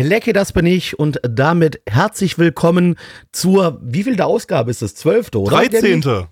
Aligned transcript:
Belecke, 0.00 0.32
das 0.32 0.54
bin 0.54 0.64
ich 0.64 0.98
und 0.98 1.20
damit 1.22 1.82
herzlich 1.86 2.38
willkommen 2.38 2.96
zur, 3.32 3.78
wie 3.82 4.02
viel 4.02 4.16
der 4.16 4.28
Ausgabe 4.28 4.70
ist 4.70 4.80
es? 4.80 4.94
Zwölfte, 4.94 5.38
oder? 5.38 5.50
13. 5.50 6.26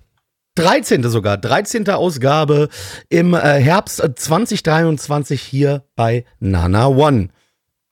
13. 0.55 1.03
sogar, 1.03 1.37
13. 1.37 1.87
Ausgabe 1.91 2.71
im 3.11 3.35
äh, 3.35 3.39
Herbst 3.61 4.03
2023 4.17 5.43
hier 5.43 5.85
bei 5.97 6.25
Nana 6.41 6.87
One. 6.87 7.29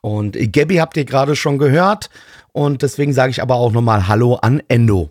Und 0.01 0.39
Gabby 0.51 0.77
habt 0.77 0.97
ihr 0.97 1.05
gerade 1.05 1.37
schon 1.37 1.59
gehört 1.59 2.09
und 2.53 2.81
deswegen 2.81 3.12
sage 3.12 3.33
ich 3.33 3.43
aber 3.43 3.56
auch 3.56 3.73
nochmal 3.73 4.09
Hallo 4.09 4.37
an 4.37 4.62
Endo. 4.69 5.11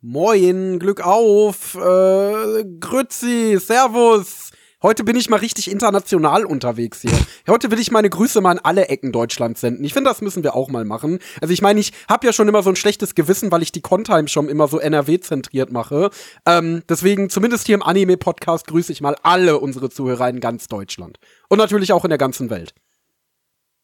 Moin, 0.00 0.80
Glück 0.80 1.06
auf, 1.06 1.76
äh, 1.76 2.64
Grützi, 2.80 3.58
Servus. 3.60 4.50
Heute 4.84 5.02
bin 5.02 5.16
ich 5.16 5.30
mal 5.30 5.38
richtig 5.38 5.70
international 5.70 6.44
unterwegs 6.44 7.00
hier. 7.00 7.18
Heute 7.48 7.70
will 7.70 7.78
ich 7.78 7.90
meine 7.90 8.10
Grüße 8.10 8.42
mal 8.42 8.50
an 8.50 8.58
alle 8.58 8.88
Ecken 8.88 9.12
Deutschlands 9.12 9.62
senden. 9.62 9.82
Ich 9.82 9.94
finde, 9.94 10.10
das 10.10 10.20
müssen 10.20 10.42
wir 10.42 10.54
auch 10.54 10.68
mal 10.68 10.84
machen. 10.84 11.20
Also 11.40 11.54
ich 11.54 11.62
meine, 11.62 11.80
ich 11.80 11.94
habe 12.06 12.26
ja 12.26 12.34
schon 12.34 12.48
immer 12.48 12.62
so 12.62 12.68
ein 12.68 12.76
schlechtes 12.76 13.14
Gewissen, 13.14 13.50
weil 13.50 13.62
ich 13.62 13.72
die 13.72 13.80
Contime 13.80 14.28
schon 14.28 14.50
immer 14.50 14.68
so 14.68 14.78
NRW-zentriert 14.78 15.72
mache. 15.72 16.10
Ähm, 16.44 16.82
deswegen, 16.86 17.30
zumindest 17.30 17.64
hier 17.64 17.76
im 17.76 17.82
Anime-Podcast, 17.82 18.66
grüße 18.66 18.92
ich 18.92 19.00
mal 19.00 19.16
alle 19.22 19.58
unsere 19.58 19.88
Zuhörer 19.88 20.28
in 20.28 20.40
ganz 20.40 20.66
Deutschland. 20.66 21.18
Und 21.48 21.56
natürlich 21.56 21.94
auch 21.94 22.04
in 22.04 22.10
der 22.10 22.18
ganzen 22.18 22.50
Welt. 22.50 22.74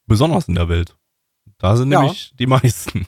Besonders 0.07 0.49
in 0.49 0.55
der 0.57 0.69
Welt. 0.69 0.97
Da 1.57 1.77
sind 1.77 1.91
Ja. 1.91 2.01
nämlich 2.03 2.35
die 2.39 2.47
meisten. 2.47 3.07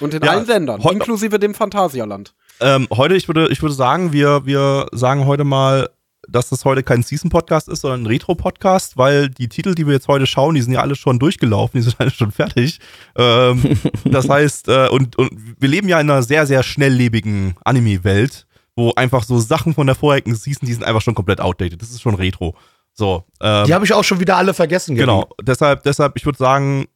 Und 0.00 0.12
in 0.12 0.24
Ja, 0.24 0.32
allen 0.32 0.46
Ländern, 0.46 0.80
inklusive 0.80 1.38
dem 1.38 1.54
Phantasialand. 1.54 2.34
Ähm, 2.58 2.88
heute, 2.92 3.14
ich 3.14 3.28
würde, 3.28 3.48
ich 3.52 3.62
würde 3.62 3.74
sagen, 3.76 4.12
wir, 4.12 4.44
wir 4.44 4.88
sagen 4.90 5.26
heute 5.26 5.44
mal, 5.44 5.88
dass 6.28 6.48
das 6.48 6.64
heute 6.64 6.82
kein 6.82 7.02
Season-Podcast 7.02 7.68
ist, 7.68 7.80
sondern 7.80 8.02
ein 8.02 8.06
Retro-Podcast, 8.06 8.96
weil 8.96 9.28
die 9.28 9.48
Titel, 9.48 9.74
die 9.74 9.86
wir 9.86 9.94
jetzt 9.94 10.08
heute 10.08 10.26
schauen, 10.26 10.54
die 10.54 10.62
sind 10.62 10.72
ja 10.72 10.80
alle 10.80 10.96
schon 10.96 11.18
durchgelaufen, 11.18 11.78
die 11.78 11.82
sind 11.82 11.96
alle 11.98 12.10
schon 12.10 12.30
fertig. 12.30 12.80
Ähm, 13.16 13.78
das 14.04 14.28
heißt, 14.28 14.68
äh, 14.68 14.88
und, 14.88 15.16
und 15.16 15.30
wir 15.58 15.68
leben 15.68 15.88
ja 15.88 16.00
in 16.00 16.10
einer 16.10 16.22
sehr, 16.22 16.46
sehr 16.46 16.62
schnelllebigen 16.62 17.54
Anime-Welt, 17.64 18.46
wo 18.76 18.92
einfach 18.94 19.24
so 19.24 19.38
Sachen 19.38 19.74
von 19.74 19.86
der 19.86 19.96
vorherigen 19.96 20.34
Season, 20.34 20.66
die 20.66 20.72
sind 20.72 20.84
einfach 20.84 21.02
schon 21.02 21.14
komplett 21.14 21.40
outdated. 21.40 21.80
Das 21.80 21.90
ist 21.90 22.02
schon 22.02 22.14
Retro. 22.14 22.56
So, 22.92 23.24
ähm, 23.40 23.66
Die 23.66 23.74
habe 23.74 23.84
ich 23.84 23.92
auch 23.92 24.04
schon 24.04 24.20
wieder 24.20 24.36
alle 24.36 24.54
vergessen. 24.54 24.94
Genau, 24.94 25.28
deshalb, 25.42 25.82
deshalb, 25.82 26.16
ich 26.16 26.24
würde 26.24 26.38
sagen, 26.38 26.86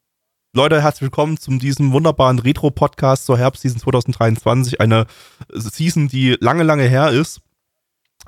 Leute, 0.54 0.80
herzlich 0.80 1.02
willkommen 1.02 1.36
zu 1.36 1.50
diesem 1.58 1.92
wunderbaren 1.92 2.38
Retro-Podcast 2.38 3.26
zur 3.26 3.36
Herbstseason 3.36 3.80
2023. 3.80 4.80
Eine 4.80 5.06
Season, 5.52 6.08
die 6.08 6.36
lange, 6.40 6.62
lange 6.62 6.84
her 6.84 7.10
ist. 7.10 7.40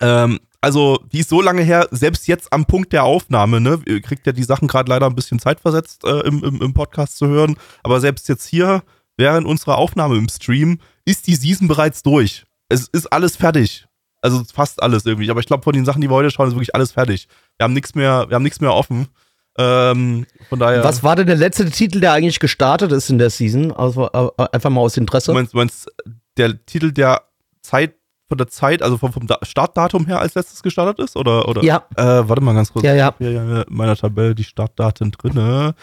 Ähm, 0.01 0.39
also, 0.61 0.99
die 1.11 1.21
ist 1.21 1.31
so 1.31 1.41
lange 1.41 1.63
her, 1.63 1.89
selbst 1.91 2.29
jetzt 2.29 2.53
am 2.53 2.67
Punkt 2.67 2.93
der 2.93 3.05
Aufnahme, 3.05 3.61
ne? 3.61 3.81
Ihr 3.87 4.03
kriegt 4.03 4.27
ja 4.27 4.33
die 4.33 4.45
Sachen 4.45 4.69
gerade 4.69 4.91
leider 4.91 5.07
ein 5.07 5.15
bisschen 5.15 5.39
zeitversetzt 5.39 6.05
äh, 6.05 6.21
im, 6.21 6.45
im, 6.45 6.61
im 6.61 6.75
Podcast 6.75 7.17
zu 7.17 7.27
hören. 7.27 7.57
Aber 7.83 8.01
selbst 8.01 8.29
jetzt 8.29 8.47
hier, 8.47 8.83
während 9.17 9.47
unserer 9.47 9.79
Aufnahme 9.79 10.17
im 10.19 10.29
Stream, 10.29 10.79
ist 11.07 11.27
die 11.27 11.35
Season 11.35 11.67
bereits 11.67 12.03
durch. 12.03 12.45
Es 12.69 12.89
ist 12.89 13.07
alles 13.07 13.37
fertig. 13.37 13.87
Also 14.21 14.43
fast 14.53 14.83
alles 14.83 15.07
irgendwie. 15.07 15.31
Aber 15.31 15.41
ich 15.41 15.47
glaube, 15.47 15.63
von 15.63 15.73
den 15.73 15.87
Sachen, 15.87 16.03
die 16.03 16.11
wir 16.11 16.15
heute 16.15 16.31
schauen, 16.31 16.49
ist 16.49 16.55
wirklich 16.55 16.75
alles 16.75 16.93
fertig. 16.93 17.27
Wir 17.57 17.65
haben 17.65 17.73
nichts 17.73 17.95
mehr, 17.95 18.27
wir 18.29 18.35
haben 18.35 18.43
nichts 18.43 18.61
mehr 18.61 18.75
offen. 18.75 19.09
Ähm, 19.57 20.27
von 20.51 20.59
daher. 20.59 20.85
Was 20.85 21.03
war 21.03 21.17
denn 21.17 21.27
der 21.27 21.37
letzte 21.37 21.71
Titel, 21.71 22.01
der 22.01 22.13
eigentlich 22.13 22.39
gestartet 22.39 22.93
ist 22.93 23.09
in 23.09 23.19
der 23.19 23.31
Season? 23.31 23.73
Also 23.73 24.11
äh, 24.13 24.47
einfach 24.53 24.69
mal 24.69 24.83
aus 24.83 24.99
Interesse. 24.99 25.33
Du 25.33 25.39
meinst, 25.39 25.55
du 25.55 25.57
meinst 25.57 25.91
der 26.37 26.65
Titel 26.67 26.93
der 26.93 27.23
Zeit 27.63 27.95
von 28.31 28.39
der 28.39 28.47
Zeit, 28.47 28.81
also 28.81 28.97
vom, 28.97 29.13
vom 29.13 29.27
Da- 29.27 29.39
Startdatum 29.43 30.07
her 30.07 30.21
als 30.21 30.35
letztes 30.37 30.63
gestartet 30.63 31.01
ist? 31.05 31.17
Oder, 31.17 31.49
oder? 31.49 31.63
Ja. 31.65 31.83
Äh, 31.97 32.29
warte 32.29 32.41
mal 32.43 32.55
ganz 32.55 32.73
kurz. 32.73 32.85
Ja, 32.85 32.93
ja. 32.95 32.97
Ich 32.97 33.03
hab 33.07 33.19
hier 33.19 33.33
ja 33.33 33.63
in 33.63 33.65
meiner 33.77 33.97
Tabelle 33.97 34.35
die 34.37 34.45
Startdaten 34.45 35.11
drinne. 35.11 35.75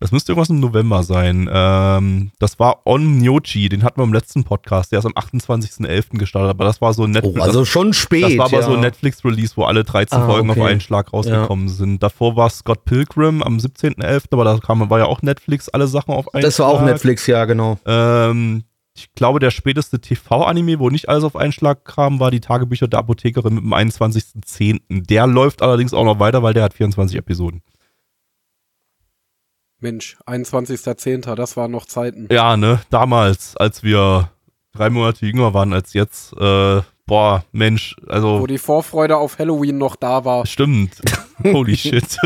Das 0.00 0.10
müsste 0.10 0.32
irgendwas 0.32 0.48
im 0.50 0.58
November 0.58 1.04
sein. 1.04 1.48
Ähm, 1.52 2.32
das 2.40 2.58
war 2.58 2.80
On 2.86 3.18
Nyochi, 3.18 3.68
den 3.68 3.84
hatten 3.84 4.00
wir 4.00 4.04
im 4.04 4.12
letzten 4.12 4.42
Podcast. 4.42 4.90
Der 4.90 4.98
ist 4.98 5.06
am 5.06 5.12
28.11. 5.12 6.18
gestartet, 6.18 6.50
aber 6.50 6.64
das 6.64 6.80
war 6.80 6.92
so 6.92 7.04
ein 7.04 7.10
Oh, 7.10 7.12
Netflix. 7.12 7.40
also 7.40 7.64
schon 7.64 7.92
spät. 7.92 8.24
das 8.24 8.36
war 8.38 8.46
aber 8.46 8.56
ja. 8.60 8.62
so 8.62 8.72
ein 8.74 8.80
Netflix-Release, 8.80 9.52
wo 9.56 9.62
alle 9.64 9.84
13 9.84 10.18
Ah, 10.18 10.26
Folgen 10.26 10.50
okay. 10.50 10.60
auf 10.60 10.66
einen 10.66 10.80
Schlag 10.80 11.12
rausgekommen 11.12 11.68
sind. 11.68 12.02
Davor 12.02 12.34
war 12.34 12.50
Scott 12.50 12.84
Pilgrim 12.84 13.44
am 13.44 13.58
17.11., 13.58 14.24
aber 14.32 14.42
da 14.44 14.58
kam, 14.58 14.90
war 14.90 14.98
ja 14.98 15.04
auch 15.04 15.22
Netflix, 15.22 15.68
alle 15.68 15.86
Sachen 15.86 16.12
auf 16.14 16.34
einen 16.34 16.42
Das 16.42 16.58
war 16.58 16.66
auch 16.66 16.78
Schlag. 16.80 16.86
Netflix, 16.94 17.26
ja, 17.28 17.44
genau. 17.44 17.78
Ähm, 17.86 18.64
ich 18.94 19.14
glaube, 19.14 19.40
der 19.40 19.50
späteste 19.50 20.00
TV-Anime, 20.00 20.78
wo 20.78 20.90
nicht 20.90 21.08
alles 21.08 21.24
auf 21.24 21.36
einen 21.36 21.52
Schlag 21.52 21.84
kam, 21.84 22.20
war 22.20 22.30
die 22.30 22.40
Tagebücher 22.40 22.88
der 22.88 22.98
Apothekerin 22.98 23.54
mit 23.54 23.64
dem 23.64 23.72
21.10. 23.72 24.80
Der 24.88 25.26
läuft 25.26 25.62
allerdings 25.62 25.94
auch 25.94 26.04
noch 26.04 26.18
weiter, 26.18 26.42
weil 26.42 26.54
der 26.54 26.64
hat 26.64 26.74
24 26.74 27.16
Episoden. 27.16 27.62
Mensch, 29.78 30.16
21.10., 30.26 31.34
das 31.34 31.56
waren 31.56 31.70
noch 31.70 31.86
Zeiten. 31.86 32.28
Ja, 32.30 32.56
ne, 32.56 32.80
damals, 32.90 33.56
als 33.56 33.82
wir 33.82 34.30
drei 34.72 34.90
Monate 34.90 35.26
jünger 35.26 35.54
waren 35.54 35.72
als 35.72 35.92
jetzt, 35.92 36.32
äh, 36.34 36.82
boah, 37.06 37.44
Mensch, 37.52 37.96
Wo 38.02 38.10
also, 38.12 38.46
die 38.46 38.58
Vorfreude 38.58 39.16
auf 39.16 39.38
Halloween 39.38 39.78
noch 39.78 39.96
da 39.96 40.24
war. 40.24 40.46
stimmt. 40.46 41.00
Holy 41.44 41.76
shit. 41.76 42.18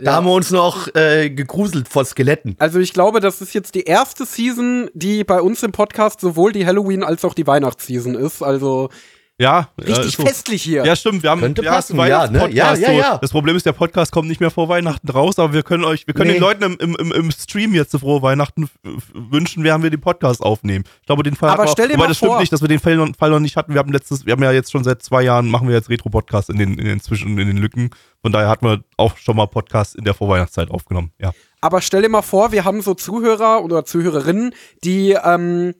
Da 0.00 0.14
haben 0.14 0.26
wir 0.26 0.32
uns 0.32 0.50
noch 0.50 0.94
äh, 0.94 1.30
gegruselt 1.30 1.88
vor 1.88 2.04
Skeletten. 2.04 2.54
Also 2.58 2.78
ich 2.78 2.92
glaube, 2.92 3.20
das 3.20 3.40
ist 3.40 3.54
jetzt 3.54 3.74
die 3.74 3.82
erste 3.84 4.24
Season, 4.24 4.88
die 4.94 5.24
bei 5.24 5.40
uns 5.40 5.62
im 5.62 5.72
Podcast 5.72 6.20
sowohl 6.20 6.52
die 6.52 6.66
Halloween 6.66 7.02
als 7.02 7.24
auch 7.24 7.34
die 7.34 7.46
Weihnachtsseason 7.46 8.14
ist. 8.14 8.42
Also 8.42 8.90
ja, 9.38 9.68
ja, 9.78 9.94
richtig 9.96 10.16
so. 10.16 10.24
festlich 10.24 10.62
hier. 10.62 10.84
Ja, 10.86 10.96
stimmt. 10.96 11.22
Wir 11.22 11.30
haben, 11.30 11.40
Könnte 11.42 11.62
wir 11.62 11.70
haben 11.70 11.76
passen, 11.76 12.00
einen 12.00 12.08
ja, 12.10 12.26
ne? 12.30 12.48
Ja, 12.50 12.74
ja, 12.74 12.90
ja. 12.90 13.18
Das 13.18 13.30
Problem 13.30 13.54
ist, 13.56 13.66
der 13.66 13.72
Podcast 13.72 14.10
kommt 14.12 14.28
nicht 14.28 14.40
mehr 14.40 14.50
vor 14.50 14.68
Weihnachten 14.70 15.08
raus, 15.10 15.38
aber 15.38 15.52
wir 15.52 15.62
können 15.62 15.84
euch, 15.84 16.06
wir 16.06 16.14
können 16.14 16.28
Nee. 16.28 16.34
den 16.36 16.40
Leuten 16.42 16.62
im, 16.64 16.76
im, 16.78 16.96
im, 16.96 17.12
im 17.12 17.30
Stream 17.30 17.74
jetzt 17.74 17.90
zu 17.90 17.98
frohe 17.98 18.22
Weihnachten 18.22 18.70
wünschen, 19.12 19.62
während 19.62 19.82
wir 19.84 19.90
den 19.90 20.00
Podcast 20.00 20.40
aufnehmen. 20.42 20.84
Ich 21.00 21.06
glaube, 21.06 21.22
den 21.22 21.36
Fall 21.36 21.50
Aber 21.50 21.66
stell 21.68 21.88
dir 21.88 21.94
wobei 21.94 22.04
mal 22.04 22.08
das 22.08 22.16
stimmt 22.16 22.32
vor- 22.32 22.40
nicht, 22.40 22.52
dass 22.52 22.62
wir 22.62 22.68
den 22.68 22.78
Fall 22.80 22.96
noch, 22.96 23.08
Fall 23.18 23.30
noch 23.30 23.40
nicht 23.40 23.56
hatten. 23.56 23.74
Wir 23.74 23.78
haben 23.80 23.92
letztes, 23.92 24.24
wir 24.24 24.32
haben 24.32 24.42
ja 24.42 24.52
jetzt 24.52 24.72
schon 24.72 24.84
seit 24.84 25.02
zwei 25.02 25.22
Jahren 25.22 25.48
machen 25.50 25.68
wir 25.68 25.74
jetzt 25.74 25.90
Retro-Podcast 25.90 26.48
in 26.50 26.56
den, 26.58 26.78
in 26.78 26.86
den 26.86 27.00
Zwischen, 27.00 27.38
in 27.38 27.46
den 27.46 27.58
Lücken. 27.58 27.90
Von 28.22 28.32
daher 28.32 28.48
hatten 28.48 28.66
wir 28.66 28.80
auch 28.96 29.16
schon 29.18 29.36
mal 29.36 29.46
Podcasts 29.46 29.94
in 29.94 30.04
der 30.04 30.14
Vorweihnachtszeit 30.14 30.70
aufgenommen. 30.70 31.12
Ja. 31.20 31.32
Aber 31.60 31.80
stell 31.82 32.02
dir 32.02 32.08
mal 32.08 32.22
vor, 32.22 32.52
wir 32.52 32.64
haben 32.64 32.80
so 32.80 32.94
Zuhörer 32.94 33.62
oder 33.62 33.84
Zuhörerinnen, 33.84 34.54
die 34.84 35.10
ähm, 35.12 35.74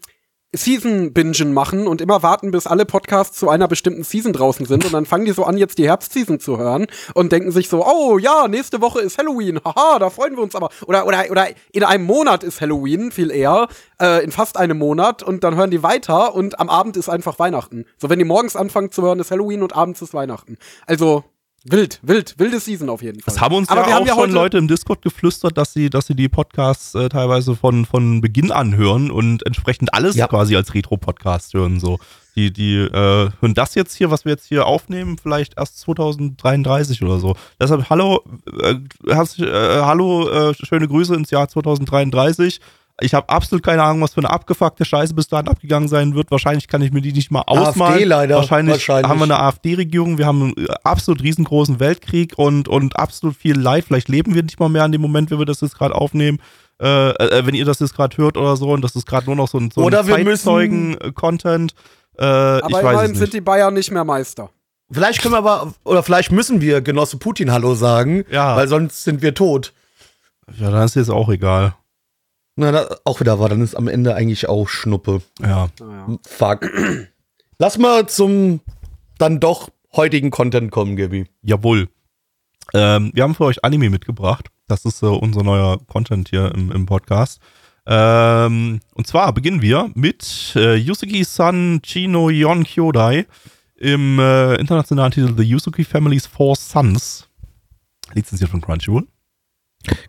Season-Bingen 0.55 1.53
machen 1.53 1.87
und 1.87 2.01
immer 2.01 2.23
warten, 2.23 2.51
bis 2.51 2.67
alle 2.67 2.87
Podcasts 2.87 3.39
zu 3.39 3.49
einer 3.49 3.69
bestimmten 3.69 4.05
Season 4.05 4.33
draußen 4.33 4.67
sind. 4.67 4.85
Und 4.85 4.93
dann 4.93 5.07
fangen 5.07 5.25
die 5.25 5.33
so 5.33 5.45
an, 5.45 5.59
jetzt 5.59 5.79
die 5.79 5.89
Herbstseason 5.89 6.41
zu 6.41 6.59
hören 6.59 6.87
und 7.15 7.33
denken 7.33 7.51
sich 7.51 7.69
so, 7.69 7.85
oh 7.85 8.19
ja, 8.19 8.49
nächste 8.49 8.81
Woche 8.81 9.01
ist 9.01 9.19
Halloween, 9.19 9.61
haha, 9.65 9.99
da 9.99 10.11
freuen 10.11 10.37
wir 10.37 10.43
uns 10.43 10.55
aber. 10.55 10.71
Oder, 10.87 11.07
oder, 11.07 11.25
oder 11.31 11.49
in 11.73 11.85
einem 11.85 12.05
Monat 12.05 12.45
ist 12.45 12.61
Halloween, 12.61 13.11
viel 13.11 13.31
eher, 13.31 13.69
äh, 14.01 14.25
in 14.25 14.33
fast 14.33 14.57
einem 14.57 14.79
Monat 14.79 15.23
und 15.23 15.45
dann 15.45 15.57
hören 15.57 15.71
die 15.71 15.83
weiter 15.83 16.35
und 16.35 16.61
am 16.61 16.69
Abend 16.69 16.97
ist 16.97 17.09
einfach 17.09 17.39
Weihnachten. 17.39 17.85
So, 17.99 18.09
wenn 18.09 18.19
die 18.19 18.25
morgens 18.25 18.57
anfangen 18.57 18.91
zu 18.91 19.03
hören, 19.03 19.19
ist 19.19 19.31
Halloween 19.31 19.63
und 19.63 19.75
abends 19.75 20.01
ist 20.03 20.15
Weihnachten. 20.15 20.59
Also, 20.87 21.25
wild, 21.71 21.99
wild, 22.03 22.35
wilde 22.39 22.61
Season 22.61 22.89
auf 22.89 23.03
jeden 23.03 23.21
Fall. 23.21 23.35
Es 23.35 23.41
haben 23.41 23.55
uns 23.55 23.69
Aber 23.69 23.83
ja 23.83 23.87
wir 23.87 23.95
auch 23.95 24.01
haben 24.01 24.07
ja 24.07 24.15
schon 24.15 24.31
Leute 24.33 24.59
im 24.59 24.69
Discord 24.69 25.03
geflüstert, 25.03 25.57
dass 25.59 25.73
sie, 25.73 25.91
dass 25.91 26.07
sie 26.07 26.15
die 26.15 26.29
Podcasts 26.29 26.95
äh, 26.95 27.09
teilweise 27.09 27.57
von, 27.57 27.85
von 27.87 28.21
Beginn 28.21 28.53
an 28.53 28.77
hören 28.77 29.11
und 29.11 29.45
entsprechend 29.47 29.93
alles 29.95 30.17
Ja. 30.17 30.29
quasi 30.29 30.57
als 30.57 30.75
Retro-Podcast 30.75 31.55
hören. 31.55 31.81
So. 31.81 31.99
Die, 32.37 32.53
die 32.53 32.77
äh, 32.77 33.31
hören 33.41 33.55
das 33.55 33.75
jetzt 33.75 33.95
hier, 33.97 34.11
was 34.11 34.25
wir 34.27 34.33
jetzt 34.33 34.47
hier 34.47 34.67
aufnehmen, 34.67 35.17
vielleicht 35.17 35.57
erst 35.57 35.79
2033 35.81 37.03
oder 37.03 37.19
so. 37.19 37.35
Deshalb 37.59 37.89
hallo, 37.89 38.23
äh, 38.61 38.75
herzlich, 39.09 39.49
äh, 39.49 39.81
hallo, 39.81 40.29
äh, 40.29 40.55
schöne 40.55 40.87
Grüße 40.87 41.15
ins 41.15 41.31
Jahr 41.31 41.49
2033. 41.49 42.61
Ich 43.01 43.13
habe 43.13 43.29
absolut 43.29 43.63
keine 43.63 43.83
Ahnung, 43.83 44.01
was 44.01 44.15
für 44.15 44.21
eine 44.21 44.31
abgefuckte 44.31 44.85
Scheiße 44.87 45.13
bis 45.13 45.29
dahin 45.29 45.49
abgegangen 45.49 45.87
sein 45.89 46.15
wird. 46.15 46.31
Wahrscheinlich 46.31 46.67
kann 46.67 46.81
ich 46.81 46.93
mir 46.93 47.03
die 47.03 47.13
nicht 47.13 47.31
mal 47.31 47.43
ausmalen. 47.47 47.93
AfD 47.95 48.05
leider, 48.05 48.37
Wahrscheinlich, 48.37 48.73
wahrscheinlich. 48.75 49.09
haben 49.11 49.19
wir 49.19 49.25
eine 49.25 49.39
AfD-Regierung, 49.39 50.17
wir 50.17 50.27
haben 50.27 50.43
einen 50.57 50.67
äh, 50.67 50.73
absolut 50.83 51.23
riesengroßen 51.23 51.79
Weltkrieg 51.79 52.33
und, 52.39 52.69
und 52.69 52.97
absolut 52.99 53.37
viel 53.37 53.59
Leid. 53.59 53.85
Vielleicht 53.85 54.09
leben 54.09 54.35
wir 54.35 54.43
nicht 54.43 54.59
mal 54.59 54.71
mehr 54.71 54.85
an 54.85 54.93
dem 54.93 55.03
Moment, 55.03 55.31
wenn 55.31 55.39
wir 55.39 55.45
das 55.45 55.61
jetzt 55.61 55.77
gerade 55.77 55.95
aufnehmen. 55.95 56.39
Äh, 56.81 57.11
äh, 57.11 57.47
wenn 57.47 57.55
ihr 57.55 57.65
das 57.67 57.81
jetzt 57.81 57.95
gerade 57.95 58.17
hört 58.19 58.37
oder 58.39 58.57
so 58.57 58.71
und 58.71 58.83
das 58.83 58.97
ist 58.97 59.07
gerade 59.07 59.27
nur 59.27 59.37
noch 59.37 59.49
so 59.49 59.59
ein, 59.59 59.71
so 59.71 59.83
Oder 59.83 60.01
ein 60.01 60.07
Zeitzeugen-Content. 60.07 61.75
Äh, 62.19 62.25
Aber 62.25 62.81
immerhin 62.81 63.15
sind 63.15 63.33
die 63.35 63.41
Bayern 63.41 63.75
nicht 63.75 63.91
mehr 63.91 64.05
Meister. 64.05 64.51
Vielleicht 64.91 65.21
können 65.21 65.35
wir 65.35 65.39
aber, 65.39 65.75
oder 65.85 66.03
vielleicht 66.03 66.33
müssen 66.33 66.61
wir 66.61 66.81
Genosse 66.81 67.19
Putin 67.19 67.51
Hallo 67.51 67.75
sagen, 67.75 68.25
Ja. 68.31 68.57
weil 68.57 68.69
sonst 68.69 69.05
sind 69.05 69.21
wir 69.21 69.35
tot. 69.35 69.73
Ja, 70.59 70.71
dann 70.71 70.85
ist 70.85 70.95
jetzt 70.97 71.11
auch 71.11 71.29
egal. 71.29 71.75
Na, 72.57 72.73
da, 72.73 72.97
auch 73.05 73.21
wieder 73.21 73.39
war, 73.39 73.51
dann 73.51 73.61
ist 73.61 73.75
am 73.75 73.87
Ende 73.87 74.15
eigentlich 74.15 74.49
auch 74.49 74.69
Schnuppe. 74.69 75.21
Ja. 75.41 75.69
Naja. 75.79 76.19
Fuck. 76.27 76.71
Lass 77.59 77.79
mal 77.79 78.09
zum 78.09 78.61
dann 79.19 79.41
doch 79.41 79.69
heutigen 79.95 80.31
Content 80.31 80.71
kommen, 80.71 80.97
Gabi. 80.97 81.27
Jawohl. 81.43 81.89
Ähm, 82.75 83.11
wir 83.15 83.23
haben 83.23 83.35
für 83.35 83.45
euch 83.45 83.65
Anime 83.65 83.91
mitgebracht. 83.91 84.49
Das 84.69 84.85
ist 84.85 85.03
äh, 85.03 85.07
unser 85.07 85.43
neuer 85.43 85.79
Content 85.87 86.29
hier 86.31 86.53
im, 86.55 86.73
im 86.73 86.87
Podcast. 86.87 87.41
Ähm, 87.87 88.81
und 88.95 89.07
zwar 89.07 89.33
beginnen 89.33 89.63
wir 89.63 89.91
mit 89.95 90.55
äh, 90.57 90.75
Yusuke-san 90.75 91.81
Chino 91.83 92.31
Yon 92.31 92.65
Kyodai 92.65 93.27
im 93.77 94.19
äh, 94.19 94.57
internationalen 94.57 95.13
Titel 95.13 95.35
The 95.37 95.45
Yusuke 95.45 95.85
Family's 95.85 96.27
Four 96.27 96.57
Sons. 96.57 97.29
Lizenziert 98.15 98.51
von 98.51 98.61
Crunchyroll. 98.61 99.07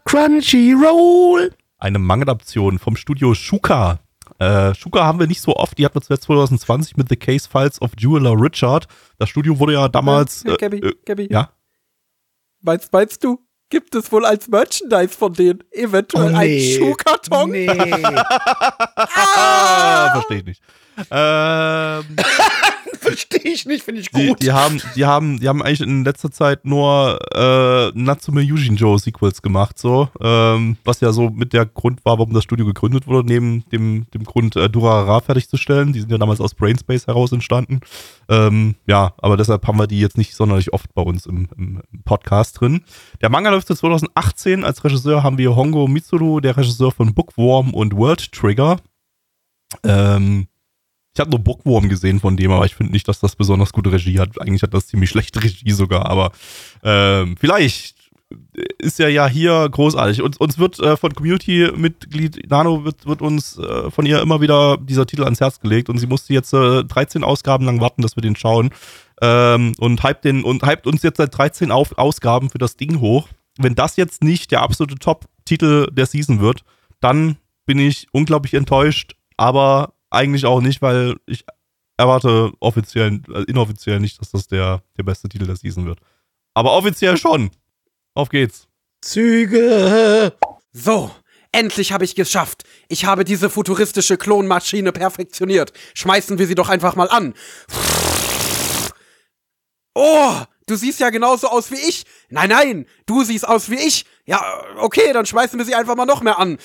Crunchyroll. 0.05 1.51
Eine 1.77 1.99
Manga-Adaption 1.99 2.79
vom 2.79 2.95
Studio 2.95 3.33
Shuka. 3.33 3.99
Äh, 4.39 4.73
Shuka 4.75 5.03
haben 5.05 5.19
wir 5.19 5.27
nicht 5.27 5.41
so 5.41 5.55
oft. 5.55 5.77
Die 5.77 5.85
hatten 5.85 5.95
wir 5.95 6.01
zuletzt 6.01 6.23
2020 6.25 6.97
mit 6.97 7.07
The 7.09 7.15
Case 7.15 7.47
Files 7.49 7.81
of 7.81 7.91
Jeweler 7.97 8.33
Richard. 8.39 8.87
Das 9.19 9.29
Studio 9.29 9.57
wurde 9.59 9.73
ja 9.73 9.87
damals. 9.87 10.43
Äh, 10.45 10.57
Gabby, 10.57 10.77
äh, 10.79 10.93
Gabby. 11.05 11.27
ja. 11.31 11.51
Meinst, 12.61 12.91
meinst 12.91 13.23
du, 13.23 13.39
gibt 13.69 13.93
es 13.95 14.11
wohl 14.11 14.25
als 14.25 14.47
Merchandise 14.47 15.09
von 15.15 15.33
denen 15.33 15.63
eventuell 15.71 16.33
einen 16.35 16.59
Schuhkarton? 16.59 17.43
Oh, 17.43 17.45
Nee. 17.47 17.67
Ah, 18.97 20.09
verstehe 20.13 20.37
ich 20.39 20.45
nicht. 20.45 20.61
Ähm, 21.11 22.03
Verstehe 23.01 23.51
ich 23.51 23.65
nicht, 23.65 23.83
finde 23.83 24.01
ich 24.01 24.09
die, 24.09 24.27
gut. 24.27 24.41
die, 24.41 24.51
haben, 24.51 24.81
die, 24.95 25.05
haben, 25.05 25.39
die 25.39 25.47
haben 25.47 25.61
eigentlich 25.61 25.81
in 25.81 26.03
letzter 26.03 26.31
Zeit 26.31 26.65
nur 26.65 27.19
äh, 27.33 27.91
Natsume 27.93 28.41
Yujinjo 28.41 28.97
Sequels 28.97 29.41
gemacht, 29.41 29.77
so. 29.77 30.09
Ähm, 30.21 30.77
was 30.83 31.01
ja 31.01 31.11
so 31.11 31.29
mit 31.29 31.53
der 31.53 31.65
Grund 31.65 32.03
war, 32.05 32.17
warum 32.17 32.33
das 32.33 32.43
Studio 32.43 32.65
gegründet 32.65 33.07
wurde, 33.07 33.27
neben 33.27 33.63
dem, 33.69 34.05
dem 34.13 34.23
Grund, 34.23 34.55
äh, 34.55 34.69
Durarara 34.69 35.21
fertigzustellen. 35.21 35.93
Die 35.93 35.99
sind 35.99 36.11
ja 36.11 36.17
damals 36.17 36.41
aus 36.41 36.55
Brainspace 36.55 37.07
heraus 37.07 37.31
entstanden. 37.31 37.81
Ähm, 38.29 38.75
ja, 38.87 39.13
aber 39.17 39.37
deshalb 39.37 39.65
haben 39.67 39.79
wir 39.79 39.87
die 39.87 39.99
jetzt 39.99 40.17
nicht 40.17 40.35
sonderlich 40.35 40.73
oft 40.73 40.93
bei 40.93 41.01
uns 41.01 41.25
im, 41.25 41.47
im, 41.57 41.81
im 41.91 42.03
Podcast 42.03 42.59
drin. 42.59 42.83
Der 43.21 43.29
Manga 43.29 43.49
läuft 43.49 43.67
seit 43.67 43.77
2018. 43.77 44.63
Als 44.63 44.83
Regisseur 44.83 45.23
haben 45.23 45.37
wir 45.37 45.55
Hongo 45.55 45.87
Mitsuru, 45.87 46.39
der 46.39 46.57
Regisseur 46.57 46.91
von 46.91 47.13
Bookworm 47.13 47.73
und 47.73 47.95
World 47.95 48.31
Trigger. 48.31 48.77
Ähm, 49.83 50.47
ich 51.17 51.19
habe 51.19 51.31
nur 51.31 51.39
Bookworm 51.39 51.89
gesehen 51.89 52.19
von 52.19 52.37
dem, 52.37 52.51
aber 52.51 52.65
ich 52.67 52.75
finde 52.75 52.91
nicht, 52.91 53.07
dass 53.07 53.19
das 53.19 53.35
besonders 53.35 53.73
gute 53.73 53.91
Regie 53.91 54.19
hat. 54.19 54.39
Eigentlich 54.39 54.61
hat 54.61 54.75
das 54.75 54.85
ziemlich 54.85 55.09
schlechte 55.09 55.43
Regie 55.43 55.71
sogar, 55.71 56.05
aber 56.05 56.31
ähm, 56.83 57.35
vielleicht 57.39 57.95
ist 58.77 58.99
er 58.99 59.09
ja 59.09 59.27
hier 59.27 59.67
großartig. 59.67 60.21
Uns, 60.21 60.37
uns 60.37 60.59
wird 60.59 60.79
äh, 60.79 60.95
von 60.95 61.15
Community-Mitglied 61.15 62.51
Nano 62.51 62.85
wird, 62.85 63.07
wird 63.07 63.23
uns 63.23 63.57
äh, 63.57 63.89
von 63.89 64.05
ihr 64.05 64.21
immer 64.21 64.41
wieder 64.41 64.77
dieser 64.77 65.07
Titel 65.07 65.23
ans 65.23 65.39
Herz 65.39 65.59
gelegt 65.59 65.89
und 65.89 65.97
sie 65.97 66.05
musste 66.05 66.33
jetzt 66.33 66.53
äh, 66.53 66.83
13 66.83 67.23
Ausgaben 67.23 67.65
lang 67.65 67.81
warten, 67.81 68.03
dass 68.03 68.15
wir 68.15 68.21
den 68.21 68.35
schauen. 68.35 68.69
Ähm, 69.19 69.73
und 69.79 70.03
hypt 70.03 70.23
den 70.23 70.43
und 70.43 70.67
hypt 70.67 70.85
uns 70.85 71.01
jetzt 71.01 71.17
seit 71.17 71.35
13 71.35 71.71
Auf 71.71 71.97
Ausgaben 71.97 72.51
für 72.51 72.59
das 72.59 72.77
Ding 72.77 72.99
hoch. 72.99 73.27
Wenn 73.57 73.73
das 73.73 73.95
jetzt 73.95 74.23
nicht 74.23 74.51
der 74.51 74.61
absolute 74.61 74.99
Top-Titel 74.99 75.87
der 75.91 76.05
Season 76.05 76.41
wird, 76.41 76.61
dann 76.99 77.37
bin 77.65 77.79
ich 77.79 78.05
unglaublich 78.11 78.53
enttäuscht, 78.53 79.15
aber 79.35 79.93
eigentlich 80.09 80.45
auch 80.45 80.61
nicht, 80.61 80.81
weil 80.81 81.17
ich 81.25 81.45
erwarte 81.97 82.51
offiziell, 82.59 83.21
äh, 83.33 83.43
inoffiziell 83.43 83.99
nicht, 83.99 84.21
dass 84.21 84.31
das 84.31 84.47
der, 84.47 84.83
der 84.97 85.03
beste 85.03 85.27
Titel 85.29 85.47
der 85.47 85.55
Season 85.55 85.85
wird. 85.85 85.99
Aber 86.53 86.73
offiziell 86.73 87.17
schon. 87.17 87.51
Auf 88.13 88.29
geht's. 88.29 88.67
Züge. 89.01 90.33
So, 90.71 91.11
endlich 91.51 91.91
habe 91.91 92.05
ich 92.05 92.15
geschafft. 92.15 92.63
Ich 92.87 93.05
habe 93.05 93.25
diese 93.25 93.49
futuristische 93.49 94.17
Klonmaschine 94.17 94.91
perfektioniert. 94.91 95.73
Schmeißen 95.93 96.39
wir 96.39 96.47
sie 96.47 96.55
doch 96.55 96.69
einfach 96.69 96.95
mal 96.95 97.09
an. 97.09 97.33
Oh, 99.93 100.33
du 100.67 100.75
siehst 100.75 100.99
ja 100.99 101.09
genauso 101.09 101.47
aus 101.47 101.71
wie 101.71 101.75
ich. 101.89 102.05
Nein, 102.29 102.49
nein, 102.49 102.85
du 103.07 103.23
siehst 103.23 103.47
aus 103.47 103.69
wie 103.69 103.79
ich. 103.79 104.05
Ja, 104.25 104.63
okay, 104.77 105.13
dann 105.13 105.25
schmeißen 105.25 105.57
wir 105.57 105.65
sie 105.65 105.75
einfach 105.75 105.95
mal 105.95 106.05
noch 106.05 106.21
mehr 106.21 106.37
an. 106.37 106.57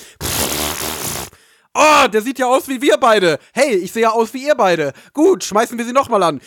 Oh, 1.74 2.06
der 2.08 2.20
sieht 2.20 2.38
ja 2.38 2.46
aus 2.46 2.68
wie 2.68 2.82
wir 2.82 2.98
beide. 2.98 3.38
Hey, 3.52 3.74
ich 3.76 3.92
sehe 3.92 4.02
ja 4.02 4.10
aus 4.10 4.34
wie 4.34 4.46
ihr 4.46 4.54
beide. 4.54 4.92
Gut, 5.14 5.42
schmeißen 5.44 5.78
wir 5.78 5.84
sie 5.84 5.92
noch 5.92 6.08
mal 6.08 6.22
an. 6.22 6.40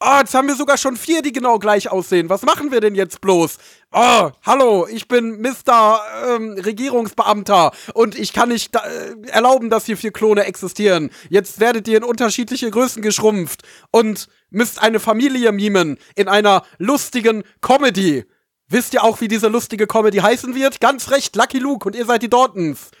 Oh, 0.00 0.18
jetzt 0.20 0.32
haben 0.32 0.46
wir 0.46 0.54
sogar 0.54 0.78
schon 0.78 0.96
vier, 0.96 1.22
die 1.22 1.32
genau 1.32 1.58
gleich 1.58 1.90
aussehen. 1.90 2.28
Was 2.28 2.42
machen 2.42 2.70
wir 2.70 2.80
denn 2.80 2.94
jetzt 2.94 3.20
bloß? 3.20 3.58
Oh, 3.90 4.30
hallo, 4.46 4.86
ich 4.88 5.08
bin 5.08 5.40
Mr. 5.42 6.00
Ähm, 6.24 6.52
Regierungsbeamter 6.52 7.72
und 7.94 8.16
ich 8.16 8.32
kann 8.32 8.50
nicht 8.50 8.72
da, 8.76 8.84
äh, 8.86 9.16
erlauben, 9.26 9.70
dass 9.70 9.86
hier 9.86 9.96
vier 9.96 10.12
Klone 10.12 10.44
existieren. 10.44 11.10
Jetzt 11.30 11.58
werdet 11.58 11.88
ihr 11.88 11.96
in 11.96 12.04
unterschiedliche 12.04 12.70
Größen 12.70 13.02
geschrumpft 13.02 13.62
und 13.90 14.28
müsst 14.50 14.80
eine 14.80 15.00
Familie 15.00 15.50
mimen 15.50 15.98
in 16.14 16.28
einer 16.28 16.62
lustigen 16.78 17.42
Comedy. 17.60 18.24
Wisst 18.68 18.94
ihr 18.94 19.02
auch, 19.02 19.20
wie 19.20 19.28
diese 19.28 19.48
lustige 19.48 19.88
Comedy 19.88 20.18
heißen 20.18 20.54
wird? 20.54 20.80
Ganz 20.80 21.10
recht, 21.10 21.34
Lucky 21.34 21.58
Luke 21.58 21.88
und 21.88 21.96
ihr 21.96 22.04
seid 22.04 22.22
die 22.22 22.30
Dortons. 22.30 22.92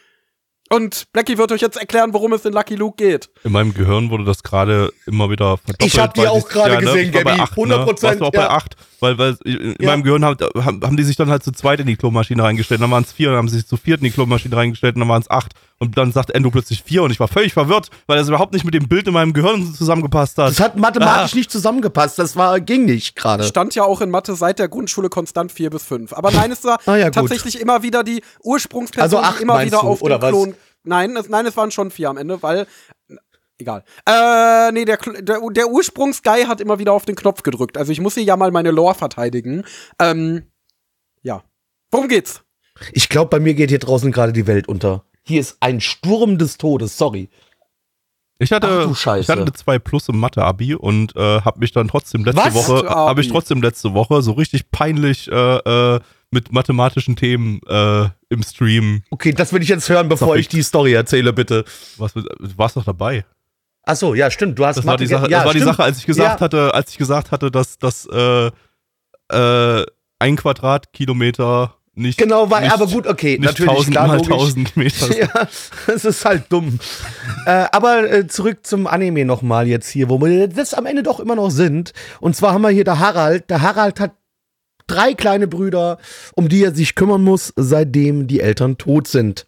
Und 0.70 1.10
Blackie 1.12 1.38
wird 1.38 1.50
euch 1.52 1.62
jetzt 1.62 1.78
erklären, 1.78 2.12
worum 2.12 2.32
es 2.34 2.44
in 2.44 2.52
Lucky 2.52 2.74
Luke 2.74 2.96
geht. 3.02 3.30
In 3.44 3.52
meinem 3.52 3.72
Gehirn 3.72 4.10
wurde 4.10 4.24
das 4.24 4.42
gerade 4.42 4.92
immer 5.06 5.30
wieder 5.30 5.56
verdoppelt. 5.56 5.84
Ich 5.84 5.98
hab 5.98 6.14
die 6.14 6.26
auch 6.26 6.46
gerade 6.48 6.74
ne? 6.74 6.80
gesehen, 6.80 7.12
bei 7.12 7.22
Gabby. 7.22 7.40
acht, 7.40 7.52
100%, 7.54 7.66
Ne? 7.68 7.86
Warst 7.86 8.20
du 8.20 8.24
auch 8.24 8.34
ja. 8.34 8.40
bei 8.40 8.50
8, 8.50 8.76
weil, 9.00 9.16
weil 9.18 9.36
in 9.44 9.74
Ja. 9.80 9.90
meinem 9.90 10.02
Gehirn 10.02 10.24
haben, 10.24 10.36
haben, 10.64 10.80
haben 10.82 10.96
die 10.96 11.02
sich 11.04 11.16
dann 11.16 11.30
halt 11.30 11.42
zu 11.42 11.52
zweit 11.52 11.80
in 11.80 11.86
die 11.86 11.96
Klomaschine 11.96 12.42
reingestellt, 12.42 12.80
dann 12.80 12.90
waren 12.90 13.04
es 13.04 13.12
vier, 13.12 13.28
dann 13.28 13.38
haben 13.38 13.48
sie 13.48 13.56
sich 13.56 13.66
zu 13.66 13.76
viert 13.76 13.98
in 14.00 14.04
die 14.04 14.10
Klomaschine 14.10 14.56
reingestellt 14.56 14.96
und 14.96 15.00
dann 15.00 15.08
waren 15.08 15.22
es 15.22 15.30
acht. 15.30 15.52
Und 15.80 15.96
dann 15.96 16.10
sagt 16.10 16.30
Endo 16.30 16.50
plötzlich 16.50 16.82
vier 16.82 17.04
und 17.04 17.12
ich 17.12 17.20
war 17.20 17.28
völlig 17.28 17.52
verwirrt, 17.52 17.88
weil 18.08 18.18
das 18.18 18.26
überhaupt 18.26 18.52
nicht 18.52 18.64
mit 18.64 18.74
dem 18.74 18.88
Bild 18.88 19.06
in 19.06 19.14
meinem 19.14 19.32
Gehirn 19.32 19.72
zusammengepasst 19.74 20.36
hat. 20.38 20.48
Das 20.50 20.58
hat 20.58 20.76
mathematisch 20.76 21.34
nicht 21.36 21.52
zusammengepasst. 21.52 22.18
Das 22.18 22.34
war, 22.34 22.58
ging 22.60 22.84
nicht 22.84 23.14
gerade. 23.14 23.44
Stand 23.44 23.76
ja 23.76 23.84
auch 23.84 24.00
in 24.00 24.10
Mathe 24.10 24.34
seit 24.34 24.58
der 24.58 24.68
Grundschule 24.68 25.08
konstant 25.08 25.52
vier 25.52 25.70
bis 25.70 25.84
fünf. 25.84 26.12
Aber 26.12 26.32
nein, 26.32 26.50
es 26.50 26.64
war 26.64 26.78
Ah 26.86 26.96
ja, 26.96 27.10
tatsächlich 27.10 27.60
immer 27.60 27.82
wieder 27.84 28.02
die 28.02 28.22
Ursprungsperson, 28.42 29.02
Also 29.04 29.18
acht 29.20 29.38
die 29.38 29.42
immer 29.44 29.64
wieder 29.64 29.80
du, 29.80 29.86
auf 29.86 30.00
den 30.00 30.20
was? 30.20 30.30
Klon. 30.30 30.54
Nein, 30.82 31.16
es, 31.16 31.28
nein, 31.28 31.46
es 31.46 31.56
waren 31.56 31.70
schon 31.70 31.90
vier 31.92 32.10
am 32.10 32.16
Ende, 32.16 32.42
weil. 32.42 32.66
Egal. 33.58 33.84
Äh, 34.06 34.70
nee, 34.72 34.84
der, 34.84 34.98
der, 34.98 35.40
der 35.50 35.68
Ursprungsguy 35.68 36.44
hat 36.44 36.60
immer 36.60 36.78
wieder 36.78 36.92
auf 36.92 37.04
den 37.04 37.16
Knopf 37.16 37.42
gedrückt. 37.42 37.76
Also 37.76 37.90
ich 37.90 38.00
muss 38.00 38.14
hier 38.14 38.22
ja 38.22 38.36
mal 38.36 38.52
meine 38.52 38.70
Lore 38.70 38.94
verteidigen. 38.94 39.64
Ähm, 40.00 40.44
ja. 41.22 41.42
Worum 41.90 42.08
geht's? 42.08 42.42
Ich 42.92 43.08
glaube, 43.08 43.30
bei 43.30 43.40
mir 43.40 43.54
geht 43.54 43.70
hier 43.70 43.80
draußen 43.80 44.12
gerade 44.12 44.32
die 44.32 44.46
Welt 44.46 44.68
unter. 44.68 45.04
Hier 45.24 45.40
ist 45.40 45.56
ein 45.60 45.80
Sturm 45.80 46.38
des 46.38 46.56
Todes, 46.56 46.96
sorry. 46.96 47.28
Ich 48.38 48.52
hatte, 48.52 48.68
Ach 48.68 48.84
du 48.84 48.92
ich 49.18 49.28
hatte 49.28 49.42
eine 49.42 49.52
2 49.52 49.80
Plus 49.80 50.08
im 50.08 50.20
Mathe-Abi 50.20 50.76
und 50.76 51.16
äh, 51.16 51.40
habe 51.40 51.58
mich 51.58 51.72
dann 51.72 51.88
trotzdem 51.88 52.24
letzte 52.24 52.40
Was? 52.40 52.54
Woche, 52.54 52.74
Mathe-Abi. 52.84 53.08
habe 53.08 53.20
ich 53.20 53.28
trotzdem 53.28 53.60
letzte 53.60 53.94
Woche 53.94 54.22
so 54.22 54.32
richtig 54.32 54.70
peinlich 54.70 55.28
äh, 55.30 55.96
äh, 55.96 56.00
mit 56.30 56.52
mathematischen 56.52 57.16
Themen 57.16 57.60
äh, 57.66 58.08
im 58.28 58.42
Stream. 58.44 59.02
Okay, 59.10 59.32
das 59.32 59.52
will 59.52 59.62
ich 59.62 59.68
jetzt 59.68 59.88
hören, 59.88 60.08
bevor 60.08 60.28
Sorry. 60.28 60.40
ich 60.40 60.48
die 60.48 60.62
Story 60.62 60.92
erzähle, 60.92 61.32
bitte. 61.32 61.64
Was, 61.96 62.12
du 62.12 62.22
warst 62.56 62.76
doch 62.76 62.84
dabei. 62.84 63.24
Ach 63.90 63.96
so, 63.96 64.14
ja, 64.14 64.30
stimmt. 64.30 64.58
Du 64.58 64.66
hast 64.66 64.76
Das 64.76 64.84
war 64.84 64.98
die 64.98 65.06
Sache, 65.06 65.30
ja, 65.30 65.38
das 65.38 65.46
war 65.46 65.54
die 65.54 65.60
stimmt. 65.60 65.76
Sache, 65.76 65.82
als 65.84 65.96
ich 65.98 66.04
gesagt 66.06 66.40
Ja. 66.40 66.44
hatte, 66.44 66.74
als 66.74 66.90
ich 66.90 66.98
gesagt 66.98 67.30
hatte, 67.30 67.50
dass 67.50 67.78
das 67.78 68.06
äh, 68.12 68.50
äh, 69.32 69.86
ein 70.18 70.36
Quadratkilometer 70.36 71.74
nicht 71.94 72.18
Genau, 72.18 72.48
war 72.50 72.60
nicht, 72.60 72.70
aber 72.72 72.86
gut, 72.86 73.06
okay, 73.06 73.38
natürlich, 73.40 73.70
1000 73.70 73.92
klar, 73.96 74.06
mal 74.06 74.16
logisch. 74.18 74.30
1000 74.32 74.76
Meter. 74.76 75.18
Ja, 75.18 75.28
das 75.86 76.04
ist 76.04 76.24
halt 76.24 76.44
dumm. 76.50 76.78
äh, 77.46 77.64
aber 77.72 78.12
äh, 78.12 78.26
zurück 78.28 78.58
zum 78.66 78.86
Anime 78.86 79.24
nochmal 79.24 79.66
jetzt 79.66 79.88
hier, 79.88 80.08
wo 80.10 80.20
wir 80.20 80.48
das 80.48 80.74
am 80.74 80.84
Ende 80.86 81.02
doch 81.02 81.18
immer 81.18 81.34
noch 81.34 81.50
sind. 81.50 81.92
Und 82.20 82.36
zwar 82.36 82.52
haben 82.52 82.62
wir 82.62 82.68
hier 82.70 82.84
der 82.84 82.98
Harald. 83.00 83.48
Der 83.50 83.62
Harald 83.62 83.98
hat 84.00 84.12
drei 84.86 85.14
kleine 85.14 85.48
Brüder, 85.48 85.98
um 86.34 86.48
die 86.48 86.62
er 86.62 86.72
sich 86.74 86.94
kümmern 86.94 87.24
muss, 87.24 87.52
seitdem 87.56 88.26
die 88.28 88.40
Eltern 88.40 88.78
tot 88.78 89.08
sind. 89.08 89.47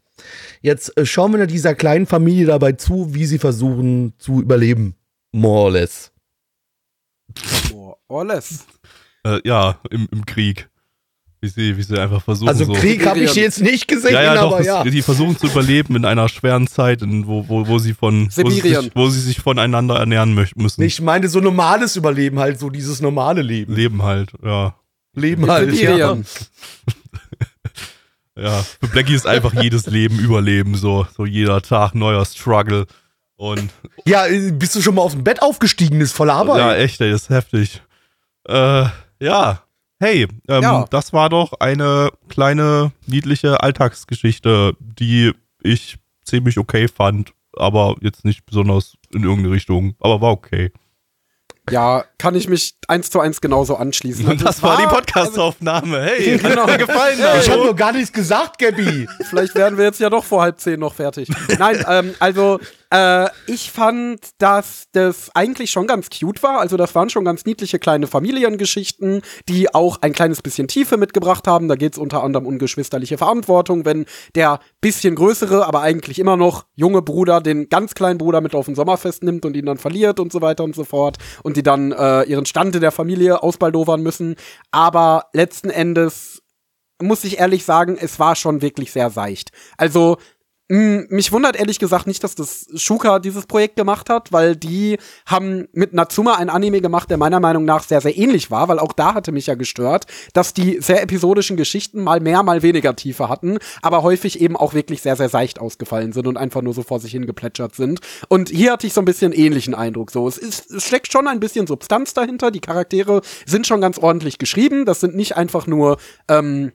Jetzt 0.61 0.97
äh, 0.97 1.07
schauen 1.07 1.33
wir 1.33 1.47
dieser 1.47 1.75
kleinen 1.75 2.07
Familie 2.07 2.47
dabei 2.47 2.73
zu, 2.73 3.15
wie 3.15 3.27
sie 3.27 3.39
versuchen 3.39 4.15
zu 4.19 4.41
überleben. 4.41 4.95
More 5.33 5.65
or 5.65 5.73
less. 5.73 6.13
Oh, 7.73 7.95
alles. 8.09 8.67
Äh, 9.25 9.41
ja, 9.45 9.79
im, 9.91 10.09
im 10.11 10.27
Krieg. 10.27 10.69
Wie 11.43 11.49
sie, 11.49 11.77
wie 11.79 11.83
sie 11.83 11.99
einfach 11.99 12.23
versuchen. 12.23 12.49
Also 12.51 12.67
so. 12.67 12.75
Krieg 12.75 13.07
habe 13.07 13.21
ich 13.21 13.35
jetzt 13.35 13.63
nicht 13.63 13.89
gesehen, 13.89 14.13
Ja, 14.13 14.23
ja, 14.23 14.35
doch, 14.35 14.53
aber 14.53 14.61
es, 14.61 14.67
ja. 14.67 14.85
die 14.85 15.01
versuchen 15.01 15.39
zu 15.39 15.47
überleben 15.47 15.97
in 15.97 16.05
einer 16.05 16.29
schweren 16.29 16.67
Zeit, 16.67 17.01
in, 17.01 17.27
wo, 17.27 17.49
wo, 17.49 17.67
wo 17.67 17.79
sie 17.79 17.95
von 17.95 18.27
wo 18.37 18.51
sie, 18.51 18.57
Sibirien. 18.57 18.83
sich, 18.83 18.93
wo 18.95 19.09
sie 19.09 19.21
sich 19.21 19.41
voneinander 19.41 19.97
ernähren 19.97 20.35
müssen. 20.35 20.83
Ich 20.83 21.01
meine 21.01 21.29
so 21.31 21.41
normales 21.41 21.97
Überleben 21.97 22.39
halt, 22.39 22.59
so 22.59 22.69
dieses 22.69 23.01
normale 23.01 23.41
Leben. 23.41 23.75
Leben 23.75 24.03
halt, 24.03 24.33
ja. 24.45 24.75
Leben 25.15 25.51
halt. 25.51 25.71
Sibirien. 25.71 25.99
Ja, 25.99 26.19
für 28.37 28.89
Blackie 28.93 29.15
ist 29.15 29.27
einfach 29.27 29.53
jedes 29.55 29.87
Leben 29.87 30.19
Überleben, 30.19 30.75
so, 30.77 31.07
so 31.17 31.27
jeder 31.27 31.61
Tag 31.63 31.95
neuer 31.95 32.25
Struggle. 32.25 32.87
Und 33.37 33.71
Ja, 34.05 34.25
bist 34.53 34.75
du 34.77 34.83
schon 34.83 34.95
mal 34.95 35.03
aus 35.03 35.13
dem 35.13 35.25
Bett 35.25 35.43
aufgestiegen? 35.43 36.01
Ist 36.01 36.13
voller 36.13 36.35
Arbeit. 36.35 36.59
ja, 36.59 36.75
echt, 36.75 37.01
ey, 37.01 37.11
ist 37.13 37.31
heftig. 37.31 37.83
Äh, 38.49 38.85
ja. 39.21 39.63
Hey, 39.99 40.23
ähm, 40.49 40.63
Ja. 40.63 40.85
das 40.91 41.13
war 41.13 41.29
doch 41.29 41.55
eine 41.61 42.11
kleine, 42.29 42.93
niedliche 43.07 43.63
Alltagsgeschichte, 43.63 44.75
die 44.79 45.33
ich 45.63 45.99
ziemlich 46.25 46.59
okay 46.59 46.89
fand, 46.89 47.33
aber 47.57 47.97
jetzt 48.01 48.25
nicht 48.25 48.47
besonders 48.47 48.95
in 49.13 49.25
irgendeine 49.25 49.55
Richtung, 49.55 49.95
aber 50.01 50.21
war 50.21 50.31
okay. 50.33 50.71
Ja, 51.71 52.05
kann 52.19 52.35
ich 52.35 52.49
mich 52.49 52.75
eins 52.89 53.11
zu 53.11 53.21
eins 53.21 53.41
genauso 53.41 53.77
anschließen. 53.77 54.25
Und 54.27 54.31
Also 54.33 54.45
das 54.45 54.57
es 54.57 54.63
war 54.63 54.77
die 54.79 54.87
Podcast-Aufnahme. 54.87 56.03
Hey, 56.03 56.39
hat 56.39 56.51
Genau. 56.51 56.67
dir 56.67 56.79
gefallen, 56.79 57.19
Ich 57.41 57.51
habe 57.51 57.67
noch 57.67 57.77
gar 57.77 57.93
nichts 57.93 58.13
gesagt, 58.13 58.59
Gabby. 58.59 59.09
Vielleicht 59.29 59.55
werden 59.55 59.79
wir 59.79 59.85
jetzt 59.87 60.01
ja 60.01 60.11
doch 60.11 60.25
vor 60.25 60.43
halb 60.43 60.59
zehn 60.61 60.81
noch 60.81 60.95
fertig. 60.95 61.29
Nein, 61.59 61.85
ähm, 61.89 62.15
also 62.19 62.59
äh, 62.91 63.29
ich 63.47 63.71
fand, 63.71 64.31
dass 64.39 64.85
das 64.93 65.31
eigentlich 65.35 65.71
schon 65.71 65.87
ganz 65.87 66.11
cute 66.11 66.43
war. 66.43 66.61
Also 66.61 66.77
das 66.77 66.95
waren 66.95 67.09
schon 67.09 67.25
ganz 67.25 67.45
niedliche 67.45 67.79
kleine 67.79 68.07
Familiengeschichten, 68.07 69.23
die 69.49 69.73
auch 69.73 70.03
ein 70.03 70.13
kleines 70.13 70.43
bisschen 70.43 70.67
Tiefe 70.67 70.97
mitgebracht 70.97 71.47
haben. 71.47 71.69
Da 71.69 71.77
geht 71.77 71.93
es 71.93 71.99
unter 71.99 72.23
anderem 72.23 72.47
um 72.47 72.59
geschwisterliche 72.59 73.19
Verantwortung, 73.19 73.85
wenn 73.85 74.07
der 74.35 74.59
bisschen 74.81 75.15
größere, 75.15 75.67
aber 75.67 75.83
eigentlich 75.83 76.19
immer 76.19 76.37
noch 76.37 76.67
junge 76.75 77.03
Bruder 77.03 77.41
den 77.41 77.69
ganz 77.69 77.95
kleinen 77.95 78.19
Bruder 78.19 78.41
mit 78.41 78.55
auf 78.55 78.67
ein 78.67 78.75
Sommerfest 78.75 79.23
nimmt 79.23 79.45
und 79.45 79.57
ihn 79.57 79.67
dann 79.67 79.79
verliert 79.79 80.19
und 80.19 80.33
so 80.33 80.41
weiter 80.43 80.65
und 80.65 80.75
so 80.75 80.85
fort. 80.85 81.19
Und 81.45 81.57
die 81.57 81.63
dann 81.63 81.93
äh, 81.93 82.25
ihren 82.25 82.47
Stand 82.47 82.75
in 82.75 82.81
der 82.81 82.93
Familie 82.93 83.43
ausbaldowern 83.43 84.03
müssen. 84.03 84.35
Aber 84.73 85.27
letzten 85.33 85.71
Endes 85.71 86.43
muss 87.01 87.25
ich 87.25 87.39
ehrlich 87.39 87.65
sagen, 87.65 87.97
es 87.99 88.19
war 88.19 88.37
schon 88.37 88.63
wirklich 88.63 88.93
sehr 88.93 89.11
seicht. 89.11 89.51
Also, 89.77 90.19
mich 90.71 91.33
wundert 91.33 91.57
ehrlich 91.57 91.81
gesagt 91.81 92.07
nicht, 92.07 92.23
dass 92.23 92.37
das 92.37 92.67
Shuka 92.77 93.19
dieses 93.19 93.47
Projekt 93.47 93.75
gemacht 93.75 94.09
hat, 94.09 94.31
weil 94.31 94.55
die 94.55 94.99
haben 95.27 95.67
mit 95.73 95.95
Natsuma 95.95 96.37
ein 96.37 96.49
Anime 96.49 96.81
gemacht, 96.81 97.11
der 97.11 97.17
meiner 97.17 97.41
Meinung 97.41 97.65
nach 97.65 97.83
sehr, 97.83 98.01
sehr 98.01 98.17
ähnlich 98.17 98.53
war, 98.53 98.69
weil 98.69 98.79
auch 98.79 98.93
da 98.93 99.15
hatte 99.15 99.33
mich 99.33 99.49
ja 99.49 99.57
gestört, 99.57 100.07
dass 100.33 100.55
die 100.55 100.81
sehr 100.81 101.03
episodischen 101.03 101.57
Geschichten 101.57 102.05
mal 102.05 102.21
mehr, 102.21 102.45
mal 102.45 102.63
weniger 102.63 102.95
Tiefe 102.95 103.29
hatten, 103.29 103.59
aber 103.83 104.05
häufig 104.05 104.41
eben 104.41 104.57
auch 104.57 104.73
wirklich 104.73 105.03
sehr, 105.03 105.17
sehr 105.17 105.29
seicht 105.29 105.61
ausgefallen 105.61 106.13
sind 106.13 106.29
und 106.29 106.37
einfach 106.37 106.63
nur 106.63 106.73
so 106.73 106.85
vor 106.85 107.01
sich 107.01 107.11
hingeplätschert 107.11 107.75
sind. 107.75 107.99
Und 108.29 108.51
hier 108.51 108.73
hatte 108.73 108.87
ich 108.87 108.93
so 108.93 109.01
ein 109.01 109.07
bisschen 109.07 109.33
ähnlichen 109.33 109.75
Eindruck. 109.75 110.13
So, 110.13 110.29
es, 110.29 110.39
ist, 110.39 110.71
es 110.71 110.85
steckt 110.87 111.11
schon 111.11 111.27
ein 111.27 111.41
bisschen 111.41 111.67
Substanz 111.67 112.15
dahinter. 112.15 112.53
Die 112.53 112.61
Charaktere 112.61 113.23
sind 113.45 113.67
schon 113.67 113.81
ganz 113.81 113.99
ordentlich 113.99 114.39
geschrieben. 114.39 114.85
Das 114.85 115.01
sind 115.01 115.17
nicht 115.17 115.37
einfach 115.37 115.67
nur 115.67 115.97
ähm, 116.29 116.71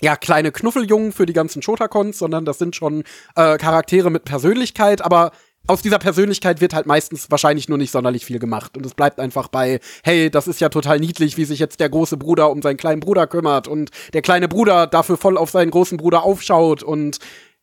ja, 0.00 0.16
kleine 0.16 0.52
Knuffeljungen 0.52 1.12
für 1.12 1.26
die 1.26 1.32
ganzen 1.32 1.62
Shotakons, 1.62 2.18
sondern 2.18 2.44
das 2.44 2.58
sind 2.58 2.76
schon 2.76 3.04
äh, 3.34 3.58
Charaktere 3.58 4.10
mit 4.10 4.24
Persönlichkeit, 4.24 5.02
aber 5.02 5.32
aus 5.66 5.82
dieser 5.82 5.98
Persönlichkeit 5.98 6.60
wird 6.60 6.72
halt 6.72 6.86
meistens 6.86 7.30
wahrscheinlich 7.30 7.68
nur 7.68 7.76
nicht 7.76 7.90
sonderlich 7.90 8.24
viel 8.24 8.38
gemacht. 8.38 8.76
Und 8.76 8.86
es 8.86 8.94
bleibt 8.94 9.20
einfach 9.20 9.48
bei, 9.48 9.80
hey, 10.02 10.30
das 10.30 10.48
ist 10.48 10.60
ja 10.60 10.70
total 10.70 10.98
niedlich, 10.98 11.36
wie 11.36 11.44
sich 11.44 11.58
jetzt 11.58 11.78
der 11.80 11.90
große 11.90 12.16
Bruder 12.16 12.50
um 12.50 12.62
seinen 12.62 12.78
kleinen 12.78 13.00
Bruder 13.00 13.26
kümmert 13.26 13.68
und 13.68 13.90
der 14.14 14.22
kleine 14.22 14.48
Bruder 14.48 14.86
dafür 14.86 15.18
voll 15.18 15.36
auf 15.36 15.50
seinen 15.50 15.70
großen 15.70 15.98
Bruder 15.98 16.22
aufschaut 16.22 16.82
und 16.82 17.18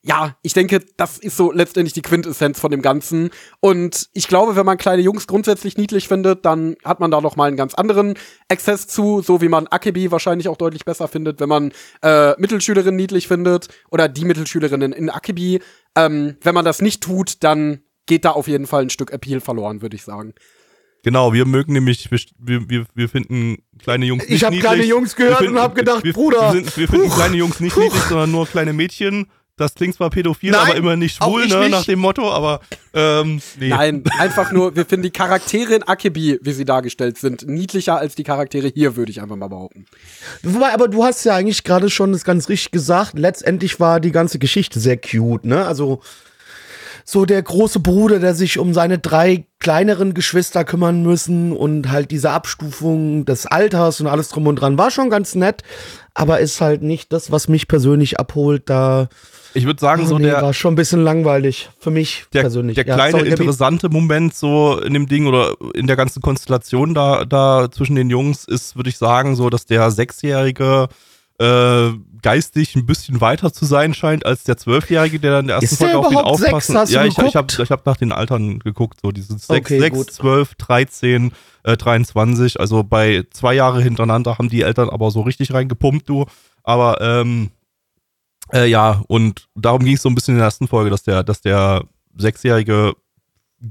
ja, 0.07 0.37
ich 0.43 0.53
denke, 0.53 0.81
das 0.97 1.17
ist 1.17 1.35
so 1.35 1.51
letztendlich 1.51 1.93
die 1.93 2.03
Quintessenz 2.03 2.59
von 2.59 2.69
dem 2.69 2.83
Ganzen. 2.83 3.31
Und 3.59 4.07
ich 4.13 4.27
glaube, 4.27 4.55
wenn 4.55 4.65
man 4.65 4.77
kleine 4.77 5.01
Jungs 5.01 5.25
grundsätzlich 5.25 5.77
niedlich 5.77 6.07
findet, 6.07 6.45
dann 6.45 6.75
hat 6.83 6.99
man 6.99 7.09
da 7.09 7.21
noch 7.21 7.35
mal 7.35 7.45
einen 7.47 7.57
ganz 7.57 7.73
anderen 7.73 8.13
Access 8.47 8.85
zu, 8.87 9.23
so 9.23 9.41
wie 9.41 9.49
man 9.49 9.65
Akebi 9.65 10.11
wahrscheinlich 10.11 10.47
auch 10.47 10.57
deutlich 10.57 10.85
besser 10.85 11.07
findet, 11.07 11.39
wenn 11.39 11.49
man 11.49 11.71
äh, 12.03 12.39
Mittelschülerinnen 12.39 12.95
niedlich 12.95 13.27
findet 13.27 13.69
oder 13.89 14.07
die 14.07 14.25
Mittelschülerinnen 14.25 14.93
in 14.93 15.09
Akebi. 15.09 15.59
Ähm, 15.95 16.37
wenn 16.41 16.53
man 16.53 16.65
das 16.65 16.83
nicht 16.83 17.01
tut, 17.01 17.43
dann 17.43 17.79
geht 18.05 18.25
da 18.25 18.31
auf 18.31 18.47
jeden 18.47 18.67
Fall 18.67 18.83
ein 18.83 18.89
Stück 18.91 19.11
Appeal 19.11 19.39
verloren, 19.39 19.81
würde 19.81 19.95
ich 19.95 20.03
sagen. 20.03 20.35
Genau, 21.01 21.33
wir 21.33 21.45
mögen 21.45 21.73
nämlich, 21.73 22.09
wir, 22.11 22.69
wir, 22.69 22.85
wir 22.93 23.09
finden 23.09 23.57
kleine 23.79 24.05
Jungs 24.05 24.23
nicht 24.23 24.33
Ich 24.37 24.43
hab 24.43 24.51
niedlich. 24.51 24.67
kleine 24.69 24.83
Jungs 24.85 25.15
gehört 25.15 25.37
finden- 25.39 25.55
und 25.55 25.61
hab 25.63 25.73
gedacht, 25.73 26.03
wir, 26.03 26.13
Bruder, 26.13 26.53
Wir, 26.53 26.63
sind, 26.63 26.77
wir 26.77 26.87
finden 26.87 27.07
huch, 27.09 27.15
kleine 27.15 27.37
Jungs 27.37 27.59
nicht 27.59 27.75
huch. 27.75 27.81
niedlich, 27.83 28.03
sondern 28.03 28.31
nur 28.31 28.45
kleine 28.47 28.73
Mädchen. 28.73 29.27
Das 29.57 29.73
klingt 29.73 29.95
zwar 29.95 30.09
pädophil, 30.09 30.51
Nein, 30.51 30.61
aber 30.61 30.75
immer 30.75 30.95
nicht 30.97 31.15
schwul, 31.15 31.47
ne, 31.47 31.59
nicht. 31.59 31.71
nach 31.71 31.85
dem 31.85 31.99
Motto, 31.99 32.29
aber 32.29 32.59
ähm, 32.93 33.41
nee. 33.57 33.69
Nein, 33.69 34.03
einfach 34.19 34.51
nur, 34.51 34.75
wir 34.75 34.85
finden 34.85 35.03
die 35.03 35.11
Charaktere 35.11 35.75
in 35.75 35.83
Akebi, 35.83 36.39
wie 36.41 36.51
sie 36.51 36.65
dargestellt 36.65 37.17
sind, 37.17 37.47
niedlicher 37.47 37.97
als 37.97 38.15
die 38.15 38.23
Charaktere 38.23 38.67
hier, 38.67 38.97
würde 38.97 39.11
ich 39.11 39.21
einfach 39.21 39.37
mal 39.37 39.47
behaupten. 39.47 39.85
Wobei, 40.43 40.73
aber 40.73 40.89
du 40.89 41.05
hast 41.05 41.23
ja 41.23 41.35
eigentlich 41.35 41.63
gerade 41.63 41.89
schon 41.89 42.11
das 42.11 42.25
ganz 42.25 42.49
richtig 42.49 42.71
gesagt. 42.71 43.17
Letztendlich 43.17 43.79
war 43.79 44.01
die 44.01 44.11
ganze 44.11 44.39
Geschichte 44.39 44.81
sehr 44.81 44.97
cute, 44.97 45.45
ne? 45.45 45.65
Also 45.65 46.01
so 47.07 47.25
der 47.25 47.41
große 47.41 47.79
Bruder, 47.79 48.19
der 48.19 48.33
sich 48.33 48.57
um 48.57 48.73
seine 48.73 48.97
drei 48.97 49.45
kleineren 49.59 50.15
Geschwister 50.15 50.65
kümmern 50.65 51.03
müssen 51.03 51.53
und 51.53 51.91
halt 51.91 52.11
diese 52.11 52.31
Abstufung 52.31 53.25
des 53.25 53.45
Alters 53.45 54.01
und 54.01 54.07
alles 54.07 54.29
drum 54.29 54.47
und 54.47 54.55
dran 54.57 54.77
war 54.77 54.89
schon 54.91 55.11
ganz 55.11 55.35
nett, 55.35 55.61
aber 56.13 56.39
ist 56.39 56.59
halt 56.59 56.81
nicht 56.81 57.13
das, 57.13 57.31
was 57.31 57.47
mich 57.47 57.67
persönlich 57.67 58.19
abholt. 58.19 58.69
Da 58.69 59.07
Ich 59.55 59.65
würde 59.65 59.79
sagen, 59.79 60.03
oh, 60.03 60.07
so 60.07 60.17
nee, 60.17 60.25
der, 60.25 60.41
war 60.41 60.53
schon 60.53 60.73
ein 60.73 60.75
bisschen 60.75 61.01
langweilig 61.01 61.69
für 61.79 61.89
mich 61.89 62.25
der, 62.33 62.41
persönlich. 62.41 62.75
der 62.75 62.85
Ja, 62.85 62.95
kleine 62.95 63.19
sorry, 63.19 63.29
interessante 63.29 63.89
Moment 63.89 64.35
so 64.35 64.79
in 64.79 64.93
dem 64.93 65.07
Ding 65.07 65.27
oder 65.27 65.55
in 65.73 65.87
der 65.87 65.95
ganzen 65.95 66.21
Konstellation 66.21 66.93
da, 66.93 67.25
da 67.25 67.71
zwischen 67.71 67.95
den 67.95 68.09
Jungs 68.09 68.43
ist, 68.45 68.75
würde 68.75 68.89
ich 68.89 68.97
sagen, 68.97 69.35
so, 69.35 69.49
dass 69.49 69.65
der 69.65 69.91
Sechsjährige 69.91 70.89
äh, 71.39 71.89
geistig 72.21 72.75
ein 72.75 72.85
bisschen 72.85 73.21
weiter 73.21 73.51
zu 73.51 73.65
sein 73.65 73.93
scheint 73.93 74.25
als 74.25 74.43
der 74.43 74.57
Zwölfjährige, 74.57 75.19
der 75.19 75.31
dann 75.31 75.41
in 75.41 75.47
der 75.47 75.55
ersten 75.57 75.73
Ist 75.73 75.77
Folge 75.79 75.97
auf 75.97 76.11
ihn 76.11 76.37
sechs? 76.37 76.67
du 76.67 76.93
ja, 76.93 77.05
ich, 77.05 77.17
ich 77.17 77.35
habe 77.35 77.47
ich 77.51 77.71
hab 77.71 77.85
nach 77.85 77.97
den 77.97 78.11
Altern 78.11 78.59
geguckt, 78.59 78.99
so 79.01 79.11
diese 79.11 79.37
sechs, 79.37 79.71
Okay, 79.71 79.79
sechs. 79.79 80.05
12, 80.15 80.55
13, 80.55 81.31
äh, 81.63 81.77
23. 81.77 82.59
Also 82.59 82.83
bei 82.83 83.23
zwei 83.31 83.53
Jahre 83.53 83.81
hintereinander 83.81 84.37
haben 84.37 84.49
die 84.49 84.61
Eltern 84.61 84.89
aber 84.89 85.11
so 85.11 85.21
richtig 85.21 85.53
reingepumpt, 85.53 86.07
du. 86.09 86.25
Aber 86.63 86.99
ähm, 87.01 87.51
äh, 88.53 88.67
ja, 88.69 89.03
und 89.07 89.47
darum 89.55 89.83
ging 89.83 89.95
es 89.95 90.01
so 90.01 90.09
ein 90.09 90.15
bisschen 90.15 90.33
in 90.35 90.39
der 90.39 90.45
ersten 90.45 90.67
Folge, 90.67 90.89
dass 90.89 91.03
der, 91.03 91.23
dass 91.23 91.41
der 91.41 91.83
Sechsjährige 92.17 92.93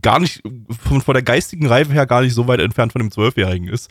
gar 0.02 0.18
nicht, 0.18 0.42
von, 0.86 1.00
von 1.00 1.14
der 1.14 1.22
geistigen 1.22 1.66
Reife 1.66 1.92
her 1.92 2.06
gar 2.06 2.22
nicht 2.22 2.34
so 2.34 2.46
weit 2.48 2.60
entfernt 2.60 2.92
von 2.92 3.00
dem 3.00 3.10
Zwölfjährigen 3.10 3.68
ist. 3.68 3.90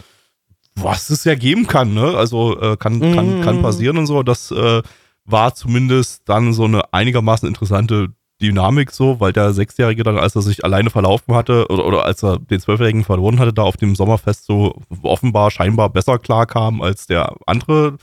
Was 0.75 1.09
es 1.11 1.23
ja 1.23 1.35
geben 1.35 1.67
kann, 1.67 1.93
ne? 1.93 2.17
Also 2.17 2.59
äh, 2.59 2.77
kann, 2.77 2.99
kann, 2.99 3.39
Mhm. 3.39 3.41
kann 3.43 3.61
passieren 3.61 3.97
und 3.97 4.07
so. 4.07 4.23
Das 4.23 4.49
äh, 4.51 4.81
war 5.25 5.53
zumindest 5.55 6.23
dann 6.25 6.51
so 6.53 6.65
eine 6.65 6.91
einigermaßen 6.93 7.47
interessante 7.47 8.09
Dynamik 8.41 8.91
so, 8.91 9.19
weil 9.19 9.31
der 9.31 9.53
Sechsjährige 9.53 10.03
dann, 10.03 10.17
als 10.17 10.35
er 10.35 10.41
sich 10.41 10.65
alleine 10.65 10.89
verlaufen 10.89 11.35
hatte 11.35 11.67
oder, 11.69 11.85
oder 11.85 12.05
als 12.05 12.23
er 12.23 12.39
den 12.39 12.59
Zwölfjährigen 12.59 13.03
verloren 13.03 13.39
hatte, 13.39 13.53
da 13.53 13.61
auf 13.61 13.77
dem 13.77 13.95
Sommerfest 13.95 14.45
so 14.45 14.81
offenbar 15.03 15.51
scheinbar 15.51 15.89
besser 15.89 16.17
klarkam 16.17 16.81
als 16.81 17.05
der 17.07 17.35
andere. 17.45 17.97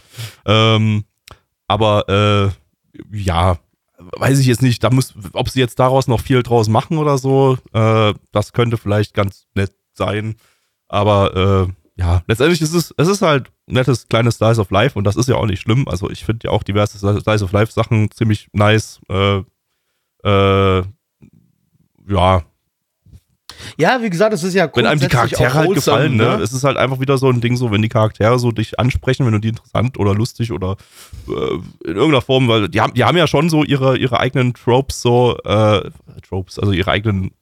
Ähm, 0.47 1.05
aber 1.67 2.09
äh, 2.09 2.51
ja, 3.11 3.59
weiß 3.99 4.39
ich 4.39 4.47
jetzt 4.47 4.63
nicht, 4.63 4.83
da 4.83 4.91
muss, 4.91 5.15
ob 5.33 5.49
sie 5.49 5.61
jetzt 5.61 5.79
daraus 5.79 6.07
noch 6.07 6.21
viel 6.21 6.43
draus 6.43 6.69
machen 6.69 6.99
oder 6.99 7.19
so, 7.19 7.59
äh, 7.73 8.15
das 8.33 8.53
könnte 8.53 8.77
vielleicht 8.77 9.15
ganz 9.15 9.47
nett 9.55 9.73
sein. 9.93 10.37
Aber 10.89 11.69
äh, 11.69 11.73
ja, 12.01 12.23
letztendlich 12.27 12.63
ist 12.63 12.75
es, 12.75 12.95
es 12.97 13.09
ist 13.09 13.23
halt 13.23 13.49
ein 13.69 13.75
nettes 13.75 14.09
kleines 14.09 14.37
Slice 14.37 14.61
of 14.61 14.71
Life 14.71 14.99
und 14.99 15.05
das 15.05 15.17
ist 15.17 15.29
ja 15.29 15.37
auch 15.37 15.47
nicht 15.47 15.61
schlimm. 15.61 15.87
Also 15.87 16.11
ich 16.11 16.25
finde 16.25 16.49
ja 16.49 16.51
auch 16.51 16.63
diverse 16.63 16.99
Slice 16.99 17.45
of 17.45 17.53
Life 17.53 17.73
Sachen 17.73 18.11
ziemlich 18.11 18.49
nice. 18.53 19.01
Äh, 19.09 19.43
äh, 20.25 20.83
ja, 22.09 22.43
Ja, 23.77 24.03
wie 24.03 24.11
gesagt, 24.11 24.33
es 24.33 24.43
ist 24.43 24.55
ja 24.55 24.69
wenn 24.75 24.87
einem 24.87 25.01
die 25.01 25.09
Charaktere 25.09 25.55
halt 25.55 25.75
gefallen, 25.75 26.17
ne? 26.17 26.39
Es 26.43 26.53
ist 26.53 26.65
halt 26.65 26.77
einfach 26.77 27.01
wieder 27.01 27.19
so 27.19 27.29
ein 27.29 27.41
Ding, 27.41 27.57
so 27.57 27.71
wenn 27.71 27.83
die 27.83 27.89
Charaktere 27.89 28.39
so 28.39 28.53
dich 28.53 28.79
ansprechen, 28.79 29.27
wenn 29.27 29.33
du 29.33 29.39
die 29.39 29.49
interessant 29.49 29.99
oder 29.99 30.15
lustig 30.15 30.53
oder 30.53 30.77
äh, 31.29 31.33
in 31.33 31.97
irgendeiner 31.97 32.23
Form, 32.23 32.49
weil 32.49 32.69
die 32.69 32.81
haben, 32.81 32.95
die 32.95 33.05
haben 33.05 33.17
ja 33.17 33.27
schon 33.27 33.49
so 33.49 33.65
ihre, 33.65 33.97
ihre 33.97 34.21
eigenen 34.21 34.55
Tropes, 34.55 35.03
so, 35.03 35.37
äh, 35.45 35.91
Tropes, 36.29 36.59
also 36.59 36.73
ihre 36.73 36.91
eigenen 36.91 37.33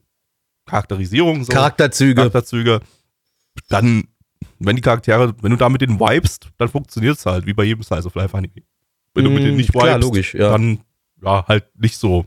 Charakterisierungen, 0.66 1.44
so 1.44 1.52
Charakterzüge. 1.52 2.14
Charakterzüge, 2.14 2.80
dann, 3.68 4.04
wenn 4.58 4.76
die 4.76 4.82
Charaktere, 4.82 5.34
wenn 5.40 5.50
du 5.50 5.56
da 5.56 5.68
mit 5.68 5.80
denen 5.80 5.98
vibest, 5.98 6.48
dann 6.58 6.68
funktioniert 6.68 7.16
es 7.16 7.26
halt, 7.26 7.46
wie 7.46 7.54
bei 7.54 7.64
jedem 7.64 7.82
Size 7.82 8.06
of 8.06 8.14
Life 8.14 8.37
Anime. 8.37 8.62
Wenn 9.14 9.25
du 9.25 9.30
mit 9.30 9.42
denen 9.42 9.56
nicht 9.56 9.75
Mm, 9.75 9.78
klar, 9.78 9.87
vibest, 9.87 10.02
logisch, 10.02 10.34
ja. 10.34 10.50
dann 10.50 10.80
ja, 11.22 11.44
halt 11.48 11.64
nicht 11.78 11.96
so. 11.96 12.26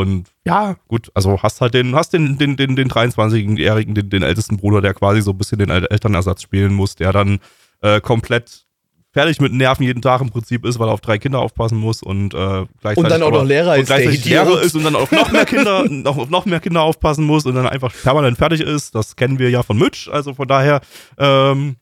Und 0.00 0.28
ja, 0.44 0.76
gut, 0.88 1.10
also 1.14 1.42
hast 1.42 1.60
halt 1.60 1.74
den, 1.74 1.94
hast 1.94 2.12
den, 2.12 2.36
den, 2.38 2.56
den, 2.56 2.74
den 2.76 2.90
23-Jährigen, 2.90 3.94
den, 3.94 4.10
den 4.10 4.22
ältesten 4.22 4.56
Bruder, 4.56 4.80
der 4.80 4.94
quasi 4.94 5.20
so 5.22 5.30
ein 5.30 5.38
bisschen 5.38 5.58
den 5.58 5.70
El- 5.70 5.86
Elternersatz 5.90 6.42
spielen 6.42 6.74
muss, 6.74 6.96
der 6.96 7.12
dann 7.12 7.38
äh, 7.82 8.00
komplett 8.00 8.64
fertig 9.12 9.40
mit 9.40 9.52
Nerven 9.52 9.82
jeden 9.84 10.02
Tag 10.02 10.20
im 10.20 10.30
Prinzip 10.30 10.64
ist, 10.64 10.78
weil 10.78 10.88
er 10.88 10.92
auf 10.92 11.00
drei 11.00 11.18
Kinder 11.18 11.40
aufpassen 11.40 11.76
muss 11.78 12.00
und 12.00 12.32
äh, 12.32 12.36
gleichzeitig 12.80 12.96
Und 12.98 13.10
dann 13.10 13.22
auch 13.22 13.28
aber- 13.28 13.38
noch 13.38 13.44
Lehrer 13.44 13.76
ist, 13.76 13.86
gleichzeitig. 13.86 14.24
Lehrer 14.24 14.62
ist 14.62 14.76
und 14.76 14.84
dann 14.84 14.94
auf 14.94 15.10
noch 15.10 15.32
mehr 15.32 15.46
Kinder, 15.46 15.84
noch, 15.90 16.16
auf 16.16 16.30
noch 16.30 16.46
mehr 16.46 16.60
Kinder 16.60 16.82
aufpassen 16.82 17.24
muss 17.24 17.44
und 17.44 17.56
dann 17.56 17.66
einfach 17.66 17.92
permanent 18.04 18.38
fertig 18.38 18.60
ist. 18.60 18.94
Das 18.94 19.16
kennen 19.16 19.38
wir 19.40 19.50
ja 19.50 19.64
von 19.64 19.76
Mitch, 19.78 20.08
also 20.12 20.32
von 20.34 20.46
daher, 20.46 20.80
ähm, 21.18 21.74
äh, 21.76 21.79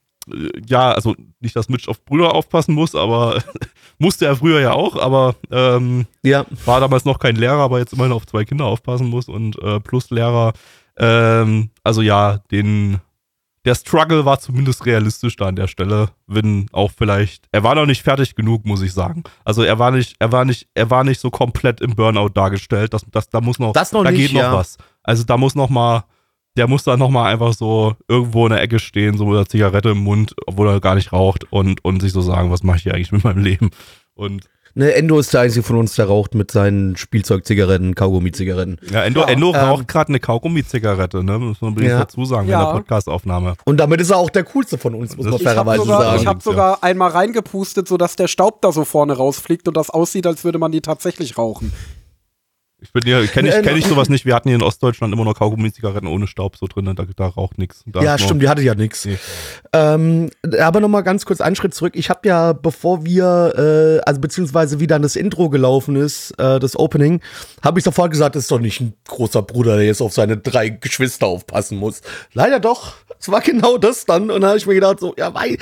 ja, 0.67 0.93
also 0.93 1.15
nicht, 1.41 1.57
dass 1.57 1.69
Mitch 1.69 1.89
auf 1.91 2.05
Brüder 2.05 2.35
aufpassen 2.35 2.75
muss, 2.75 2.95
aber 2.95 3.43
musste 3.99 4.27
er 4.27 4.37
früher 4.37 4.61
ja 4.61 4.73
auch, 4.73 4.97
aber 4.97 5.35
ähm, 5.51 6.07
Ja. 6.23 6.45
war 6.65 6.81
damals 6.81 7.05
noch 7.05 7.19
kein 7.19 7.37
Lehrer, 7.37 7.61
aber 7.61 7.79
jetzt 7.79 7.93
immerhin 7.93 8.13
auf 8.13 8.27
zwei 8.27 8.45
Kinder 8.45 8.65
aufpassen 8.67 9.09
muss 9.09 9.29
und 9.29 9.59
äh, 9.63 9.81
plus 9.81 10.11
Lehrer. 10.11 10.53
Ähm, 10.99 11.71
also 11.85 12.03
ja, 12.03 12.39
den 12.51 12.99
der 13.65 13.75
Struggle 13.75 14.25
war 14.25 14.39
zumindest 14.41 14.87
realistisch 14.87 15.37
da 15.37 15.47
an 15.47 15.57
der 15.57 15.67
Stelle, 15.67 16.09
wenn 16.27 16.69
auch 16.73 16.91
vielleicht 16.97 17.49
er 17.53 17.63
war 17.65 17.75
noch 17.75 17.85
nicht 17.87 18.03
fertig 18.03 18.35
genug, 18.35 18.65
muss 18.65 18.81
ich 18.81 18.93
sagen. 18.95 19.25
Also 19.45 19.63
er 19.63 19.79
war 19.79 19.91
nicht, 19.91 20.17
er 20.21 20.33
war 20.33 20.45
nicht, 20.47 20.69
er 20.75 20.89
war 20.91 21.05
nicht 21.05 21.21
so 21.21 21.31
komplett 21.31 21.81
im 21.83 21.95
Burnout 21.95 22.31
dargestellt. 22.31 22.95
Das, 22.95 23.03
das, 23.11 23.29
da 23.29 23.41
muss 23.43 23.59
noch, 23.59 23.73
Das 23.75 23.93
noch 23.93 24.05
da 24.05 24.11
nicht, 24.11 24.21
geht 24.21 24.33
noch 24.33 24.41
ja. 24.41 24.53
was. 24.55 24.79
Also 25.03 25.25
da 25.25 25.37
muss 25.37 25.55
noch 25.55 25.69
mal, 25.69 26.05
der 26.59 26.67
muss 26.69 26.85
da 26.85 26.97
noch 26.99 27.09
mal 27.11 27.33
einfach 27.33 27.55
so 27.55 27.95
irgendwo 28.09 28.45
in 28.47 28.53
der 28.53 28.61
Ecke 28.63 28.79
stehen, 28.79 29.17
so 29.17 29.25
mit 29.25 29.37
einer 29.37 29.47
Zigarette 29.47 29.91
im 29.91 29.99
Mund, 29.99 30.35
obwohl 30.47 30.69
er 30.69 30.81
gar 30.81 30.95
nicht 30.97 31.13
raucht 31.13 31.51
und 31.51 31.85
und 31.85 32.01
sich 32.03 32.13
so 32.13 32.21
sagen, 32.21 32.51
was 32.51 32.63
mache 32.63 32.77
ich 32.77 32.83
hier 32.83 32.95
eigentlich 32.95 33.13
mit 33.13 33.25
meinem 33.25 33.43
Leben? 33.43 33.71
Und 34.15 34.45
Ne, 34.75 34.95
Endo 34.95 35.19
ist 35.19 35.33
der 35.35 35.41
einzige 35.41 35.65
von 35.65 35.77
uns, 35.77 35.97
der 35.97 36.05
raucht 36.07 36.35
mit 36.37 36.53
seinen 36.53 36.97
Spielzeugzigaretten, 36.97 37.97
Kaugummi-Zigaretten. 37.97 38.77
Ja, 38.93 39.03
Endo, 39.03 39.23
Ja, 39.23 39.27
Endo 39.29 39.49
ähm, 39.53 39.57
raucht 39.57 39.89
gerade 39.89 40.11
eine 40.11 40.21
Kaugummi-Zigarette, 40.21 41.25
ne? 41.25 41.39
Muss 41.39 41.61
man 41.61 41.77
Ja. 41.83 42.01
dazu 42.01 42.25
sagen, 42.25 42.49
Ja. 42.49 42.61
in 42.61 42.67
der 42.67 42.73
Podcast-Aufnahme. 42.75 43.55
Und 43.65 43.79
damit 43.79 44.01
ist 44.01 44.11
er 44.11 44.19
auch 44.19 44.31
der 44.31 44.45
coolste 44.45 44.79
von 44.79 44.95
uns, 44.95 45.17
muss 45.17 45.25
Das- 45.27 45.33
man 45.33 45.41
habe 45.41 45.45
fairerweise 45.45 45.83
sogar, 45.83 46.03
sagen. 46.03 46.21
ich 46.21 46.27
hab 46.29 46.43
sogar 46.43 46.85
einmal 46.85 47.11
reingepustet, 47.11 47.89
sodass 47.89 48.15
der 48.15 48.29
Staub 48.29 48.63
da 48.63 48.71
so 48.71 48.85
vorne 48.85 49.15
rausfliegt 49.17 49.67
und 49.67 49.77
das 49.77 49.91
aussieht, 49.91 50.27
als 50.29 50.45
würde 50.45 50.59
man 50.59 50.71
die 50.71 50.81
tatsächlich 50.83 51.39
rauchen. 51.39 51.73
Ich 52.81 52.93
bin 52.93 53.03
hier, 53.03 53.27
kenne 53.27 53.49
ich, 53.49 53.63
kenn 53.63 53.77
ich 53.77 53.87
sowas 53.87 54.09
nicht. 54.09 54.25
Wir 54.25 54.37
hatten 54.37 54.49
hier 54.49 54.55
in 54.55 54.63
Ostdeutschland 54.63 55.13
immer 55.13 55.25
noch 55.25 55.35
Kaugummi-Zigaretten 55.35 56.07
ohne 56.07 56.29
Staub 56.29 56.57
so 56.57 56.69
drin, 56.69 56.95
da, 56.95 57.05
da 57.17 57.27
raucht 57.27 57.59
nichts. 57.59 57.85
ja, 58.01 58.17
stimmt, 58.17 58.41
die 58.41 58.49
hatte 58.49 58.63
ja 58.63 58.77
nichts. 58.77 59.05
Nee. 59.05 59.19
Ähm, 59.73 60.31
aber 60.61 60.79
nochmal 60.79 61.03
ganz 61.03 61.27
kurz 61.27 61.41
einen 61.41 61.57
Schritt 61.57 61.75
zurück. 61.75 61.95
Ich 61.97 62.09
habe 62.09 62.21
ja, 62.29 62.53
bevor 62.53 63.05
wir, 63.05 63.55
äh, 63.57 64.09
also 64.09 64.21
beziehungsweise 64.21 64.79
wie 64.79 64.87
dann 64.87 65.03
das 65.03 65.17
Intro 65.17 65.49
gelaufen 65.49 65.97
ist, 65.97 66.31
äh, 66.39 66.61
das 66.61 66.77
Opening, 66.79 67.21
habe 67.63 67.81
ich 67.81 67.85
sofort 67.85 68.13
gesagt, 68.13 68.37
das 68.37 68.45
ist 68.45 68.51
doch 68.53 68.61
nicht 68.61 68.81
ein 68.81 68.95
großer 69.09 69.43
Bruder, 69.43 69.77
der 69.77 69.85
jetzt 69.85 70.01
auf 70.01 70.13
seine 70.13 70.37
drei 70.37 70.69
Geschwister 70.69 71.27
aufpassen 71.27 71.79
muss. 71.79 72.03
Leider 72.33 72.61
doch. 72.61 72.95
Es 73.19 73.29
war 73.29 73.41
genau 73.41 73.79
das 73.79 74.05
dann. 74.05 74.31
Und 74.31 74.43
da 74.43 74.49
habe 74.49 74.59
ich 74.59 74.67
mir 74.67 74.75
gedacht, 74.75 75.01
so, 75.01 75.15
ja, 75.19 75.35
weil, 75.35 75.59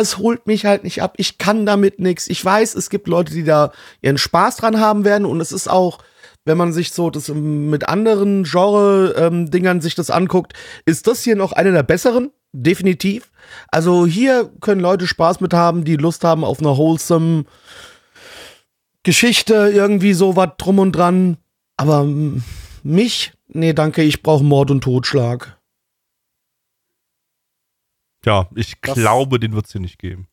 es 0.00 0.18
holt 0.18 0.46
mich 0.46 0.66
halt 0.66 0.84
nicht 0.84 1.02
ab. 1.02 1.14
Ich 1.16 1.38
kann 1.38 1.66
damit 1.66 1.98
nichts. 1.98 2.28
Ich 2.28 2.44
weiß, 2.44 2.76
es 2.76 2.90
gibt 2.90 3.08
Leute, 3.08 3.32
die 3.32 3.42
da 3.42 3.72
ihren 4.02 4.18
Spaß 4.18 4.58
dran 4.58 4.78
haben 4.78 5.04
werden. 5.04 5.26
Und 5.26 5.40
es 5.40 5.50
ist 5.50 5.68
auch, 5.68 5.98
wenn 6.44 6.56
man 6.58 6.72
sich 6.72 6.92
so 6.92 7.10
das 7.10 7.28
mit 7.28 7.88
anderen 7.88 8.44
Genre-Dingern 8.44 9.80
sich 9.80 9.94
das 9.94 10.10
anguckt, 10.10 10.54
ist 10.86 11.06
das 11.06 11.22
hier 11.22 11.36
noch 11.36 11.52
eine 11.52 11.72
der 11.72 11.82
besseren, 11.82 12.30
definitiv. 12.52 13.30
Also 13.68 14.06
hier 14.06 14.50
können 14.60 14.80
Leute 14.80 15.06
Spaß 15.06 15.40
mit 15.40 15.52
haben, 15.54 15.84
die 15.84 15.96
Lust 15.96 16.24
haben 16.24 16.44
auf 16.44 16.60
eine 16.60 16.76
wholesome 16.76 17.44
Geschichte, 19.02 19.70
irgendwie 19.74 20.12
so 20.14 20.36
was 20.36 20.50
drum 20.58 20.78
und 20.78 20.92
dran. 20.92 21.36
Aber 21.76 22.06
mich, 22.82 23.32
nee, 23.48 23.72
danke, 23.72 24.02
ich 24.02 24.22
brauche 24.22 24.44
Mord 24.44 24.70
und 24.70 24.82
Totschlag. 24.82 25.58
Ja, 28.24 28.48
ich 28.54 28.74
Das- 28.82 28.94
glaube, 28.94 29.40
den 29.40 29.54
wird 29.54 29.66
es 29.66 29.72
hier 29.72 29.80
nicht 29.80 29.98
geben. 29.98 30.26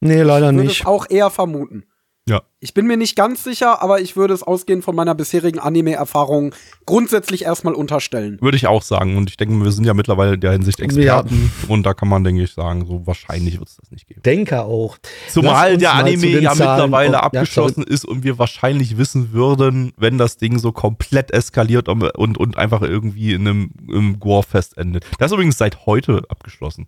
Nee, 0.00 0.22
leider 0.22 0.50
Ich 0.50 0.54
würde 0.56 0.68
nicht. 0.68 0.80
es 0.80 0.86
auch 0.86 1.08
eher 1.08 1.30
vermuten. 1.30 1.84
Ja. 2.28 2.42
Ich 2.60 2.74
bin 2.74 2.86
mir 2.86 2.96
nicht 2.96 3.16
ganz 3.16 3.42
sicher, 3.42 3.82
aber 3.82 4.00
ich 4.00 4.14
würde 4.14 4.34
es 4.34 4.42
ausgehend 4.42 4.84
von 4.84 4.94
meiner 4.94 5.14
bisherigen 5.14 5.58
Anime-Erfahrung 5.58 6.54
grundsätzlich 6.86 7.42
erstmal 7.44 7.74
unterstellen. 7.74 8.38
Würde 8.40 8.56
ich 8.56 8.66
auch 8.66 8.82
sagen. 8.82 9.16
Und 9.16 9.30
ich 9.30 9.36
denke, 9.36 9.54
wir 9.64 9.72
sind 9.72 9.84
ja 9.84 9.94
mittlerweile 9.94 10.34
in 10.34 10.40
der 10.40 10.52
Hinsicht 10.52 10.78
Experten. 10.80 11.50
Und 11.66 11.84
da 11.84 11.94
kann 11.94 12.08
man, 12.08 12.22
denke 12.22 12.42
ich, 12.42 12.52
sagen, 12.52 12.86
so 12.86 13.06
wahrscheinlich 13.06 13.58
wird 13.58 13.68
es 13.70 13.76
das 13.76 13.90
nicht 13.90 14.06
geben. 14.06 14.22
Denke 14.22 14.62
auch. 14.62 14.98
Zumal 15.28 15.76
der 15.78 15.90
zu 15.90 15.96
Anime 15.96 16.20
den 16.20 16.42
ja 16.42 16.52
Zahlen 16.52 16.82
mittlerweile 16.90 17.08
auf- 17.24 17.32
ja, 17.32 17.40
abgeschlossen 17.40 17.82
ist 17.82 18.04
und 18.04 18.22
wir 18.22 18.38
wahrscheinlich 18.38 18.98
wissen 18.98 19.32
würden, 19.32 19.92
wenn 19.96 20.18
das 20.18 20.36
Ding 20.36 20.58
so 20.58 20.70
komplett 20.72 21.32
eskaliert 21.32 21.88
und, 21.88 22.02
und, 22.16 22.38
und 22.38 22.58
einfach 22.58 22.82
irgendwie 22.82 23.32
in 23.32 23.48
einem 23.48 24.20
Gore-Fest 24.20 24.76
endet. 24.76 25.04
Das 25.18 25.30
ist 25.30 25.34
übrigens 25.34 25.56
seit 25.58 25.86
heute 25.86 26.22
abgeschlossen. 26.28 26.86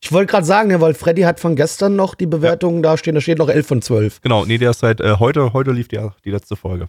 Ich 0.00 0.12
wollte 0.12 0.30
gerade 0.30 0.46
sagen, 0.46 0.70
ja, 0.70 0.80
weil 0.80 0.94
Freddy 0.94 1.22
hat 1.22 1.40
von 1.40 1.56
gestern 1.56 1.96
noch 1.96 2.14
die 2.14 2.26
Bewertungen 2.26 2.82
da 2.82 2.96
stehen, 2.96 3.14
da 3.14 3.20
steht 3.20 3.38
noch 3.38 3.48
11 3.48 3.66
von 3.66 3.82
12. 3.82 4.20
Genau, 4.20 4.44
nee, 4.44 4.58
der 4.58 4.70
ist 4.70 4.80
seit 4.80 5.00
äh, 5.00 5.16
heute, 5.18 5.52
heute 5.52 5.72
lief 5.72 5.88
die, 5.88 5.98
die 6.24 6.30
letzte 6.30 6.56
Folge. 6.56 6.86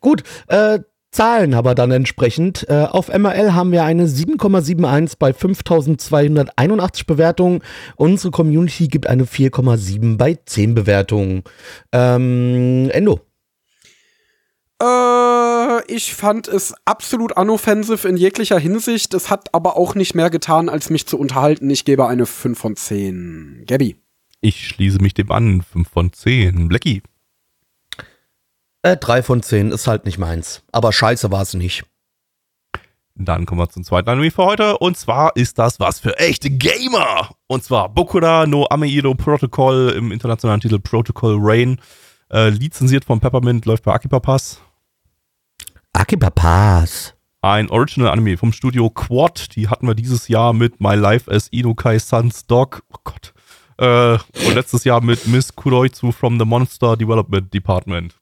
Gut, 0.00 0.24
äh, 0.48 0.80
Zahlen 1.12 1.52
aber 1.52 1.74
dann 1.74 1.90
entsprechend. 1.90 2.66
Äh, 2.70 2.86
auf 2.90 3.08
MRL 3.08 3.52
haben 3.52 3.70
wir 3.70 3.84
eine 3.84 4.06
7,71 4.06 5.16
bei 5.18 5.34
5281 5.34 7.06
Bewertungen. 7.06 7.60
Unsere 7.96 8.30
Community 8.30 8.88
gibt 8.88 9.06
eine 9.06 9.24
4,7 9.24 10.16
bei 10.16 10.38
10 10.46 10.74
Bewertungen. 10.74 11.42
Ähm, 11.92 12.88
Endo. 12.92 13.20
Äh, 14.82 15.84
ich 15.86 16.14
fand 16.14 16.48
es 16.48 16.74
absolut 16.84 17.36
unoffensive 17.36 18.08
in 18.08 18.16
jeglicher 18.16 18.58
Hinsicht. 18.58 19.14
Es 19.14 19.30
hat 19.30 19.54
aber 19.54 19.76
auch 19.76 19.94
nicht 19.94 20.14
mehr 20.14 20.30
getan, 20.30 20.68
als 20.68 20.90
mich 20.90 21.06
zu 21.06 21.18
unterhalten. 21.18 21.70
Ich 21.70 21.84
gebe 21.84 22.08
eine 22.08 22.26
5 22.26 22.58
von 22.58 22.76
10. 22.76 23.64
Gabby. 23.66 23.96
Ich 24.40 24.66
schließe 24.66 24.98
mich 24.98 25.14
dem 25.14 25.30
an. 25.30 25.62
5 25.62 25.88
von 25.88 26.12
10. 26.12 26.68
Blackie. 26.68 27.02
Äh, 28.82 28.96
3 28.96 29.22
von 29.22 29.42
10 29.42 29.70
ist 29.70 29.86
halt 29.86 30.04
nicht 30.04 30.18
meins. 30.18 30.62
Aber 30.72 30.92
scheiße 30.92 31.30
war 31.30 31.42
es 31.42 31.54
nicht. 31.54 31.84
Dann 33.14 33.46
kommen 33.46 33.60
wir 33.60 33.68
zum 33.68 33.84
zweiten 33.84 34.08
Anime 34.08 34.32
für 34.32 34.44
heute. 34.44 34.78
Und 34.78 34.96
zwar 34.96 35.36
ist 35.36 35.58
das 35.58 35.78
was 35.78 36.00
für 36.00 36.18
echte 36.18 36.50
Gamer. 36.50 37.30
Und 37.46 37.62
zwar 37.62 37.88
Bokura 37.88 38.46
no 38.46 38.66
Ameiro 38.68 39.14
Protocol 39.14 39.94
im 39.96 40.10
internationalen 40.10 40.60
Titel 40.60 40.80
Protocol 40.80 41.36
Rain. 41.38 41.80
Äh, 42.32 42.48
lizenziert 42.48 43.04
von 43.04 43.20
Peppermint, 43.20 43.66
läuft 43.66 43.84
bei 43.84 43.92
Akipapas. 43.92 44.60
Akipapas. 45.92 47.14
Ein 47.42 47.68
Original-Anime 47.70 48.36
vom 48.36 48.52
Studio 48.52 48.88
Quad. 48.88 49.54
Die 49.56 49.68
hatten 49.68 49.86
wir 49.86 49.94
dieses 49.94 50.28
Jahr 50.28 50.52
mit 50.52 50.80
My 50.80 50.94
Life 50.94 51.30
as 51.30 51.48
Inukai 51.48 51.98
Sun's 51.98 52.46
Dog. 52.46 52.82
Oh 52.92 52.98
Gott. 53.04 53.34
Äh, 53.78 54.12
und 54.46 54.54
letztes 54.54 54.84
Jahr 54.84 55.02
mit 55.02 55.26
Miss 55.26 55.54
Kuroitsu 55.54 56.12
from 56.12 56.38
the 56.38 56.44
Monster 56.44 56.96
Development 56.96 57.52
Department. 57.52 58.14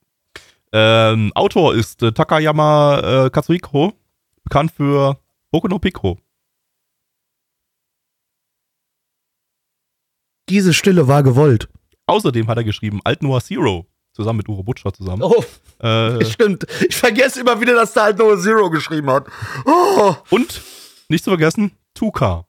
Ähm, 0.73 1.33
Autor 1.35 1.75
ist 1.75 2.03
äh, 2.03 2.13
Takayama 2.13 3.27
äh, 3.27 3.31
Katsuhiko, 3.31 3.93
bekannt 4.45 4.73
für 4.73 5.19
Boku 5.51 5.69
no 5.69 5.79
Pico. 5.79 6.19
Diese 10.49 10.73
Stille 10.75 11.09
war 11.09 11.23
gewollt. 11.23 11.69
Außerdem 12.07 12.49
hat 12.49 12.59
er 12.59 12.65
geschrieben 12.65 13.01
Alt 13.05 13.23
Noah 13.23 13.41
Zero, 13.41 13.87
zusammen 14.13 14.39
mit 14.39 14.49
Uro 14.49 14.63
Butcher 14.63 14.93
zusammen. 14.93 15.23
Oh, 15.23 15.45
Äh, 15.83 16.25
stimmt. 16.27 16.67
Ich 16.89 16.97
vergesse 16.97 17.41
immer 17.41 17.61
wieder, 17.61 17.75
dass 17.75 17.95
da 17.95 18.05
halt 18.05 18.19
nur 18.19 18.39
Zero 18.39 18.69
geschrieben 18.71 19.11
hat. 19.11 19.27
Oh. 19.65 20.15
und 20.31 20.61
nicht 21.09 21.25
zu 21.25 21.31
vergessen, 21.31 21.73
Tuka. 21.95 22.45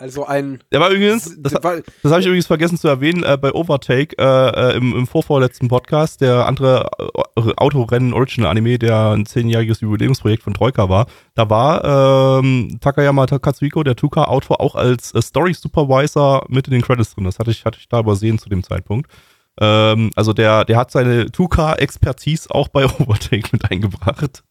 Also 0.00 0.24
ein. 0.24 0.62
Der 0.70 0.78
war 0.78 0.90
übrigens, 0.90 1.34
das, 1.38 1.54
Das 1.54 1.64
habe 1.64 2.20
ich 2.20 2.26
übrigens 2.26 2.46
vergessen 2.46 2.78
zu 2.78 2.86
erwähnen 2.86 3.24
äh, 3.24 3.36
bei 3.36 3.52
Overtake 3.52 4.16
äh, 4.16 4.24
äh, 4.72 4.76
im, 4.76 4.94
im 4.94 5.06
vorvorletzten 5.08 5.66
Podcast. 5.66 6.20
Der 6.20 6.46
andere 6.46 6.88
äh, 7.36 7.52
Autorennen-Original-Anime, 7.56 8.78
der 8.78 9.10
ein 9.10 9.26
zehnjähriges 9.26 9.80
Jubiläumsprojekt 9.80 10.44
von 10.44 10.54
Troika 10.54 10.88
war. 10.88 11.06
Da 11.34 11.50
war 11.50 12.38
ähm, 12.38 12.78
Takayama 12.80 13.26
Katsuhiko, 13.26 13.82
der 13.82 13.96
Tuka-Autor, 13.96 14.60
auch 14.60 14.76
als 14.76 15.12
äh, 15.14 15.20
Story-Supervisor 15.20 16.46
mit 16.48 16.68
in 16.68 16.74
den 16.74 16.82
Credits 16.82 17.16
drin. 17.16 17.24
Das 17.24 17.40
hatte 17.40 17.50
ich, 17.50 17.64
hatte 17.64 17.78
ich 17.80 17.88
da 17.88 17.98
übersehen 17.98 18.38
zu 18.38 18.48
dem 18.48 18.62
Zeitpunkt. 18.62 19.10
Ähm, 19.60 20.10
also 20.16 20.32
der, 20.32 20.64
der 20.64 20.76
hat 20.76 20.90
seine 20.90 21.30
Tuka-Expertise 21.30 22.50
auch 22.50 22.68
bei 22.68 22.84
Overtake 23.00 23.48
mit 23.52 23.70
eingebracht. 23.70 24.42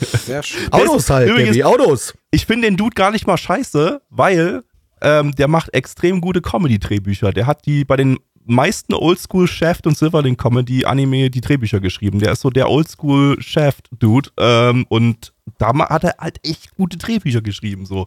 sehr 0.00 0.42
schön. 0.42 0.72
Autos 0.72 1.10
halt, 1.10 1.28
übrigens- 1.28 1.50
Baby, 1.50 1.64
Autos. 1.64 2.14
Ich 2.30 2.46
finde 2.46 2.66
den 2.68 2.76
Dude 2.76 2.94
gar 2.94 3.10
nicht 3.10 3.26
mal 3.26 3.36
scheiße, 3.36 4.00
weil 4.10 4.62
ähm, 5.00 5.32
der 5.32 5.48
macht 5.48 5.72
extrem 5.74 6.20
gute 6.20 6.40
Comedy-Drehbücher. 6.40 7.32
Der 7.32 7.46
hat 7.46 7.66
die 7.66 7.84
bei 7.84 7.96
den 7.96 8.18
meisten 8.44 8.94
Oldschool 8.94 9.46
Shaft 9.46 9.86
und 9.86 9.96
Silverlink 9.96 10.40
Comedy 10.40 10.84
Anime 10.86 11.30
die 11.30 11.40
Drehbücher 11.42 11.80
geschrieben. 11.80 12.18
Der 12.18 12.32
ist 12.32 12.40
so 12.40 12.50
der 12.50 12.70
Oldschool 12.70 13.40
Shaft 13.42 13.88
Dude 13.98 14.30
ähm, 14.38 14.86
und 14.88 15.34
da 15.58 15.72
hat 15.90 16.04
er 16.04 16.14
halt 16.18 16.40
echt 16.42 16.74
gute 16.74 16.96
Drehbücher 16.96 17.42
geschrieben 17.42 17.84
so. 17.86 18.06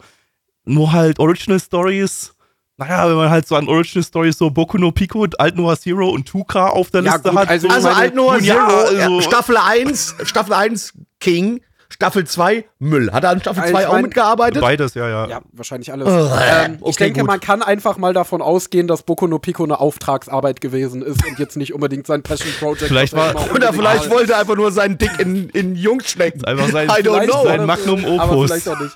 Nur 0.65 0.91
halt 0.91 1.19
Original 1.19 1.59
Stories. 1.59 2.33
Naja, 2.81 3.07
wenn 3.09 3.15
man 3.15 3.29
halt 3.29 3.47
so 3.47 3.55
an 3.55 3.67
Original 3.67 4.03
Stories 4.03 4.37
so 4.39 4.49
Boku 4.49 4.79
no 4.79 4.91
Pico, 4.91 5.27
Alt 5.37 5.55
Noah 5.55 5.77
Zero 5.77 6.09
und 6.09 6.27
Tuka 6.27 6.65
auf 6.67 6.89
der 6.89 7.03
Ja, 7.03 7.13
Liste 7.13 7.29
gut, 7.29 7.37
hat. 7.39 7.47
also 7.49 7.67
so 7.67 7.73
Also 7.75 7.89
Alt 7.89 8.15
Noah 8.15 8.39
Zero, 8.39 8.57
ja, 8.57 8.67
also- 9.05 9.21
Staffel 9.21 9.57
1, 9.57 10.15
Staffel 10.23 10.53
1 10.53 10.93
King, 11.19 11.61
Staffel 11.91 12.25
2, 12.25 12.65
Müll. 12.79 13.11
Hat 13.11 13.23
er 13.23 13.31
an 13.31 13.41
Staffel 13.41 13.61
Also 13.61 13.73
2 13.73 13.81
ich 13.81 13.87
auch 13.87 13.91
mein, 13.93 14.01
mitgearbeitet? 14.03 14.61
Beides, 14.61 14.93
ja, 14.93 15.07
ja. 15.09 15.27
Ja, 15.27 15.41
wahrscheinlich 15.51 15.91
alles. 15.91 16.07
Ugh, 16.07 16.31
ähm, 16.41 16.75
ich 16.75 16.81
okay, 16.81 17.03
denke, 17.05 17.19
gut. 17.19 17.27
man 17.27 17.39
kann 17.39 17.61
einfach 17.61 17.97
mal 17.97 18.13
davon 18.13 18.41
ausgehen, 18.41 18.87
dass 18.87 19.03
Boku 19.03 19.27
no 19.27 19.39
Pico 19.39 19.63
eine 19.63 19.79
Auftragsarbeit 19.79 20.61
gewesen 20.61 21.01
ist 21.01 21.25
und 21.27 21.37
jetzt 21.37 21.57
nicht 21.57 21.73
unbedingt 21.73 22.07
sein 22.07 22.23
Passion 22.23 22.51
Project. 22.59 22.83
Vielleicht 22.87 23.13
er 23.13 23.35
war- 23.35 23.51
Oder 23.53 23.73
vielleicht 23.73 24.09
mal- 24.09 24.15
wollte 24.15 24.31
er 24.33 24.39
einfach 24.39 24.55
nur 24.55 24.71
seinen 24.71 24.97
Dick 24.97 25.11
in, 25.19 25.49
in 25.49 25.75
Jungs 25.75 26.09
stecken. 26.09 26.43
Einfach 26.45 26.69
sein- 26.69 26.87
I 26.87 27.03
don't 27.03 27.25
know. 27.25 27.33
war 27.33 27.43
Sein 27.45 27.65
Magnum 27.65 28.03
äh, 28.05 28.17
Aber 28.17 28.31
Opus. 28.33 28.51
vielleicht 28.51 28.69
auch 28.69 28.79
nicht. 28.79 28.95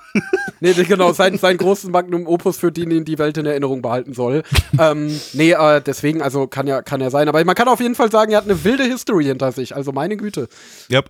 Nee, 0.62 0.74
nee, 0.78 0.84
genau, 0.86 1.12
sein, 1.12 1.38
sein 1.38 1.58
großes 1.58 1.90
Magnum 1.90 2.28
Opus, 2.28 2.58
für 2.58 2.72
den 2.72 2.90
ihn 2.92 3.04
die 3.06 3.20
Welt 3.20 3.38
in 3.38 3.46
Erinnerung 3.46 3.82
behalten 3.82 4.14
soll. 4.14 4.42
ähm, 4.80 5.20
nee, 5.34 5.52
äh, 5.52 5.82
deswegen, 5.82 6.22
also 6.22 6.48
kann 6.48 6.66
ja, 6.66 6.82
kann 6.82 7.02
ja 7.02 7.10
sein. 7.10 7.28
Aber 7.28 7.44
man 7.44 7.56
kann 7.56 7.68
auf 7.68 7.82
jeden 7.82 7.96
Fall 7.96 8.10
sagen, 8.10 8.32
er 8.32 8.38
hat 8.38 8.46
eine 8.46 8.64
wilde 8.64 8.84
History 8.84 9.26
hinter 9.26 9.52
sich. 9.52 9.76
Also 9.76 9.92
meine 9.92 10.16
Güte. 10.18 10.48
Yep. 10.90 11.10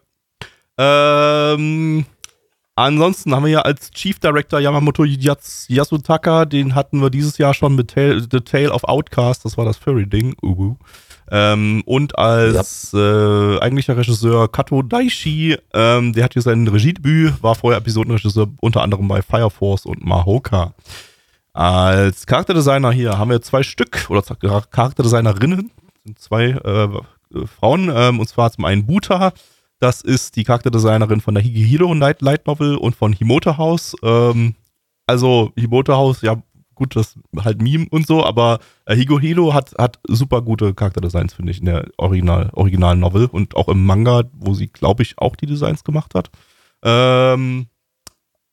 Ähm, 0.78 2.06
ansonsten 2.76 3.34
haben 3.34 3.46
wir 3.46 3.52
ja 3.52 3.62
als 3.62 3.92
Chief 3.92 4.20
Director 4.20 4.60
Yamamoto 4.60 5.04
Yats 5.04 5.66
Yasutaka, 5.70 6.46
den 6.46 6.76
hatten 6.76 7.02
wir 7.02 7.10
dieses 7.10 7.38
Jahr 7.38 7.54
schon 7.54 7.76
mit 7.76 7.92
Tale, 7.92 8.22
The 8.22 8.42
Tale 8.42 8.72
of 8.72 8.84
Outcast, 8.84 9.46
das 9.46 9.58
war 9.58 9.66
das 9.66 9.78
Furry-Ding. 9.78 10.36
Uhu. 10.42 10.76
Ähm, 11.32 11.82
und 11.86 12.18
als 12.20 12.94
äh, 12.94 13.60
eigentlicher 13.60 13.98
Regisseur 13.98 14.52
Kato 14.52 14.84
Daishi, 14.84 15.58
ähm, 15.74 16.14
der 16.14 16.26
hat 16.26 16.34
hier 16.34 16.42
sein 16.42 16.68
Regiedebüt, 16.68 17.42
war 17.42 17.56
vorher 17.56 17.80
Episodenregisseur 17.80 18.48
unter 18.62 18.84
anderem 18.84 19.08
bei 19.08 19.22
Fire 19.22 19.50
Force 19.50 19.86
und 19.86 20.06
Mahoka. 20.06 20.74
Als 21.54 22.28
Charakterdesigner 22.28 22.92
hier 22.92 23.18
haben 23.18 23.32
wir 23.32 23.42
zwei 23.42 23.64
Stück, 23.64 24.06
oder 24.10 24.22
Charakterdesignerinnen, 24.22 25.72
sind 26.04 26.20
zwei 26.20 26.50
äh, 26.50 26.90
Frauen, 27.48 27.92
ähm, 27.94 28.20
und 28.20 28.28
zwar 28.28 28.52
zum 28.52 28.66
einen 28.66 28.86
Buta, 28.86 29.34
das 29.80 30.02
ist 30.02 30.36
die 30.36 30.44
Charakterdesignerin 30.44 31.22
von 31.22 31.36
der 31.36 31.44
Higehiro 31.44 31.94
Light, 31.94 32.22
Light 32.22 32.48
Novel 32.48 32.76
und 32.78 32.96
von 32.96 33.14
Himoto 33.14 33.58
House. 33.58 33.96
Ähm, 34.04 34.56
also 35.08 35.52
Himoto 35.56 35.94
House, 35.94 36.22
ja 36.22 36.42
gut, 36.76 36.96
das 36.96 37.16
ist 37.16 37.46
halt 37.46 37.62
Meme 37.62 37.88
und 37.90 38.08
so, 38.08 38.24
aber 38.24 38.60
äh, 38.86 38.96
Higehiro 38.96 39.54
hat, 39.54 39.74
hat 39.78 40.00
super 40.08 40.42
gute 40.42 40.74
Charakterdesigns, 40.74 41.34
finde 41.34 41.52
ich, 41.52 41.60
in 41.60 41.66
der 41.66 41.88
Original, 41.98 42.50
originalen 42.54 43.00
Novel 43.00 43.26
und 43.26 43.56
auch 43.56 43.70
im 43.70 43.86
Manga, 43.86 44.24
wo 44.34 44.54
sie, 44.54 44.68
glaube 44.68 45.04
ich, 45.04 45.18
auch 45.18 45.36
die 45.36 45.46
Designs 45.46 45.84
gemacht 45.84 46.16
hat. 46.16 46.30
Ähm, 46.84 47.68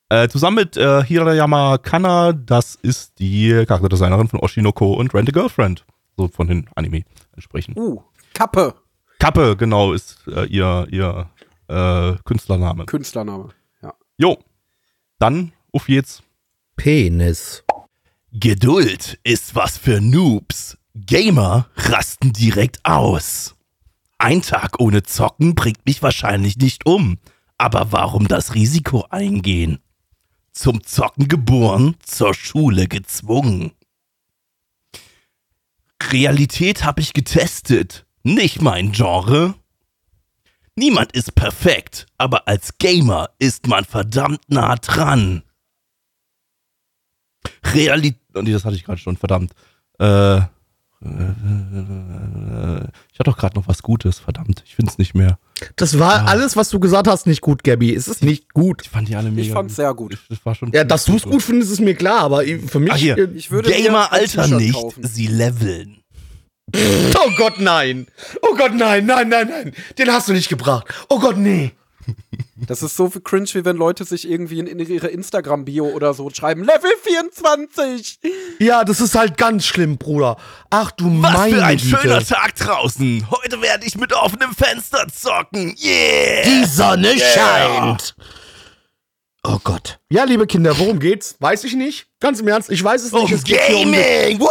äh, 0.09 0.29
zusammen 0.29 0.57
mit 0.57 0.77
äh, 0.77 1.03
Hirayama 1.05 1.79
Kana, 1.79 2.33
das 2.33 2.75
ist 2.75 3.19
die 3.19 3.65
Charakterdesignerin 3.67 4.29
von 4.29 4.41
Oshinoko 4.41 4.95
und 4.95 5.15
Rent 5.15 5.29
a 5.29 5.33
Girlfriend. 5.33 5.85
So 6.17 6.29
von 6.29 6.47
den 6.47 6.69
Anime 6.75 7.05
entsprechend. 7.33 7.77
Uh, 7.77 8.03
Kappe, 8.35 8.75
Kappe, 9.23 9.57
genau, 9.57 9.93
ist 9.93 10.19
äh, 10.27 10.47
ihr, 10.47 10.85
ihr 10.91 11.31
äh, 11.69 12.17
Künstlername. 12.25 12.87
Künstlername. 12.87 13.51
Ja. 13.81 13.95
Jo, 14.19 14.37
dann 15.21 15.53
auf 15.71 15.89
jetzt. 15.89 16.25
Penis. 16.75 17.63
Geduld 18.33 19.21
ist 19.23 19.55
was 19.55 19.79
für 19.79 20.01
Noobs. 20.01 20.77
Gamer 20.97 21.69
rasten 21.77 22.33
direkt 22.33 22.85
aus. 22.85 23.55
Ein 24.19 24.43
Tag 24.43 24.81
ohne 24.81 25.05
Zocken 25.05 25.55
bringt 25.55 25.87
mich 25.87 26.03
wahrscheinlich 26.03 26.57
nicht 26.57 26.85
um. 26.85 27.19
Aber 27.59 27.93
warum 27.93 28.27
das 28.27 28.57
Risiko 28.57 29.07
eingehen? 29.09 29.79
Zum 30.51 30.83
Zocken 30.83 31.29
geboren, 31.29 31.95
zur 32.03 32.35
Schule 32.35 32.89
gezwungen. 32.89 33.71
Realität 36.11 36.83
habe 36.83 37.01
ich 37.01 37.13
getestet. 37.13 38.05
Nicht 38.23 38.61
mein 38.63 38.93
Genre. 38.93 39.55
Niemand 40.75 41.13
ist 41.13 41.35
perfekt, 41.35 42.07
aber 42.17 42.49
als 42.49 42.79
Gamer 42.79 43.31
ist 43.39 43.67
man 43.67 43.85
verdammt 43.85 44.41
nah 44.49 44.77
dran. 44.77 45.43
Realität. 47.75 48.19
Oh, 48.35 48.41
nee, 48.43 48.53
das 48.53 48.65
hatte 48.65 48.77
ich 48.77 48.85
gerade 48.85 48.99
schon, 48.99 49.17
verdammt. 49.19 49.53
Äh, 49.99 50.37
äh, 50.37 50.41
äh, 51.05 52.87
ich 53.13 53.19
hatte 53.19 53.25
doch 53.31 53.37
gerade 53.37 53.57
noch 53.59 53.69
was 53.69 53.83
Gutes, 53.83 54.19
verdammt. 54.19 54.63
Ich 54.67 54.75
finde 54.77 54.91
es 54.93 54.99
nicht 54.99 55.15
mehr. 55.15 55.39
Das 55.77 55.99
war 55.99 56.27
alles, 56.27 56.57
was 56.57 56.71
du 56.71 56.81
gesagt 56.81 57.07
hast, 57.07 57.27
nicht 57.27 57.41
gut, 57.41 57.63
Gabby. 57.65 57.95
Es 57.95 58.09
ist 58.09 58.23
nicht 58.23 58.53
gut. 58.55 58.83
Ich 58.83 58.89
fand 58.89 59.09
die 59.09 59.17
alle 59.17 59.31
mega. 59.31 59.43
Ich 59.47 59.53
fand's 59.53 59.77
sehr 59.77 59.93
gut. 59.95 60.19
Das 60.29 60.45
war 60.47 60.55
schon 60.55 60.73
Ja, 60.73 60.85
dass 60.85 61.05
du 61.05 61.17
es 61.17 61.23
gut 61.25 61.43
findest, 61.43 61.71
ist 61.73 61.81
mir 61.81 61.95
klar, 61.95 62.21
aber 62.21 62.43
für 62.45 62.81
mich. 62.81 62.93
Ah, 62.93 62.97
hier. 62.97 63.19
äh, 63.19 63.29
Ich 63.35 63.51
würde 63.51 63.71
Gamer 63.71 64.09
T-Shirt 64.11 64.51
nicht, 64.53 64.73
kaufen. 64.75 65.05
sie 65.07 65.27
leveln. 65.27 66.02
Oh 67.25 67.31
Gott, 67.37 67.61
nein. 67.61 68.07
Oh 68.43 68.55
Gott, 68.57 68.75
nein, 68.75 69.07
nein, 69.07 69.29
nein, 69.29 69.49
nein. 69.49 69.75
Den 69.99 70.13
hast 70.13 70.29
du 70.29 70.33
nicht 70.33 70.49
gebracht. 70.49 70.87
Oh 71.09 71.19
Gott, 71.21 71.37
nee. 71.37 71.73
Das 72.57 72.83
ist 72.83 72.97
so 72.97 73.09
viel 73.09 73.21
cringe, 73.21 73.47
wie 73.53 73.65
wenn 73.65 73.77
Leute 73.77 74.05
sich 74.05 74.29
irgendwie 74.29 74.59
in, 74.59 74.67
in 74.67 74.79
ihre 74.81 75.07
Instagram-Bio 75.09 75.85
oder 75.91 76.15
so 76.15 76.29
schreiben, 76.31 76.65
Level 76.65 76.91
24! 77.03 78.19
Ja, 78.59 78.83
das 78.85 79.01
ist 79.01 79.15
halt 79.15 79.37
ganz 79.37 79.65
schlimm, 79.67 79.99
Bruder. 79.99 80.37
Ach 80.71 80.91
du 80.93 81.23
Was 81.23 81.33
meine 81.33 81.57
für 81.57 81.65
ein 81.65 81.77
Güte. 81.79 81.99
schöner 82.01 82.25
Tag 82.25 82.57
draußen. 82.57 83.27
Heute 83.31 83.63
werde 83.63 83.87
ich 83.87 83.97
mit 83.97 84.13
offenem 84.13 84.53
Fenster 84.55 85.07
zocken. 85.09 85.77
Yeah! 85.81 86.43
Die 86.45 86.65
Sonne 86.65 87.15
scheint. 87.19 88.15
Oh 89.45 89.59
Gott. 89.63 89.99
Ja, 90.11 90.25
liebe 90.25 90.47
Kinder, 90.47 90.77
worum 90.79 90.99
geht's? 91.01 91.37
Weiß 91.41 91.65
ich 91.65 91.75
nicht. 91.75 92.07
Ganz 92.21 92.41
im 92.41 92.49
Ernst, 92.49 92.71
ich 92.71 92.83
weiß 92.83 93.03
es 93.05 93.13
nicht. 93.13 93.25
Um 93.25 93.33
es 93.33 93.45
geht 93.45 93.61
hier 93.63 93.77
um 93.79 93.93
den- 93.93 94.01
Gaming! 94.03 94.41
Woo! 94.41 94.49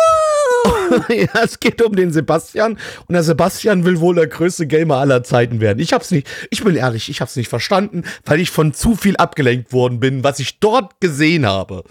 ja, 1.10 1.44
es 1.44 1.60
geht 1.60 1.82
um 1.82 1.96
den 1.96 2.12
Sebastian 2.12 2.78
und 3.08 3.14
der 3.14 3.24
Sebastian 3.24 3.86
will 3.86 4.00
wohl 4.00 4.16
der 4.16 4.28
größte 4.28 4.68
Gamer 4.68 4.98
aller 4.98 5.24
Zeiten 5.24 5.62
werden. 5.62 5.80
Ich 5.80 5.94
hab's 5.94 6.12
nicht, 6.12 6.28
ich 6.50 6.64
bin 6.64 6.76
ehrlich, 6.76 7.10
ich 7.10 7.22
hab's 7.22 7.36
nicht 7.36 7.48
verstanden, 7.48 8.04
weil 8.26 8.40
ich 8.40 8.52
von 8.52 8.74
zu 8.74 8.96
viel 8.96 9.16
abgelenkt 9.18 9.74
worden 9.74 10.00
bin, 10.00 10.24
was 10.24 10.40
ich 10.40 10.60
dort 10.60 11.00
gesehen 11.00 11.46
habe. 11.46 11.84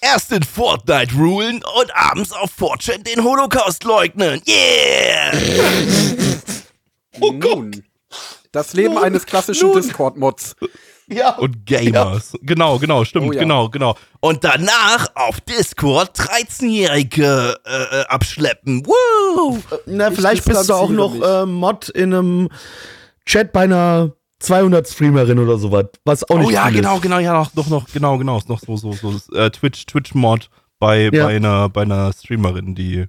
Erst 0.00 0.32
in 0.32 0.42
Fortnite 0.42 1.14
rulen 1.16 1.56
und 1.56 1.94
abends 1.94 2.32
auf 2.32 2.50
4chan 2.58 3.02
den 3.02 3.24
Holocaust 3.24 3.82
leugnen. 3.84 4.40
Yeah! 4.46 5.32
Oh 7.20 7.32
Nun. 7.32 7.84
Das 8.52 8.74
Leben 8.74 8.96
eines 8.96 9.26
klassischen. 9.26 9.72
Discord-Mods. 9.72 10.56
Ja. 11.10 11.36
Und 11.36 11.64
Gamers. 11.66 12.32
Genau, 12.42 12.78
genau, 12.78 13.04
stimmt, 13.04 13.28
Oh 13.28 13.32
ja. 13.32 13.40
genau, 13.40 13.68
genau. 13.70 13.96
Und 14.20 14.44
danach 14.44 15.06
auf 15.14 15.40
Discord 15.40 16.18
13-Jährige 16.18 17.56
äh, 17.64 18.00
äh, 18.00 18.04
abschleppen. 18.08 18.84
Woo! 18.86 19.58
Na, 19.86 20.10
vielleicht 20.10 20.44
bist 20.44 20.68
du 20.68 20.74
auch 20.74 20.90
noch 20.90 21.14
äh, 21.20 21.46
Mod 21.46 21.88
in 21.88 22.12
einem 22.12 22.48
Chat 23.24 23.52
bei 23.52 23.62
einer 23.62 24.12
200 24.40 24.86
Streamerin 24.86 25.38
oder 25.38 25.58
sowas, 25.58 25.86
was 26.04 26.28
auch 26.28 26.38
nicht 26.38 26.48
Oh 26.48 26.50
ja, 26.50 26.66
cool 26.66 26.72
genau, 26.74 26.96
ist. 26.96 27.02
genau, 27.02 27.18
ja, 27.18 27.32
noch, 27.32 27.54
noch, 27.54 27.68
noch 27.68 27.86
genau, 27.92 28.18
genau, 28.18 28.38
ist 28.38 28.48
noch 28.48 28.60
so, 28.60 28.76
so, 28.76 28.92
so, 28.92 29.34
äh, 29.34 29.50
Twitch, 29.50 29.86
Twitch-Mod 29.86 30.48
bei, 30.78 31.10
Ja. 31.12 31.24
bei 31.26 31.36
einer, 31.36 31.68
bei 31.68 31.82
einer 31.82 32.12
Streamerin, 32.12 32.74
die, 32.74 33.06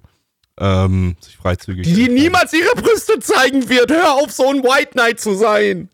ähm, 0.58 1.16
sich 1.20 1.36
freizügig. 1.36 1.86
Die, 1.86 1.94
die 1.94 2.08
niemals 2.08 2.52
ihre 2.52 2.74
Brüste 2.74 3.18
zeigen 3.20 3.68
wird. 3.68 3.90
Hör 3.92 4.14
auf, 4.14 4.30
so 4.32 4.48
ein 4.48 4.62
White 4.64 4.90
Knight 4.92 5.20
zu 5.20 5.34
sein. 5.34 5.88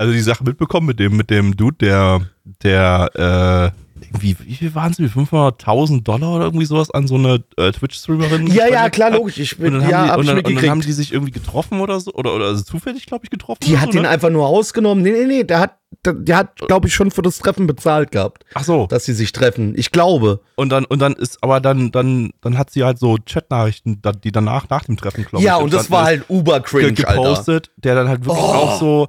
Also 0.00 0.14
die 0.14 0.20
Sache 0.20 0.42
mitbekommen 0.44 0.86
mit 0.86 0.98
dem, 0.98 1.14
mit 1.14 1.28
dem 1.28 1.54
Dude, 1.58 1.76
der, 1.78 2.20
der, 2.62 3.72
äh, 3.74 4.02
irgendwie, 4.02 4.34
wie 4.40 4.54
viel 4.54 4.74
waren 4.74 4.92
es? 4.92 4.98
500.000 4.98 6.02
Dollar 6.04 6.36
oder 6.36 6.44
irgendwie 6.46 6.64
sowas 6.64 6.90
an 6.90 7.06
so 7.06 7.16
eine 7.16 7.44
äh, 7.58 7.70
Twitch-Streamerin? 7.70 8.46
Ja, 8.46 8.66
ja, 8.66 8.88
klar, 8.88 9.10
logisch. 9.10 9.36
Ich 9.38 9.58
Und 9.58 9.64
bin, 9.64 9.74
dann, 9.74 9.82
haben 9.84 9.90
ja, 9.90 10.04
die, 10.04 10.10
hab 10.10 10.18
und, 10.20 10.26
dann, 10.26 10.38
und 10.40 10.54
dann 10.56 10.70
haben 10.70 10.80
die 10.80 10.92
sich 10.92 11.12
irgendwie 11.12 11.32
getroffen 11.32 11.80
oder 11.82 12.00
so, 12.00 12.14
oder, 12.14 12.34
oder 12.34 12.46
also 12.46 12.62
zufällig, 12.62 13.04
glaube 13.04 13.24
ich, 13.24 13.30
getroffen. 13.30 13.58
Die 13.66 13.78
hat 13.78 13.92
so, 13.92 13.98
ihn 13.98 14.02
ne? 14.04 14.08
einfach 14.08 14.30
nur 14.30 14.46
ausgenommen. 14.46 15.02
Nee, 15.02 15.10
nee, 15.12 15.26
nee, 15.26 15.44
der 15.44 15.60
hat, 15.60 15.74
der, 16.06 16.14
der 16.14 16.36
hat, 16.38 16.56
glaube 16.66 16.88
ich, 16.88 16.94
schon 16.94 17.10
für 17.10 17.20
das 17.20 17.36
Treffen 17.38 17.66
bezahlt 17.66 18.10
gehabt, 18.10 18.46
Ach 18.54 18.64
so. 18.64 18.86
dass 18.86 19.04
sie 19.04 19.12
sich 19.12 19.32
treffen. 19.32 19.74
Ich 19.76 19.92
glaube. 19.92 20.40
Und 20.54 20.70
dann, 20.70 20.86
und 20.86 21.00
dann 21.00 21.12
ist, 21.12 21.42
aber 21.42 21.60
dann, 21.60 21.90
dann, 21.92 22.30
dann 22.40 22.56
hat 22.56 22.70
sie 22.70 22.84
halt 22.84 22.98
so 22.98 23.18
Chatnachrichten, 23.26 24.00
die 24.24 24.32
danach, 24.32 24.66
nach 24.70 24.84
dem 24.84 24.96
Treffen, 24.96 25.26
glaube 25.26 25.44
Ja, 25.44 25.58
ich, 25.58 25.62
und 25.64 25.74
das 25.74 25.90
war 25.90 26.04
halt 26.04 26.24
uber 26.30 26.60
cringe, 26.60 26.92
ge- 26.94 27.04
Alter. 27.04 27.20
gepostet, 27.20 27.70
der 27.76 27.96
dann 27.96 28.08
halt 28.08 28.24
wirklich 28.24 28.42
Oh. 28.42 28.54
auch 28.54 28.80
so, 28.80 29.08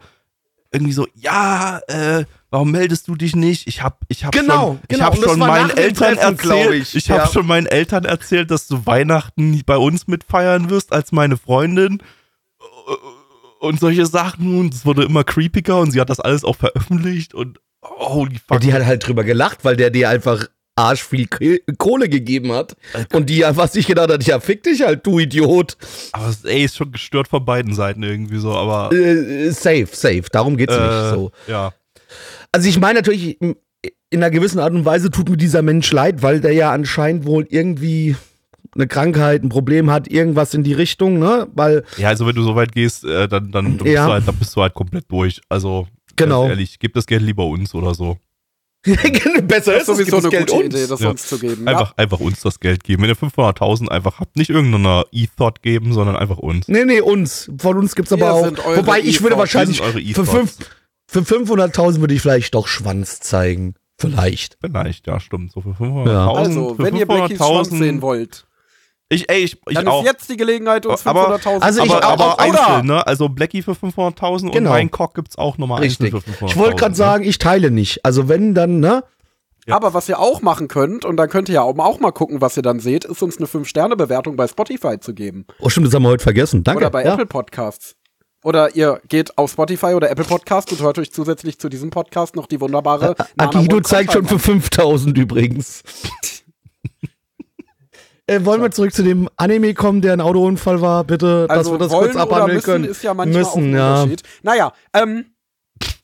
irgendwie 0.72 0.94
so, 0.94 1.08
ja, 1.16 1.80
äh, 1.88 2.26
warum 2.50 2.72
meldest 2.72 3.08
du 3.08 3.16
dich 3.16 3.36
nicht? 3.36 3.68
Ich 3.68 3.82
hab, 3.84 4.00
ich 4.08 4.24
hab 4.26 4.32
Genau, 4.32 4.68
schon, 4.68 4.80
ich 4.84 4.88
genau. 4.90 5.06
hab 5.06 5.18
schon 5.18 5.40
meinen 5.40 5.70
Eltern 5.72 6.16
Treffen, 6.16 6.50
erzählt, 6.50 6.74
ich. 6.82 6.96
ich, 6.96 7.08
Ja. 7.08 7.20
hab 7.20 7.34
schon 7.34 7.46
meinen 7.46 7.68
Eltern 7.68 8.06
erzählt, 8.06 8.52
dass 8.52 8.68
du 8.68 8.86
Weihnachten 8.86 9.62
bei 9.66 9.78
uns 9.78 10.08
mitfeiern 10.08 10.70
wirst 10.70 10.94
als 10.94 11.12
meine 11.12 11.38
Freundin 11.38 12.02
und 13.60 13.80
solche 13.80 14.06
Sachen 14.06 14.60
und 14.60 14.74
es 14.74 14.86
wurde 14.86 15.04
immer 15.04 15.24
creepiger 15.24 15.80
und 15.80 15.92
sie 15.92 16.00
hat 16.02 16.10
das 16.10 16.20
alles 16.20 16.44
auch 16.44 16.56
veröffentlicht 16.56 17.34
und 17.34 17.60
holy 17.84 18.34
Ja, 18.36 18.40
fuck. 18.48 18.60
die 18.62 18.74
hat 18.74 18.86
halt 18.86 19.06
drüber 19.06 19.24
gelacht, 19.24 19.64
weil 19.64 19.76
der 19.76 19.90
dir 19.90 20.10
einfach 20.10 20.46
arsch 20.82 21.04
viel 21.04 21.28
Kohle 21.78 22.10
gegeben 22.10 22.52
hat. 22.52 22.76
Und 23.14 23.30
die 23.30 23.46
einfach 23.46 23.68
sich 23.70 23.88
gedacht 23.88 24.12
hat, 24.12 24.24
ja, 24.26 24.40
fick 24.40 24.64
dich 24.64 24.82
halt, 24.82 25.06
du 25.06 25.20
Idiot. 25.20 25.78
aber 26.12 26.28
es- 26.30 26.44
ey, 26.46 26.64
ist 26.64 26.78
schon 26.78 26.92
gestört 26.92 27.28
von 27.28 27.46
beiden 27.46 27.74
Seiten 27.74 28.04
irgendwie 28.04 28.38
so, 28.40 28.52
aber 28.54 28.92
Äh, 28.94 29.52
safe, 29.52 29.88
safe. 29.92 30.24
Darum 30.32 30.58
geht's 30.58 30.74
äh, 30.76 30.80
nicht 30.80 31.10
so. 31.16 31.32
ja. 31.48 31.74
Also 32.52 32.68
ich 32.68 32.80
meine 32.80 33.00
natürlich, 33.00 33.40
in 33.42 33.56
einer 34.14 34.30
gewissen 34.30 34.60
Art 34.60 34.74
und 34.74 34.84
Weise 34.84 35.10
tut 35.10 35.30
mir 35.30 35.38
dieser 35.38 35.62
Mensch 35.62 35.90
leid, 35.94 36.22
weil 36.22 36.42
der 36.42 36.52
ja 36.52 36.72
anscheinend 36.74 37.26
wohl 37.26 37.48
irgendwie 37.50 38.16
eine 38.76 38.88
Krankheit, 38.88 39.44
ein 39.44 39.50
Problem 39.50 39.90
hat, 39.90 40.10
irgendwas 40.10 40.54
in 40.54 40.64
die 40.64 40.74
Richtung, 40.74 41.20
ne? 41.20 41.48
Weil, 41.54 41.84
Ja, 41.98 42.10
also 42.10 42.26
wenn 42.28 42.36
du 42.36 42.44
so 42.44 42.56
weit 42.56 42.72
gehst, 42.74 43.04
äh, 43.06 43.28
dann, 43.28 43.52
dann, 43.52 43.78
dann, 43.78 43.88
Ja. 43.88 43.94
bist 43.94 44.08
du 44.08 44.12
halt, 44.14 44.28
dann 44.28 44.36
bist 44.38 44.56
du 44.56 44.62
halt 44.62 44.74
komplett 44.74 45.06
durch. 45.10 45.42
Also, 45.50 45.88
Genau. 46.18 46.48
Ehrlich, 46.48 46.78
gebt 46.80 46.96
das 46.98 47.06
Geld 47.08 47.22
lieber 47.22 47.46
uns 47.46 47.74
oder 47.74 47.94
so. 47.96 48.18
Besser 49.44 49.74
Das 49.74 49.82
ist 49.82 49.86
sowieso 49.86 50.18
eine 50.18 50.30
Geld 50.30 50.48
gute 50.50 50.64
uns. 50.66 50.76
Idee, 50.76 50.88
das 50.88 51.00
Ja. 51.00 51.10
uns 51.12 51.28
zu 51.28 51.38
geben. 51.38 51.68
Einfach, 51.68 51.94
einfach 51.98 52.20
uns 52.20 52.42
das 52.42 52.60
Geld 52.60 52.84
geben. 52.84 53.04
Wenn 53.04 53.10
ihr 53.10 53.16
500.000 53.16 53.90
einfach 53.90 54.20
habt, 54.20 54.38
nicht 54.38 54.50
irgendeiner 54.50 55.06
E-Thought 55.12 55.62
geben, 55.62 55.94
sondern 55.94 56.16
einfach 56.16 56.38
uns. 56.38 56.68
Nee, 56.68 56.86
nee, 56.86 57.00
uns. 57.00 57.52
Von 57.60 57.78
uns 57.78 57.96
gibt's 57.96 58.12
aber 58.12 58.22
Wir 58.22 58.34
auch. 58.34 58.78
Wobei 58.78 59.00
ich 59.02 59.22
würde 59.22 59.38
wahrscheinlich 59.38 59.82
eure 59.82 59.94
für, 59.94 60.00
E-Thoughts. 60.02 60.30
fünf, 60.32 60.58
für 61.08 61.20
500.000 61.20 62.00
würde 62.00 62.14
ich 62.16 62.22
vielleicht 62.22 62.56
doch 62.56 62.68
Schwanz 62.68 63.20
zeigen. 63.20 63.76
Vielleicht. 64.00 64.58
Vielleicht, 64.62 65.06
ja, 65.06 65.20
stimmt. 65.20 65.52
So 65.52 65.62
für 65.62 65.70
500.000. 65.72 66.08
Ja. 66.12 66.32
Also, 66.34 66.76
für 66.76 66.84
wenn 66.84 66.96
ihr 66.96 67.06
Blackies 67.06 67.38
Schwanz 67.38 67.70
500.000 67.70 67.78
sehen 67.78 68.02
wollt, 68.02 68.48
Ich, 69.14 69.30
ey, 69.30 69.40
ich, 69.44 69.58
ich 69.68 69.76
dann 69.76 69.88
auch. 69.90 70.04
ist 70.04 70.10
jetzt 70.10 70.30
die 70.30 70.38
Gelegenheit, 70.38 70.86
uns 70.86 71.06
Aber- 71.06 71.36
500.000 71.36 71.62
Also 71.62 71.84
ich 71.84 71.92
aber, 71.92 72.06
auch- 72.08 72.12
aber 72.14 72.26
auch- 72.34 72.38
einzeln, 72.38 72.86
ne? 72.88 73.06
Also 73.06 73.28
Blackie 73.28 73.62
für 73.62 73.76
500.000 73.76 74.52
Genau. 74.52 74.70
und 74.70 74.76
mein 74.78 74.90
Cock 74.90 75.16
gibt's 75.16 75.38
auch 75.38 75.58
nochmal 75.58 75.84
einzeln 75.84 76.12
für 76.12 76.18
500.000. 76.22 76.46
Ich 76.50 76.58
wollte 76.58 76.76
gerade 76.78 76.92
ne? 76.92 76.96
sagen, 76.98 77.24
ich 77.26 77.38
teile 77.38 77.72
nicht. 77.72 78.06
Also 78.06 78.30
wenn 78.30 78.54
dann, 78.56 78.80
ne? 78.80 79.04
Ja. 79.68 79.76
Aber 79.76 79.94
was 79.94 80.10
ihr 80.10 80.18
auch 80.18 80.42
machen 80.42 80.68
könnt, 80.70 81.06
und 81.06 81.18
dann 81.18 81.30
könnt 81.30 81.50
ihr 81.50 81.56
ja 81.56 81.62
auch 81.62 81.78
auch 81.78 82.00
mal 82.00 82.12
gucken, 82.12 82.42
was 82.42 82.56
ihr 82.58 82.64
dann 82.64 82.80
seht, 82.80 83.06
ist 83.06 83.22
uns 83.22 83.38
eine 83.38 83.48
5-Sterne-Bewertung 83.48 84.36
bei 84.36 84.48
Spotify 84.48 85.00
zu 85.00 85.14
geben. 85.14 85.46
Oh 85.60 85.70
stimmt, 85.70 85.88
das 85.88 85.94
haben 85.94 86.04
wir 86.04 86.10
heute 86.10 86.24
vergessen. 86.24 86.64
Danke. 86.64 86.78
Oder 86.80 86.90
bei 86.90 87.04
ja. 87.06 87.14
Apple 87.14 87.26
Podcasts. 87.28 87.96
Oder 88.44 88.76
ihr 88.76 89.02
geht 89.08 89.38
auf 89.38 89.52
Spotify 89.52 89.94
oder 89.94 90.10
Apple 90.10 90.26
Podcast 90.26 90.72
und 90.72 90.82
hört 90.82 90.98
euch 90.98 91.12
zusätzlich 91.12 91.60
zu 91.60 91.70
diesem 91.70 91.92
Podcast 91.92 92.36
noch 92.36 92.48
die 92.48 92.60
wunderbare 92.60 93.16
Nana 93.36 93.52
Akido 93.60 93.82
zeigt 93.82 94.14
schon 94.14 94.26
für 94.26 94.40
5000 94.40 95.16
übrigens. 95.18 95.84
Äh, 98.32 98.46
wollen 98.46 98.62
wir 98.62 98.72
zurück 98.72 98.94
zu 98.94 99.04
dem 99.04 99.30
Anime 99.38 99.74
kommen, 99.74 100.02
der 100.02 100.14
ein 100.14 100.22
Autounfall 100.22 100.82
war, 100.82 101.04
bitte, 101.04 101.48
dass 101.48 101.58
Also 101.58 101.74
wir 101.74 101.80
das 101.80 101.90
kurz 101.90 102.16
oder 102.16 102.24
abhandeln 102.24 102.56
müssen 102.56 102.66
können. 102.66 102.86
ist 102.86 103.04
ja 103.04 103.14
manchmal 103.14 103.44
auch 103.44 103.56
müssen, 103.56 103.72
ein 103.72 103.76
ja. 103.76 104.02
Unterschied. 104.02 104.24
Naja, 104.44 104.74
ähm, 104.94 105.26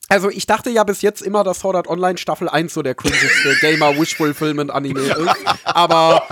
also 0.08 0.30
ich 0.30 0.46
dachte 0.46 0.70
ja 0.70 0.84
bis 0.84 1.02
jetzt 1.02 1.20
immer, 1.20 1.44
dass 1.44 1.60
Sword 1.60 1.76
Art 1.76 1.86
Online 1.88 2.16
Staffel 2.16 2.48
1 2.48 2.72
so 2.72 2.82
der 2.82 2.94
cringeste 2.94 3.56
Gamer 3.60 3.98
Wish 3.98 4.16
Fulfillment 4.16 4.70
Anime 4.70 5.00
ist. 5.00 5.16
Aber 5.64 6.22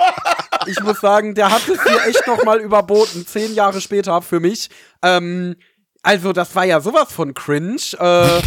ich 0.66 0.80
muss 0.80 1.00
sagen, 1.00 1.34
der 1.34 1.50
hat 1.50 1.68
es 1.68 1.82
hier 1.82 2.06
echt 2.06 2.26
noch 2.26 2.42
mal 2.44 2.60
überboten, 2.60 3.26
zehn 3.26 3.54
Jahre 3.54 3.80
später 3.80 4.22
für 4.22 4.40
mich. 4.40 4.70
Ähm, 5.02 5.56
also 6.02 6.32
das 6.32 6.54
war 6.54 6.64
ja 6.64 6.80
sowas 6.80 7.12
von 7.12 7.34
cringe. 7.34 7.80
Äh, 7.98 8.40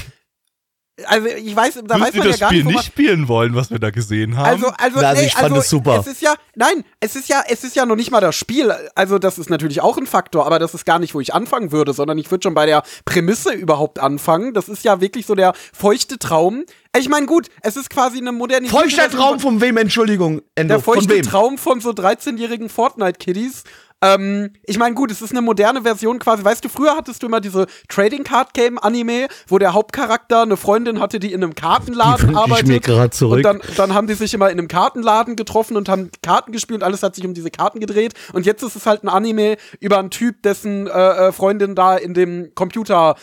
also 1.06 1.28
ich 1.28 1.56
weiß, 1.56 1.76
da 1.76 1.82
Würden 1.82 2.02
weiß 2.02 2.12
Sie 2.12 2.18
man 2.18 2.28
ja 2.28 2.32
das 2.32 2.40
gar 2.40 2.50
Spiel 2.50 2.58
nicht, 2.60 2.66
wo 2.66 2.70
man, 2.72 2.76
nicht 2.78 2.86
spielen 2.86 3.28
wollen, 3.28 3.56
was 3.56 3.72
wir 3.72 3.80
da 3.80 3.90
gesehen 3.90 4.38
haben? 4.38 4.48
also, 4.48 4.68
also, 4.78 5.00
Na, 5.02 5.10
also 5.10 5.22
nee, 5.22 5.28
ich 5.28 5.34
fand 5.34 5.46
also, 5.46 5.58
es 5.58 5.70
super. 5.70 6.00
Es 6.00 6.08
ist 6.08 6.22
ja, 6.22 6.36
nein, 6.56 6.84
es 7.00 7.16
ist 7.16 7.30
ja, 7.30 7.44
es 7.48 7.64
ist 7.64 7.76
ja 7.76 7.86
noch 7.86 7.96
nicht 7.96 8.12
mal 8.12 8.22
das 8.22 8.36
Spiel. 8.36 8.74
Also, 8.96 9.20
das 9.20 9.38
ist 9.38 9.50
natürlich 9.50 9.82
auch 9.82 9.98
ein 9.98 10.08
Faktor, 10.08 10.46
aber 10.46 10.60
das 10.60 10.74
ist 10.74 10.86
gar 10.86 11.00
nicht, 11.00 11.14
wo 11.14 11.20
ich 11.20 11.34
anfangen 11.34 11.72
würde, 11.72 11.94
sondern 11.94 12.18
ich 12.18 12.30
würde 12.32 12.44
schon 12.44 12.54
bei 12.54 12.66
der 12.66 12.84
Prämisse 13.06 13.52
überhaupt 13.52 14.00
anfangen. 14.00 14.54
Das 14.54 14.70
ist 14.70 14.84
ja 14.84 15.02
wirklich 15.02 15.26
so 15.26 15.36
der 15.36 15.54
feuchte 15.74 16.20
Traum. 16.20 16.66
Ich 16.98 17.08
meine, 17.08 17.28
gut, 17.28 17.48
es 17.62 17.78
ist 17.78 17.90
quasi 17.90 18.18
eine 18.18 18.32
Modernisierung. 18.32 18.84
Feuchter 18.84 19.10
Traum 19.10 19.40
von 19.40 19.62
wem, 19.62 19.78
Entschuldigung, 19.78 20.42
Endo, 20.56 20.76
Der 20.76 20.84
von 20.84 20.96
feuchte 20.96 21.16
wem? 21.16 21.24
Traum 21.24 21.58
von 21.58 21.82
so 21.82 21.92
13-jährigen 21.92 22.70
Fortnite-Kiddies. 22.70 23.64
Ähm, 24.02 24.54
ich 24.64 24.78
meine, 24.78 24.96
gut, 24.96 25.12
es 25.12 25.22
ist 25.22 25.32
eine 25.32 25.42
moderne 25.42 25.82
Version 25.82 26.20
quasi. 26.20 26.44
Weißt 26.44 26.64
du, 26.64 26.70
früher 26.70 26.96
hattest 26.96 27.22
du 27.22 27.28
immer 27.28 27.42
diese 27.42 27.68
Trading 27.90 28.24
Card 28.24 28.54
Game 28.54 28.78
Anime, 28.80 29.28
wo 29.48 29.58
der 29.58 29.74
Hauptcharakter 29.74 30.44
eine 30.44 30.58
Freundin 30.58 31.00
hatte, 31.00 31.20
die 31.20 31.34
in 31.34 31.44
einem 31.44 31.54
Die 31.56 31.62
Kartenladen 31.62 32.32
ich 32.32 32.38
arbeitet. 32.38 32.68
mir 32.68 32.80
gerade 32.80 33.10
zurück. 33.10 33.38
Und 33.38 33.44
dann, 33.44 33.62
dann 33.76 33.94
haben 33.94 34.08
die 34.08 34.14
sich 34.14 34.34
immer 34.34 34.50
in 34.50 34.58
einem 34.58 34.68
Kartenladen 34.68 35.36
getroffen 35.36 35.76
und 35.76 35.90
haben 35.90 36.12
Karten 36.22 36.52
gespielt 36.52 36.82
und 36.82 36.84
alles 36.84 37.04
hat 37.04 37.16
sich 37.16 37.26
um 37.26 37.34
diese 37.34 37.52
Karten 37.52 37.80
gedreht. 37.80 38.14
Und 38.34 38.46
jetzt 38.46 38.64
ist 38.64 38.76
es 38.76 38.86
halt 38.86 39.04
ein 39.04 39.10
Anime 39.10 39.58
über 39.80 40.00
einen 40.00 40.12
Typ, 40.12 40.44
dessen 40.44 40.88
äh, 40.88 40.92
äh, 40.92 41.32
Freundin 41.32 41.76
da 41.76 41.96
in 41.98 42.14
dem 42.14 42.54
Computer 42.56 43.16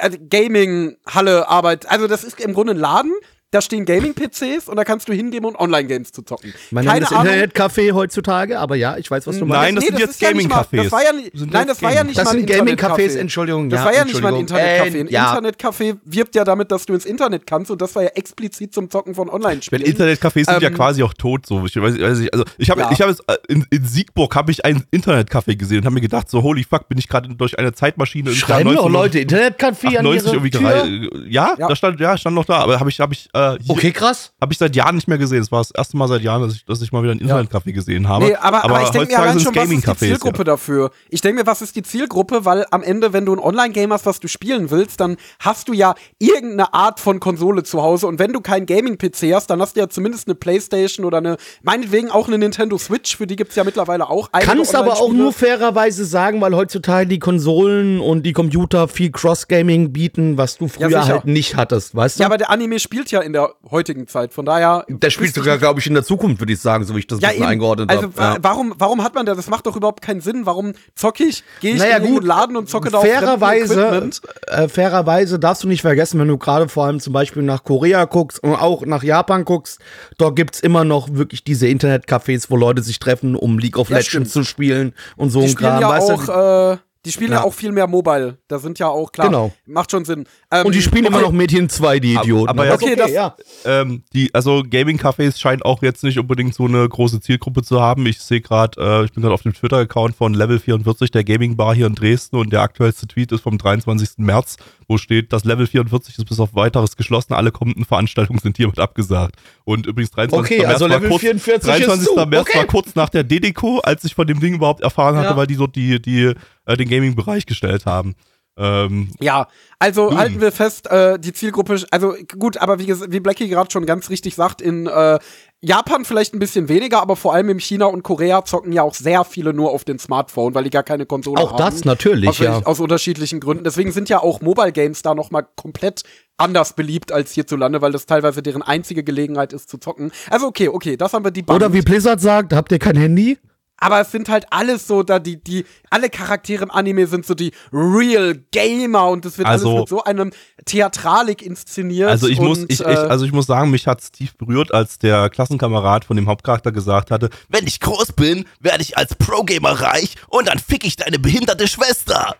äh, 0.00 0.10
Gaming-Halle 0.10 1.48
arbeitet. 1.48 1.90
Also 1.90 2.06
das 2.06 2.22
ist 2.24 2.40
im 2.40 2.54
Grunde 2.54 2.74
ein 2.74 2.78
Laden. 2.78 3.12
Da 3.54 3.60
stehen 3.60 3.84
Gaming-PCs 3.84 4.68
und 4.68 4.74
da 4.74 4.82
kannst 4.82 5.08
du 5.08 5.12
hingehen, 5.12 5.44
um 5.44 5.54
Online-Games 5.54 6.10
zu 6.10 6.22
zocken. 6.22 6.52
Man 6.72 6.84
nennt 6.84 7.02
das 7.02 7.12
Internetcafé 7.12 7.92
heutzutage, 7.92 8.58
aber 8.58 8.74
ja, 8.74 8.96
ich 8.96 9.08
weiß, 9.08 9.28
was 9.28 9.38
du 9.38 9.44
Nein, 9.44 9.74
meinst. 9.74 9.76
das 9.78 9.84
sind 9.86 9.98
jetzt 10.00 10.10
ist 10.10 10.22
ja 10.22 10.32
nicht 10.32 10.48
mal- 10.48 10.64
Gaming-Cafés. 10.64 10.82
Das 10.82 10.92
war 10.92 11.04
ja, 11.04 11.12
nicht- 11.12 11.30
Sind 11.38 11.52
nein, 11.52 11.60
jetzt 11.62 11.70
das 11.76 11.82
war 11.82 11.92
ja 11.94 12.02
nicht 12.02 12.18
Das 12.18 12.24
mal 12.24 12.30
ein 12.32 12.36
sind 12.38 12.46
Gaming-Cafés, 12.50 12.96
Internetcafé. 12.98 13.18
Entschuldigung, 13.20 13.70
Das 13.70 13.78
ja, 13.80 13.86
war 13.86 13.94
ja 13.94 14.04
nicht 14.04 14.20
mal 14.20 14.34
ein. 14.34 14.40
Internetcafé. 14.46 14.94
Äh, 14.96 15.00
Ein 15.02 15.08
ja. 15.08 15.32
Internetcafé 15.38 15.96
wirbt 16.04 16.34
ja 16.34 16.42
damit, 16.42 16.72
dass 16.72 16.84
du 16.84 16.94
ins 16.94 17.04
Internet 17.06 17.46
kannst 17.46 17.70
und 17.70 17.80
das 17.80 17.94
war 17.94 18.02
ja 18.02 18.08
explizit 18.16 18.74
zum 18.74 18.90
Zocken 18.90 19.14
von 19.14 19.30
Online-Spielen. 19.30 19.82
Internetcafés 19.84 20.46
sind 20.50 20.60
ja 20.60 20.68
Ähm, 20.70 20.74
quasi 20.74 21.04
auch 21.04 21.14
tot, 21.14 21.46
so. 21.46 21.64
Ich 21.64 21.76
weiß, 21.76 21.96
weiß 22.00 22.18
nicht, 22.18 22.32
also 22.32 22.44
ich 22.58 22.70
habe, 22.70 22.80
Ja. 22.80 22.90
ich 22.90 23.00
habe 23.00 23.14
äh, 23.28 23.36
in, 23.46 23.64
in 23.70 23.84
Siegburg 23.84 24.34
habe 24.34 24.50
ich 24.50 24.64
ein 24.64 24.82
Internetcafé 24.92 25.54
gesehen 25.56 25.78
und 25.78 25.84
habe 25.84 25.94
mir 25.94 26.00
gedacht, 26.00 26.28
so 26.28 26.42
holy 26.42 26.64
fuck, 26.64 26.88
bin 26.88 26.98
ich 26.98 27.06
gerade 27.08 27.28
durch 27.32 27.56
eine 27.56 27.72
Zeitmaschine 27.72 28.30
im 28.30 28.34
Schreiben 28.36 28.74
doch 28.74 28.88
19 28.88 28.92
Leute 28.92 29.18
Internetcafé 29.20 29.96
an 29.98 30.06
98 30.06 30.32
ihre 30.32 30.50
Tür? 30.50 31.24
ja, 31.28 31.54
Ja. 31.56 31.68
da 31.68 31.76
stand, 31.76 32.00
ja, 32.00 32.18
stand 32.18 32.34
noch 32.34 32.46
da, 32.46 32.56
aber 32.56 32.80
habe 32.80 32.90
ich, 32.90 32.98
habe 32.98 33.12
ich, 33.14 33.28
äh, 33.32 33.43
hier, 33.52 33.70
Okay, 33.70 33.92
krass. 33.92 34.32
habe 34.40 34.52
ich 34.52 34.58
seit 34.58 34.74
Jahren 34.76 34.94
nicht 34.94 35.08
mehr 35.08 35.18
gesehen. 35.18 35.42
Es 35.42 35.52
war 35.52 35.60
das 35.60 35.70
erste 35.70 35.96
Mal 35.96 36.08
seit 36.08 36.22
Jahren, 36.22 36.42
dass 36.42 36.54
ich, 36.54 36.64
dass 36.64 36.80
ich 36.82 36.92
mal 36.92 37.02
wieder 37.02 37.12
ein 37.12 37.20
Internetcafé 37.20 37.72
gesehen 37.72 38.08
habe. 38.08 38.26
Nee, 38.26 38.34
aber, 38.34 38.64
aber, 38.64 38.82
ich 38.82 38.90
denke 38.90 39.08
mir 39.08 39.18
heutzutage 39.18 39.22
allein 39.22 39.40
schon, 39.40 39.54
es 39.54 39.86
was 39.86 39.94
ist 39.94 40.00
die 40.00 40.06
Zielgruppe 40.06 40.38
ja. 40.38 40.44
dafür? 40.44 40.90
Ich 41.10 41.20
denke 41.20 41.40
mir, 41.40 41.46
was 41.46 41.62
ist 41.62 41.76
die 41.76 41.82
Zielgruppe? 41.82 42.44
Weil 42.44 42.66
am 42.70 42.82
Ende, 42.82 43.12
wenn 43.12 43.26
du 43.26 43.32
ein 43.34 43.38
Online-Game 43.38 43.92
hast, 43.92 44.06
was 44.06 44.20
du 44.20 44.28
spielen 44.28 44.70
willst, 44.70 45.00
dann 45.00 45.16
hast 45.38 45.68
du 45.68 45.72
ja 45.72 45.94
irgendeine 46.18 46.72
Art 46.74 47.00
von 47.00 47.20
Konsole 47.20 47.62
zu 47.62 47.82
Hause. 47.82 48.06
Und 48.06 48.18
wenn 48.18 48.32
du 48.32 48.40
keinen 48.40 48.66
Gaming-PC 48.66 49.34
hast, 49.34 49.48
dann 49.48 49.60
hast 49.60 49.76
du 49.76 49.80
ja 49.80 49.88
zumindest 49.88 50.28
eine 50.28 50.34
Playstation 50.34 51.04
oder 51.04 51.18
eine, 51.18 51.36
meinetwegen 51.62 52.10
auch 52.10 52.28
eine 52.28 52.38
Nintendo 52.38 52.78
Switch, 52.78 53.16
für 53.16 53.26
die 53.26 53.36
gibt's 53.36 53.56
ja 53.56 53.64
mittlerweile 53.64 54.08
auch 54.08 54.28
einige 54.32 54.52
Kannst 54.52 54.74
aber 54.74 54.94
auch 54.94 55.12
nur 55.12 55.32
fairerweise 55.32 56.04
sagen, 56.04 56.40
weil 56.40 56.54
heutzutage 56.54 57.06
die 57.06 57.18
Konsolen 57.18 58.00
und 58.00 58.24
die 58.24 58.32
Computer 58.32 58.88
viel 58.88 59.10
Cross-Gaming 59.10 59.92
bieten, 59.92 60.38
was 60.38 60.56
du 60.56 60.68
früher 60.68 60.88
sicher. 60.88 61.06
halt 61.06 61.24
nicht 61.26 61.56
hattest, 61.56 61.94
weißt 61.94 62.18
du? 62.18 62.22
Ja, 62.22 62.26
aber 62.26 62.38
der 62.38 62.50
Anime 62.50 62.78
spielt 62.78 63.10
ja 63.10 63.20
in 63.20 63.33
der 63.34 63.50
heutigen 63.70 64.06
Zeit, 64.08 64.32
von 64.32 64.46
daher. 64.46 64.84
der 64.88 65.10
spielt 65.10 65.34
sogar, 65.34 65.58
glaube 65.58 65.80
ich, 65.80 65.86
in 65.86 65.92
der 65.94 66.02
Zukunft, 66.04 66.40
würde 66.40 66.52
ich 66.54 66.60
sagen, 66.60 66.84
so 66.84 66.94
wie 66.94 67.00
ich 67.00 67.06
das 67.06 67.20
Ja, 67.20 67.32
eben. 67.32 67.44
eingeordnet 67.44 67.90
also, 67.90 68.04
habe. 68.04 68.16
wa- 68.16 68.32
Ja. 68.34 68.36
warum, 68.40 68.74
warum 68.78 69.04
hat 69.04 69.14
man 69.14 69.26
das? 69.26 69.36
Das 69.36 69.48
macht 69.48 69.66
doch 69.66 69.76
überhaupt 69.76 70.00
keinen 70.02 70.20
Sinn. 70.22 70.46
Warum 70.46 70.72
zocke 70.94 71.24
ich, 71.24 71.44
gehe 71.60 71.74
ich 71.74 71.78
Naja, 71.80 71.98
in 71.98 72.04
den 72.04 72.14
gut, 72.14 72.24
Laden 72.24 72.56
und 72.56 72.68
zocke 72.70 72.90
da 72.90 72.98
auf 72.98 73.04
fairerweise, 73.04 74.10
äh, 74.46 74.68
fairerweise 74.68 75.38
darfst 75.38 75.62
du 75.64 75.68
nicht 75.68 75.82
vergessen, 75.82 76.18
wenn 76.20 76.28
du 76.28 76.38
gerade 76.38 76.68
vor 76.68 76.86
allem 76.86 77.00
zum 77.00 77.12
Beispiel 77.12 77.42
nach 77.42 77.64
Korea 77.64 78.04
guckst 78.04 78.42
und 78.42 78.54
auch 78.54 78.86
nach 78.86 79.02
Japan 79.02 79.44
guckst, 79.44 79.80
dort 80.18 80.36
gibt's 80.36 80.60
immer 80.60 80.84
noch 80.84 81.08
wirklich 81.12 81.44
diese 81.44 81.66
Internetcafés, 81.66 82.46
wo 82.48 82.56
Leute 82.56 82.82
sich 82.82 82.98
treffen, 82.98 83.34
um 83.36 83.58
League 83.58 83.76
of 83.78 83.88
Ja, 83.90 83.96
Legends 83.96 84.08
stimmt. 84.10 84.30
zu 84.30 84.44
spielen 84.44 84.94
und 85.16 85.30
so 85.30 85.40
Die 85.40 85.48
ein 85.48 85.54
Kram. 85.54 85.80
ja 85.80 85.88
weißt 85.88 86.08
du? 86.08 86.12
auch, 86.14 86.72
äh, 86.72 86.76
die 87.04 87.12
spielen 87.12 87.32
ja. 87.32 87.38
Ja. 87.38 87.44
auch 87.44 87.54
viel 87.54 87.72
mehr 87.72 87.86
Mobile. 87.86 88.38
Da 88.48 88.58
sind 88.58 88.78
ja 88.78 88.88
auch, 88.88 89.12
klar, 89.12 89.28
Genau. 89.28 89.52
macht 89.66 89.90
schon 89.90 90.04
Sinn. 90.04 90.26
Ähm, 90.50 90.66
und 90.66 90.74
die 90.74 90.82
spielen 90.82 91.04
immer 91.04 91.16
okay. 91.18 91.26
noch 91.26 91.32
Mädchen 91.32 91.68
2, 91.68 92.00
die 92.00 92.16
Aber- 92.16 92.24
Idioten. 92.24 92.48
aber 92.48 92.66
ja- 92.66 92.74
ist 92.74 92.82
Okay, 92.82 92.96
das- 92.96 93.10
ja. 93.10 93.36
Ähm, 93.64 94.02
die, 94.12 94.34
also 94.34 94.62
Gaming-Cafés 94.68 95.38
scheinen 95.38 95.62
auch 95.62 95.82
jetzt 95.82 96.02
nicht 96.04 96.18
unbedingt 96.18 96.54
so 96.54 96.64
eine 96.66 96.88
große 96.88 97.20
Zielgruppe 97.20 97.62
zu 97.62 97.80
haben. 97.80 98.06
Ich 98.06 98.20
sehe 98.20 98.40
gerade, 98.40 98.80
äh, 98.80 99.04
ich 99.04 99.12
bin 99.12 99.22
gerade 99.22 99.34
auf 99.34 99.42
dem 99.42 99.52
Twitter-Account 99.54 100.16
von 100.16 100.34
Level 100.34 100.58
44, 100.58 101.10
der 101.10 101.24
Gaming-Bar 101.24 101.74
hier 101.74 101.86
in 101.86 101.94
Dresden 101.94 102.36
und 102.36 102.52
der 102.52 102.62
aktuellste 102.62 103.06
Tweet 103.06 103.32
ist 103.32 103.40
vom 103.42 103.58
23. 103.58 104.24
März, 104.24 104.56
wo 104.88 104.96
steht, 104.98 105.32
das 105.32 105.44
Level 105.44 105.66
44 105.66 106.18
ist 106.18 106.24
bis 106.24 106.40
auf 106.40 106.54
weiteres 106.54 106.96
geschlossen, 106.96 107.32
alle 107.34 107.50
kommenden 107.52 107.84
Veranstaltungen 107.84 108.38
sind 108.38 108.56
hiermit 108.56 108.78
abgesagt. 108.78 109.36
Und 109.64 109.86
übrigens 109.86 110.10
23. 110.10 110.38
Okay, 110.52 110.58
März 110.62 110.72
also 110.74 110.84
war 110.88 110.96
Level 110.96 111.08
kurz, 111.10 111.20
44 111.22 111.54
ist 111.56 111.66
23. 111.86 112.08
zu. 112.08 112.26
März 112.26 112.40
Okay. 112.48 112.58
war 112.58 112.64
kurz 112.66 112.94
nach 112.94 113.08
der 113.08 113.24
DDCO, 113.24 113.80
als 113.80 114.04
ich 114.04 114.14
von 114.14 114.26
dem 114.26 114.40
Ding 114.40 114.54
überhaupt 114.54 114.82
erfahren 114.82 115.16
hatte, 115.16 115.30
Ja. 115.30 115.36
weil 115.36 115.46
die 115.46 115.56
dort 115.56 115.74
die, 115.76 116.00
die, 116.00 116.32
äh, 116.66 116.76
den 116.76 116.88
Gaming-Bereich 116.88 117.46
gestellt 117.46 117.86
haben. 117.86 118.14
Ähm, 118.56 119.10
Ja, 119.18 119.48
also 119.80 120.10
Hm. 120.10 120.16
halten 120.16 120.40
wir 120.40 120.52
fest, 120.52 120.88
äh, 120.88 121.18
die 121.18 121.32
Zielgruppe, 121.32 121.84
also 121.90 122.14
gut, 122.38 122.56
aber 122.58 122.78
wie, 122.78 122.86
wie 122.88 123.20
Blackie 123.20 123.48
gerade 123.48 123.70
schon 123.70 123.84
ganz 123.84 124.10
richtig 124.10 124.36
sagt, 124.36 124.62
in 124.62 124.86
äh, 124.86 125.18
Japan 125.60 126.04
vielleicht 126.04 126.34
ein 126.34 126.38
bisschen 126.38 126.68
weniger, 126.68 127.00
aber 127.00 127.16
vor 127.16 127.34
allem 127.34 127.48
in 127.48 127.58
China 127.58 127.86
und 127.86 128.02
Korea 128.04 128.44
zocken 128.44 128.70
ja 128.72 128.82
auch 128.82 128.94
sehr 128.94 129.24
viele 129.24 129.54
nur 129.54 129.72
auf 129.72 129.82
den 129.84 129.98
Smartphone, 129.98 130.54
weil 130.54 130.62
die 130.64 130.70
gar 130.70 130.82
keine 130.84 131.04
Konsole 131.06 131.40
Auch 131.42 131.52
haben. 131.52 131.58
das 131.58 131.84
natürlich, 131.84 132.28
aus, 132.28 132.38
ja. 132.38 132.60
Aus 132.64 132.80
unterschiedlichen 132.80 133.40
Gründen. 133.40 133.64
Deswegen 133.64 133.90
sind 133.90 134.08
ja 134.08 134.22
auch 134.22 134.40
Mobile 134.40 134.72
Games 134.72 135.02
da 135.02 135.14
noch 135.14 135.30
mal 135.30 135.42
komplett 135.56 136.02
anders 136.36 136.74
beliebt 136.74 137.10
als 137.12 137.32
hierzulande, 137.32 137.80
weil 137.82 137.92
das 137.92 138.06
teilweise 138.06 138.42
deren 138.42 138.62
einzige 138.62 139.02
Gelegenheit 139.02 139.52
ist 139.52 139.68
zu 139.70 139.78
zocken. 139.78 140.12
Also 140.30 140.46
okay, 140.46 140.68
okay, 140.68 140.96
das 140.96 141.12
haben 141.12 141.24
wir 141.24 141.30
die 141.30 141.44
Oder 141.44 141.72
wie 141.72 141.82
Blizzard 141.82 142.20
sagt, 142.20 142.52
habt 142.52 142.70
ihr 142.70 142.78
kein 142.78 142.96
Handy? 142.96 143.38
Aber 143.76 144.00
es 144.00 144.10
sind 144.12 144.28
halt 144.28 144.46
alles 144.50 144.86
so, 144.86 145.02
da 145.02 145.18
die, 145.18 145.42
die, 145.42 145.64
alle 145.90 146.08
Charaktere 146.08 146.62
im 146.64 146.70
Anime 146.70 147.06
sind 147.06 147.26
so 147.26 147.34
die 147.34 147.52
Real 147.72 148.34
Gamer 148.52 149.08
und 149.08 149.24
das 149.24 149.36
wird 149.38 149.48
Also- 149.48 149.68
alles 149.70 149.80
mit 149.80 149.88
so 149.88 150.04
einem 150.04 150.30
Theatralik 150.64 151.42
inszeniert. 151.42 152.08
Also 152.08 152.28
ich 152.28 152.40
muss, 152.40 152.60
und, 152.60 152.72
ich, 152.72 152.80
ich, 152.80 152.86
äh, 152.86 152.90
also 152.94 153.24
ich 153.26 153.32
muss 153.32 153.46
sagen, 153.46 153.70
mich 153.70 153.86
hat's 153.86 154.10
tief 154.12 154.36
berührt, 154.36 154.72
als 154.72 154.98
der 154.98 155.28
Klassenkamerad 155.28 156.04
von 156.04 156.16
dem 156.16 156.28
Hauptcharakter 156.28 156.72
gesagt 156.72 157.10
hatte, 157.10 157.30
Wenn 157.48 157.66
ich 157.66 157.80
groß 157.80 158.12
bin, 158.12 158.46
werde 158.60 158.82
ich 158.82 158.96
als 158.96 159.14
Pro-Gamer 159.16 159.80
reich 159.80 160.14
und 160.28 160.48
dann 160.48 160.58
fick 160.58 160.84
ich 160.86 160.96
deine 160.96 161.18
behinderte 161.18 161.68
Schwester. 161.68 162.36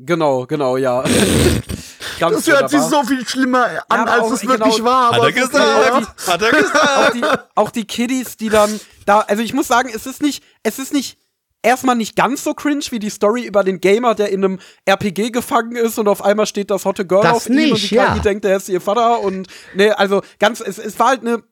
Genau, 0.00 0.46
genau, 0.46 0.76
ja. 0.76 1.02
Ganz 2.20 2.44
Das 2.44 2.46
hört 2.46 2.70
sich 2.70 2.80
so 2.80 3.02
viel 3.02 3.26
schlimmer 3.28 3.64
an, 3.88 4.00
aber 4.00 4.12
als 4.12 4.22
auch- 4.22 4.32
es 4.32 4.46
wirklich 4.46 4.76
genau, 4.76 4.84
war. 4.88 5.08
hat 5.10 5.14
aber 5.18 5.26
er 5.26 5.32
gesagt, 5.32 6.28
hat 6.28 6.42
er 6.42 6.50
gesagt. 6.50 6.86
auch 6.96 7.10
die, 7.12 7.22
auch 7.56 7.70
die 7.70 7.84
Kiddies, 7.84 8.36
die 8.36 8.48
dann 8.48 8.78
da, 9.06 9.20
also 9.20 9.42
ich 9.42 9.52
muss 9.54 9.66
sagen, 9.68 9.90
es 9.92 10.06
ist 10.06 10.22
nicht, 10.22 10.42
es 10.62 10.78
ist 10.78 10.92
nicht 10.92 11.18
erstmal 11.62 11.96
nicht 11.96 12.16
ganz 12.16 12.44
so 12.44 12.54
cringe 12.54 12.84
wie 12.90 12.98
die 12.98 13.10
Story 13.10 13.44
über 13.44 13.64
den 13.64 13.80
Gamer, 13.80 14.14
der 14.14 14.30
in 14.30 14.44
einem 14.44 14.58
RPG 14.84 15.30
gefangen 15.30 15.76
ist 15.76 15.98
und 15.98 16.08
auf 16.08 16.24
einmal 16.24 16.46
steht 16.46 16.70
das 16.70 16.84
hotte 16.84 17.06
Girl 17.06 17.22
Das 17.22 17.32
auf 17.32 17.48
ihm 17.48 17.56
und 17.56 17.72
nicht, 17.72 17.84
die 17.84 17.88
KI 17.88 17.96
ja. 17.96 18.18
denkt, 18.18 18.44
er 18.44 18.56
ist 18.56 18.68
ihr 18.68 18.80
Vater 18.80 19.20
und 19.20 19.48
ne, 19.74 19.98
also 19.98 20.22
ganz, 20.38 20.60
es, 20.60 20.78
es 20.78 20.98
war 20.98 21.08
halt 21.08 21.20
eine 21.22 21.42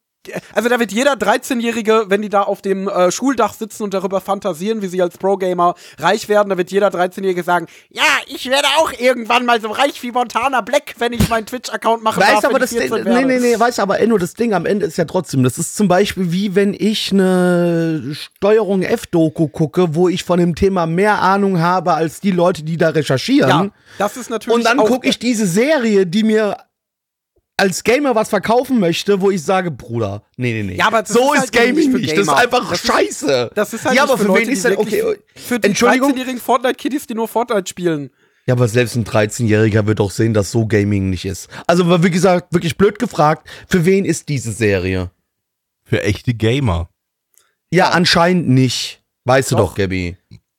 also 0.55 0.69
da 0.69 0.79
wird 0.79 0.93
jeder 0.93 1.13
13-Jährige, 1.15 2.07
wenn 2.09 2.23
die 2.23 2.29
da 2.29 2.43
auf 2.43 2.63
dem 2.63 2.89
äh, 2.89 3.11
Schuldach 3.11 3.55
sitzen 3.55 3.83
und 3.83 3.95
darüber 3.95 4.21
fantasieren, 4.21 4.83
wie 4.83 4.89
sie 4.89 5.03
als 5.03 5.19
Pro-Gamer 5.19 5.75
reich 5.99 6.29
werden, 6.29 6.51
da 6.51 6.59
wird 6.59 6.71
jeder 6.71 6.89
13-Jährige 6.89 7.43
sagen, 7.43 7.67
ja, 7.91 8.03
ich 8.27 8.49
werde 8.51 8.69
auch 8.79 8.93
irgendwann 8.99 9.45
mal 9.45 9.61
so 9.61 9.71
reich 9.71 10.03
wie 10.03 10.13
Montana 10.13 10.61
Black, 10.61 10.95
wenn 10.99 11.13
ich 11.13 11.29
meinen 11.29 11.47
Twitch-Account 11.47 12.03
mache. 12.03 12.21
Weißt 12.21 12.45
aber 12.45 12.59
das 12.59 12.71
Ding, 12.71 12.91
nee, 13.05 13.25
nee, 13.25 13.39
nee, 13.39 13.59
weißt 13.59 13.81
aber, 13.81 14.01
Enno, 14.01 14.19
das 14.19 14.35
Ding 14.35 14.55
am 14.55 14.67
Ende 14.67 14.87
ist 14.87 14.99
ja 14.99 15.05
trotzdem, 15.05 15.43
das 15.43 15.59
ist 15.59 15.77
zum 15.77 15.89
Beispiel 15.89 16.33
wie 16.33 16.55
wenn 16.55 16.75
ich 16.75 17.13
eine 17.13 18.15
Steuerung 18.15 18.83
F-Doku 18.83 19.49
gucke, 19.49 19.95
wo 19.95 20.09
ich 20.09 20.25
von 20.25 20.39
dem 20.39 20.55
Thema 20.55 20.87
mehr 20.87 21.21
Ahnung 21.21 21.61
habe 21.61 21.95
als 21.95 22.21
die 22.21 22.31
Leute, 22.31 22.63
die 22.63 22.77
da 22.77 22.91
recherchieren. 22.91 23.49
Ja, 23.49 23.71
das 23.99 24.17
ist 24.17 24.31
natürlich 24.31 24.55
Und 24.55 24.65
dann 24.65 24.79
gucke 24.79 25.09
ich 25.09 25.19
diese 25.19 25.47
Serie, 25.47 26.07
die 26.07 26.23
mir 26.23 26.57
als 27.57 27.83
Gamer 27.85 28.15
was 28.15 28.29
verkaufen 28.29 28.79
möchte, 28.81 29.21
wo 29.21 29.31
ich 29.31 29.43
sage, 29.43 29.71
Bruder, 29.71 30.23
nee, 30.37 30.53
nee, 30.53 30.63
nee. 30.63 30.77
Ja, 30.77 30.89
aber 30.89 31.05
so 31.07 31.33
ist 31.33 31.37
ist 31.37 31.41
halt 31.41 31.53
Gaming 31.53 31.75
nicht 31.77 31.91
für 31.91 31.97
nicht. 31.99 32.13
Das 32.13 32.19
ist 32.21 32.29
einfach 32.29 32.71
Das 32.71 32.81
ist- 32.85 32.87
scheiße. 32.87 33.51
Das 33.55 33.73
ist 33.73 33.85
halt 33.85 33.97
ja, 33.97 34.03
aber 34.03 34.19
für, 34.19 34.25
Leute, 34.25 34.43
wen 34.47 34.51
ist 34.51 34.65
denn, 34.65 34.77
okay, 34.77 35.03
Für 35.35 35.59
die 35.59 35.69
Entschuldigung? 35.69 36.13
13-jährigen 36.13 36.41
Fortnite-Kiddies, 36.41 37.07
die 37.07 37.15
nur 37.15 37.29
Fortnite 37.29 37.67
spielen. 37.69 38.11
Ja, 38.47 38.55
aber 38.55 38.69
selbst 38.69 38.95
ein 38.95 39.05
13-Jähriger 39.05 39.87
wird 39.87 40.01
auch 40.01 40.11
sehen, 40.11 40.35
dass 40.35 40.53
so 40.53 40.67
Gaming 40.67 41.11
nicht 41.11 41.25
ist. 41.25 41.49
Also, 41.67 42.03
wie 42.05 42.11
gesagt, 42.11 42.53
wirklich 42.53 42.77
blöd 42.77 42.99
gefragt, 42.99 43.49
für 43.69 43.85
wen 43.85 44.05
ist 44.05 44.29
diese 44.29 44.53
Serie? 44.53 45.11
Für 45.85 46.03
echte 46.03 46.35
Gamer. 46.35 46.91
Ja, 47.73 47.89
anscheinend 47.91 48.49
nicht. 48.49 49.03
Weißt 49.25 49.51
du 49.51 49.57
Doch. 49.57 49.71
doch, 49.71 49.75
Gabby. 49.77 50.17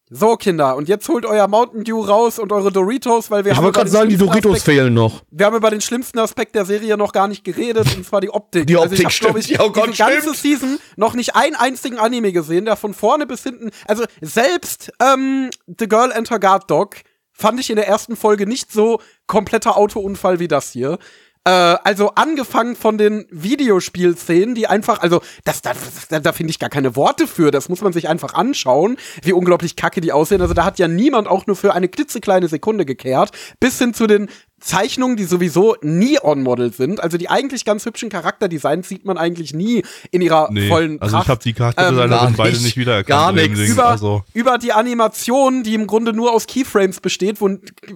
So, 0.10 0.38
Kinder, 0.38 0.78
und 0.78 0.88
jetzt 0.88 1.10
holt 1.10 1.26
euer 1.26 1.50
Mountain 1.50 1.84
Dew 1.84 2.00
raus 2.00 2.40
und 2.40 2.54
eure 2.54 2.72
Doritos, 2.72 3.30
weil 3.30 3.44
wir 3.44 3.52
Ich 3.52 3.58
haben 3.58 3.66
wollte 3.66 3.80
über 3.80 3.84
gerade 3.84 3.90
sagen, 3.90 4.10
die 4.10 4.16
Doritos 4.16 4.58
Aspekt, 4.58 4.64
fehlen 4.78 4.94
noch. 4.94 5.22
Wir 5.32 5.46
haben 5.46 5.56
über 5.58 5.70
den 5.70 5.82
schlimmsten 5.82 6.18
Aspekt 6.20 6.56
der 6.56 6.64
Serie 6.64 6.96
noch 6.96 7.12
gar 7.12 7.28
nicht 7.28 7.44
geredet, 7.44 7.94
und 7.94 8.06
zwar 8.06 8.22
die 8.22 8.30
Optik. 8.30 8.68
Die 8.68 8.78
also 8.78 8.94
ich 8.96 9.06
Optik, 9.06 9.06
hab, 9.06 9.20
glaub 9.20 9.38
ich, 9.38 9.44
stimmt. 9.46 9.60
Ja, 9.60 9.66
oh 9.66 9.72
Gott, 9.72 9.90
diese 9.90 9.98
ganze 9.98 10.22
stimmt. 10.22 10.38
Season 10.38 10.80
noch 10.96 11.14
nicht 11.14 11.36
einen 11.36 11.58
einzigen 11.58 11.98
Anime 11.98 12.32
gesehen, 12.32 12.64
der 12.64 12.78
von 12.78 12.94
vorne 12.94 13.28
bis 13.28 13.44
hinten, 13.44 13.72
also 13.86 14.06
selbst 14.22 14.94
ähm, 15.02 15.50
The 15.78 15.90
Girl 15.90 16.14
and 16.14 16.30
Her 16.30 16.40
Guard 16.40 16.72
Dog 16.72 16.96
fand 17.34 17.60
ich 17.60 17.70
in 17.70 17.76
der 17.76 17.88
ersten 17.88 18.16
Folge 18.16 18.48
nicht 18.48 18.72
so 18.72 19.02
kompletter 19.28 19.76
Autounfall 19.76 20.40
wie 20.40 20.48
das 20.48 20.72
hier. 20.72 21.00
Äh, 21.48 21.78
also 21.86 22.10
angefangen 22.16 22.76
von 22.76 22.98
den 22.98 23.26
Videospielszenen, 23.32 24.54
die 24.54 24.68
einfach, 24.68 25.00
also 25.00 25.22
das, 25.46 25.62
das, 25.62 25.78
da, 26.10 26.20
da 26.20 26.34
finde 26.34 26.52
ich 26.52 26.60
gar 26.60 26.70
keine 26.70 26.98
Worte 26.98 27.26
für. 27.26 27.52
Das 27.52 27.70
muss 27.70 27.80
man 27.80 27.94
sich 27.94 28.10
einfach 28.10 28.34
anschauen, 28.34 28.98
wie 29.24 29.32
unglaublich 29.32 29.78
kacke 29.78 30.02
die 30.02 30.12
aussehen. 30.12 30.42
Also 30.42 30.54
da 30.54 30.66
hat 30.66 30.78
ja 30.78 30.90
niemand 30.90 31.30
auch 31.30 31.48
nur 31.48 31.56
für 31.56 31.74
eine 31.74 31.88
klitzekleine 31.88 32.50
Sekunde 32.50 32.86
gekehrt, 32.86 33.32
bis 33.62 33.80
hin 33.80 33.94
zu 33.94 34.08
den 34.08 34.28
Zeichnungen, 34.60 35.18
die 35.18 35.24
sowieso 35.26 35.76
nie 35.82 36.18
on-model 36.22 36.74
sind. 36.74 37.02
Also 37.02 37.18
die 37.18 37.30
eigentlich 37.30 37.64
ganz 37.64 37.86
hübschen 37.86 38.10
Charakterdesigns 38.10 38.90
sieht 38.90 39.06
man 39.06 39.18
eigentlich 39.18 39.54
nie 39.54 39.84
in 40.12 40.22
ihrer 40.22 40.50
Nee, 40.52 40.68
vollen 40.68 41.00
also 41.02 41.16
Pracht. 41.16 41.26
ich 41.26 41.30
habe 41.30 41.44
die 41.44 41.50
Ähm, 41.50 41.56
Charakterdesigner 41.56 42.08
gar 42.08 42.32
beide 42.32 42.52
nicht. 42.54 42.64
nicht 42.64 42.78
wiedererkannt. 42.78 43.08
Gar. 43.08 43.34
Ding. 43.34 43.54
über, 43.54 43.88
Also, 43.88 44.24
über 44.34 44.58
die 44.58 44.74
Animation, 44.74 45.64
die 45.64 45.76
im 45.76 45.86
Grunde 45.86 46.12
nur 46.14 46.34
aus 46.34 46.48
Keyframes 46.48 47.00
besteht, 47.00 47.40
wo, 47.40 47.50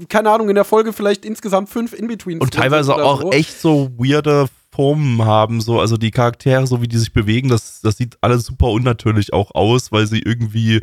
keine 0.08 0.30
Ahnung, 0.30 0.50
in 0.50 0.56
der 0.56 0.66
Folge 0.66 0.94
vielleicht 0.94 1.26
insgesamt 1.26 1.70
fünf 1.70 1.94
In-Betweens 1.94 2.42
und 2.42 2.54
teilweise 2.54 2.86
sind 2.88 2.96
oder 2.96 3.06
auch 3.06 3.22
so. 3.22 3.32
echt 3.32 3.60
so 3.60 3.90
weirde 3.98 4.48
Formen 4.74 5.26
haben, 5.26 5.60
so, 5.62 5.80
also 5.82 5.98
die 5.98 6.12
Charaktere, 6.12 6.66
so 6.66 6.82
wie 6.82 6.88
die 6.88 6.98
sich 6.98 7.12
bewegen, 7.12 7.50
das, 7.50 7.82
das 7.82 7.98
sieht 7.98 8.18
alles 8.22 8.46
super 8.46 8.68
unnatürlich 8.68 9.34
auch 9.34 9.54
aus, 9.54 9.92
weil 9.92 10.08
sie 10.08 10.20
irgendwie, 10.20 10.82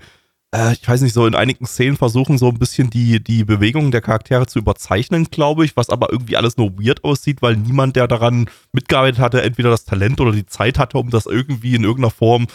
äh, 0.54 0.72
ich 0.72 0.88
weiß 0.88 1.00
nicht, 1.02 1.12
so 1.12 1.26
in 1.26 1.34
einigen 1.34 1.66
Szenen 1.66 1.96
versuchen, 1.96 2.38
so 2.38 2.48
ein 2.48 2.58
bisschen 2.58 2.90
die, 2.90 3.22
die 3.22 3.44
Bewegungen 3.44 3.90
der 3.90 4.00
Charaktere 4.00 4.46
zu 4.46 4.58
überzeichnen, 4.58 5.24
glaube 5.30 5.64
ich, 5.64 5.76
was 5.76 5.90
aber 5.90 6.11
irgendwie 6.11 6.37
alles 6.37 6.56
nur 6.56 6.78
weird 6.78 7.04
aussieht, 7.04 7.42
weil 7.42 7.56
niemand, 7.56 7.96
der 7.96 8.08
daran 8.08 8.48
mitgearbeitet 8.72 9.20
hatte, 9.20 9.42
entweder 9.42 9.70
das 9.70 9.84
Talent 9.84 10.20
oder 10.20 10.32
die 10.32 10.46
Zeit 10.46 10.78
hatte, 10.78 10.98
um 10.98 11.11
das 11.11 11.26
irgendwie 11.26 11.74
in 11.74 11.84
irgendeiner 11.84 12.11
Form 12.11 12.46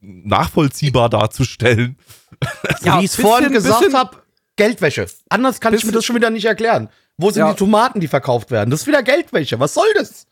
nachvollziehbar 0.00 1.08
darzustellen. 1.08 1.96
Ja, 2.82 3.00
wie 3.00 3.04
ich 3.04 3.12
es 3.12 3.16
vorhin 3.16 3.52
gesagt 3.52 3.94
habe, 3.94 4.16
Geldwäsche. 4.56 5.06
Anders 5.30 5.60
kann 5.60 5.72
ich 5.72 5.84
mir 5.86 5.92
das 5.92 6.04
schon 6.04 6.16
wieder 6.16 6.28
nicht 6.30 6.44
erklären. 6.44 6.90
Wo 7.16 7.30
sind 7.30 7.40
Ja. 7.40 7.52
die 7.52 7.58
Tomaten, 7.58 8.00
die 8.00 8.08
verkauft 8.08 8.50
werden? 8.50 8.70
Das 8.70 8.80
ist 8.82 8.86
wieder 8.86 9.02
Geldwäsche. 9.02 9.58
Was 9.60 9.72
soll 9.72 9.86
das? 9.94 10.26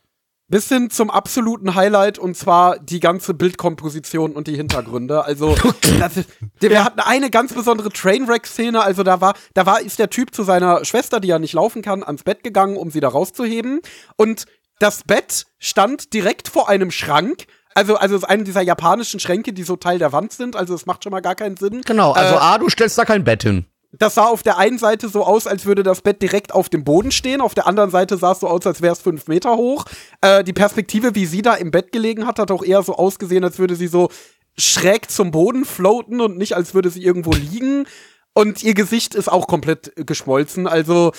Bis 0.52 0.68
hin 0.68 0.90
zum 0.90 1.10
absoluten 1.10 1.74
Highlight 1.74 2.18
und 2.18 2.36
zwar 2.36 2.78
die 2.78 3.00
ganze 3.00 3.32
Bildkomposition 3.32 4.32
und 4.32 4.48
die 4.48 4.54
Hintergründe. 4.54 5.24
Also 5.24 5.54
das 5.98 6.18
ist, 6.18 6.28
wir 6.60 6.84
hatten 6.84 7.00
eine 7.00 7.30
ganz 7.30 7.54
besondere 7.54 7.88
Trainwreck-Szene. 7.88 8.82
Also 8.82 9.02
da 9.02 9.22
war, 9.22 9.32
da 9.54 9.64
war, 9.64 9.80
ist 9.80 9.98
der 9.98 10.10
Typ 10.10 10.34
zu 10.34 10.42
seiner 10.42 10.84
Schwester, 10.84 11.20
die 11.20 11.28
ja 11.28 11.38
nicht 11.38 11.54
laufen 11.54 11.80
kann, 11.80 12.02
ans 12.02 12.22
Bett 12.22 12.44
gegangen, 12.44 12.76
um 12.76 12.90
sie 12.90 13.00
da 13.00 13.08
rauszuheben. 13.08 13.80
Und 14.16 14.44
das 14.78 15.04
Bett 15.04 15.46
stand 15.58 16.12
direkt 16.12 16.48
vor 16.48 16.68
einem 16.68 16.90
Schrank. 16.90 17.46
Also, 17.74 17.96
also 17.96 18.16
ist 18.16 18.24
eine 18.24 18.44
dieser 18.44 18.60
japanischen 18.60 19.20
Schränke, 19.20 19.54
die 19.54 19.62
so 19.62 19.76
Teil 19.76 19.98
der 19.98 20.12
Wand 20.12 20.34
sind. 20.34 20.54
Also 20.54 20.74
es 20.74 20.84
macht 20.84 21.02
schon 21.02 21.12
mal 21.12 21.22
gar 21.22 21.34
keinen 21.34 21.56
Sinn. 21.56 21.80
Genau, 21.80 22.12
also 22.12 22.34
Äh, 22.34 22.38
A, 22.38 22.58
du 22.58 22.68
stellst 22.68 22.98
da 22.98 23.06
kein 23.06 23.24
Bett 23.24 23.42
hin. 23.42 23.64
Das 23.92 24.14
sah 24.14 24.24
auf 24.24 24.42
der 24.42 24.58
einen 24.58 24.78
Seite 24.78 25.08
so 25.08 25.24
aus, 25.24 25.46
als 25.46 25.66
würde 25.66 25.82
das 25.82 26.00
Bett 26.00 26.22
direkt 26.22 26.54
auf 26.54 26.68
dem 26.68 26.82
Boden 26.82 27.12
stehen. 27.12 27.40
Auf 27.40 27.54
der 27.54 27.66
anderen 27.66 27.90
Seite 27.90 28.16
sah 28.16 28.32
es 28.32 28.40
so 28.40 28.48
aus, 28.48 28.66
als 28.66 28.80
wäre 28.80 28.94
es 28.94 29.00
fünf 29.00 29.28
Meter 29.28 29.56
hoch. 29.56 29.84
Äh, 30.22 30.44
die 30.44 30.54
Perspektive, 30.54 31.14
wie 31.14 31.26
sie 31.26 31.42
da 31.42 31.54
im 31.54 31.70
Bett 31.70 31.92
gelegen 31.92 32.26
hat, 32.26 32.38
hat 32.38 32.50
auch 32.50 32.64
eher 32.64 32.82
so 32.82 32.96
ausgesehen, 32.96 33.44
als 33.44 33.58
würde 33.58 33.76
sie 33.76 33.88
so 33.88 34.08
schräg 34.56 35.10
zum 35.10 35.30
Boden 35.30 35.64
floaten 35.64 36.20
und 36.20 36.38
nicht, 36.38 36.54
als 36.54 36.74
würde 36.74 36.90
sie 36.90 37.02
irgendwo 37.02 37.32
liegen. 37.32 37.86
Und 38.34 38.62
ihr 38.62 38.74
Gesicht 38.74 39.14
ist 39.14 39.30
auch 39.30 39.46
komplett 39.46 39.92
geschmolzen. 39.96 40.66
Also, 40.66 41.12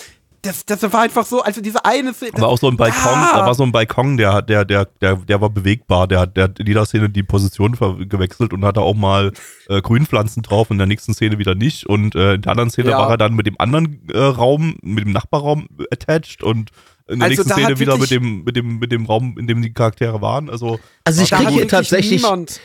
das, 0.44 0.66
das 0.66 0.84
war 0.94 1.02
einfach 1.02 1.26
so, 1.26 1.42
also 1.42 1.60
diese 1.62 1.84
eine 1.86 2.14
Szene. 2.14 2.34
Aber 2.36 2.50
auch 2.50 2.58
so 2.60 2.68
ein 2.68 2.78
Balkon, 2.78 3.00
Ah! 3.16 3.32
da 3.40 3.46
war 3.46 3.56
so 3.56 3.64
ein 3.64 3.72
Balkon, 3.72 4.18
der, 4.18 4.42
der, 4.42 4.66
der, 4.66 4.86
der, 5.02 5.16
der 5.16 5.42
war 5.42 5.50
bewegbar, 5.50 6.08
der 6.08 6.20
hat 6.20 6.38
der 6.38 6.44
hat 6.46 6.60
in 6.60 6.68
jeder 6.68 6.86
Szene 6.86 7.10
die 7.10 7.24
Position 7.24 7.72
gewechselt 8.08 8.54
und 8.54 8.64
hatte 8.64 8.82
auch 8.82 8.94
mal 8.94 9.32
äh, 9.70 9.82
Grünpflanzen 9.82 10.44
drauf, 10.44 10.70
in 10.70 10.78
der 10.78 10.88
nächsten 10.88 11.14
Szene 11.14 11.40
wieder 11.40 11.56
nicht. 11.56 11.88
Und 11.88 12.14
äh, 12.16 12.36
in 12.36 12.42
der 12.44 12.52
anderen 12.52 12.70
Szene 12.70 12.92
Ja. 12.92 13.00
war 13.00 13.10
er 13.10 13.18
dann 13.18 13.34
mit 13.34 13.48
dem 13.48 13.56
anderen 13.60 14.08
äh, 14.14 14.18
Raum, 14.20 14.76
mit 14.84 15.06
dem 15.06 15.12
Nachbarraum 15.14 15.68
attached 15.92 16.44
und 16.44 16.70
in 17.08 17.20
der 17.20 17.30
Also 17.30 17.42
nächsten 17.44 17.50
Szene 17.62 17.80
wieder 17.80 17.98
mit 17.98 18.12
dem, 18.12 18.44
mit 18.44 18.56
dem, 18.56 18.80
mit 18.80 18.92
dem 18.92 19.06
Raum, 19.08 19.36
in 19.38 19.48
dem 19.48 19.62
die 19.62 19.74
Charaktere 19.74 20.22
waren. 20.22 20.50
Also 20.50 20.80
Also 21.04 21.22
ich 21.24 21.32
kriege 21.32 21.46
hat 21.48 21.54
hier 21.54 21.68
tatsächlich. 21.68 22.22
niemand 22.22 22.60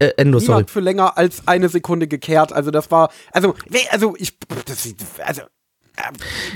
Äh, 0.00 0.10
Endo, 0.16 0.38
sorry. 0.38 0.52
niemand 0.52 0.70
für 0.70 0.80
länger 0.80 1.18
als 1.18 1.46
eine 1.48 1.68
Sekunde 1.68 2.06
gekehrt. 2.06 2.52
Also 2.52 2.70
das 2.70 2.90
war, 2.90 3.10
also, 3.32 3.54
also 3.90 4.14
ich, 4.18 4.36
das, 4.66 4.88
also 5.24 5.42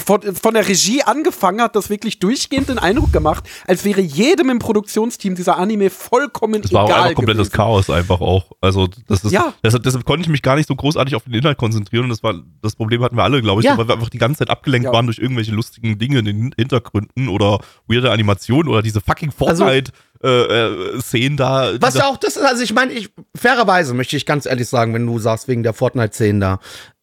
von, 0.04 0.22
von 0.34 0.54
der 0.54 0.66
Regie 0.68 1.02
angefangen 1.02 1.60
hat 1.60 1.76
das 1.76 1.90
wirklich 1.90 2.18
durchgehend 2.18 2.68
den 2.68 2.78
Eindruck 2.78 3.12
gemacht, 3.12 3.44
als 3.66 3.84
wäre 3.84 4.00
jedem 4.00 4.50
im 4.50 4.58
Produktionsteam 4.58 5.34
dieser 5.34 5.56
Anime 5.58 5.90
vollkommen 5.90 6.62
es 6.64 6.72
war 6.72 6.84
auch 6.84 6.88
egal 6.88 7.00
einfach 7.02 7.14
komplettes 7.16 7.48
gewesen. 7.48 7.56
Chaos 7.56 7.90
einfach 7.90 8.20
auch. 8.20 8.52
Also 8.60 8.88
das 9.08 9.24
ist, 9.24 9.32
Ja. 9.32 9.52
deshalb, 9.64 9.82
deshalb 9.82 10.04
konnte 10.04 10.22
ich 10.22 10.28
mich 10.28 10.42
gar 10.42 10.56
nicht 10.56 10.68
so 10.68 10.74
großartig 10.76 11.14
auf 11.14 11.24
den 11.24 11.34
Inhalt 11.34 11.58
konzentrieren 11.58 12.04
und 12.04 12.10
das 12.10 12.22
war 12.22 12.34
das 12.62 12.76
Problem 12.76 13.02
hatten 13.02 13.16
wir 13.16 13.24
alle, 13.24 13.42
glaube 13.42 13.60
ich, 13.60 13.66
Ja. 13.66 13.76
weil 13.78 13.88
wir 13.88 13.94
einfach 13.94 14.10
die 14.10 14.18
ganze 14.18 14.38
Zeit 14.40 14.50
abgelenkt 14.50 14.86
Ja. 14.86 14.92
waren 14.92 15.06
durch 15.06 15.18
irgendwelche 15.18 15.52
lustigen 15.52 15.98
Dinge 15.98 16.20
in 16.20 16.24
den 16.24 16.54
Hintergründen 16.56 17.28
oder 17.28 17.58
weirde 17.88 18.10
Animationen 18.10 18.68
oder 18.70 18.82
diese 18.82 19.00
fucking 19.00 19.32
Also- 19.38 19.64
Fortnite 19.64 19.92
äh, 20.24 20.28
äh, 20.28 21.00
Szenen 21.00 21.36
da. 21.36 21.72
Was 21.80 21.94
ja 21.94 22.06
auch 22.06 22.16
das 22.16 22.36
ist, 22.36 22.44
also 22.44 22.62
ich 22.62 22.72
meine, 22.72 22.92
ich, 22.92 23.10
fairerweise 23.36 23.92
möchte 23.92 24.16
ich 24.16 24.24
ganz 24.24 24.46
ehrlich 24.46 24.68
sagen, 24.68 24.94
wenn 24.94 25.04
du 25.04 25.18
sagst, 25.18 25.48
wegen 25.48 25.64
der 25.64 25.72
Fortnite-Szenen 25.72 26.40
da. 26.40 26.60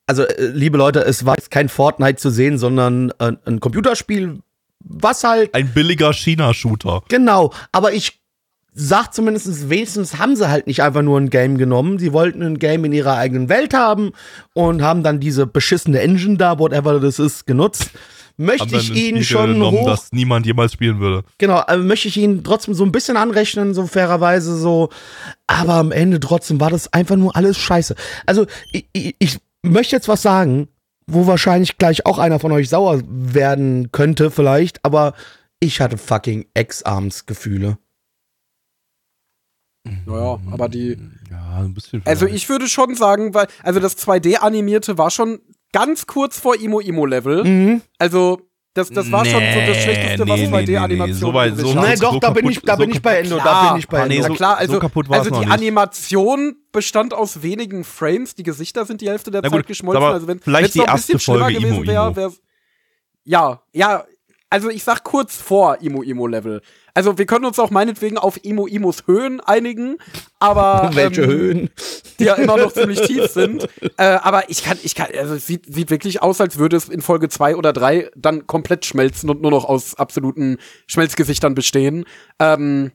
Also, 0.10 0.24
äh, 0.24 0.48
liebe 0.48 0.76
Leute, 0.76 1.02
es 1.02 1.24
war 1.28 1.36
jetzt 1.38 1.52
kein 1.52 1.70
Fortnite 1.70 2.16
zu 2.16 2.32
sehen, 2.32 2.58
sondern 2.58 3.12
äh, 3.20 3.34
ein 3.46 3.60
Computerspiel, 3.60 4.40
was 4.80 5.24
halt, 5.24 5.54
ein 5.54 5.72
billiger 5.72 6.14
China-Shooter. 6.14 7.04
genau, 7.10 7.54
aber 7.72 7.94
ich 7.94 8.20
sag 8.74 9.14
zumindest, 9.14 9.70
wenigstens 9.70 10.18
haben 10.18 10.36
sie 10.36 10.50
halt 10.50 10.66
nicht 10.66 10.82
einfach 10.82 11.04
nur 11.04 11.20
ein 11.20 11.30
Game 11.30 11.60
genommen. 11.60 12.00
Sie 12.00 12.12
wollten 12.12 12.42
ein 12.42 12.58
Game 12.58 12.86
in 12.86 12.92
ihrer 12.92 13.18
eigenen 13.18 13.50
Welt 13.50 13.76
haben 13.76 14.14
und 14.56 14.82
haben 14.82 15.04
dann 15.04 15.20
diese 15.20 15.46
beschissene 15.46 16.00
Engine 16.00 16.38
da, 16.38 16.58
whatever 16.58 17.00
das 17.00 17.20
ist, 17.20 17.46
genutzt. 17.46 17.92
Möchte 18.36 18.78
ich 18.78 18.90
ein 18.90 18.96
ihnen 18.96 19.24
schon 19.24 19.54
genommen, 19.54 19.78
hoch 19.78 19.86
das 19.86 20.12
niemand 20.12 20.48
jemals 20.48 20.74
spielen 20.74 21.00
würde. 21.00 21.24
Genau, 21.38 21.58
also 21.58 21.84
möchte 21.84 22.08
ich 22.08 22.18
Ihnen 22.18 22.44
trotzdem 22.44 22.74
so 22.74 22.84
ein 22.84 22.92
bisschen 22.92 23.18
anrechnen, 23.18 23.76
so 23.76 23.86
fairerweise 23.86 24.58
so. 24.58 24.90
Aber 25.46 25.74
am 25.74 25.92
Ende 25.92 26.20
trotzdem 26.20 26.60
war 26.60 26.72
das 26.72 26.92
einfach 26.94 27.18
nur 27.18 27.36
alles 27.36 27.60
scheiße. 27.60 27.96
Also, 28.26 28.48
ich, 28.72 29.16
ich 29.20 29.40
möchte 29.64 29.96
jetzt 29.96 30.08
was 30.08 30.22
sagen, 30.22 30.68
wo 31.08 31.28
wahrscheinlich 31.28 31.78
gleich 31.78 32.06
auch 32.06 32.18
einer 32.20 32.40
von 32.40 32.52
euch 32.52 32.70
sauer 32.70 33.02
werden 33.08 33.92
könnte, 33.92 34.32
vielleicht, 34.32 34.84
aber 34.86 35.14
ich 35.60 35.82
hatte 35.82 35.98
fucking 35.98 36.46
Ex-Arms-Gefühle. 36.54 37.78
Naja, 40.06 40.40
aber 40.52 40.70
die, 40.70 40.98
Ja, 41.32 41.58
ein 41.60 41.74
bisschen. 41.74 42.02
also 42.06 42.26
ich 42.28 42.48
würde 42.50 42.68
schon 42.68 42.96
sagen, 42.96 43.34
weil, 43.34 43.48
also 43.64 43.80
das 43.80 43.98
2D-Animierte 43.98 44.98
war 44.98 45.10
schon 45.10 45.40
ganz 45.72 46.06
kurz 46.06 46.40
vor 46.40 46.60
Imo-Imo-Level. 46.60 47.44
Mhm. 47.44 47.82
Also, 47.98 48.42
Das, 48.76 48.90
das 48.90 49.12
war 49.12 49.26
schon 49.26 49.34
so 49.34 49.40
das 49.40 49.68
Nee, 49.78 49.82
Schlechteste, 49.82 50.28
was 50.28 50.40
nee, 50.40 50.46
nee, 50.48 50.52
nee, 50.52 50.66
nee. 50.68 50.74
2D-Animation 50.78 51.14
So 51.20 51.34
weit- 51.34 51.58
so- 51.58 51.68
so- 51.70 51.74
Nein, 51.74 52.00
doch, 52.00 52.20
da 52.20 52.30
bin 52.30 52.44
kaputt- 52.46 52.52
ich, 52.52 52.62
da 52.62 52.74
so 52.76 52.80
bin 52.82 52.92
ich 52.92 53.02
bei 53.02 53.18
Endo, 53.20 53.38
da 53.38 53.72
bin 53.72 53.80
ich 53.80 53.88
bei 53.88 54.08
nee, 54.08 54.16
Endo. 54.18 54.28
so- 54.28 54.30
Na 54.30 54.36
klar, 54.38 54.58
also, 54.58 54.80
so 54.80 55.12
also 55.12 55.42
die. 55.42 55.48
Animation 55.48 56.56
bestand 56.72 57.14
aus 57.14 57.42
wenigen 57.42 57.84
Frames, 57.84 58.36
die 58.36 58.44
Gesichter 58.44 58.86
sind 58.86 59.02
die 59.02 59.10
Hälfte 59.10 59.32
der 59.32 59.42
Na 59.42 59.50
Zeit 59.50 59.58
gut, 59.62 59.68
geschmolzen. 59.68 60.04
aber 60.04 60.14
Also 60.14 60.28
wenn 60.28 60.40
vielleicht 60.40 60.76
noch 60.76 60.84
die 60.86 60.90
ein 60.90 60.96
bisschen 60.96 61.14
erste 61.16 61.20
schlimmer 61.26 61.40
Folge 61.46 61.60
gewesen 61.60 61.76
Imo 61.78 61.88
wäre, 61.88 62.06
Imo. 62.08 62.16
wäre 62.16 62.34
ja, 63.26 63.62
ja, 63.74 64.04
also 64.52 64.70
ich 64.70 64.84
sag 64.84 65.04
kurz 65.04 65.36
vor 65.36 65.78
Imo 65.82 66.04
Imo 66.04 66.28
Level. 66.28 66.62
Also 66.94 67.18
wir 67.18 67.26
können 67.26 67.46
uns 67.46 67.60
auch 67.60 67.70
meinetwegen 67.70 68.18
auf 68.18 68.44
Imo 68.44 68.68
Imos 68.68 69.08
Höhen 69.08 69.40
einigen, 69.42 69.98
aber 70.40 70.92
Welche 70.94 71.24
ähm, 71.24 71.30
Höhen? 71.30 71.70
die 72.20 72.26
ja 72.26 72.36
immer 72.36 72.58
noch 72.58 72.74
ziemlich 72.74 73.02
tief 73.02 73.28
sind. 73.28 73.68
Äh, 73.98 74.20
aber 74.22 74.50
ich 74.50 74.64
kann, 74.64 74.78
ich 74.84 74.96
kann, 74.96 75.08
also 75.18 75.36
es 75.36 75.46
sieht, 75.48 75.74
sieht 75.74 75.90
wirklich 75.90 76.22
aus, 76.22 76.40
als 76.40 76.58
würde 76.58 76.78
es 76.78 76.88
in 76.88 77.02
Folge 77.02 77.28
zwei 77.28 77.56
oder 77.56 77.74
drei 77.74 78.10
dann 78.16 78.48
komplett 78.48 78.86
schmelzen 78.86 79.30
und 79.30 79.42
nur 79.42 79.52
noch 79.52 79.66
aus 79.66 79.96
absoluten 79.96 80.58
Schmelzgesichtern 80.88 81.54
bestehen. 81.54 82.06
Ähm, 82.40 82.92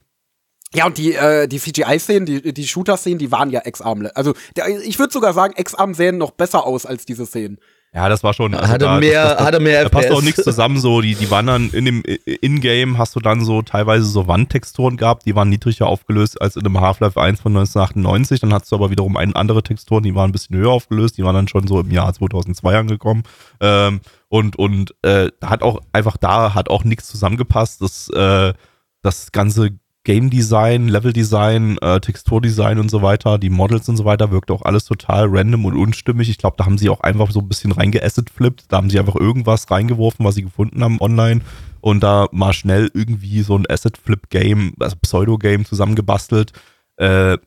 ja, 0.75 0.87
und 0.87 0.99
die, 0.99 1.15
äh, 1.15 1.47
die 1.47 1.59
CGI-Szenen, 1.59 2.27
die, 2.27 2.55
die 2.55 2.67
Shooter-Szenen, 2.67 3.19
die 3.19 3.31
waren 3.31 3.51
ja 3.51 3.61
Ex-Arm. 3.61 4.09
Also, 4.15 4.35
der, 4.57 4.69
ich 4.69 4.99
würde 4.99 5.13
sogar 5.13 5.33
sagen, 5.33 5.55
Ex-Arm 5.57 5.95
sähen 5.95 6.19
noch 6.19 6.33
besser 6.33 6.67
aus 6.67 6.87
als 6.87 7.05
diese 7.07 7.27
Szenen. 7.27 7.59
Ja, 7.95 8.09
das 8.09 8.25
war 8.25 8.35
schon. 8.35 8.55
also 8.55 8.67
Hatte 8.67 8.87
da, 8.87 8.99
mehr- 8.99 9.23
das, 9.23 9.37
das, 9.37 9.47
hatte 9.47 9.61
mehr 9.61 9.85
Da 9.85 9.89
passt 9.89 10.07
FPS. 10.07 10.17
auch 10.19 10.23
nichts 10.23 10.43
zusammen. 10.43 10.79
So, 10.81 11.01
die, 11.01 11.15
die 11.15 11.31
waren 11.31 11.47
dann 11.47 11.71
in 11.71 11.85
dem 11.85 12.03
In-Game 12.03 12.99
hast 12.99 13.15
du 13.15 13.21
dann 13.21 13.45
so 13.45 13.63
teilweise 13.63 14.05
so 14.05 14.27
Wandtexturen 14.27 14.97
gehabt, 14.97 15.27
die 15.27 15.37
waren 15.37 15.49
niedriger 15.49 15.87
aufgelöst 15.87 16.43
als 16.43 16.57
in 16.57 16.65
dem 16.65 16.81
Half-Life 16.81 17.21
1 17.21 17.41
von 17.41 17.53
1998. 17.57 18.41
Dann 18.41 18.53
hast 18.53 18.71
du 18.73 18.75
aber 18.75 18.91
wiederum 18.91 19.17
ein, 19.17 19.37
andere 19.37 19.63
Texturen, 19.63 20.03
die 20.03 20.15
waren 20.17 20.31
ein 20.31 20.33
bisschen 20.33 20.57
höher 20.57 20.73
aufgelöst, 20.73 21.19
die 21.19 21.23
waren 21.23 21.37
dann 21.37 21.47
schon 21.47 21.69
so 21.69 21.79
im 21.81 21.91
Jahr 21.93 22.13
2002 22.13 22.77
angekommen. 22.77 23.23
Ähm, 23.61 24.01
und 24.29 24.57
und 24.57 24.93
äh, 25.03 25.29
hat 25.45 25.63
auch 25.63 25.79
einfach 25.93 26.17
da 26.17 26.55
hat 26.55 26.69
auch 26.71 26.83
nichts 26.83 27.07
zusammengepasst. 27.07 27.81
Das, 27.81 28.09
äh, 28.09 28.55
das 29.03 29.31
ganze 29.31 29.71
Game 30.05 30.29
Design, 30.29 30.89
Level 30.89 31.15
Design, 31.15 31.79
äh, 31.81 31.99
Texturdesign 31.99 32.79
und 32.79 32.91
so 32.91 33.01
weiter, 33.01 33.39
die 33.39 33.49
Models 33.49 33.89
und 33.89 33.97
so 33.97 34.05
weiter, 34.05 34.31
wirkt 34.31 34.51
auch 34.51 34.63
alles 34.63 34.85
total 34.85 35.27
random 35.29 35.65
und 35.65 35.77
unstimmig. 35.77 36.29
Ich 36.29 36.37
glaube, 36.37 36.57
da 36.59 36.67
haben 36.67 36.77
sie 36.77 36.91
auch 36.91 37.01
einfach 37.01 37.31
so 37.31 37.41
ein 37.41 37.49
bisschen 37.49 37.73
reingeasset-flippt. 37.73 38.67
Da 38.69 38.77
haben 38.77 38.91
sie 38.91 38.99
einfach 38.99 39.17
irgendwas 39.17 39.71
reingeworfen, 39.71 40.25
was 40.25 40.35
sie 40.35 40.43
gefunden 40.43 40.85
haben 40.85 41.01
online 41.01 41.41
und 41.81 42.03
da 42.03 42.29
mal 42.33 42.53
schnell 42.53 42.91
irgendwie 42.93 43.41
so 43.41 43.57
ein 43.57 43.65
Asset-Flip-Game, 43.69 44.75
also 44.79 44.97
Pseudo-Game 45.01 45.65
zusammengebastelt. 45.65 46.53
Äh, 46.97 47.39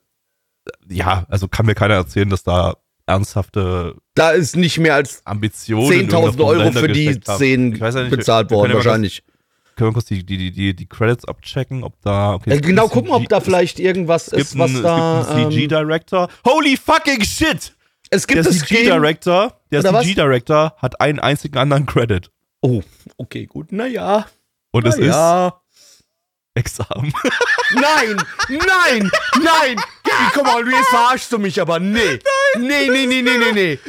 ja, 0.90 1.26
also 1.30 1.48
kann 1.48 1.68
mir 1.68 1.76
keiner 1.76 1.94
erzählen, 1.94 2.30
dass 2.30 2.44
da 2.44 2.76
ernsthafte 3.06 3.96
Da 4.16 4.32
ist 4.32 4.56
nicht 4.56 4.80
mehr 4.80 4.96
als 4.96 5.22
Ambitionen 5.26 5.92
in 5.92 6.10
10.000 6.10 6.12
irgendeiner 6.12 6.34
Form 6.34 6.48
Euro 6.48 6.72
für 6.72 6.88
die. 6.90 7.14
Szenen 7.24 7.80
bezahlt 8.10 8.52
worden, 8.52 8.74
wahrscheinlich. 8.74 9.24
Können 9.78 9.92
wir 9.92 9.94
kurz 9.94 10.06
die, 10.06 10.26
die, 10.26 10.52
die, 10.52 10.76
die, 10.76 10.86
Credits 10.88 11.24
abchecken, 11.26 11.84
ob 11.84 12.02
da. 12.02 12.34
Okay, 12.34 12.50
Äh, 12.50 12.54
es 12.54 12.58
gibt 12.58 12.70
genau 12.70 12.88
gucken, 12.88 13.12
ob 13.12 13.30
da 13.30 13.40
vielleicht 13.40 13.80
irgendwas 13.80 14.28
es 14.28 14.50
ist, 14.50 14.58
was 14.58 14.72
einen, 14.72 14.82
da. 14.82 15.22
Es 15.22 15.28
gibt 15.28 15.38
einen 15.38 15.46
ähm, 15.46 15.52
CG-Director. 15.52 16.30
Holy 16.46 16.76
fucking 16.76 17.24
shit! 17.24 17.74
es 18.10 18.26
gibt 18.26 18.44
Der. 18.44 18.52
CG-Director, 18.52 19.60
der 19.72 19.84
was? 19.84 20.04
CG-Director 20.04 20.74
hat 20.78 21.00
einen 21.00 21.20
einzigen 21.20 21.58
anderen 21.60 21.86
Credit. 21.86 22.32
Oh, 22.62 22.82
okay, 23.18 23.46
gut. 23.46 23.72
Naja. 23.72 24.26
Und 24.72 24.88
es 24.88 24.98
ist 24.98 25.08
ja. 25.08 25.62
Examen. 26.56 27.14
Nein, 27.76 28.18
nein, 28.50 29.12
nein. 29.44 29.76
Komm 30.34 30.44
mal, 30.46 30.68
jetzt 30.68 30.88
verarschst 30.88 31.32
du 31.32 31.38
mich 31.38 31.62
aber. 31.62 31.80
Nee. 31.80 32.20
Nee, 32.58 32.88
nee, 32.90 33.06
nee, 33.06 33.22
nee, 33.22 33.38
nee, 33.38 33.52
nee. 33.54 33.80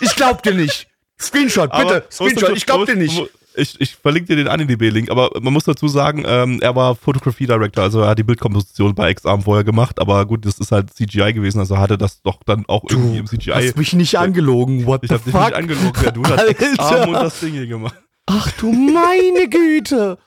Ich 0.00 0.14
glaub 0.14 0.42
dir 0.42 0.54
nicht. 0.54 0.86
Screenshot, 1.20 1.72
bitte. 1.72 1.84
Aber- 1.84 2.02
Screenshot, 2.12 2.56
ich 2.56 2.66
glaub 2.66 2.86
dir 2.86 2.94
nicht. 2.94 3.20
Ich, 3.56 3.80
ich 3.80 3.96
verlinke 3.96 4.28
dir 4.28 4.36
den 4.36 4.48
AniDB-Link, 4.48 5.10
aber 5.10 5.30
man 5.40 5.52
muss 5.52 5.64
dazu 5.64 5.88
sagen, 5.88 6.24
ähm, 6.26 6.58
er 6.60 6.76
war 6.76 6.94
Photography 6.94 7.46
Director, 7.46 7.82
also 7.84 8.00
er 8.02 8.08
hat 8.08 8.18
die 8.18 8.22
Bildkomposition 8.22 8.94
bei 8.94 9.10
X-Arm 9.10 9.42
vorher 9.42 9.64
gemacht, 9.64 9.98
aber 9.98 10.26
gut, 10.26 10.44
das 10.44 10.58
ist 10.58 10.72
halt 10.72 10.92
CGI 10.92 11.32
gewesen, 11.32 11.58
also 11.58 11.78
hatte 11.78 11.96
das 11.96 12.20
doch 12.22 12.40
dann 12.44 12.64
auch 12.68 12.84
irgendwie 12.88 13.18
im 13.18 13.26
CGI. 13.26 13.52
hast 13.52 13.76
mich 13.78 13.92
nicht 13.94 14.18
angelogen. 14.18 14.86
What 14.86 15.02
Ich 15.04 15.08
the 15.08 15.14
hab 15.14 15.24
dich 15.24 15.32
fuck? 15.32 15.44
nicht 15.46 15.54
angelogen, 15.56 16.02
ja, 16.04 16.10
du 16.10 16.22
hast. 16.24 16.50
X-Arm 16.50 17.08
und 17.08 17.14
das 17.14 17.40
Ding 17.40 17.52
hier 17.52 17.66
gemacht. 17.66 17.94
Ach 18.26 18.50
du 18.58 18.72
meine 18.72 19.48
Güte. 19.48 20.18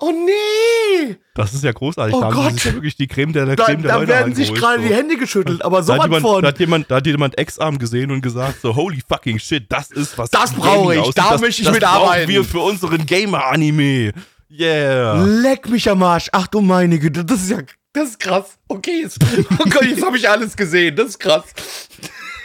Oh 0.00 0.12
nee. 0.12 1.16
Das 1.34 1.54
ist 1.54 1.64
ja 1.64 1.72
großartig. 1.72 2.14
Oh 2.14 2.20
da 2.20 2.30
Gott. 2.30 2.52
sich 2.52 2.64
ja 2.64 2.74
wirklich 2.74 2.96
die 2.96 3.08
Creme 3.08 3.32
der, 3.32 3.46
der 3.46 3.56
Da, 3.56 3.64
Creme 3.64 3.82
der 3.82 3.92
da 3.92 3.98
Leute 3.98 4.08
werden 4.08 4.34
sich 4.34 4.54
gerade 4.54 4.80
so. 4.80 4.88
die 4.88 4.94
Hände 4.94 5.16
geschüttelt, 5.16 5.64
aber 5.64 5.78
hat, 5.78 5.88
jemand, 5.88 6.22
von. 6.22 6.42
da, 6.42 6.48
hat 6.48 6.58
jemand, 6.60 6.90
da 6.90 6.96
hat 6.96 7.06
jemand 7.06 7.36
Ex-Arm 7.36 7.78
gesehen 7.78 8.12
und 8.12 8.20
gesagt, 8.20 8.60
so, 8.60 8.76
holy 8.76 9.00
fucking 9.08 9.40
shit, 9.40 9.64
das 9.68 9.90
ist 9.90 10.16
was. 10.16 10.30
Das 10.30 10.52
brauche 10.52 10.94
ich, 10.94 11.00
aussieht. 11.00 11.18
da 11.18 11.30
das, 11.30 11.40
möchte 11.40 11.62
ich 11.62 11.66
das 11.66 11.74
mitarbeiten. 11.74 12.26
brauchen 12.26 12.28
wir 12.28 12.44
für 12.44 12.60
unseren 12.60 13.04
Gamer-Anime. 13.04 14.12
Yeah. 14.50 15.24
Leck 15.24 15.68
mich 15.68 15.90
am 15.90 16.02
Arsch. 16.02 16.28
Ach 16.32 16.46
du 16.46 16.60
meine 16.60 16.98
Güte, 16.98 17.24
das 17.24 17.42
ist 17.42 17.50
ja, 17.50 17.58
das 17.92 18.10
ist 18.10 18.20
krass. 18.20 18.56
Okay, 18.68 19.02
jetzt, 19.02 19.18
oh 19.58 19.64
Gott, 19.68 19.84
jetzt 19.84 20.04
habe 20.04 20.16
ich 20.16 20.28
alles 20.28 20.56
gesehen. 20.56 20.94
Das 20.94 21.08
ist 21.08 21.18
krass. 21.18 21.44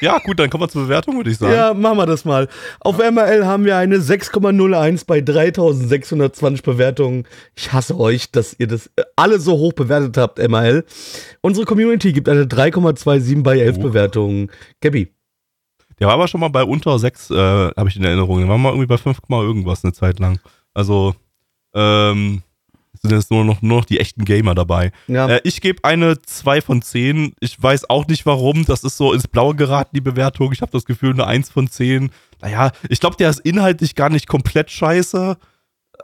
Ja, 0.03 0.19
gut, 0.19 0.37
dann 0.37 0.49
kommen 0.49 0.63
wir 0.63 0.67
zur 0.69 0.83
Bewertung, 0.83 1.15
würde 1.15 1.29
ich 1.31 1.37
sagen. 1.37 1.53
Ja, 1.53 1.73
machen 1.73 1.97
wir 1.97 2.05
das 2.05 2.25
mal. 2.25 2.49
Auf 2.81 2.97
MRL 2.97 3.45
haben 3.45 3.63
wir 3.63 3.77
eine 3.77 3.99
6,01 3.99 5.05
bei 5.07 5.21
3620 5.21 6.61
Bewertungen. 6.61 7.23
Ich 7.55 7.71
hasse 7.71 7.97
euch, 7.97 8.29
dass 8.29 8.53
ihr 8.59 8.67
das 8.67 8.87
äh, 8.97 9.03
alle 9.15 9.39
so 9.39 9.53
hoch 9.53 9.71
bewertet 9.71 10.17
habt, 10.17 10.39
MRL. 10.45 10.83
Unsere 11.41 11.65
Community 11.65 12.11
gibt 12.11 12.27
eine 12.27 12.43
3,27 12.43 13.43
bei 13.43 13.59
11 13.59 13.77
Oh. 13.77 13.81
Bewertungen. 13.81 14.51
Gabby, 14.81 15.07
Der 15.99 16.07
war 16.07 16.15
aber 16.15 16.27
schon 16.27 16.41
mal 16.41 16.49
bei 16.49 16.65
unter 16.65 16.99
6, 16.99 17.29
äh, 17.31 17.35
habe 17.35 17.87
ich 17.87 17.95
in 17.95 18.03
Erinnerung. 18.03 18.39
Der 18.39 18.49
war 18.49 18.57
mal 18.57 18.69
irgendwie 18.71 18.87
bei 18.87 18.97
5, 18.97 19.19
irgendwas 19.29 19.85
eine 19.85 19.93
Zeit 19.93 20.19
lang. 20.19 20.37
Also, 20.73 21.15
ähm, 21.73 22.41
sind 23.05 23.11
jetzt 23.17 23.31
nur 23.31 23.43
noch, 23.43 23.61
nur 23.61 23.79
noch 23.79 23.85
die 23.85 23.99
echten 23.99 24.23
Gamer 24.23 24.55
dabei. 24.55 24.91
ja, 25.07 25.27
Äh, 25.27 25.41
ich 25.43 25.59
gebe 25.61 25.83
eine 25.83 26.21
2 26.21 26.61
von 26.61 26.81
10. 26.81 27.33
Ich 27.41 27.61
weiß 27.61 27.89
auch 27.89 28.07
nicht 28.07 28.25
warum. 28.25 28.65
Das 28.65 28.83
ist 28.83 28.95
so 28.97 29.11
ins 29.13 29.27
Blaue 29.27 29.55
geraten, 29.55 29.89
die 29.93 30.01
Bewertung. 30.01 30.51
Ich 30.53 30.61
habe 30.61 30.71
das 30.71 30.85
Gefühl, 30.85 31.11
eine 31.11 31.27
1 31.27 31.49
von 31.49 31.67
10. 31.67 32.11
Naja, 32.41 32.71
ich 32.89 32.99
glaube, 33.01 33.17
der 33.17 33.29
ist 33.29 33.39
inhaltlich 33.41 33.95
gar 33.95 34.09
nicht 34.09 34.27
komplett 34.27 34.71
scheiße. 34.71 35.37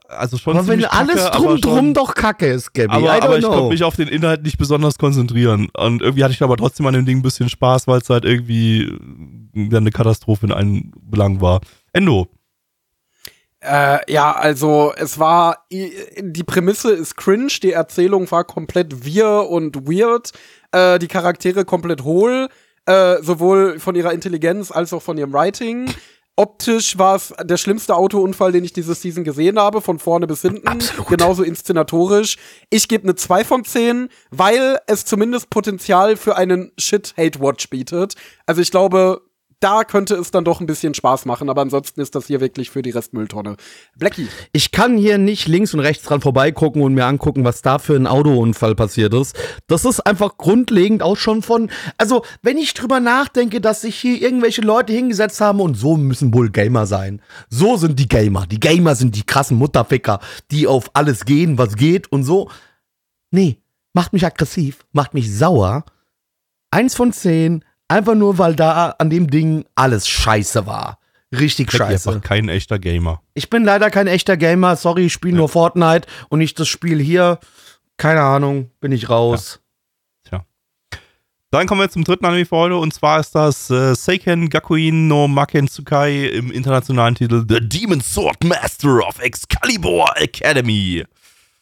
Also 0.10 0.38
schon 0.38 0.58
aber 0.58 0.68
wenn 0.68 0.86
alles 0.86 1.16
kacke, 1.16 1.38
drum 1.38 1.48
schon- 1.52 1.62
drum 1.62 1.94
doch 1.94 2.14
kacke 2.16 2.48
ist, 2.48 2.74
Gabby, 2.74 2.92
aber, 2.94 3.12
aber 3.24 3.38
ich 3.40 3.46
konnte 3.46 3.70
mich 3.70 3.84
auf 3.84 3.96
den 3.96 4.08
Inhalt 4.08 4.44
nicht 4.44 4.58
besonders 4.58 4.98
konzentrieren. 4.98 5.70
Und 5.78 6.02
irgendwie 6.02 6.24
hatte 6.24 6.34
ich 6.34 6.42
aber 6.44 6.58
trotzdem 6.58 6.86
an 6.86 6.94
dem 6.94 7.06
Ding 7.06 7.20
ein 7.20 7.22
bisschen 7.22 7.48
Spaß, 7.50 7.88
weil 7.88 8.00
es 8.02 8.10
halt 8.10 8.26
irgendwie 8.26 8.84
äh, 9.56 9.76
eine 9.76 9.92
Katastrophe 9.92 10.48
in 10.48 10.52
allen 10.52 10.92
Belangen 11.02 11.42
war. 11.42 11.62
Endo. 11.94 12.28
Äh, 13.62 14.12
ja, 14.12 14.32
also 14.32 14.94
es 14.96 15.20
war, 15.20 15.66
die 15.70 16.44
Prämisse 16.44 16.92
ist 16.92 17.18
cringe, 17.18 17.52
die 17.62 17.74
Erzählung 17.74 18.30
war 18.32 18.46
komplett 18.46 19.04
wir 19.04 19.48
und 19.50 19.88
weird, 19.88 20.32
äh, 20.72 20.98
die 20.98 21.08
Charaktere 21.08 21.66
komplett 21.66 22.04
hohl, 22.04 22.48
äh, 22.86 23.22
sowohl 23.22 23.80
von 23.80 23.96
ihrer 23.96 24.14
Intelligenz 24.14 24.72
als 24.72 24.94
auch 24.94 25.02
von 25.02 25.18
ihrem 25.18 25.34
Writing. 25.34 25.94
Optisch 26.38 26.98
war 26.98 27.18
es 27.18 27.34
der 27.44 27.58
schlimmste 27.58 27.98
Autounfall, 27.98 28.54
den 28.54 28.64
ich 28.64 28.72
diese 28.72 28.96
Season 28.96 29.26
gesehen 29.26 29.60
habe, 29.60 29.82
von 29.82 30.00
vorne 30.00 30.26
bis 30.26 30.42
hinten. 30.42 30.66
Absolut. 30.66 31.10
Genauso 31.10 31.44
inszenatorisch. 31.44 32.38
Ich 32.70 32.88
gebe 32.88 33.04
eine 33.04 33.16
2 33.16 33.44
von 33.44 33.66
10, 33.66 34.08
weil 34.32 34.80
es 34.88 35.04
zumindest 35.04 35.50
Potenzial 35.50 36.16
für 36.16 36.38
einen 36.38 36.72
Shit-Hate-Watch 36.78 37.70
bietet. 37.70 38.14
Also 38.46 38.62
ich 38.62 38.72
glaube, 38.72 39.22
da 39.60 39.84
könnte 39.84 40.16
es 40.16 40.32
dann 40.32 40.46
doch 40.46 40.62
ein 40.62 40.66
bisschen 40.66 40.94
Spaß 40.94 41.26
machen, 41.26 41.50
aber 41.50 41.62
ansonsten 41.62 42.00
ist 42.00 42.16
das 42.16 42.28
hier 42.28 42.40
wirklich 42.40 42.70
für 42.70 42.82
die 42.82 42.92
Restmülltonne. 42.92 43.58
Blackie. 43.98 44.28
Ich 44.54 44.72
kann 44.72 44.98
hier 44.98 45.18
nicht 45.18 45.48
links 45.48 45.74
und 45.74 45.82
rechts 45.82 46.06
dran 46.06 46.22
vorbeigucken 46.22 46.82
und 46.82 46.94
mir 46.94 47.06
angucken, 47.06 47.44
was 47.44 47.62
da 47.62 47.78
für 47.78 47.96
ein 47.96 48.08
Autounfall 48.08 48.76
passiert 48.76 49.14
ist. 49.14 49.38
Das 49.68 49.84
ist 49.84 50.00
einfach 50.02 50.38
grundlegend 50.38 51.04
auch 51.04 51.18
schon 51.18 51.42
von. 51.42 51.70
Also, 51.98 52.24
wenn 52.42 52.58
ich 52.58 52.74
drüber 52.74 53.00
nachdenke, 53.00 53.60
dass 53.60 53.82
sich 53.82 53.96
hier 53.96 54.22
irgendwelche 54.22 54.62
Leute 54.62 54.94
hingesetzt 54.94 55.42
haben 55.42 55.60
und 55.60 55.76
so 55.76 55.98
müssen 55.98 56.34
wohl 56.34 56.50
Gamer 56.50 56.86
sein. 56.86 57.22
So 57.50 57.76
sind 57.76 58.00
die 58.00 58.08
Gamer. 58.08 58.46
Die 58.48 58.60
Gamer 58.60 58.96
sind 58.96 59.16
die 59.16 59.24
krassen 59.24 59.58
Mutterficker, 59.58 60.20
die 60.52 60.68
auf 60.68 60.92
alles 60.94 61.26
gehen, 61.26 61.58
was 61.58 61.76
geht 61.76 62.12
und 62.12 62.24
so. 62.24 62.50
Nee, 63.32 63.58
macht 63.94 64.14
mich 64.14 64.26
aggressiv, 64.26 64.86
macht 64.94 65.14
mich 65.14 65.36
sauer. 65.36 65.84
Eins 66.72 66.96
von 66.96 67.12
zehn, 67.12 67.66
einfach 67.90 68.16
nur, 68.16 68.38
weil 68.38 68.56
da 68.56 68.96
an 68.98 69.10
dem 69.10 69.30
Ding 69.30 69.66
alles 69.76 70.08
scheiße 70.08 70.66
war. 70.66 71.00
Richtig 71.32 71.68
Blackie 71.68 71.92
scheiße. 71.94 72.10
einfach 72.10 72.22
kein 72.28 72.50
echter 72.50 72.80
Gamer. 72.80 73.22
Ich 73.34 73.50
bin 73.50 73.64
leider 73.64 73.92
kein 73.92 74.08
echter 74.08 74.38
Gamer, 74.38 74.76
sorry, 74.76 75.08
ich 75.08 75.14
spiele 75.14 75.38
nur 75.38 75.50
Fortnite 75.50 76.08
und 76.30 76.40
nicht 76.40 76.60
das 76.60 76.68
Spiel 76.68 77.00
hier. 77.00 77.40
Keine 77.98 78.22
Ahnung, 78.22 78.72
bin 78.80 78.92
ich 78.92 79.10
raus. 79.10 79.60
Dann 81.52 81.66
kommen 81.66 81.82
wir 81.82 81.90
zum 81.90 82.04
dritten 82.04 82.26
Anime 82.26 82.46
für 82.46 82.58
heute 82.58 82.76
und 82.78 82.94
zwar 82.94 83.20
ist 83.20 83.34
das 83.34 83.72
äh, 83.72 83.96
Seiken 83.96 84.50
Gakuin 84.50 85.08
no 85.08 85.28
Maken 85.28 85.68
Tsukai 85.68 86.28
im 86.28 86.52
internationalen 86.52 87.16
Titel 87.16 87.44
The 87.50 87.60
Demon 87.60 88.02
Sword 88.02 88.44
Master 88.44 89.00
of 89.00 89.18
Excalibur 89.20 90.16
Academy. 90.18 91.04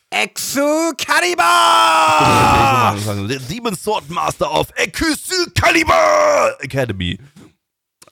Excalibur! 0.10 1.44
The 3.28 3.40
Demon 3.54 3.76
Sword 3.76 4.10
Master 4.10 4.50
of 4.52 4.70
Excalibur 4.76 6.56
Academy. 6.62 7.20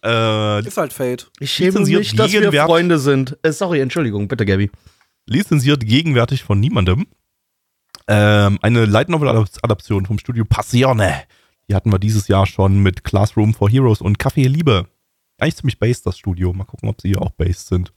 Äh, 0.04 0.68
Ist 0.68 0.78
halt 0.78 0.94
Fate. 0.94 1.32
Ich 1.40 1.52
schäme 1.52 1.80
mich, 1.80 2.16
dass 2.16 2.32
wir 2.32 2.52
Freunde 2.66 3.00
sind. 3.00 3.38
Äh, 3.44 3.52
sorry, 3.52 3.80
Entschuldigung, 3.82 4.28
bitte, 4.28 4.46
Gabby. 4.46 4.70
lizenziert 5.26 5.86
gegenwärtig 5.86 6.44
von 6.44 6.60
niemandem. 6.60 7.08
Ähm, 8.08 8.60
eine 8.62 8.86
Light 8.86 9.10
Novel 9.10 9.30
Adap- 9.30 9.58
Adaption 9.64 10.06
vom 10.06 10.20
Studio 10.20 10.46
Passione. 10.46 11.24
Die 11.68 11.74
hatten 11.74 11.92
wir 11.92 11.98
dieses 11.98 12.28
Jahr 12.28 12.46
schon 12.46 12.84
mit 12.84 13.04
Classroom 13.04 13.56
for 13.56 13.68
Heroes 13.70 14.02
und 14.02 14.20
Café 14.20 14.48
Liebe. 14.48 14.88
Eigentlich 15.40 15.56
ziemlich 15.56 15.80
based, 15.80 16.06
das 16.06 16.20
Studio. 16.20 16.54
Mal 16.54 16.66
gucken, 16.66 16.88
ob 16.88 17.02
sie 17.02 17.08
hier 17.10 17.22
auch 17.22 17.32
based 17.32 17.68
sind. 17.68 17.92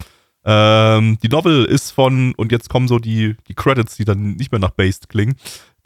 Ähm, 0.51 1.19
die 1.23 1.29
Novel 1.29 1.67
ist 1.67 1.91
von, 1.91 2.33
und 2.37 2.53
jetzt 2.53 2.71
kommen 2.71 2.89
so 2.89 2.99
die, 2.99 3.37
die 3.49 3.55
Credits, 3.55 3.97
die 3.97 4.07
dann 4.07 4.33
nicht 4.37 4.51
mehr 4.51 4.59
nach 4.61 4.71
based 4.71 5.11
klingen. 5.11 5.37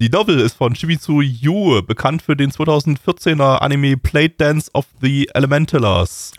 Die 0.01 0.09
Novel 0.09 0.39
ist 0.39 0.57
von 0.57 0.75
Shimizu 0.77 1.21
Yu, 1.21 1.83
bekannt 1.83 2.23
für 2.23 2.37
den 2.37 2.51
2014er 2.53 3.59
Anime 3.59 3.97
Plate 3.97 4.35
Dance 4.39 4.71
of 4.73 4.87
the 5.01 5.29
Elementalers. 5.35 6.33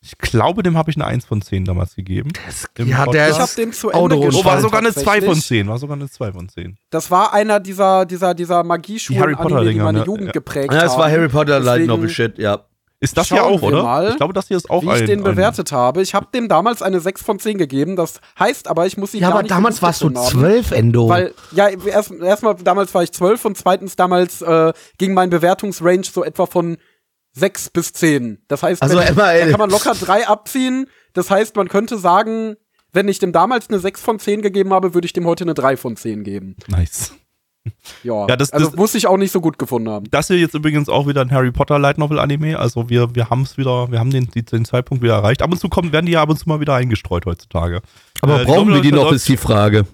Ich 0.00 0.16
glaube, 0.18 0.62
dem 0.62 0.76
habe 0.78 0.90
ich 0.90 0.96
eine 0.96 1.04
1 1.06 1.26
von 1.26 1.42
10 1.42 1.64
damals 1.66 1.94
gegeben. 1.94 2.30
Im 2.76 2.88
ja, 2.88 3.04
der 3.06 3.28
Ich 3.28 3.34
Podcast. 3.34 3.34
habe 3.40 3.44
ist 3.44 3.58
den 3.58 3.72
zu 3.74 3.90
Ende 3.90 4.02
und 4.04 4.12
Oh, 4.14 4.20
geschaut. 4.26 4.44
war 4.46 4.60
sogar 4.62 4.80
eine 4.80 4.92
2 4.94 5.02
von 5.02 5.12
tatsächlich. 5.12 5.44
10. 5.46 5.68
War 5.68 5.78
sogar 5.78 5.96
eine 5.96 6.08
2 6.08 6.32
von 6.32 6.48
10. 6.48 6.78
Das 6.90 7.10
war 7.10 7.34
einer 7.34 7.60
dieser, 7.60 8.06
dieser, 8.06 8.34
dieser 8.34 8.62
Die 8.62 8.68
Magieschulen, 8.68 9.20
Harry 9.20 9.34
Potter 9.34 9.56
Anime, 9.56 9.72
die 9.74 9.78
meine 9.80 9.98
ne? 10.00 10.04
Jugend 10.06 10.26
Ja. 10.26 10.32
geprägt 10.32 10.72
Ja, 10.72 10.84
es 10.84 10.92
war 10.96 11.04
haben. 11.06 11.12
Harry 11.12 11.28
Potter 11.28 11.60
Light 11.60 11.86
Novel 11.86 12.08
Shit, 12.08 12.38
ja. 12.38 12.64
Ist 13.00 13.16
das 13.16 13.28
hier 13.28 13.36
Schauen 13.38 13.54
auch, 13.58 13.62
oder? 13.62 13.82
mal, 13.84 14.08
ich 14.10 14.16
glaube, 14.16 14.32
das 14.34 14.48
hier 14.48 14.56
ist 14.56 14.68
auch 14.70 14.82
Wie 14.82 14.86
ich 14.86 14.92
ein, 15.02 15.06
den 15.06 15.20
ein 15.20 15.24
bewertet 15.24 15.70
habe. 15.70 16.02
Ich 16.02 16.14
habe 16.14 16.26
dem 16.34 16.48
damals 16.48 16.82
eine 16.82 16.98
6 16.98 17.22
von 17.22 17.38
10 17.38 17.56
gegeben. 17.56 17.94
Das 17.94 18.20
heißt 18.38 18.66
aber, 18.66 18.86
ich 18.86 18.96
muss 18.96 19.14
ihn 19.14 19.20
Ja, 19.22 19.28
aber 19.30 19.42
nicht 19.42 19.52
damals 19.52 19.80
warst 19.82 20.00
du 20.02 20.08
gefunden 20.08 20.18
haben. 20.26 20.38
zwölf, 20.40 20.70
Endo. 20.72 21.08
Weil, 21.08 21.32
ja, 21.52 21.68
erst- 21.68 22.10
erstmal, 22.12 22.56
damals 22.56 22.92
war 22.94 23.04
ich 23.04 23.12
12 23.12 23.44
und 23.44 23.56
zweitens 23.56 23.94
damals 23.94 24.42
äh, 24.42 24.72
ging 24.98 25.14
mein 25.14 25.30
Bewertungsrange 25.30 26.02
so 26.04 26.24
etwa 26.24 26.46
von 26.46 26.76
6 27.34 27.70
bis 27.70 27.92
10. 27.92 28.42
Das 28.48 28.64
heißt, 28.64 28.82
Also, 28.82 28.98
wenn, 28.98 29.14
da 29.14 29.48
kann 29.50 29.60
man 29.60 29.70
locker 29.70 29.94
3 29.94 30.26
abziehen. 30.26 30.88
Das 31.12 31.30
heißt, 31.30 31.54
man 31.54 31.68
könnte 31.68 31.98
sagen, 31.98 32.56
wenn 32.92 33.06
ich 33.06 33.20
dem 33.20 33.30
damals 33.30 33.68
eine 33.68 33.78
6 33.78 34.00
von 34.00 34.18
10 34.18 34.42
gegeben 34.42 34.72
habe, 34.72 34.94
würde 34.94 35.06
ich 35.06 35.12
dem 35.12 35.24
heute 35.26 35.44
eine 35.44 35.54
3 35.54 35.76
von 35.76 35.94
10 35.96 36.24
geben. 36.24 36.56
Nice. 36.66 37.12
Ja, 38.02 38.26
Ja, 38.28 38.36
das- 38.36 38.52
also 38.52 38.66
das- 38.66 38.76
muss 38.76 38.94
ich 38.94 39.06
auch 39.06 39.16
nicht 39.16 39.32
so 39.32 39.40
gut 39.40 39.58
gefunden 39.58 39.88
haben. 39.90 40.06
Das 40.10 40.26
hier 40.28 40.38
jetzt 40.38 40.54
übrigens 40.54 40.88
auch 40.88 41.06
wieder 41.06 41.20
ein 41.22 41.30
Harry 41.30 41.50
Potter 41.52 41.78
Light 41.78 41.98
Novel 41.98 42.18
Anime. 42.18 42.58
Also 42.58 42.88
wir, 42.88 43.14
wir 43.14 43.30
haben 43.30 43.42
es 43.42 43.56
wieder, 43.58 43.90
wir 43.90 43.98
haben 43.98 44.10
den, 44.10 44.28
die- 44.30 44.44
den 44.44 44.64
Zeitpunkt 44.64 45.02
wieder 45.02 45.14
erreicht. 45.14 45.42
Ab 45.42 45.50
und 45.52 45.58
zu 45.58 45.68
kommen, 45.68 45.92
werden 45.92 46.06
die 46.06 46.12
ja 46.12 46.22
ab 46.22 46.28
und 46.30 46.38
zu 46.38 46.48
mal 46.48 46.60
wieder 46.60 46.74
eingestreut 46.74 47.26
heutzutage. 47.26 47.82
aber 48.22 48.42
Äh, 48.42 48.44
brauchen 48.44 48.68
Novel 48.68 48.74
wir 48.74 48.80
die 48.82 48.92
noch, 48.92 49.12
ist 49.12 49.28
die 49.28 49.36
Frage. 49.36 49.86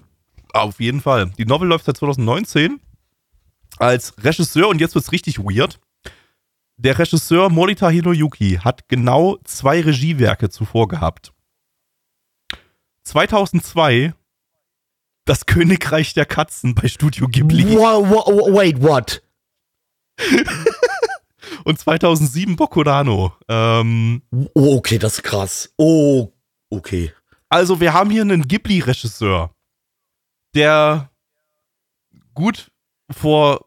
Auf 0.53 0.79
jeden 0.79 1.01
Fall. 1.01 1.31
Die 1.37 1.45
Novel 1.45 1.67
läuft 1.67 1.85
seit 1.85 1.97
2019 1.97 2.79
als 3.77 4.13
Regisseur 4.23 4.69
und 4.69 4.79
jetzt 4.79 4.95
wird's 4.95 5.11
richtig 5.11 5.39
weird. 5.39 5.79
Der 6.77 6.97
Regisseur 6.99 7.49
Morita 7.49 7.89
Hinoyuki 7.89 8.59
hat 8.63 8.87
genau 8.89 9.37
zwei 9.45 9.81
Regiewerke 9.81 10.49
zuvor 10.49 10.87
gehabt. 10.87 11.31
2002 13.03 14.13
Das 15.25 15.45
Königreich 15.45 16.13
der 16.13 16.25
Katzen 16.25 16.75
bei 16.75 16.87
Studio 16.87 17.27
Ghibli 17.27 17.75
Wa- 17.75 17.99
wa- 18.01 18.55
wait, 18.55 18.81
what? 18.81 19.23
und 21.65 21.79
2007 21.79 22.55
Bokurano. 22.55 23.33
Ähm, 23.47 24.21
Oh, 24.53 24.77
okay, 24.77 24.97
das 24.99 25.15
ist 25.15 25.23
krass. 25.23 25.73
Oh, 25.77 26.31
okay. 26.69 27.11
Also, 27.49 27.79
wir 27.79 27.93
haben 27.93 28.09
hier 28.09 28.21
einen 28.21 28.47
Ghibli-Regisseur, 28.47 29.53
der 30.53 31.09
gut 32.33 32.71
vor 33.11 33.65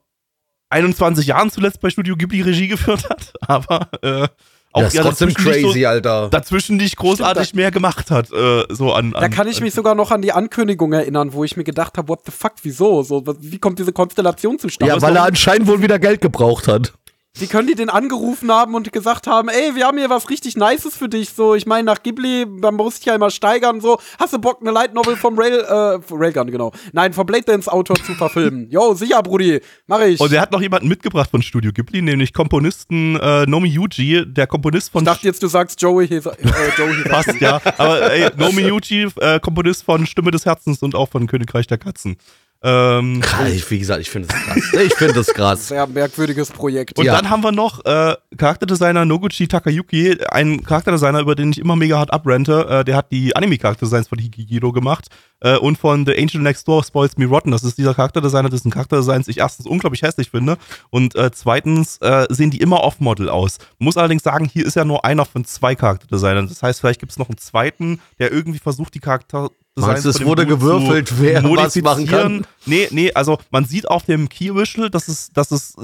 21 0.71 1.27
Jahren 1.27 1.51
zuletzt 1.51 1.81
bei 1.81 1.91
Studio 1.91 2.17
Ghibli 2.17 2.43
Regie 2.43 2.69
geführt 2.69 3.09
hat, 3.09 3.33
aber 3.49 3.91
äh, 4.03 4.29
auch 4.73 4.83
ist 4.83 4.95
ja 4.95 5.03
trotzdem 5.03 5.33
crazy, 5.33 5.81
so, 5.81 5.89
Alter. 5.89 6.29
dazwischen 6.31 6.77
nicht 6.77 6.97
großartig 6.97 7.55
mehr 7.55 7.71
gemacht 7.71 8.11
hat. 8.11 8.31
Äh, 8.33 8.65
so 8.69 8.93
an, 8.93 9.15
an, 9.15 9.21
Da 9.21 9.29
kann 9.29 9.49
ich 9.49 9.61
mich 9.61 9.75
sogar 9.75 9.95
noch 9.95 10.11
an 10.11 10.23
die 10.23 10.33
Ankündigung 10.33 10.93
erinnern, 10.93 11.33
wo 11.33 11.45
ich 11.45 11.57
mir 11.57 11.65
gedacht 11.65 11.97
habe, 11.97 12.09
what 12.09 12.21
the 12.27 12.33
fuck, 12.33 12.53
wieso? 12.63 13.03
So, 13.03 13.25
wie 13.41 13.59
kommt 13.59 13.79
diese 13.79 13.93
Konstellation 13.93 14.59
zustande? 14.59 14.95
Ja, 14.95 15.01
weil 15.01 15.17
er 15.17 15.25
anscheinend 15.25 15.67
wohl 15.69 15.83
wieder 15.83 15.99
Geld 15.99 16.21
gebraucht 16.21 16.69
hat. 16.69 16.93
Wie 17.41 17.47
können 17.47 17.69
die 17.69 17.77
den 17.77 17.89
angerufen 17.89 18.51
haben 18.51 18.75
und 18.75 18.93
gesagt 18.93 19.29
haben, 19.29 19.49
ey, 19.49 19.77
wir 19.77 19.87
haben 19.87 19.97
hier 19.97 20.11
was 20.11 20.29
richtig 20.29 20.57
Nices 20.57 20.97
für 20.97 21.09
dich. 21.09 21.31
So, 21.31 21.55
ich 21.55 21.67
meine, 21.67 21.85
nach 21.85 22.03
Ghibli, 22.03 22.47
man 22.47 22.75
muss 22.75 22.97
sich 22.97 23.05
ja 23.05 23.15
immer 23.15 23.31
steigern. 23.31 23.81
So, 23.81 24.01
hast 24.19 24.33
du 24.33 24.39
Bock, 24.39 24.59
eine 24.61 24.73
Light 24.73 24.93
Novel 24.93 25.15
vom 25.15 25.39
Rail, 25.39 25.61
äh, 25.61 25.99
Railgun, 26.11 26.51
genau. 26.51 26.73
Nein, 26.93 27.13
vom 27.13 27.27
Blade 27.27 27.45
Dance 27.45 27.73
Autor 27.73 27.97
zu 27.97 28.15
verfilmen. 28.15 28.69
Yo, 28.71 28.93
sicher, 28.95 29.23
Brudi, 29.23 29.61
mach 29.87 30.01
ich. 30.01 30.19
Und 30.19 30.33
er 30.33 30.41
hat 30.41 30.51
noch 30.51 30.61
jemanden 30.61 30.89
mitgebracht 30.89 31.31
von 31.31 31.41
Studio 31.43 31.73
Ghibli, 31.73 32.03
nämlich 32.03 32.33
Komponisten 32.33 33.15
äh, 33.21 33.47
Nomi 33.47 33.69
Yuji, 33.69 34.25
der 34.27 34.49
Komponist 34.49 34.91
von 34.91 35.03
ich 35.03 35.07
dachte 35.07 35.27
jetzt, 35.29 35.43
du 35.43 35.47
sagst 35.47 35.81
Joey 35.81 36.09
Hisa 36.09 36.33
äh, 36.33 36.45
Joey 36.77 37.05
Passt, 37.09 37.41
ja. 37.41 37.61
Aber 37.77 38.13
ey, 38.13 38.31
Nomi 38.37 38.63
Yuji, 38.63 39.09
äh, 39.21 39.39
Komponist 39.39 39.85
von 39.85 40.07
Stimme 40.07 40.33
des 40.33 40.45
Herzens 40.45 40.83
und 40.83 40.97
auch 40.97 41.09
von 41.09 41.27
Königreich 41.29 41.69
der 41.69 41.79
Katzen. 41.79 42.17
Ähm, 42.61 43.23
Ich, 43.47 43.71
wie 43.71 43.79
gesagt, 43.79 44.01
ich 44.01 44.11
finde 44.11 44.27
das 44.29 44.37
krass. 44.43 44.73
Ich 44.83 44.95
finde 44.95 45.15
das 45.15 45.27
krass. 45.29 45.69
Sehr 45.69 45.87
merkwürdiges 45.87 46.51
Projekt. 46.51 46.99
Und 46.99 47.05
Ja. 47.05 47.15
dann 47.15 47.31
haben 47.31 47.43
wir 47.45 47.53
noch 47.53 47.85
äh, 47.85 48.17
Charakterdesigner 48.37 49.05
Noguchi 49.05 49.47
Takayuki, 49.47 50.19
ein 50.31 50.65
Charakterdesigner, 50.65 51.21
über 51.21 51.37
den 51.37 51.53
ich 51.53 51.59
immer 51.59 51.77
mega 51.77 51.99
hart 51.99 52.13
abrente. 52.13 52.67
Äh, 52.69 52.85
der 52.85 52.97
hat 52.97 53.13
die 53.13 53.37
Anime-Charakterdesigns 53.37 54.09
von 54.09 54.19
Hikigiro 54.19 54.73
gemacht 54.73 55.07
äh, 55.41 55.57
und 55.57 55.79
von 55.79 56.05
The 56.05 56.17
Angel 56.19 56.41
Next 56.41 56.67
Door 56.67 56.83
Spoils 56.83 57.17
Me 57.17 57.27
Rotten. 57.27 57.53
Das 57.53 57.63
ist 57.63 57.79
dieser 57.79 57.95
Charakterdesigner, 57.95 58.49
dessen 58.49 58.73
Charakterdesigns 58.73 59.29
ich 59.29 59.39
erstens 59.39 59.67
unglaublich 59.67 60.03
hässlich 60.03 60.31
finde 60.31 60.59
und 60.91 61.15
äh, 61.15 61.31
zweitens 61.33 61.99
äh, 61.99 62.27
sehen 62.29 62.51
die 62.51 62.61
immer 62.61 62.83
off-Model 62.83 63.29
aus. 63.29 63.59
Muss 63.79 63.97
allerdings 63.97 64.25
sagen, 64.25 64.47
hier 64.53 64.67
ist 64.67 64.75
ja 64.75 64.85
nur 64.85 65.05
einer 65.05 65.25
von 65.25 65.45
zwei 65.45 65.77
Charakterdesignern. 65.77 66.49
Das 66.49 66.61
heißt, 66.63 66.81
vielleicht 66.81 66.99
gibt 66.99 67.13
es 67.13 67.19
noch 67.19 67.29
einen 67.29 67.39
zweiten, 67.39 68.01
der 68.19 68.33
irgendwie 68.33 68.59
versucht, 68.59 68.95
die 68.95 69.01
Charakter 69.01 69.51
Meinst 69.87 70.05
du, 70.05 70.11
es 70.11 70.25
wurde 70.25 70.45
Dude 70.45 70.57
gewürfelt, 70.57 71.21
wer 71.21 71.43
was 71.45 71.77
machen 71.77 72.07
kann? 72.07 72.47
Nee, 72.67 72.89
nee, 72.91 73.13
also 73.13 73.39
man 73.51 73.65
sieht 73.65 73.89
auf 73.89 74.05
dem 74.05 74.29
Key-Whistle, 74.29 74.91
dass 74.91 75.09
es, 75.09 75.31
dass 75.31 75.51
es 75.51 75.77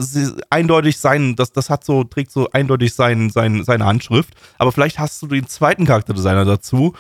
eindeutig 0.51 0.99
sein, 0.99 1.37
das, 1.37 1.53
das 1.53 1.71
hat 1.71 1.85
so, 1.85 2.05
trägt 2.05 2.31
so 2.31 2.49
eindeutig 2.51 2.95
sein, 2.95 3.31
sein, 3.31 3.65
seine 3.65 3.85
Handschrift. 3.85 4.35
Aber 4.59 4.73
vielleicht 4.73 4.99
hast 4.99 5.23
du 5.23 5.27
den 5.27 5.47
zweiten 5.47 5.87
Charakterdesigner 5.87 6.45
dazu, 6.45 6.95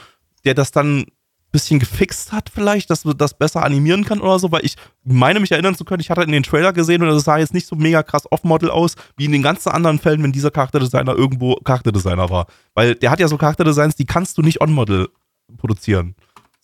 der 0.44 0.54
das 0.54 0.72
dann 0.72 1.00
ein 1.00 1.06
bisschen 1.52 1.78
gefixt 1.78 2.32
hat, 2.32 2.50
vielleicht, 2.52 2.90
dass 2.90 3.02
du 3.02 3.12
das 3.12 3.34
besser 3.34 3.62
animieren 3.62 4.04
kann 4.04 4.20
oder 4.20 4.38
so, 4.38 4.50
weil 4.50 4.64
ich 4.64 4.76
meine 5.04 5.40
mich 5.40 5.52
erinnern 5.52 5.76
zu 5.76 5.84
können, 5.84 6.00
ich 6.00 6.10
hatte 6.10 6.22
in 6.22 6.32
den 6.32 6.42
Trailer 6.42 6.72
gesehen 6.72 7.02
und 7.02 7.08
das 7.08 7.24
sah 7.24 7.38
jetzt 7.38 7.54
nicht 7.54 7.66
so 7.66 7.76
mega 7.76 8.02
krass 8.02 8.30
off-Model 8.30 8.70
aus, 8.70 8.94
wie 9.16 9.26
in 9.26 9.32
den 9.32 9.42
ganzen 9.42 9.70
anderen 9.70 9.98
Fällen, 9.98 10.22
wenn 10.22 10.32
dieser 10.32 10.50
Charakterdesigner 10.50 11.14
irgendwo 11.14 11.56
Charakterdesigner 11.56 12.28
war. 12.30 12.46
Weil 12.74 12.94
der 12.94 13.10
hat 13.10 13.20
ja 13.20 13.28
so 13.28 13.36
Charakterdesigns, 13.38 13.94
die 13.94 14.06
kannst 14.06 14.36
du 14.36 14.42
nicht 14.42 14.60
on-Model 14.60 15.08
produzieren. 15.56 16.14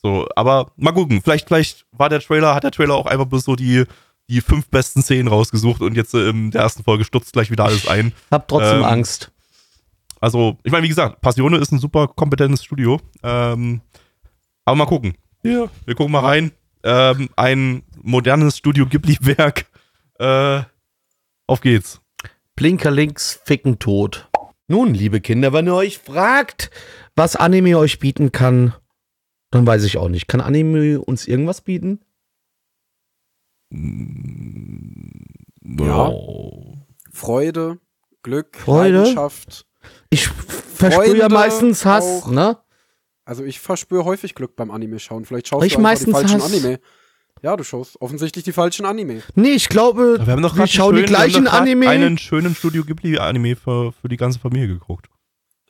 So, 0.02 0.26
aber 0.34 0.72
mal 0.76 0.92
gucken. 0.92 1.20
Vielleicht, 1.22 1.48
vielleicht 1.48 1.86
war 1.92 2.08
der 2.08 2.20
Trailer, 2.20 2.54
hat 2.54 2.64
der 2.64 2.70
Trailer 2.70 2.94
auch 2.94 3.06
einfach 3.06 3.26
bloß 3.26 3.44
so 3.44 3.56
die, 3.56 3.84
die 4.28 4.40
fünf 4.40 4.68
besten 4.68 5.02
Szenen 5.02 5.28
rausgesucht 5.28 5.82
und 5.82 5.94
jetzt 5.96 6.14
in 6.14 6.50
der 6.50 6.62
ersten 6.62 6.84
Folge 6.84 7.04
stürzt 7.04 7.32
gleich 7.32 7.50
wieder 7.50 7.64
alles 7.64 7.86
ein. 7.86 8.12
Hab 8.30 8.48
trotzdem 8.48 8.78
Ähm, 8.78 8.84
Angst. 8.84 9.30
Also, 10.20 10.56
ich 10.62 10.72
meine, 10.72 10.84
wie 10.84 10.88
gesagt, 10.88 11.20
Passione 11.20 11.58
ist 11.58 11.72
ein 11.72 11.78
super 11.78 12.08
kompetentes 12.08 12.64
Studio. 12.64 13.00
Ähm, 13.22 13.80
aber 14.64 14.76
mal 14.76 14.86
gucken. 14.86 15.14
Ja, 15.42 15.68
wir 15.86 15.94
gucken 15.94 16.12
mal 16.12 16.20
rein. 16.20 16.52
Ähm, 16.82 17.28
ein 17.36 17.82
modernes 18.02 18.56
Studio 18.58 18.86
Ghibli-Werk. 18.86 19.66
Äh, 20.18 20.64
auf 21.46 21.62
geht's. 21.62 22.02
Blinker 22.54 22.90
links, 22.90 23.40
ficken 23.46 23.78
tot. 23.78 24.28
Nun, 24.68 24.92
liebe 24.92 25.22
Kinder, 25.22 25.54
wenn 25.54 25.66
ihr 25.66 25.74
euch 25.74 25.98
fragt, 25.98 26.70
was 27.16 27.36
Anime 27.36 27.78
euch 27.78 28.00
bieten 28.00 28.30
kann, 28.30 28.74
dann 29.50 29.66
weiß 29.66 29.84
ich 29.84 29.96
auch 29.98 30.08
nicht. 30.08 30.28
Kann 30.28 30.40
Anime 30.40 31.00
uns 31.00 31.26
irgendwas 31.26 31.60
bieten? 31.60 32.00
Ja. 35.62 36.10
Freude, 37.12 37.78
Glück, 38.22 38.56
Freude? 38.56 38.98
Leidenschaft. 38.98 39.66
Ich 40.10 40.26
verspüre 40.28 41.16
ja 41.18 41.28
meistens 41.28 41.84
Hass, 41.84 42.04
auch. 42.04 42.30
ne? 42.30 42.58
Also 43.24 43.44
ich 43.44 43.60
verspüre 43.60 44.04
häufig 44.04 44.34
Glück 44.34 44.56
beim 44.56 44.70
Anime 44.70 44.98
schauen. 44.98 45.24
Vielleicht 45.24 45.48
schaust 45.48 45.64
Ich 45.66 45.72
du 45.74 45.78
einfach 45.78 45.90
meistens 45.90 46.06
die 46.06 46.12
falschen 46.12 46.42
Hass. 46.42 46.52
Anime. 46.52 46.80
Ja, 47.42 47.56
du 47.56 47.64
schaust 47.64 48.00
offensichtlich 48.02 48.44
die 48.44 48.52
falschen 48.52 48.84
Anime. 48.84 49.22
Nee, 49.34 49.52
ich 49.52 49.68
glaube, 49.68 50.18
Wir 50.24 50.32
haben 50.32 50.42
doch 50.42 50.56
wir 50.56 50.66
schauen 50.66 50.96
die 50.96 51.02
einen 51.04 51.08
schönen- 51.08 51.10
wir 51.12 51.18
haben 51.18 51.30
gleichen 51.30 51.44
doch 51.44 51.50
grad 51.52 51.62
Anime. 51.62 51.88
einen 51.88 52.18
schönen 52.18 52.54
Studio 52.54 52.84
Ghibli-Anime 52.84 53.56
für, 53.56 53.92
für 53.92 54.08
die 54.08 54.16
ganze 54.18 54.38
Familie 54.38 54.68
geguckt. 54.68 55.08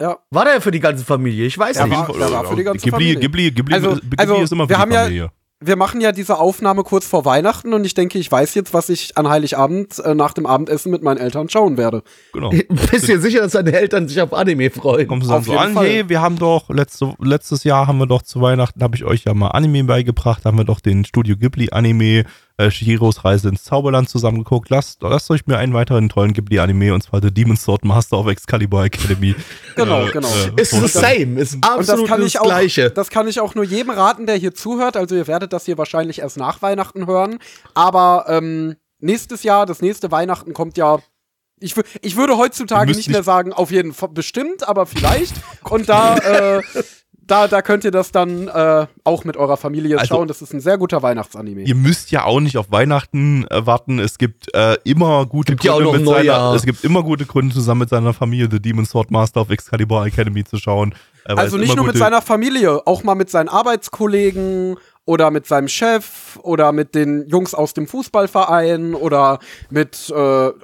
Ja, 0.00 0.16
War 0.30 0.44
der 0.46 0.60
für 0.60 0.70
die 0.70 0.80
ganze 0.80 1.04
Familie? 1.04 1.46
Ich 1.46 1.58
weiß 1.58 1.76
Ja, 1.76 1.86
nicht. 1.86 1.96
war- 1.98 2.06
der 2.16 2.32
war 2.32 2.44
für 2.46 2.56
die 2.56 2.64
ganze 2.64 2.84
Ghibli, 2.84 2.90
Familie. 2.90 3.20
Ghibli, 3.20 3.50
Ghibli, 3.50 3.74
Also- 3.74 3.94
Ghibli 3.96 4.16
also, 4.18 4.34
ist 4.36 4.52
immer 4.52 4.64
für 4.64 4.70
wir 4.70 4.76
die 4.76 4.80
haben 4.82 4.92
ja- 4.92 5.02
Familie. 5.02 5.30
wir 5.62 5.76
machen 5.76 6.00
ja 6.00 6.10
diese 6.12 6.38
Aufnahme 6.38 6.84
kurz 6.84 7.04
vor 7.06 7.26
Weihnachten 7.26 7.74
und 7.74 7.84
ich 7.84 7.92
denke, 7.92 8.18
ich 8.18 8.32
weiß 8.32 8.54
jetzt, 8.54 8.72
was 8.72 8.88
ich 8.88 9.18
an 9.18 9.28
Heiligabend 9.28 9.98
äh, 9.98 10.14
nach 10.14 10.32
dem 10.32 10.46
Abendessen 10.46 10.90
mit 10.90 11.02
meinen 11.02 11.18
Eltern 11.18 11.50
schauen 11.50 11.76
werde. 11.76 12.02
Genau. 12.32 12.48
Bist 12.48 13.02
du 13.02 13.12
dir 13.12 13.20
sicher, 13.20 13.40
dass 13.40 13.52
deine 13.52 13.72
Eltern 13.78 14.08
sich 14.08 14.22
auf 14.22 14.32
Anime 14.32 14.70
freuen? 14.70 15.06
Kommen 15.06 15.20
sie 15.20 15.28
dann 15.28 15.38
Auf 15.40 15.44
so 15.44 15.52
jeden 15.52 15.64
an, 15.64 15.72
Fall. 15.74 15.86
hey, 15.86 16.08
wir 16.08 16.22
haben 16.22 16.38
doch, 16.38 16.70
letzte, 16.70 17.12
letztes 17.20 17.64
Jahr 17.64 17.86
haben 17.86 17.98
wir 17.98 18.06
doch 18.06 18.22
zu 18.22 18.40
Weihnachten, 18.40 18.82
habe 18.82 18.96
ich 18.96 19.04
euch 19.04 19.24
ja 19.24 19.34
mal 19.34 19.48
Anime 19.48 19.84
beigebracht, 19.84 20.46
haben 20.46 20.56
wir 20.56 20.64
doch 20.64 20.80
den 20.80 21.04
Studio 21.04 21.36
Ghibli 21.36 21.68
Anime 21.72 22.24
äh, 22.60 22.70
Shihiros 22.70 23.24
Reise 23.24 23.48
ins 23.48 23.64
Zauberland 23.64 24.08
zusammengeguckt. 24.08 24.70
Lasst, 24.70 25.02
lasst 25.02 25.30
euch 25.30 25.46
mir 25.46 25.58
einen 25.58 25.72
weiteren 25.74 26.08
tollen 26.08 26.32
Ghibli-Anime 26.32 26.92
und 26.94 27.02
zwar 27.02 27.20
The 27.22 27.32
Demon's 27.32 27.62
Sword 27.62 27.84
Master 27.84 28.18
of 28.18 28.26
Excalibur 28.28 28.84
Academy. 28.84 29.34
Genau, 29.76 30.06
genau. 30.12 30.28
Ist 30.56 30.72
the 30.72 30.78
vorstellen. 30.80 31.36
same, 31.36 31.40
ist 31.40 31.54
Und 31.54 31.64
das 31.64 31.70
absolut 31.88 32.08
kann 32.08 32.20
das, 32.20 32.28
ich 32.28 32.40
auch, 32.40 32.44
Gleiche. 32.44 32.90
das 32.90 33.08
kann 33.08 33.26
ich 33.28 33.40
auch 33.40 33.54
nur 33.54 33.64
jedem 33.64 33.90
raten, 33.90 34.26
der 34.26 34.36
hier 34.36 34.54
zuhört. 34.54 34.96
Also 34.96 35.14
ihr 35.14 35.26
werdet 35.26 35.52
das 35.54 35.64
hier 35.64 35.78
wahrscheinlich 35.78 36.18
erst 36.18 36.36
nach 36.36 36.60
Weihnachten 36.60 37.06
hören. 37.06 37.38
Aber 37.72 38.26
ähm, 38.28 38.76
nächstes 38.98 39.42
Jahr, 39.42 39.64
das 39.64 39.80
nächste 39.80 40.10
Weihnachten 40.10 40.52
kommt 40.52 40.76
ja. 40.76 40.98
Ich, 41.60 41.74
ich 42.02 42.16
würde 42.16 42.36
heutzutage 42.36 42.88
nicht 42.88 42.96
nicht- 42.98 43.10
mehr 43.10 43.22
sagen, 43.22 43.52
auf 43.52 43.70
jeden 43.70 43.94
Fall 43.94 44.10
bestimmt, 44.10 44.66
aber 44.68 44.84
vielleicht. 44.86 45.34
Und 45.62 45.88
da, 45.88 46.16
äh, 46.58 46.62
da, 47.30 47.48
da 47.48 47.62
könnt 47.62 47.84
ihr 47.84 47.90
das 47.90 48.12
dann 48.12 48.48
äh, 48.48 48.86
auch 49.04 49.24
mit 49.24 49.36
eurer 49.36 49.56
Familie 49.56 49.98
Also- 49.98 50.14
schauen. 50.14 50.28
Das 50.28 50.42
ist 50.42 50.52
ein 50.52 50.60
sehr 50.60 50.78
guter 50.78 51.02
Weihnachtsanime. 51.02 51.62
Ihr 51.62 51.74
müsst 51.74 52.10
ja 52.10 52.24
auch 52.24 52.40
nicht 52.40 52.56
auf 52.56 52.70
Weihnachten 52.70 53.46
äh, 53.48 53.64
warten. 53.66 53.98
Es 53.98 54.18
gibt 54.18 54.52
äh, 54.54 54.76
immer 54.84 55.26
gute 55.26 55.56
Gibt 55.56 55.64
noch 55.64 55.92
mit 55.92 56.06
seiner, 56.06 56.52
es 56.54 56.64
gibt 56.64 56.84
immer 56.84 57.02
gute 57.02 57.26
Gründe, 57.26 57.54
zusammen 57.54 57.80
mit 57.80 57.88
seiner 57.88 58.12
Familie 58.12 58.48
The 58.50 58.60
Demon's 58.60 58.90
Sword 58.90 59.10
Master 59.10 59.40
of 59.42 59.50
Excalibur 59.50 60.04
Academy 60.06 60.44
zu 60.44 60.58
schauen. 60.58 60.94
Äh, 61.24 61.34
Also 61.34 61.56
nicht 61.56 61.76
nur 61.76 61.86
mit 61.86 61.96
seiner 61.96 62.22
Familie, 62.22 62.86
auch 62.86 63.02
mal 63.04 63.14
mit 63.14 63.30
seinen 63.30 63.48
Arbeitskollegen 63.48 64.76
oder 65.04 65.30
mit 65.30 65.46
seinem 65.46 65.68
Chef 65.68 66.38
oder 66.42 66.72
mit 66.72 66.94
den 66.94 67.26
Jungs 67.28 67.54
aus 67.54 67.74
dem 67.74 67.86
Fußballverein 67.86 68.94
oder 68.94 69.38
mit 69.70 70.08
äh, 70.10 70.14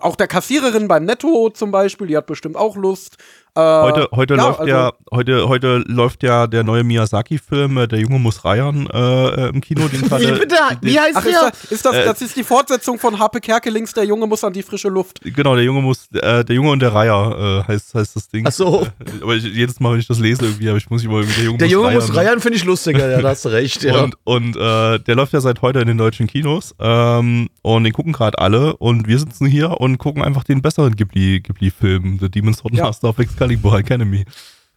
auch 0.01 0.17
der 0.17 0.29
Kassiererin 0.29 0.89
beim 0.89 1.05
Netto 1.05 1.51
zum 1.51 1.71
Beispiel, 1.71 2.07
die 2.07 2.17
hat 2.17 2.27
bestimmt 2.27 2.57
auch 2.57 2.77
Lust. 2.77 3.17
Äh, 3.57 3.83
Heute, 3.83 4.09
heute, 4.13 4.35
ja, 4.35 4.43
läuft 4.47 4.61
also- 4.61 4.71
ja, 4.71 4.93
heute, 5.11 5.49
heute 5.49 5.77
läuft 5.87 6.23
ja 6.23 6.47
der 6.47 6.63
neue 6.63 6.85
Miyazaki-Film, 6.85 7.79
äh, 7.79 7.87
Der 7.89 8.01
Junge 8.01 8.19
muss 8.19 8.45
reiern, 8.45 8.87
äh, 8.93 8.99
äh, 9.47 9.49
im 9.49 9.61
Kino. 9.63 9.89
Den 9.89 10.03
Wie 10.05 10.09
gerade- 10.09 10.33
bitte? 10.35 10.57
den- 10.83 10.83
Wie 10.83 11.01
heißt 11.01 11.17
Ach, 11.17 11.25
ist 11.25 11.33
der? 11.35 11.51
das, 11.51 11.65
ist 11.73 11.85
das, 11.87 11.95
Äh, 11.95 12.05
das 12.05 12.21
ist 12.23 12.37
die 12.37 12.45
Fortsetzung 12.45 12.99
von 12.99 13.19
Harpe 13.19 13.41
Kerkelings, 13.41 13.95
der 13.95 14.05
Junge 14.05 14.27
muss 14.27 14.45
an 14.45 14.53
die 14.53 14.63
frische 14.63 14.89
Luft. 14.89 15.21
Genau, 15.23 15.55
der 15.55 15.65
Junge 15.65 15.81
muss, 15.81 16.09
äh, 16.13 16.45
der 16.45 16.55
Junge 16.55 16.71
und 16.71 16.81
der 16.81 16.93
Reiher 16.95 17.65
äh, 17.67 17.73
heißt, 17.73 17.95
heißt 17.95 18.15
das 18.17 18.29
Ding. 18.29 18.45
Ach 18.47 18.53
so. 18.53 18.83
Äh, 18.99 19.23
aber 19.23 19.35
ich, 19.37 19.45
jedes 19.45 19.81
Mal, 19.81 19.93
wenn 19.93 20.01
ich 20.01 20.07
das 20.09 20.19
lese, 20.19 20.45
irgendwie, 20.45 20.69
aber 20.69 20.77
ich 20.79 20.91
muss 20.91 21.03
immer 21.03 21.21
irgendwie 21.21 21.35
der 21.37 21.45
Junge 21.45 21.59
Der 21.59 21.67
muss 21.69 21.73
Junge 21.73 21.89
reiern. 21.89 21.97
muss 21.97 22.15
reiern, 22.17 22.41
finde 22.41 22.59
ich 22.59 22.65
lustiger, 22.65 23.09
ja, 23.11 23.23
da 23.23 23.29
hast 23.31 23.45
du 23.47 23.49
recht. 23.49 23.83
Ja. 23.85 24.03
Und, 24.03 24.17
und 24.25 24.57
äh, 24.57 24.99
der 24.99 25.15
läuft 25.15 25.33
ja 25.33 25.41
seit 25.41 25.63
heute 25.63 25.81
in 25.81 25.87
den 25.87 25.97
deutschen 25.99 26.27
Kinos. 26.27 26.75
Ähm, 26.79 27.49
und 27.63 27.85
den 27.85 27.93
gucken 27.95 28.13
gerade 28.13 28.39
alle. 28.39 28.77
Und 28.77 29.09
wir 29.09 29.19
sitzen 29.19 29.47
hier 29.47 29.81
und 29.81 29.97
gucken 29.99 30.23
einfach 30.23 30.45
den 30.45 30.61
besseren 30.61 30.95
Ghibli- 30.95 31.41
Ghibli-Film, 31.41 32.19
The 32.21 32.29
Demon's 32.31 32.59
Sword 32.59 32.75
Ja. 32.75 32.85
Master 32.85 33.09
of 33.09 33.19
Excalibur 33.19 33.46
Academy. 33.55 34.25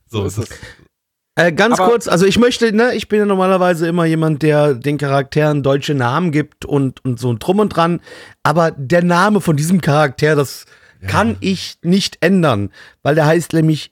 So 0.08 0.26
ist 0.26 0.38
es. 0.38 0.50
Äh, 1.36 1.54
ganz 1.54 1.80
Aber- 1.80 1.90
kurz, 1.92 2.08
also 2.08 2.26
ich 2.26 2.38
möchte, 2.38 2.74
ne, 2.74 2.94
ich 2.96 3.08
bin 3.08 3.20
ja 3.20 3.26
normalerweise 3.26 3.88
immer 3.88 4.06
jemand, 4.06 4.42
der 4.44 4.74
den 4.74 4.98
Charakteren 4.98 5.64
deutsche 5.64 5.94
Namen 5.94 6.32
gibt 6.32 6.66
und, 6.66 7.04
und 7.06 7.20
so 7.20 7.32
ein 7.32 7.40
Drum 7.40 7.60
und 7.60 7.70
dran. 7.70 8.02
Aber 8.44 8.72
der 8.72 9.04
Name 9.04 9.40
von 9.40 9.56
diesem 9.56 9.80
Charakter, 9.82 10.36
das 10.36 10.66
kann 11.08 11.38
ich 11.40 11.78
nicht 11.82 12.18
ändern, 12.20 12.72
weil 13.04 13.16
der 13.16 13.26
heißt 13.26 13.54
nämlich 13.54 13.92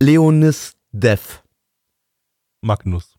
Leonis 0.00 0.76
Death. 0.92 1.42
Magnus. 2.60 3.16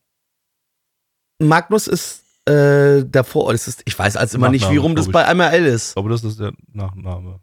Magnus 1.42 1.88
ist 1.88 2.24
äh, 2.46 3.04
davor, 3.06 3.52
das 3.52 3.68
ist, 3.68 3.82
ich 3.86 3.98
weiß 3.98 4.16
als 4.16 4.34
immer 4.34 4.50
nicht, 4.50 4.64
wie 4.64 4.76
Nachname, 4.76 4.82
rum 4.82 4.96
das 4.96 5.10
bei 5.10 5.34
MRL 5.34 5.66
ist. 5.66 5.94
Glaube, 5.96 6.10
das 6.10 6.24
ist 6.24 6.40
der 6.40 6.54
Nachname. 6.72 7.40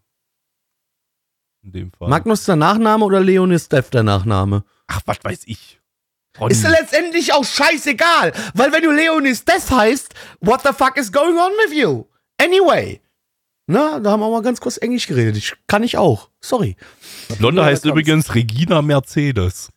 In 1.66 1.72
dem 1.72 1.92
Fall. 1.92 2.08
Magnus 2.08 2.44
der 2.44 2.54
Nachname 2.54 3.04
oder 3.04 3.20
Leonis 3.20 3.68
Death 3.68 3.92
der 3.92 4.04
Nachname? 4.04 4.62
Ach, 4.86 5.00
was 5.04 5.18
weiß 5.22 5.40
ich. 5.46 5.80
Ronny. 6.38 6.52
Ist 6.52 6.62
letztendlich 6.62 7.32
auch 7.32 7.44
scheißegal, 7.44 8.32
weil 8.54 8.72
wenn 8.72 8.82
du 8.82 8.92
Leonis 8.92 9.44
Death 9.44 9.70
heißt, 9.72 10.14
what 10.40 10.60
the 10.62 10.72
fuck 10.72 10.96
is 10.96 11.10
going 11.10 11.36
on 11.36 11.50
with 11.64 11.74
you? 11.76 12.04
Anyway. 12.38 13.00
Na, 13.66 13.98
da 13.98 14.12
haben 14.12 14.20
wir 14.20 14.30
mal 14.30 14.42
ganz 14.42 14.60
kurz 14.60 14.76
Englisch 14.76 15.08
geredet. 15.08 15.36
Ich, 15.36 15.54
kann 15.66 15.82
ich 15.82 15.98
auch. 15.98 16.30
Sorry. 16.40 16.76
Blonde 17.38 17.62
Ja, 17.62 17.66
heißt 17.66 17.84
übrigens 17.84 18.32
Regina 18.36 18.80
Mercedes. 18.80 19.70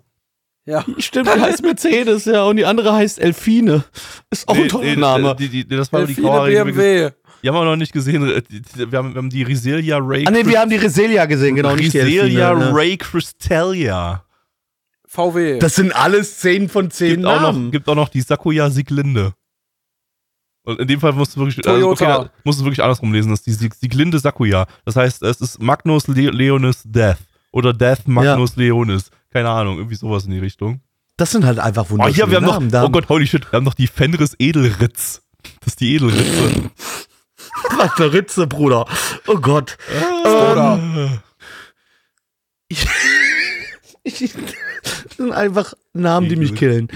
Ja. 0.66 0.86
Stimmt, 1.00 1.34
die 1.34 1.42
heißt 1.42 1.64
Mercedes, 1.64 2.26
ja, 2.26 2.44
und 2.44 2.58
die 2.58 2.66
andere 2.66 2.94
heißt 2.94 3.18
Elfine. 3.18 3.84
Ist 4.30 4.48
auch 4.48 4.56
ein 4.56 4.70
toller 4.70 4.96
Name. 4.96 5.36
Die, 5.36 5.50
die, 5.50 5.68
die, 5.68 5.76
das 5.76 5.92
war 5.92 6.06
die 6.06 6.12
Elfine 6.12 6.46
die 6.46 6.72
BMW. 6.72 7.12
Die 7.44 7.48
haben 7.50 7.56
wir 7.56 7.66
noch 7.66 7.76
nicht 7.76 7.94
gesehen. 7.94 8.44
Die- 8.50 8.62
Wir 8.92 8.98
haben, 8.98 9.14
wir 9.14 9.18
haben 9.20 9.30
die 9.30 9.44
Riselia 9.44 9.98
Ray. 10.02 10.26
Ah, 10.28 10.32
nee, 10.32 10.46
wir 10.46 10.60
haben 10.60 10.70
die 10.70 10.78
Reselia 10.78 11.26
gesehen, 11.26 11.56
genau, 11.56 11.74
Riselia 11.74 12.24
Elfine. 12.24 12.56
ne? 12.72 12.76
Ray 12.76 12.98
Crystalia. 12.98 14.24
VW. 15.08 15.58
Das 15.60 15.76
sind 15.76 15.92
alles 15.96 16.38
10 16.40 16.70
von 16.70 16.92
10 16.92 17.16
Gibt 17.16 17.26
auch, 17.26 17.42
Namen. 17.42 17.66
noch, 17.66 17.72
gibt 17.72 17.90
auch 17.90 17.96
noch 17.96 18.10
die 18.10 18.22
Sakuya 18.22 18.70
Sieglinde. 18.70 19.34
Und 20.64 20.80
in 20.80 20.88
dem 20.88 21.00
Fall 21.00 21.14
musst 21.14 21.36
du 21.36 21.40
wirklich, 21.40 21.68
also, 21.68 21.90
okay, 21.90 22.26
musst 22.44 22.60
du 22.60 22.64
wirklich 22.66 22.84
andersrum 22.84 23.12
lesen. 23.12 23.30
Das 23.32 23.40
ist 23.40 23.48
die 23.48 23.54
Sieg- 23.54 23.74
Sieglinde 23.74 24.20
Sakuya. 24.20 24.68
Das 24.86 24.96
heißt, 24.96 25.24
es 25.24 25.42
ist 25.42 25.62
Magnus 25.62 26.08
Le 26.08 26.30
Leonis 26.30 26.84
Death. 26.86 27.18
Oder 27.52 27.74
Death 27.74 28.08
Magnus 28.08 28.56
Leonis. 28.56 29.10
Keine 29.32 29.50
Ahnung, 29.50 29.78
irgendwie 29.78 29.96
sowas 29.96 30.26
in 30.26 30.32
die 30.32 30.40
Richtung. 30.40 30.82
Das 31.18 31.32
sind 31.32 31.44
halt 31.44 31.58
einfach 31.60 31.86
Oh, 31.88 31.92
wunderschöne 31.92 32.16
hier, 32.16 32.30
wir 32.30 32.38
haben 32.38 32.46
noch, 32.46 32.54
Namen. 32.54 32.70
Da 32.72 32.84
oh 32.84 32.90
Gott, 32.90 33.10
holy 33.10 33.26
shit, 33.26 33.52
wir 33.52 33.58
haben 33.58 33.64
noch 33.64 33.74
die 33.74 33.88
Fenris 33.88 34.36
Edelritz. 34.38 35.24
Das 35.62 35.70
ist 35.74 35.82
die 35.82 35.96
Edelritze. 35.96 36.70
was 37.78 37.92
für 37.94 38.12
Ritze, 38.14 38.48
Bruder. 38.48 38.86
Oh 39.28 39.38
Gott. 39.38 39.78
Ich, 42.68 42.86
ich, 44.04 44.34
das 44.84 45.18
sind 45.18 45.32
einfach 45.32 45.74
Namen, 45.94 46.30
die 46.30 46.36
mich 46.36 46.56
killen. 46.56 46.88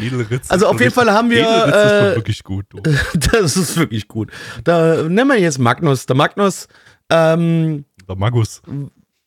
Also 0.49 0.66
ist 0.68 0.72
auf 0.72 0.80
jeden 0.80 0.93
Fall 0.93 1.11
haben 1.11 1.30
wir, 1.30 1.41
Edelritz 1.41 1.76
ist 1.76 1.89
schon 1.99 2.11
äh, 2.11 2.16
wirklich 2.16 2.43
gut. 2.43 2.66
Du. 2.70 2.82
Das 3.32 3.57
ist 3.57 3.78
wirklich 3.78 4.07
gut. 4.07 4.32
Da 4.64 5.03
nennen 5.03 5.28
wir 5.28 5.39
jetzt 5.39 5.59
Magnus. 5.59 6.05
Der 6.05 6.16
Magnus, 6.16 6.68
ähm, 7.09 7.86
Der 8.07 8.16
Magus. 8.16 8.61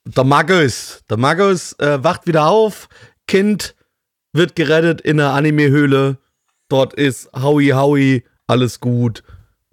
der 0.04 0.24
Magus. 0.24 1.02
Der 1.10 1.16
Magus 1.16 1.72
äh, 1.74 2.02
wacht 2.02 2.26
wieder 2.26 2.46
auf. 2.46 2.88
Kind 3.26 3.74
wird 4.32 4.54
gerettet 4.54 5.00
in 5.00 5.16
der 5.16 5.30
Anime-Höhle. 5.30 6.18
Dort 6.68 6.94
ist 6.94 7.28
Howie 7.34 7.72
Howie, 7.72 8.24
alles 8.46 8.80
gut. 8.80 9.22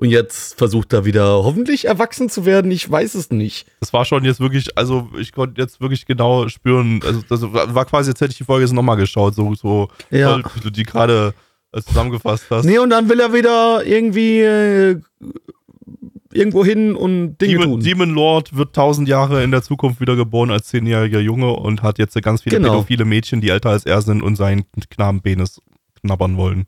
Und 0.04 0.10
jetzt 0.10 0.58
versucht 0.58 0.92
er 0.92 1.06
wieder 1.06 1.46
hoffentlich 1.46 1.86
erwachsen 1.86 2.28
zu 2.28 2.46
werden. 2.46 2.70
Ich 2.72 2.92
weiß 2.92 3.16
es 3.16 3.30
nicht. 3.32 3.68
Das 3.80 3.94
war 3.94 4.04
schon 4.04 4.26
jetzt 4.26 4.42
wirklich, 4.42 4.78
also 4.78 5.08
ich 5.18 5.32
konnte 5.32 5.62
jetzt 5.62 5.80
wirklich 5.80 6.06
genau 6.06 6.50
spüren, 6.50 7.00
also 7.06 7.22
das 7.30 7.42
war 7.42 7.86
quasi, 7.86 8.10
jetzt 8.10 8.20
hätte 8.20 8.32
ich 8.34 8.38
die 8.38 8.44
Folge 8.44 8.66
jetzt 8.66 8.74
nochmal 8.74 8.98
geschaut, 8.98 9.34
so, 9.34 9.56
so 9.56 9.88
Ja. 10.12 10.40
wie 10.56 10.60
du 10.60 10.70
die 10.72 10.84
gerade 10.84 11.34
äh, 11.72 11.82
zusammengefasst 11.82 12.48
hast. 12.50 12.66
Nee, 12.66 12.80
und 12.80 12.90
dann 12.90 13.08
will 13.08 13.22
er 13.22 13.32
wieder 13.34 13.86
irgendwie 13.86 14.42
äh, 14.42 15.00
irgendwo 16.34 16.66
hin 16.66 16.96
und 16.96 17.38
Dinge 17.38 17.54
Demon, 17.54 17.70
tun. 17.70 17.80
Demon 17.80 18.10
Lord 18.14 18.58
wird 18.58 18.76
tausend 18.76 19.08
Jahre 19.08 19.42
in 19.42 19.52
der 19.52 19.62
Zukunft 19.62 20.02
wiedergeboren 20.02 20.52
als 20.52 20.68
zehnjähriger 20.68 21.22
Junge 21.22 21.54
und 21.54 21.82
hat 21.82 21.98
jetzt 21.98 22.22
ganz 22.22 22.42
viele 22.42 22.58
Genau. 22.58 22.72
pädophile 22.72 23.06
Mädchen, 23.06 23.40
die 23.40 23.48
älter 23.48 23.70
als 23.70 23.86
er 23.86 24.02
sind 24.02 24.22
und 24.22 24.36
seinen 24.36 24.66
Knabenpenis 24.90 25.62
knabbern 26.02 26.36
wollen. 26.36 26.66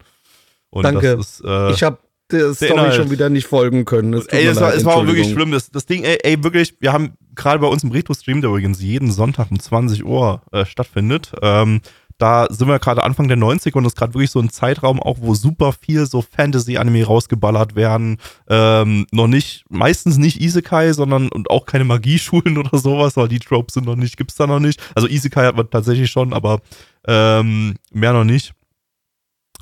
Und 0.69 0.83
Danke. 0.83 1.17
ist, 1.19 1.43
äh, 1.45 1.71
ich 1.71 1.83
habe 1.83 1.97
der 2.31 2.53
Story 2.53 2.71
Inhalt. 2.71 2.95
schon 2.95 3.11
wieder 3.11 3.29
nicht 3.29 3.47
folgen 3.47 3.85
können. 3.85 4.13
Tut 4.13 4.33
Ey, 4.33 4.45
es 4.45 4.59
war, 4.59 4.73
es 4.73 4.85
war 4.85 4.95
auch 4.95 5.05
wirklich 5.05 5.31
schlimm. 5.31 5.51
Das, 5.51 5.69
das 5.69 5.85
Ding, 5.85 6.03
ey, 6.03 6.17
ey, 6.23 6.43
wirklich, 6.43 6.75
wir 6.79 6.91
haben 6.91 7.13
gerade 7.35 7.59
bei 7.59 7.67
uns 7.67 7.83
im 7.83 7.91
Retro-Stream, 7.91 8.41
der 8.41 8.49
übrigens 8.49 8.81
jeden 8.81 9.11
Sonntag 9.11 9.51
um 9.51 9.59
20 9.59 10.05
Uhr 10.05 10.41
äh, 10.51 10.65
stattfindet, 10.65 11.33
ähm, 11.41 11.81
da 12.17 12.47
sind 12.49 12.67
wir 12.67 12.79
gerade 12.79 13.03
Anfang 13.03 13.27
der 13.27 13.37
90er 13.37 13.75
und 13.75 13.83
das 13.83 13.91
ist 13.91 13.97
gerade 13.97 14.13
wirklich 14.13 14.31
so 14.31 14.39
ein 14.39 14.49
Zeitraum 14.49 15.01
auch, 15.01 15.17
wo 15.19 15.33
super 15.33 15.73
viel 15.73 16.05
so 16.05 16.21
Fantasy-Anime 16.21 17.03
rausgeballert 17.03 17.75
werden. 17.75 18.17
Ähm, 18.47 19.05
noch 19.11 19.27
nicht, 19.27 19.65
meistens 19.69 20.17
nicht 20.17 20.39
Isekai, 20.39 20.93
sondern 20.93 21.27
und 21.29 21.49
auch 21.49 21.65
keine 21.65 21.83
Magieschulen 21.83 22.57
oder 22.57 22.77
sowas, 22.77 23.17
weil 23.17 23.27
die 23.27 23.39
Tropes 23.39 23.73
sind 23.73 23.85
noch 23.85 23.97
nicht, 23.97 24.15
gibt's 24.15 24.35
da 24.35 24.47
noch 24.47 24.59
nicht. 24.61 24.81
Also 24.95 25.09
Isekai 25.09 25.45
hat 25.45 25.57
man 25.57 25.69
tatsächlich 25.69 26.09
schon, 26.09 26.31
aber 26.31 26.61
ähm, 27.05 27.75
mehr 27.91 28.13
noch 28.13 28.23
nicht. 28.23 28.53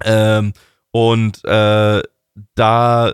Ähm, 0.03 0.53
und 0.91 1.43
äh, 1.45 2.03
da 2.56 3.14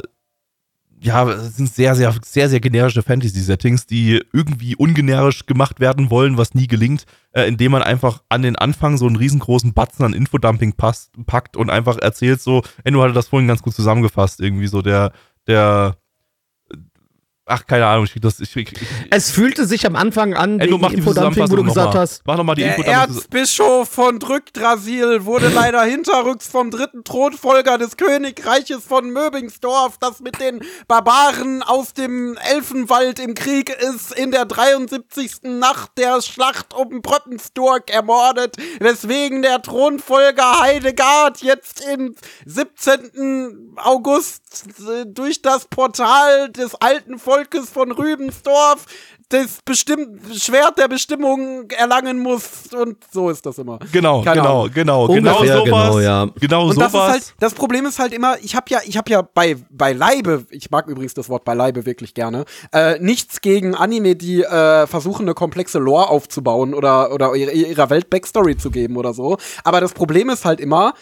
ja, 1.02 1.30
es 1.30 1.56
sind 1.56 1.74
sehr, 1.74 1.96
sehr, 1.96 2.14
sehr, 2.26 2.50
sehr 2.50 2.60
generische 2.60 3.02
Fantasy-Settings, 3.02 3.86
die 3.86 4.22
irgendwie 4.34 4.76
ungenerisch 4.76 5.46
gemacht 5.46 5.80
werden 5.80 6.10
wollen, 6.10 6.38
was 6.38 6.54
nie 6.54 6.68
gelingt, 6.68 7.06
äh, 7.32 7.48
indem 7.48 7.72
man 7.72 7.82
einfach 7.82 8.22
an 8.28 8.42
den 8.42 8.58
Anfang 8.58 8.98
so 8.98 9.08
einen 9.08 9.16
riesengroßen 9.16 9.74
Batzen 9.74 10.04
an 10.04 10.14
Infodumping 10.14 10.74
passt, 10.74 11.12
packt 11.26 11.56
und 11.56 11.70
einfach 11.70 11.98
erzählt 11.98 12.42
so, 12.42 12.64
Enno 12.84 13.02
hatte 13.02 13.14
das 13.14 13.30
vorhin 13.30 13.48
ganz 13.48 13.62
gut 13.62 13.74
zusammengefasst, 13.74 14.42
irgendwie 14.42 14.68
so 14.68 14.82
der, 14.82 15.14
der 15.48 15.98
ach, 17.50 17.66
keine 17.68 17.86
Ahnung, 17.88 18.06
ich 18.06 18.14
krieg 18.14 18.22
das, 18.22 18.40
ich, 18.40 18.56
ich, 18.56 18.72
ich, 18.72 18.80
Es 19.10 19.32
fühlte 19.32 19.66
sich 19.66 19.86
am 19.86 19.96
Anfang 19.96 20.34
an, 20.34 20.60
wegen 20.60 20.80
mach 20.80 20.90
die 20.90 20.96
Infodumping, 20.98 21.50
wo 21.50 21.56
du 21.56 21.64
gesagt 21.64 21.94
mal. 21.94 22.02
hast, 22.02 22.22
Mach 22.26 22.38
nochmal 22.38 22.56
die 22.56 22.62
Der 22.64 22.78
Infodumping. 22.78 23.16
Erzbischof 23.18 23.90
von 23.90 24.20
Drückdrasil 24.20 25.26
wurde 25.26 25.50
leider 25.54 25.82
hinterrücks 25.84 26.48
vom 26.48 26.72
dritten 26.72 27.04
Thronfolger 27.04 27.78
des 27.78 27.98
Königreiches 27.98 28.84
von 28.86 29.10
Möbingsdorf, 29.12 29.98
das 30.00 30.20
mit 30.20 30.40
den 30.40 30.62
Barbaren 30.88 31.64
aus 31.64 31.94
dem 31.94 32.38
Elfenwald 32.38 33.20
im 33.20 33.34
Krieg 33.36 33.70
ist, 33.70 34.14
in 34.14 34.32
der 34.32 34.46
73. 34.46 35.44
Nacht 35.44 35.92
der 35.98 36.22
Schlacht 36.22 36.74
um 36.74 37.02
Bröppensturg 37.02 37.90
ermordet, 37.90 38.56
weswegen 38.80 39.42
der 39.42 39.62
Thronfolger 39.62 40.60
Heidegard 40.62 41.42
jetzt 41.42 41.84
im 41.92 42.16
17. 42.46 43.76
August 43.78 44.66
äh, 44.80 45.06
durch 45.06 45.42
das 45.42 45.66
Portal 45.68 46.50
des 46.52 46.76
alten 46.76 47.18
Volkes 47.20 47.39
von 47.74 47.92
Rübensdorf 47.92 48.86
das 49.32 49.60
bestimmt 49.64 50.22
Schwert 50.36 50.80
der 50.80 50.88
Bestimmung 50.88 51.70
erlangen 51.70 52.18
muss 52.18 52.74
und 52.74 52.98
so 53.12 53.30
ist 53.30 53.46
das 53.46 53.60
immer. 53.60 53.78
Genau, 53.92 54.24
Keine 54.24 54.38
genau, 54.42 54.62
Ahnung. 54.62 54.74
genau, 54.74 55.08
genau 55.08 55.38
sowas. 55.46 55.64
genau, 55.66 56.00
ja. 56.00 56.28
Genau 56.42 56.68
Und 56.70 56.78
das 56.80 56.88
ist 56.88 56.92
sowas. 56.94 57.12
halt, 57.12 57.34
das 57.40 57.54
Problem 57.54 57.86
ist 57.86 58.00
halt 58.00 58.12
immer, 58.12 58.38
ich 58.42 58.56
habe 58.56 58.66
ja, 58.70 58.80
ich 58.84 58.98
habe 58.98 59.12
ja 59.12 59.22
bei 59.22 59.56
bei 59.70 59.94
Leibe, 59.94 60.48
ich 60.50 60.72
mag 60.72 60.88
übrigens 60.88 61.14
das 61.14 61.30
Wort 61.30 61.44
bei 61.46 61.54
Leibe 61.54 61.86
wirklich 61.86 62.16
gerne, 62.16 62.46
äh, 62.74 62.98
nichts 62.98 63.42
gegen 63.42 63.76
Anime, 63.76 64.16
die 64.16 64.42
äh, 64.42 64.88
versuchen 64.88 65.26
eine 65.28 65.36
komplexe 65.36 65.78
Lore 65.78 66.10
aufzubauen 66.10 66.74
oder 66.74 67.12
oder 67.14 67.36
ihre- 67.36 67.52
ihrer 67.52 67.92
Welt 67.92 68.10
Backstory 68.10 68.58
zu 68.58 68.72
geben 68.72 68.98
oder 68.98 69.14
so. 69.14 69.38
Aber 69.64 69.80
das 69.80 69.94
Problem 69.94 70.32
ist 70.32 70.44
halt 70.44 70.60
immer, 70.60 70.96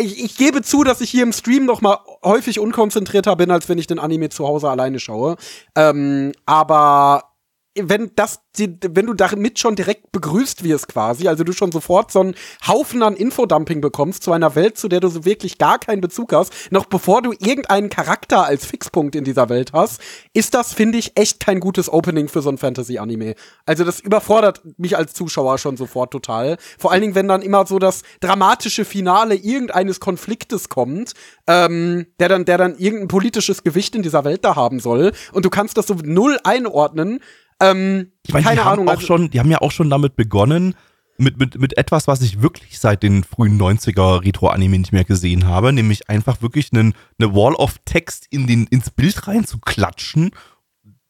ich, 0.00 0.22
ich 0.22 0.36
gebe 0.36 0.62
zu, 0.62 0.84
dass 0.84 1.00
ich 1.00 1.10
hier 1.10 1.22
im 1.22 1.32
Stream 1.32 1.64
noch 1.64 1.80
mal 1.80 1.98
häufig 2.22 2.60
unkonzentrierter 2.60 3.36
bin, 3.36 3.50
als 3.50 3.68
wenn 3.68 3.78
ich 3.78 3.86
den 3.86 3.98
Anime 3.98 4.28
zu 4.28 4.46
Hause 4.46 4.70
alleine 4.70 5.00
schaue. 5.00 5.36
Ähm, 5.74 6.32
aber 6.46 7.33
wenn 7.76 8.12
das, 8.14 8.40
wenn 8.56 9.06
du 9.06 9.14
damit 9.14 9.58
schon 9.58 9.74
direkt 9.74 10.12
begrüßt 10.12 10.62
wirst 10.62 10.88
quasi, 10.88 11.26
also 11.26 11.42
du 11.42 11.52
schon 11.52 11.72
sofort 11.72 12.12
so 12.12 12.20
einen 12.20 12.34
Haufen 12.66 13.02
an 13.02 13.16
Infodumping 13.16 13.80
bekommst 13.80 14.22
zu 14.22 14.32
einer 14.32 14.54
Welt, 14.54 14.78
zu 14.78 14.88
der 14.88 15.00
du 15.00 15.08
so 15.08 15.24
wirklich 15.24 15.58
gar 15.58 15.78
keinen 15.78 16.00
Bezug 16.00 16.32
hast, 16.32 16.52
noch 16.70 16.86
bevor 16.86 17.22
du 17.22 17.32
irgendeinen 17.32 17.90
Charakter 17.90 18.44
als 18.44 18.64
Fixpunkt 18.64 19.16
in 19.16 19.24
dieser 19.24 19.48
Welt 19.48 19.72
hast, 19.72 20.00
ist 20.32 20.54
das, 20.54 20.72
finde 20.72 20.98
ich, 20.98 21.18
echt 21.18 21.40
kein 21.40 21.58
gutes 21.58 21.92
Opening 21.92 22.28
für 22.28 22.42
so 22.42 22.50
ein 22.50 22.58
Fantasy-Anime. 22.58 23.34
Also 23.66 23.84
das 23.84 23.98
überfordert 24.00 24.62
mich 24.78 24.96
als 24.96 25.14
Zuschauer 25.14 25.58
schon 25.58 25.76
sofort 25.76 26.12
total. 26.12 26.56
Vor 26.78 26.92
allen 26.92 27.02
Dingen, 27.02 27.14
wenn 27.16 27.28
dann 27.28 27.42
immer 27.42 27.66
so 27.66 27.80
das 27.80 28.02
dramatische 28.20 28.84
Finale 28.84 29.34
irgendeines 29.34 29.98
Konfliktes 29.98 30.68
kommt, 30.68 31.14
ähm, 31.48 32.06
der 32.20 32.28
dann, 32.28 32.44
der 32.44 32.58
dann 32.58 32.76
irgendein 32.78 33.08
politisches 33.08 33.64
Gewicht 33.64 33.96
in 33.96 34.02
dieser 34.02 34.24
Welt 34.24 34.44
da 34.44 34.54
haben 34.54 34.78
soll, 34.78 35.12
und 35.32 35.44
du 35.44 35.50
kannst 35.50 35.76
das 35.76 35.86
so 35.86 35.94
null 36.02 36.38
einordnen. 36.44 37.20
Ähm, 37.60 38.12
Ich 38.26 38.32
meine, 38.32 38.44
keine 38.44 38.56
die 38.56 38.62
haben 38.64 38.72
Ahnung. 38.74 38.88
auch 38.88 38.92
also- 38.96 39.06
schon, 39.06 39.30
die 39.30 39.40
haben 39.40 39.50
ja 39.50 39.60
auch 39.60 39.72
schon 39.72 39.90
damit 39.90 40.16
begonnen, 40.16 40.74
mit, 41.16 41.38
mit, 41.38 41.60
mit 41.60 41.76
etwas, 41.78 42.08
was 42.08 42.22
ich 42.22 42.42
wirklich 42.42 42.80
seit 42.80 43.04
den 43.04 43.22
frühen 43.22 43.56
90er 43.60 44.24
Retro-Anime 44.24 44.78
nicht 44.78 44.92
mehr 44.92 45.04
gesehen 45.04 45.46
habe, 45.46 45.72
nämlich 45.72 46.08
einfach 46.10 46.42
wirklich 46.42 46.72
einen, 46.72 46.92
eine 47.20 47.32
Wall 47.34 47.54
of 47.54 47.76
Text 47.84 48.26
in 48.30 48.48
den, 48.48 48.66
ins 48.66 48.90
Bild 48.90 49.28
reinzuklatschen 49.28 50.32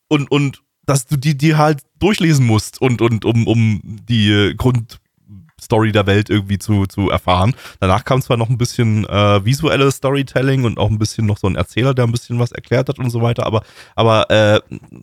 und, 0.08 0.30
und 0.30 0.62
dass 0.84 1.06
du 1.06 1.16
die, 1.16 1.38
die 1.38 1.56
halt 1.56 1.80
durchlesen 1.98 2.44
musst 2.44 2.80
und, 2.82 3.00
und 3.00 3.24
um, 3.24 3.46
um 3.46 3.80
die 3.82 4.30
äh, 4.30 4.54
Grundstory 5.64 5.92
der 5.92 6.06
Welt 6.06 6.30
irgendwie 6.30 6.58
zu, 6.58 6.86
zu 6.86 7.10
erfahren. 7.10 7.54
Danach 7.80 8.04
kam 8.04 8.20
zwar 8.22 8.36
noch 8.36 8.48
ein 8.50 8.58
bisschen 8.58 9.06
äh, 9.08 9.44
visuelles 9.44 9.96
Storytelling 9.96 10.64
und 10.64 10.78
auch 10.78 10.90
ein 10.90 10.98
bisschen 10.98 11.26
noch 11.26 11.38
so 11.38 11.46
ein 11.46 11.56
Erzähler, 11.56 11.94
der 11.94 12.04
ein 12.04 12.12
bisschen 12.12 12.38
was 12.38 12.52
erklärt 12.52 12.88
hat 12.88 12.98
und 12.98 13.10
so 13.10 13.22
weiter, 13.22 13.46
aber, 13.46 13.62
aber 13.94 14.30
äh, 14.30 14.60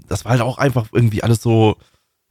das 0.07 0.25
war 0.25 0.31
halt 0.33 0.41
auch 0.41 0.57
einfach 0.57 0.87
irgendwie 0.91 1.23
alles 1.23 1.41
so, 1.41 1.77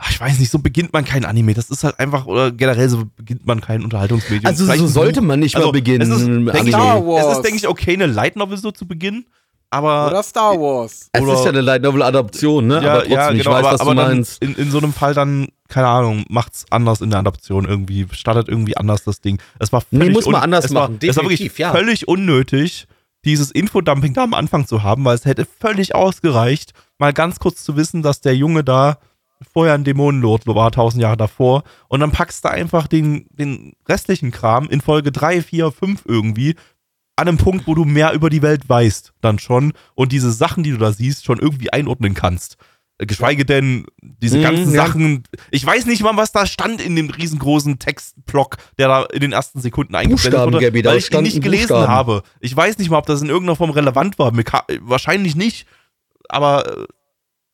ich 0.09 0.21
weiß 0.21 0.39
nicht, 0.39 0.51
so 0.51 0.59
beginnt 0.59 0.93
man 0.93 1.05
kein 1.05 1.25
Anime. 1.25 1.55
Das 1.55 1.69
ist 1.71 1.85
halt 1.85 1.99
einfach, 1.99 2.27
oder 2.27 2.53
generell 2.53 2.89
so 2.89 3.05
beginnt 3.17 3.47
man 3.47 3.61
kein 3.61 3.83
Unterhaltungsmedium. 3.85 4.47
also 4.47 4.65
Vielleicht 4.65 4.81
so 4.81 4.87
sollte 4.87 5.21
man 5.21 5.41
nicht 5.41 5.57
Also, 5.57 5.69
mal 5.69 5.73
beginnen. 5.73 6.11
Es 6.11 6.21
ist, 6.21 6.27
denke 6.27 6.71
ich, 6.71 6.75
es 6.75 7.37
ist, 7.37 7.43
denke 7.43 7.57
ich, 7.57 7.69
okay, 7.69 7.95
eine 7.95 8.07
Light 8.07 8.37
Novel 8.37 8.57
so 8.57 8.71
zu 8.71 8.87
beginnen, 8.87 9.27
aber 9.71 10.09
Oder 10.09 10.23
Star 10.23 10.59
Wars. 10.61 11.09
Es 11.13 11.23
oder- 11.23 11.35
ist 11.35 11.45
ja 11.45 11.51
eine 11.51 11.61
Light 11.61 11.83
Novel 11.83 12.03
Adaption, 12.03 12.67
ne? 12.67 12.83
ja, 12.83 12.91
aber 12.93 12.99
trotzdem, 13.01 13.13
ja, 13.17 13.31
ich 13.33 13.39
genau, 13.39 13.51
weiß, 13.53 13.65
aber, 13.65 13.73
was 13.73 13.81
aber 13.81 13.95
du 13.95 14.03
meinst. 14.03 14.43
in, 14.43 14.55
in 14.57 14.71
so 14.71 14.79
einem 14.79 14.93
Fall 14.93 15.15
dann, 15.15 15.49
keine 15.69 15.87
Ahnung, 15.89 16.25
macht's 16.29 16.67
anders 16.71 17.01
in 17.01 17.11
der 17.11 17.21
Adaption 17.21 17.65
irgendwie, 17.67 18.07
startet 18.13 18.49
irgendwie 18.49 18.77
anders 18.77 19.05
das 19.05 19.21
Ding. 19.21 19.41
Es 19.59 19.73
war 19.73 19.83
Nee, 19.91 19.99
völlig 20.01 20.15
muss 20.15 20.27
man 20.27 20.43
anders 20.43 20.67
es 20.67 20.75
war, 20.75 20.89
machen, 20.89 20.99
Es 21.03 21.17
war 21.17 21.25
wirklich 21.25 21.39
definitiv, 21.39 21.59
ja. 21.59 21.73
völlig 21.73 22.09
unnötig, 22.09 22.87
dieses 23.25 23.51
Infodumping 23.51 24.15
da 24.15 24.25
am 24.25 24.35
Anfang 24.35 24.67
zu 24.67 24.83
haben, 24.83 25.05
weil 25.05 25.15
es 25.15 25.25
hätte 25.25 25.47
völlig 25.61 25.95
ausgereicht, 25.95 26.73
mal 26.99 27.13
ganz 27.13 27.39
kurz 27.39 27.63
zu 27.63 27.77
wissen, 27.77 28.03
dass 28.03 28.21
der 28.21 28.35
Junge 28.35 28.65
da 28.65 28.99
vorher 29.55 29.75
ein 29.75 29.85
Dämonenlord 29.85 30.47
war, 30.47 30.71
tausend 30.71 31.03
Jahre 31.03 31.17
davor, 31.17 31.63
und 31.89 32.01
dann 32.01 32.11
packst 32.13 32.45
du 32.45 32.51
einfach 32.51 32.87
den, 32.87 33.27
den 33.31 33.73
restlichen 33.89 34.33
Kram 34.33 34.69
in 34.69 34.81
Folge 34.83 35.13
3, 35.13 35.43
4, 35.43 35.71
5 35.71 36.03
irgendwie 36.07 36.57
an 37.21 37.29
einem 37.29 37.39
Punkt, 37.39 37.67
wo 37.67 37.75
du 37.75 37.85
mehr 37.85 38.13
über 38.13 38.31
die 38.31 38.43
Welt 38.43 38.69
weißt, 38.69 39.13
dann 39.21 39.39
schon, 39.39 39.73
und 39.95 40.13
diese 40.13 40.33
Sachen, 40.33 40.63
die 40.65 40.71
du 40.73 40.79
da 40.79 40.93
siehst, 40.93 41.25
schon 41.25 41.39
irgendwie 41.39 41.73
einordnen 41.73 42.15
kannst. 42.15 42.57
Geschweige 42.99 43.47
denn 43.47 43.87
diese 44.03 44.37
Mhm, 44.39 44.43
ganzen 44.43 44.75
ja. 44.75 44.85
Sachen. 44.87 45.23
Ich 45.51 45.65
weiß 45.65 45.87
nicht 45.87 46.03
mal, 46.03 46.19
was 46.19 46.33
da 46.33 46.45
stand 46.45 46.83
in 46.83 46.97
dem 46.97 47.09
riesengroßen 47.09 47.79
Textblock, 47.79 48.59
der 48.79 48.89
da 48.89 49.03
in 49.05 49.21
den 49.21 49.33
ersten 49.33 49.59
Sekunden 49.61 49.95
eingeblendet 49.95 50.33
Buchstaben, 50.33 50.53
wurde, 50.53 50.65
Gabi, 50.67 50.83
da 50.83 50.91
weil 50.91 50.99
ich 50.99 51.11
ihn 51.11 51.23
nicht 51.23 51.41
gelesen 51.43 51.69
Buchstaben. 51.69 51.89
habe. 51.89 52.23
Ich 52.41 52.55
weiß 52.55 52.77
nicht 52.77 52.91
mal, 52.91 52.99
ob 52.99 53.07
das 53.07 53.23
in 53.23 53.29
irgendeiner 53.31 53.57
Form 53.57 53.71
relevant 53.71 54.19
war. 54.19 54.33
Wahrscheinlich 54.81 55.35
nicht. 55.35 55.67
Aber 56.29 56.67
äh, 56.81 56.87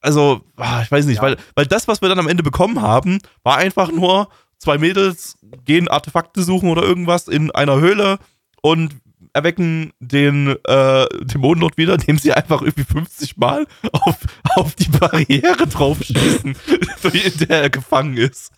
also, 0.01 0.41
ah, 0.57 0.83
ich 0.83 0.91
weiß 0.91 1.07
nicht, 1.07 1.17
Ja. 1.19 1.23
weil, 1.23 1.37
weil 1.55 1.67
das, 1.67 1.87
was 1.87 2.03
wir 2.03 2.09
dann 2.09 2.19
am 2.19 2.29
Ende 2.29 2.43
bekommen 2.43 2.83
haben, 2.83 3.19
war 3.45 3.57
einfach 3.59 3.93
nur 3.93 4.29
zwei 4.59 4.79
Mädels 4.79 5.37
gehen 5.65 5.87
Artefakte 5.87 6.43
suchen 6.43 6.71
oder 6.71 6.83
irgendwas 6.83 7.29
in 7.29 7.53
einer 7.53 7.79
Höhle 7.79 8.19
und 8.63 8.97
erwecken 9.37 9.93
den 10.01 10.57
äh, 10.65 11.07
Dämonenlord 11.23 11.77
wieder, 11.77 11.95
indem 11.95 12.19
sie 12.19 12.33
einfach 12.33 12.63
irgendwie 12.63 12.85
50 12.85 13.37
Mal 13.37 13.67
auf, 13.93 14.17
auf 14.57 14.75
die 14.75 14.89
Barriere 14.89 15.67
draufschießen, 15.67 16.57
in 17.13 17.47
der 17.47 17.63
er 17.63 17.71
gefangen 17.71 18.17
ist. 18.17 18.51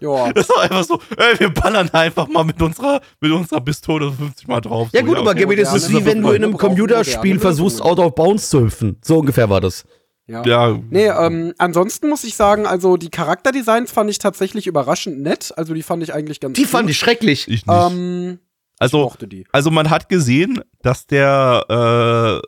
Ja. 0.00 0.32
Das 0.34 0.48
war 0.48 0.62
einfach 0.62 0.82
so, 0.84 1.00
ey, 1.16 1.38
wir 1.38 1.50
ballern 1.50 1.88
einfach 1.90 2.26
mal 2.28 2.42
mit 2.44 2.60
unserer, 2.60 3.00
mit 3.20 3.30
unserer 3.30 3.60
Pistole 3.60 4.10
50 4.12 4.48
Mal 4.48 4.60
drauf. 4.60 4.88
Ja 4.92 5.00
So, 5.00 5.06
gut, 5.06 5.16
aber 5.18 5.30
okay. 5.30 5.40
Gaby, 5.42 5.56
das 5.56 5.72
ist 5.74 5.90
wie 5.90 6.04
wenn 6.04 6.20
du 6.22 6.30
in 6.32 6.42
einem. 6.42 6.56
Computerspiel 6.56 7.38
versuchst, 7.38 7.80
out 7.80 7.98
of 8.00 8.14
bounds 8.14 8.50
zu 8.50 8.62
hüpfen. 8.64 8.96
So 9.02 9.18
ungefähr 9.20 9.48
war 9.48 9.60
das. 9.60 9.84
ja. 10.26 10.42
Ja, 10.44 10.78
Nee, 10.90 11.06
ähm, 11.06 11.54
ansonsten 11.58 12.08
muss 12.08 12.24
ich 12.24 12.34
sagen, 12.34 12.66
also 12.66 12.96
die 12.96 13.10
Charakterdesigns 13.10 13.92
fand 13.92 14.10
ich 14.10 14.18
tatsächlich 14.18 14.66
überraschend 14.66 15.20
nett. 15.22 15.52
Also 15.56 15.72
die 15.72 15.82
fand 15.84 16.02
ich 16.02 16.12
eigentlich 16.12 16.40
ganz 16.40 16.56
Die 16.56 16.64
fand 16.64 16.90
ich 16.90 16.98
schrecklich. 16.98 17.46
ich 17.48 17.64
nicht. 17.64 17.68
Ähm, 17.90 18.40
also. 18.82 19.12
Also 19.52 19.70
man 19.70 19.90
hat 19.90 20.08
gesehen, 20.08 20.60
dass 20.82 21.06
der 21.06 22.42
äh, 22.42 22.46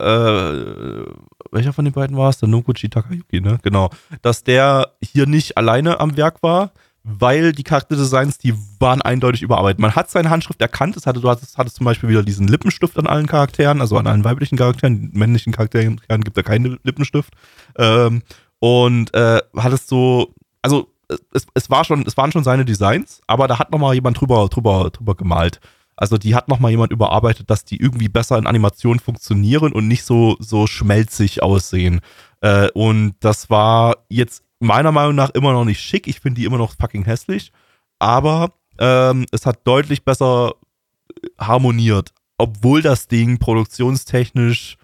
äh, 0.00 1.04
welcher 1.52 1.72
von 1.72 1.84
den 1.84 1.94
beiden 1.94 2.16
war 2.16 2.30
es? 2.30 2.38
Der 2.38 2.48
Noguchi 2.48 2.88
Takayuki, 2.88 3.40
ne? 3.40 3.58
Genau. 3.62 3.90
Dass 4.22 4.42
der 4.42 4.92
hier 5.02 5.26
nicht 5.26 5.56
alleine 5.56 6.00
am 6.00 6.16
Werk 6.16 6.42
war, 6.42 6.72
weil 7.02 7.52
die 7.52 7.62
Charakterdesigns, 7.62 8.38
die 8.38 8.54
waren 8.80 9.00
eindeutig 9.00 9.42
überarbeitet. 9.42 9.78
Man 9.78 9.94
hat 9.94 10.10
seine 10.10 10.30
Handschrift 10.30 10.60
erkannt. 10.60 10.96
Es 10.96 11.06
hatte, 11.06 11.20
du 11.20 11.28
hattest, 11.28 11.56
hattest 11.56 11.76
zum 11.76 11.84
Beispiel 11.84 12.08
wieder 12.08 12.24
diesen 12.24 12.48
Lippenstift 12.48 12.98
an 12.98 13.06
allen 13.06 13.26
Charakteren, 13.26 13.80
also 13.80 13.96
an 13.96 14.06
allen 14.06 14.24
weiblichen 14.24 14.58
Charakteren. 14.58 15.10
Männlichen 15.12 15.52
Charakteren 15.52 16.00
gibt 16.24 16.36
er 16.36 16.42
keinen 16.42 16.80
Lippenstift. 16.82 17.32
Ähm, 17.78 18.22
und 18.58 19.14
äh, 19.14 19.40
hattest 19.56 19.88
so, 19.88 20.34
also 20.62 20.88
es, 21.32 21.46
es 21.54 21.70
war 21.70 21.84
schon, 21.84 22.04
es 22.06 22.16
waren 22.16 22.32
schon 22.32 22.44
seine 22.44 22.64
Designs, 22.64 23.20
aber 23.26 23.48
da 23.48 23.58
hat 23.58 23.70
noch 23.70 23.78
mal 23.78 23.94
jemand 23.94 24.20
drüber, 24.20 24.48
drüber, 24.48 24.90
drüber 24.90 25.14
gemalt. 25.14 25.60
Also 25.96 26.18
die 26.18 26.34
hat 26.34 26.48
noch 26.48 26.58
mal 26.58 26.70
jemand 26.70 26.92
überarbeitet, 26.92 27.48
dass 27.48 27.64
die 27.64 27.80
irgendwie 27.80 28.08
besser 28.08 28.36
in 28.36 28.46
Animation 28.46 29.00
funktionieren 29.00 29.72
und 29.72 29.88
nicht 29.88 30.04
so 30.04 30.36
so 30.40 30.66
schmelzig 30.66 31.42
aussehen. 31.42 32.00
Äh, 32.42 32.70
und 32.72 33.14
das 33.20 33.48
war 33.48 33.96
jetzt 34.10 34.44
meiner 34.60 34.92
Meinung 34.92 35.14
nach 35.14 35.30
immer 35.30 35.52
noch 35.52 35.64
nicht 35.64 35.80
schick. 35.80 36.06
Ich 36.06 36.20
finde 36.20 36.40
die 36.40 36.46
immer 36.46 36.58
noch 36.58 36.74
fucking 36.78 37.04
hässlich, 37.04 37.50
aber 37.98 38.52
ähm, 38.78 39.24
es 39.32 39.46
hat 39.46 39.66
deutlich 39.66 40.04
besser 40.04 40.54
harmoniert, 41.38 42.12
obwohl 42.36 42.82
das 42.82 43.08
Ding 43.08 43.38
produktionstechnisch 43.38 44.76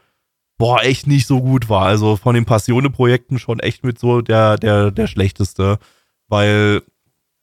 boah 0.56 0.82
echt 0.82 1.06
nicht 1.06 1.26
so 1.26 1.42
gut 1.42 1.68
war. 1.68 1.86
Also 1.86 2.16
von 2.16 2.34
den 2.34 2.46
Passione-Projekten 2.46 3.38
schon 3.38 3.60
echt 3.60 3.84
mit 3.84 3.98
so 3.98 4.22
der 4.22 4.56
der 4.56 4.90
der 4.90 5.06
schlechteste, 5.08 5.78
weil 6.32 6.82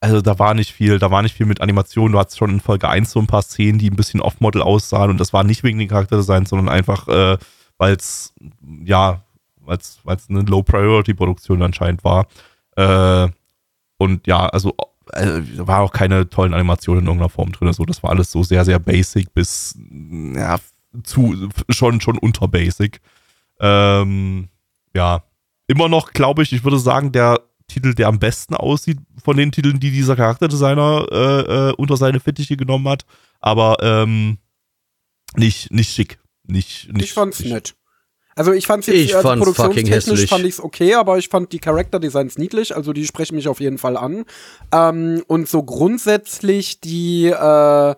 also 0.00 0.22
da 0.22 0.38
war 0.38 0.54
nicht 0.54 0.72
viel, 0.72 0.98
da 0.98 1.10
war 1.10 1.22
nicht 1.22 1.36
viel 1.36 1.46
mit 1.46 1.60
Animation. 1.60 2.12
Du 2.12 2.18
hattest 2.18 2.38
schon 2.38 2.50
in 2.50 2.60
Folge 2.60 2.88
1 2.88 3.10
so 3.12 3.20
ein 3.20 3.26
paar 3.26 3.42
Szenen, 3.42 3.78
die 3.78 3.90
ein 3.90 3.96
bisschen 3.96 4.20
off-Model 4.20 4.62
aussahen 4.62 5.10
und 5.10 5.20
das 5.20 5.32
war 5.32 5.44
nicht 5.44 5.62
wegen 5.62 5.78
den 5.78 5.88
Charakterdesigns, 5.88 6.48
sondern 6.48 6.70
einfach, 6.70 7.06
äh, 7.06 7.38
weil 7.76 7.94
es, 7.94 8.32
ja, 8.82 9.22
weil 9.62 9.76
es 9.76 10.00
eine 10.28 10.40
Low-Priority-Produktion 10.40 11.62
anscheinend 11.62 12.02
war. 12.02 12.26
Äh, 12.76 13.28
und 13.98 14.26
ja, 14.26 14.46
also 14.46 14.74
da 15.12 15.66
war 15.66 15.80
auch 15.80 15.92
keine 15.92 16.30
tollen 16.30 16.54
Animationen 16.54 17.02
in 17.02 17.06
irgendeiner 17.06 17.28
Form 17.28 17.52
drin. 17.52 17.72
So, 17.72 17.84
das 17.84 18.02
war 18.02 18.10
alles 18.10 18.32
so 18.32 18.42
sehr, 18.42 18.64
sehr 18.64 18.78
basic 18.78 19.34
bis 19.34 19.78
ja, 20.34 20.58
zu 21.04 21.48
schon, 21.68 22.00
schon 22.00 22.16
unter 22.16 22.48
basic. 22.48 23.00
Ähm, 23.60 24.48
ja, 24.94 25.22
immer 25.66 25.88
noch, 25.88 26.12
glaube 26.12 26.42
ich, 26.42 26.52
ich 26.52 26.64
würde 26.64 26.78
sagen, 26.78 27.12
der 27.12 27.40
Titel, 27.70 27.94
der 27.94 28.08
am 28.08 28.18
besten 28.18 28.54
aussieht 28.54 28.98
von 29.22 29.36
den 29.36 29.52
Titeln, 29.52 29.80
die 29.80 29.90
dieser 29.90 30.16
Charakterdesigner 30.16 31.06
äh, 31.10 31.70
äh, 31.70 31.72
unter 31.76 31.96
seine 31.96 32.20
Fittiche 32.20 32.56
genommen 32.56 32.88
hat. 32.88 33.04
Aber 33.40 33.76
ähm, 33.80 34.38
nicht, 35.36 35.70
nicht 35.72 35.92
schick. 35.92 36.18
Nicht, 36.44 36.92
nicht, 36.92 37.04
ich 37.04 37.12
fand's 37.12 37.40
nicht. 37.40 37.52
nett. 37.52 37.74
Also 38.34 38.52
ich 38.52 38.66
fand's 38.66 38.86
jetzt 38.86 38.96
Ich 38.96 39.14
äh, 39.14 39.20
fand's 39.20 39.44
fucking 39.44 39.54
produktionstechnisch 39.54 39.94
hässlich. 39.94 40.30
fand 40.30 40.44
ich's 40.44 40.60
okay, 40.60 40.94
aber 40.94 41.18
ich 41.18 41.28
fand 41.28 41.52
die 41.52 41.58
Charakterdesigns 41.58 42.38
niedlich, 42.38 42.74
also 42.74 42.92
die 42.92 43.06
sprechen 43.06 43.36
mich 43.36 43.48
auf 43.48 43.60
jeden 43.60 43.78
Fall 43.78 43.96
an. 43.96 44.24
Ähm, 44.72 45.22
und 45.26 45.48
so 45.48 45.62
grundsätzlich 45.62 46.80
die, 46.80 47.26
äh, 47.26 47.94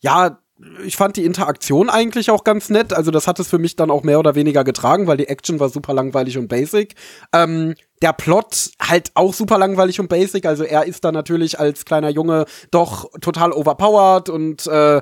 ja, 0.00 0.41
ich 0.84 0.96
fand 0.96 1.16
die 1.16 1.24
Interaktion 1.24 1.90
eigentlich 1.90 2.30
auch 2.30 2.44
ganz 2.44 2.70
nett. 2.70 2.92
Also 2.92 3.10
das 3.10 3.26
hat 3.26 3.38
es 3.40 3.48
für 3.48 3.58
mich 3.58 3.76
dann 3.76 3.90
auch 3.90 4.02
mehr 4.02 4.18
oder 4.18 4.34
weniger 4.34 4.64
getragen, 4.64 5.06
weil 5.06 5.16
die 5.16 5.28
Action 5.28 5.60
war 5.60 5.68
super 5.68 5.92
langweilig 5.92 6.38
und 6.38 6.48
basic. 6.48 6.94
Ähm, 7.32 7.74
der 8.02 8.12
Plot 8.12 8.72
halt 8.80 9.12
auch 9.14 9.32
super 9.32 9.58
langweilig 9.58 10.00
und 10.00 10.08
basic. 10.08 10.44
Also 10.44 10.64
er 10.64 10.84
ist 10.86 11.04
da 11.04 11.12
natürlich 11.12 11.58
als 11.60 11.84
kleiner 11.84 12.10
Junge 12.10 12.46
doch 12.70 13.10
total 13.20 13.52
overpowered 13.52 14.28
und 14.28 14.66
äh, 14.66 15.00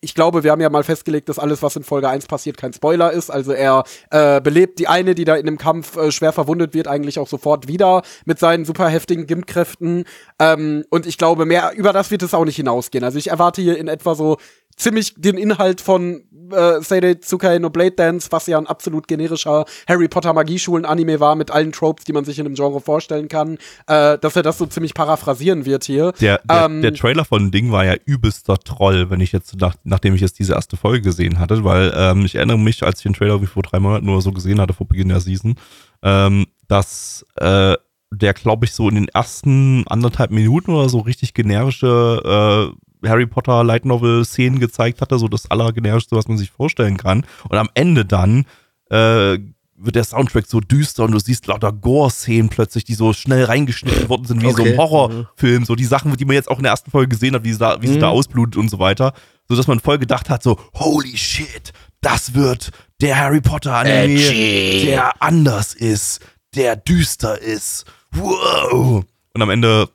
ich 0.00 0.14
glaube, 0.14 0.42
wir 0.42 0.50
haben 0.50 0.60
ja 0.60 0.68
mal 0.68 0.82
festgelegt, 0.82 1.28
dass 1.28 1.38
alles, 1.38 1.62
was 1.62 1.76
in 1.76 1.84
Folge 1.84 2.08
1 2.08 2.26
passiert, 2.26 2.56
kein 2.56 2.72
Spoiler 2.72 3.12
ist. 3.12 3.30
Also 3.30 3.52
er 3.52 3.84
äh, 4.10 4.40
belebt 4.40 4.80
die 4.80 4.88
eine, 4.88 5.14
die 5.14 5.24
da 5.24 5.36
in 5.36 5.46
dem 5.46 5.58
Kampf 5.58 5.96
äh, 5.96 6.10
schwer 6.10 6.32
verwundet 6.32 6.74
wird, 6.74 6.88
eigentlich 6.88 7.18
auch 7.20 7.28
sofort 7.28 7.68
wieder 7.68 8.02
mit 8.24 8.40
seinen 8.40 8.64
super 8.64 8.88
heftigen 8.88 9.26
Gimp-Kräften. 9.26 10.04
Ähm, 10.40 10.84
und 10.90 11.06
ich 11.06 11.18
glaube, 11.18 11.44
mehr 11.46 11.72
über 11.76 11.92
das 11.92 12.10
wird 12.10 12.22
es 12.22 12.34
auch 12.34 12.44
nicht 12.44 12.56
hinausgehen. 12.56 13.04
Also 13.04 13.18
ich 13.18 13.30
erwarte 13.30 13.62
hier 13.62 13.78
in 13.78 13.86
etwa 13.86 14.16
so 14.16 14.38
ziemlich 14.80 15.14
den 15.16 15.36
Inhalt 15.36 15.80
von 15.80 16.22
äh, 16.52 16.80
Seirei 16.80 17.14
Tsukai 17.14 17.58
no 17.58 17.70
Blade 17.70 17.92
Dance, 17.92 18.28
was 18.30 18.46
ja 18.46 18.58
ein 18.58 18.66
absolut 18.66 19.06
generischer 19.06 19.64
Harry 19.88 20.08
Potter 20.08 20.32
Magieschulen-Anime 20.32 21.20
war, 21.20 21.36
mit 21.36 21.50
allen 21.50 21.72
Tropes, 21.72 22.04
die 22.04 22.12
man 22.12 22.24
sich 22.24 22.38
in 22.38 22.44
dem 22.44 22.54
Genre 22.54 22.80
vorstellen 22.80 23.28
kann, 23.28 23.58
äh, 23.86 24.18
dass 24.18 24.36
er 24.36 24.42
das 24.42 24.58
so 24.58 24.66
ziemlich 24.66 24.94
paraphrasieren 24.94 25.64
wird 25.64 25.84
hier. 25.84 26.12
Der, 26.20 26.40
der, 26.48 26.64
Ähm, 26.64 26.82
der 26.82 26.94
Trailer 26.94 27.24
von 27.24 27.44
dem 27.44 27.50
Ding 27.50 27.72
war 27.72 27.84
ja 27.84 27.94
übelster 28.04 28.58
Troll, 28.58 29.10
wenn 29.10 29.20
ich 29.20 29.32
jetzt, 29.32 29.60
nach, 29.60 29.74
nachdem 29.84 30.14
ich 30.14 30.20
jetzt 30.20 30.38
diese 30.38 30.54
erste 30.54 30.76
Folge 30.76 31.02
gesehen 31.02 31.38
hatte, 31.38 31.62
weil 31.64 31.92
ähm, 31.94 32.24
ich 32.24 32.34
erinnere 32.34 32.58
mich, 32.58 32.82
als 32.82 32.98
ich 32.98 33.04
den 33.04 33.14
Trailer 33.14 33.40
wie 33.42 33.46
vor 33.46 33.62
drei 33.62 33.78
Monaten 33.78 34.08
oder 34.08 34.20
so 34.20 34.32
gesehen 34.32 34.60
hatte, 34.60 34.74
vor 34.74 34.88
Beginn 34.88 35.08
der 35.08 35.20
Season, 35.20 35.56
ähm, 36.02 36.46
dass 36.68 37.24
äh, 37.36 37.76
der, 38.12 38.34
glaube 38.34 38.64
ich, 38.64 38.72
so 38.72 38.88
in 38.88 38.96
den 38.96 39.08
ersten 39.08 39.84
anderthalb 39.86 40.32
Minuten 40.32 40.72
oder 40.72 40.88
so 40.88 40.98
richtig 41.00 41.34
generische 41.34 42.72
äh, 42.74 42.89
Harry 43.04 43.26
Potter 43.26 43.64
Light 43.64 43.84
Novel 43.84 44.24
Szenen 44.24 44.58
gezeigt 44.60 45.00
hatte, 45.00 45.18
so 45.18 45.28
das 45.28 45.50
allergenerischste, 45.50 46.16
was 46.16 46.28
man 46.28 46.38
sich 46.38 46.50
vorstellen 46.50 46.96
kann. 46.96 47.24
Und 47.48 47.56
am 47.58 47.68
Ende 47.74 48.04
dann 48.04 48.44
äh, 48.90 49.38
wird 49.82 49.96
der 49.96 50.04
Soundtrack 50.04 50.46
so 50.46 50.60
düster 50.60 51.04
und 51.04 51.12
du 51.12 51.18
siehst 51.18 51.46
lauter 51.46 51.72
Gore-Szenen 51.72 52.50
plötzlich, 52.50 52.84
die 52.84 52.92
so 52.94 53.12
schnell 53.14 53.44
reingeschnitten 53.44 54.08
worden 54.10 54.26
sind, 54.26 54.42
wie 54.42 54.46
so 54.52 54.60
Okay. 54.62 54.72
im 54.72 54.76
Horrorfilm, 54.78 55.64
so 55.64 55.74
die 55.74 55.86
Sachen, 55.86 56.14
die 56.18 56.24
man 56.26 56.34
jetzt 56.34 56.50
auch 56.50 56.58
in 56.58 56.64
der 56.64 56.72
ersten 56.72 56.90
Folge 56.90 57.08
gesehen 57.08 57.34
hat, 57.34 57.44
wie 57.44 57.52
sie 57.52 57.58
da, 57.58 57.80
wie 57.80 57.86
sie 57.86 57.94
Mhm. 57.94 58.00
da 58.00 58.08
ausblutet 58.10 58.56
und 58.58 58.68
so 58.68 58.78
weiter, 58.78 59.14
so 59.48 59.56
dass 59.56 59.66
man 59.66 59.80
voll 59.80 59.98
gedacht 59.98 60.28
hat, 60.28 60.42
so 60.42 60.58
holy 60.74 61.16
shit, 61.16 61.72
das 62.02 62.34
wird 62.34 62.72
der 63.00 63.16
Harry 63.18 63.40
Potter 63.40 63.74
Anime, 63.74 64.20
Edgy. 64.20 64.82
der 64.86 65.22
anders 65.22 65.72
ist, 65.72 66.20
der 66.54 66.76
düster 66.76 67.40
ist, 67.40 67.86
wow. 68.12 69.02
Und 69.32 69.42
am 69.42 69.48
Ende, 69.48 69.88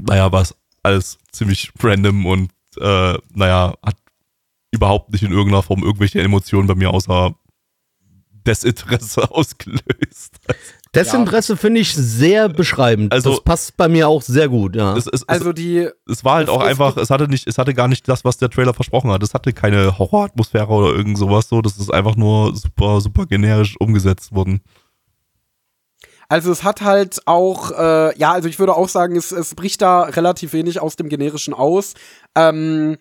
naja, 0.00 0.32
war 0.32 0.42
es 0.42 0.54
alles 0.82 1.18
ziemlich 1.30 1.72
random 1.80 2.26
und 2.26 2.50
äh, 2.80 3.18
naja, 3.34 3.74
hat 3.84 3.96
überhaupt 4.72 5.12
nicht 5.12 5.22
in 5.22 5.32
irgendeiner 5.32 5.62
Form 5.62 5.82
irgendwelche 5.82 6.20
Emotionen 6.22 6.66
bei 6.66 6.74
mir 6.74 6.90
außer 6.90 7.34
Desinteresse 8.46 9.30
ausgelöst. 9.30 10.38
Desinteresse 10.94 11.56
finde 11.56 11.80
ich 11.80 11.94
sehr 11.94 12.48
beschreibend. 12.48 13.12
Also- 13.12 13.30
das 13.30 13.44
passt 13.44 13.76
bei 13.76 13.88
mir 13.88 14.08
auch 14.08 14.20
sehr 14.22 14.48
gut, 14.48 14.76
ja. 14.76 14.96
Es, 14.96 15.06
es, 15.06 15.26
also 15.28 15.52
die, 15.52 15.78
es, 15.78 15.92
es 16.08 16.24
war 16.24 16.34
halt 16.36 16.48
es- 16.48 16.54
auch 16.54 16.62
es 16.62 16.68
einfach, 16.68 16.96
es 16.96 17.10
hatte 17.10 17.28
nicht, 17.28 17.46
es 17.46 17.56
hatte 17.58 17.72
gar 17.72 17.88
nicht 17.88 18.06
das, 18.08 18.24
was 18.24 18.36
der 18.38 18.50
Trailer 18.50 18.74
versprochen 18.74 19.10
hat. 19.10 19.22
Es 19.22 19.32
hatte 19.34 19.52
keine 19.52 19.98
Horroratmosphäre 19.98 20.68
oder 20.68 20.94
irgend 20.94 21.16
sowas 21.18 21.48
so. 21.48 21.62
Das 21.62 21.78
ist 21.78 21.92
einfach 21.92 22.16
nur 22.16 22.54
super, 22.56 23.00
super 23.00 23.26
generisch 23.26 23.76
umgesetzt 23.78 24.32
worden. 24.34 24.60
Also 26.32 26.50
es 26.50 26.64
hat 26.64 26.80
halt 26.80 27.20
auch, 27.26 27.72
äh, 27.72 28.18
ja, 28.18 28.32
also 28.32 28.48
ich 28.48 28.58
würde 28.58 28.74
auch 28.74 28.88
sagen, 28.88 29.16
es, 29.16 29.32
es 29.32 29.54
bricht 29.54 29.82
da 29.82 30.04
relativ 30.04 30.54
wenig 30.54 30.80
aus 30.80 30.96
dem 30.96 31.10
Generischen 31.10 31.52
aus. 31.52 31.92
Ähm, 32.34 32.96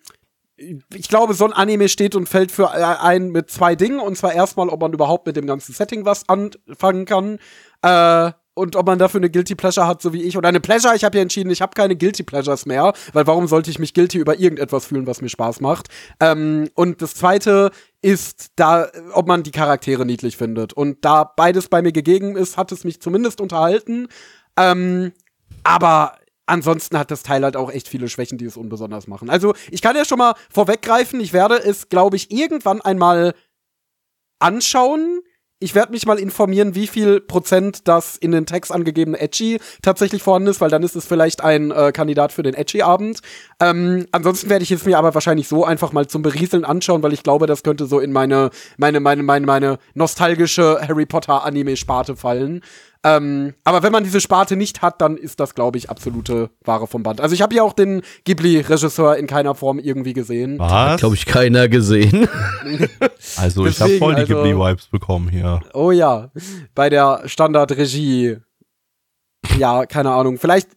ich 0.58 1.08
glaube, 1.08 1.34
so 1.34 1.46
ein 1.46 1.54
Anime 1.54 1.88
steht 1.88 2.14
und 2.14 2.28
fällt 2.28 2.52
für 2.52 2.72
einen 2.72 3.32
mit 3.32 3.50
zwei 3.50 3.76
Dingen. 3.76 4.02
Und 4.02 4.18
zwar 4.18 4.34
erstmal, 4.34 4.68
ob 4.68 4.82
man 4.82 4.92
überhaupt 4.92 5.28
mit 5.28 5.38
dem 5.38 5.48
ganzen 5.48 5.72
Setting 5.72 6.04
was 6.04 6.28
anfangen 6.28 7.06
kann. 7.06 7.40
Äh, 7.82 8.34
und 8.54 8.76
ob 8.76 8.86
man 8.86 9.00
dafür 9.00 9.20
eine 9.20 9.30
Guilty 9.30 9.56
Pleasure 9.56 9.88
hat, 9.88 10.02
so 10.02 10.12
wie 10.14 10.24
ich. 10.24 10.38
Oder 10.38 10.50
eine 10.50 10.60
Pleasure, 10.60 10.96
ich 10.96 11.04
habe 11.04 11.18
ja 11.18 11.22
entschieden, 11.22 11.50
ich 11.52 11.62
habe 11.62 11.74
keine 11.74 11.96
Guilty 11.96 12.24
Pleasures 12.24 12.66
mehr, 12.66 12.94
weil 13.14 13.26
warum 13.28 13.48
sollte 13.48 13.72
ich 13.72 13.80
mich 13.80 13.94
guilty 13.94 14.18
über 14.18 14.40
irgendetwas 14.40 14.86
fühlen, 14.86 15.08
was 15.08 15.22
mir 15.22 15.30
Spaß 15.30 15.62
macht? 15.62 15.88
Ähm, 16.20 16.70
und 16.76 17.02
das 17.02 17.16
zweite 17.16 17.72
ist 18.02 18.52
da, 18.56 18.88
ob 19.14 19.28
man 19.28 19.44
die 19.44 19.52
Charaktere 19.52 20.06
niedlich 20.06 20.36
findet. 20.36 20.74
Und 20.74 21.06
da 21.06 21.24
beides 21.24 21.70
bei 21.70 21.82
mir 21.82 21.92
gegeben 21.94 22.36
ist, 22.36 22.58
hat 22.58 22.72
es 22.72 22.84
mich 22.84 23.02
zumindest 23.02 23.40
unterhalten. 23.40 24.08
Ähm, 24.58 25.14
aber 25.64 26.18
ansonsten 26.46 26.98
hat 26.98 27.12
das 27.12 27.24
Teil 27.24 27.44
halt 27.44 27.56
auch 27.56 27.72
echt 27.72 27.88
viele 27.88 28.10
Schwächen, 28.10 28.38
die 28.38 28.46
es 28.46 28.58
unbesonders 28.58 29.08
machen. 29.08 29.30
Also, 29.30 29.54
ich 29.70 29.82
kann 29.82 29.96
ja 29.96 30.04
schon 30.04 30.18
mal 30.18 30.36
vorweggreifen, 30.50 31.22
ich 31.22 31.32
werde 31.32 31.56
es, 31.56 31.88
glaube 31.88 32.18
ich, 32.18 32.32
irgendwann 32.32 32.82
einmal 32.82 33.34
anschauen. 34.40 35.22
Ich 35.64 35.76
werde 35.76 35.92
mich 35.92 36.08
mal 36.08 36.18
informieren, 36.18 36.74
wie 36.74 36.88
viel 36.88 37.22
Prozent 37.22 37.88
das 37.88 38.18
in 38.18 38.32
den 38.32 38.48
Text 38.48 38.72
angegebene 38.72 39.20
Edgy 39.20 39.60
tatsächlich 39.84 40.24
vorhanden 40.24 40.50
ist, 40.50 40.60
weil 40.60 40.72
dann 40.72 40.82
ist 40.82 40.96
es 40.96 41.06
vielleicht 41.06 41.44
ein 41.44 41.70
äh, 41.70 41.92
Kandidat 41.92 42.32
für 42.32 42.42
den 42.42 42.56
Edgy-Abend. 42.56 43.20
Ähm, 43.60 44.08
ansonsten 44.12 44.50
werde 44.50 44.64
ich 44.64 44.72
es 44.72 44.86
mir 44.86 44.98
aber 44.98 45.14
wahrscheinlich 45.14 45.48
so 45.48 45.64
einfach 45.64 45.94
mal 45.94 46.08
zum 46.08 46.24
Berieseln 46.24 46.66
anschauen, 46.66 47.04
weil 47.04 47.14
ich 47.14 47.22
glaube, 47.22 47.46
das 47.46 47.62
könnte 47.62 47.86
so 47.86 48.00
in 48.00 48.12
meine, 48.12 48.50
meine, 48.78 49.00
meine, 49.00 49.22
meine, 49.22 49.46
meine 49.46 49.78
nostalgische 49.94 50.80
Harry 50.82 51.06
Potter-Anime-Sparte 51.06 52.16
fallen. 52.16 52.64
Ähm, 53.04 53.56
aber 53.64 53.82
wenn 53.82 53.92
man 53.92 54.04
diese 54.04 54.22
Sparte 54.22 54.56
nicht 54.56 54.84
hat, 54.84 55.02
dann 55.02 55.18
ist 55.18 55.40
das, 55.40 55.56
glaube 55.56 55.78
ich, 55.80 55.90
absolute 55.90 56.52
Ware 56.64 56.86
vom 56.86 57.02
Band. 57.02 57.20
Also 57.20 57.34
ich 57.34 57.42
habe 57.42 57.56
ja 57.56 57.64
auch 57.64 57.74
den 57.74 58.04
Ghibli-Regisseur 58.26 59.16
in 59.18 59.26
keiner 59.26 59.56
Form 59.56 59.80
irgendwie 59.80 60.14
gesehen. 60.14 60.60
Was? 60.60 61.00
Glaube 61.00 61.16
ich, 61.16 61.26
keiner 61.26 61.68
gesehen. 61.68 62.28
also 63.38 63.66
ich 63.66 63.80
habe 63.80 63.90
Deswegen, 63.92 64.00
voll 64.00 64.16
die 64.16 64.22
also- 64.22 64.34
Ghibli-Vibes 64.36 64.88
bekommen 64.88 65.30
hier. 65.30 65.62
Oh 65.74 65.92
ja, 65.92 66.30
bei 66.76 66.90
der 66.90 67.24
Standardregie. 67.26 68.38
Ja, 69.58 69.88
keine 69.88 70.12
Ahnung. 70.12 70.38
Vielleicht 70.38 70.70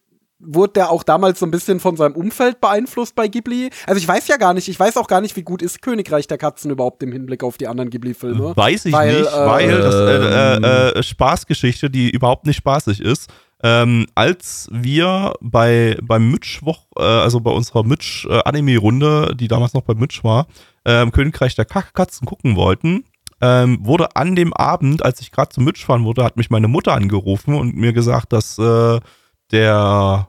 wurde 0.46 0.74
der 0.74 0.90
auch 0.90 1.02
damals 1.02 1.38
so 1.38 1.46
ein 1.46 1.50
bisschen 1.50 1.80
von 1.80 1.96
seinem 1.96 2.14
Umfeld 2.14 2.60
beeinflusst 2.60 3.14
bei 3.14 3.28
Ghibli. 3.28 3.70
Also 3.86 3.98
ich 3.98 4.06
weiß 4.08 4.28
ja 4.28 4.36
gar 4.36 4.54
nicht, 4.54 4.68
ich 4.68 4.78
weiß 4.78 4.96
auch 4.96 5.06
gar 5.06 5.20
nicht, 5.20 5.36
wie 5.36 5.42
gut 5.42 5.62
ist 5.62 5.82
Königreich 5.82 6.26
der 6.26 6.38
Katzen 6.38 6.70
überhaupt 6.70 7.02
im 7.02 7.12
Hinblick 7.12 7.42
auf 7.42 7.56
die 7.56 7.68
anderen 7.68 7.90
Ghibli-Filme. 7.90 8.56
Weiß 8.56 8.84
ich 8.86 8.92
Weil, 8.92 9.20
nicht, 9.20 9.32
äh, 9.32 9.46
weil 9.46 9.78
das 9.78 9.94
äh, 9.94 10.56
Ähm. 10.56 10.64
äh, 10.64 10.88
äh, 10.90 11.02
Spaßgeschichte, 11.02 11.90
die 11.90 12.10
überhaupt 12.10 12.46
nicht 12.46 12.56
spaßig 12.56 13.00
ist. 13.00 13.30
Ähm, 13.62 14.06
als 14.14 14.68
wir 14.70 15.34
bei 15.40 15.96
beim 16.02 16.30
Mitschwoch, 16.30 16.84
äh, 16.98 17.02
also 17.02 17.40
bei 17.40 17.50
unserer 17.50 17.82
Mitsch 17.82 18.26
äh, 18.26 18.40
Anime-Runde, 18.44 19.34
die 19.36 19.48
damals 19.48 19.72
noch 19.72 19.82
bei 19.82 19.94
Mitsch 19.94 20.22
war, 20.22 20.46
ähm, 20.84 21.12
Königreich 21.12 21.54
der 21.54 21.64
Katzen 21.64 22.26
gucken 22.26 22.56
wollten, 22.56 23.04
ähm, 23.40 23.78
wurde 23.80 24.16
an 24.16 24.36
dem 24.36 24.52
Abend, 24.52 25.02
als 25.02 25.20
ich 25.20 25.30
gerade 25.30 25.48
zum 25.48 25.64
Mitsch 25.64 25.84
fahren 25.84 26.04
wurde, 26.04 26.24
hat 26.24 26.36
mich 26.36 26.50
meine 26.50 26.68
Mutter 26.68 26.92
angerufen 26.92 27.54
und 27.54 27.74
mir 27.74 27.92
gesagt, 27.94 28.32
dass 28.34 28.58
äh, 28.58 29.00
der 29.50 30.28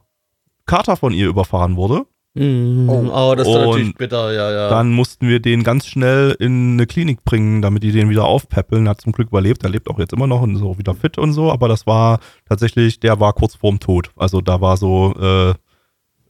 Kater 0.65 0.97
von 0.97 1.13
ihr 1.13 1.27
überfahren 1.27 1.75
wurde. 1.75 2.05
Mhm. 2.35 2.89
Oh. 2.89 3.09
Oh, 3.13 3.35
das 3.35 3.47
ist 3.47 3.53
Und 3.53 3.61
natürlich 3.61 3.95
bitter, 3.95 4.33
ja, 4.33 4.51
ja. 4.51 4.69
Dann 4.69 4.91
mussten 4.91 5.27
wir 5.27 5.39
den 5.39 5.63
ganz 5.63 5.87
schnell 5.87 6.35
in 6.37 6.73
eine 6.73 6.85
Klinik 6.85 7.23
bringen, 7.23 7.61
damit 7.61 7.83
die 7.83 7.93
den 7.93 8.09
wieder 8.09 8.25
aufpäppeln. 8.25 8.89
Hat 8.89 8.99
zum 9.01 9.13
Glück 9.13 9.29
überlebt. 9.29 9.63
Er 9.63 9.69
lebt 9.69 9.89
auch 9.89 9.99
jetzt 9.99 10.11
immer 10.11 10.27
noch 10.27 10.41
und 10.41 10.55
ist 10.55 10.61
auch 10.61 10.77
wieder 10.77 10.93
fit 10.93 11.17
und 11.17 11.31
so. 11.31 11.51
Aber 11.51 11.69
das 11.69 11.87
war 11.87 12.19
tatsächlich, 12.47 12.99
der 12.99 13.19
war 13.21 13.31
kurz 13.33 13.55
vorm 13.55 13.79
Tod. 13.79 14.11
Also 14.17 14.41
da 14.41 14.59
war 14.59 14.75
so, 14.75 15.13
äh, 15.17 15.51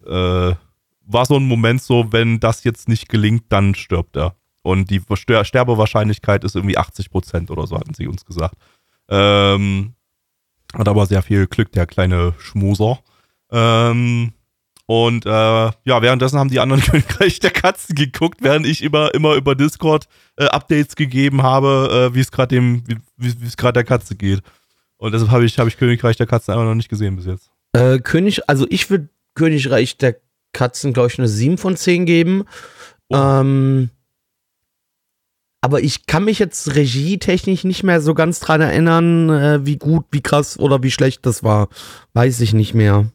äh, 0.08 0.56
war 1.08 1.26
so 1.26 1.36
ein 1.38 1.48
Moment 1.48 1.82
so, 1.82 2.12
wenn 2.12 2.40
das 2.40 2.64
jetzt 2.64 2.88
nicht 2.88 3.10
gelingt, 3.10 3.46
dann 3.50 3.74
stirbt 3.74 4.16
er. 4.16 4.36
Und 4.62 4.90
die 4.92 5.02
Ster 5.16 5.44
Sterbewahrscheinlichkeit 5.44 6.44
ist 6.44 6.56
irgendwie 6.56 6.78
80 6.78 7.10
Prozent 7.10 7.52
oder 7.52 7.66
so, 7.68 7.78
hatten 7.78 7.94
sie 7.94 8.08
uns 8.08 8.26
gesagt. 8.26 8.56
Ähm, 9.10 9.94
hat 10.74 10.88
aber 10.88 11.06
sehr 11.06 11.22
viel 11.22 11.48
Glück, 11.48 11.72
der 11.72 11.86
kleine 11.86 12.34
Schmuser. 12.38 13.00
Ähm, 13.52 14.34
und 14.88 15.26
äh, 15.26 15.30
ja, 15.30 16.02
währenddessen 16.02 16.38
haben 16.38 16.50
die 16.50 16.60
anderen 16.60 16.82
Königreich 16.86 17.40
der 17.40 17.52
Katzen 17.52 17.96
geguckt, 17.96 18.40
während 18.42 18.66
ich 18.66 18.84
immer, 18.84 19.14
immer 19.14 19.36
über 19.36 19.56
Discord 19.56 20.08
äh, 20.38 20.46
Updates 20.46 20.96
gegeben 20.96 21.42
habe, 21.44 22.10
äh, 22.12 22.16
wie 22.16 22.20
es 22.20 22.32
gerade 22.32 22.56
dem, 22.56 22.84
wie 23.18 23.34
es 23.46 23.58
gerade 23.58 23.74
der 23.74 23.84
Katze 23.84 24.16
geht. 24.16 24.42
Und 24.98 25.14
deshalb 25.14 25.32
habe 25.32 25.46
ich, 25.46 25.58
hab 25.58 25.68
ich 25.68 25.78
Königreich 25.78 26.18
der 26.18 26.28
Katzen 26.28 26.54
einfach 26.54 26.66
noch 26.66 26.76
nicht 26.76 26.90
gesehen 26.90 27.16
bis 27.16 27.26
jetzt. 27.26 27.50
Äh, 27.74 28.00
König, 28.00 28.48
also 28.48 28.66
ich 28.70 28.90
würde 28.90 29.10
Königreich 29.34 29.98
der 29.98 30.18
Katzen, 30.54 30.94
glaube 30.94 31.10
ich, 31.10 31.20
eine 31.20 31.28
7 31.28 31.58
von 31.58 31.76
10 31.76 32.06
geben. 32.06 32.46
Oh. 33.10 33.16
Ähm, 33.16 33.90
aber 35.62 35.82
ich 35.82 36.06
kann 36.06 36.26
mich 36.26 36.38
jetzt 36.38 36.76
regietechnisch 36.76 37.64
nicht 37.64 37.84
mehr 37.84 38.00
so 38.00 38.14
ganz 38.14 38.40
dran 38.40 38.62
erinnern, 38.62 39.30
äh, 39.30 39.66
wie 39.66 39.78
gut, 39.78 40.06
wie 40.12 40.22
krass 40.22 40.60
oder 40.60 40.84
wie 40.84 40.92
schlecht 40.92 41.26
das 41.26 41.44
war. 41.44 41.70
Weiß 42.14 42.40
ich 42.42 42.54
nicht 42.54 42.76
mehr. 42.76 43.08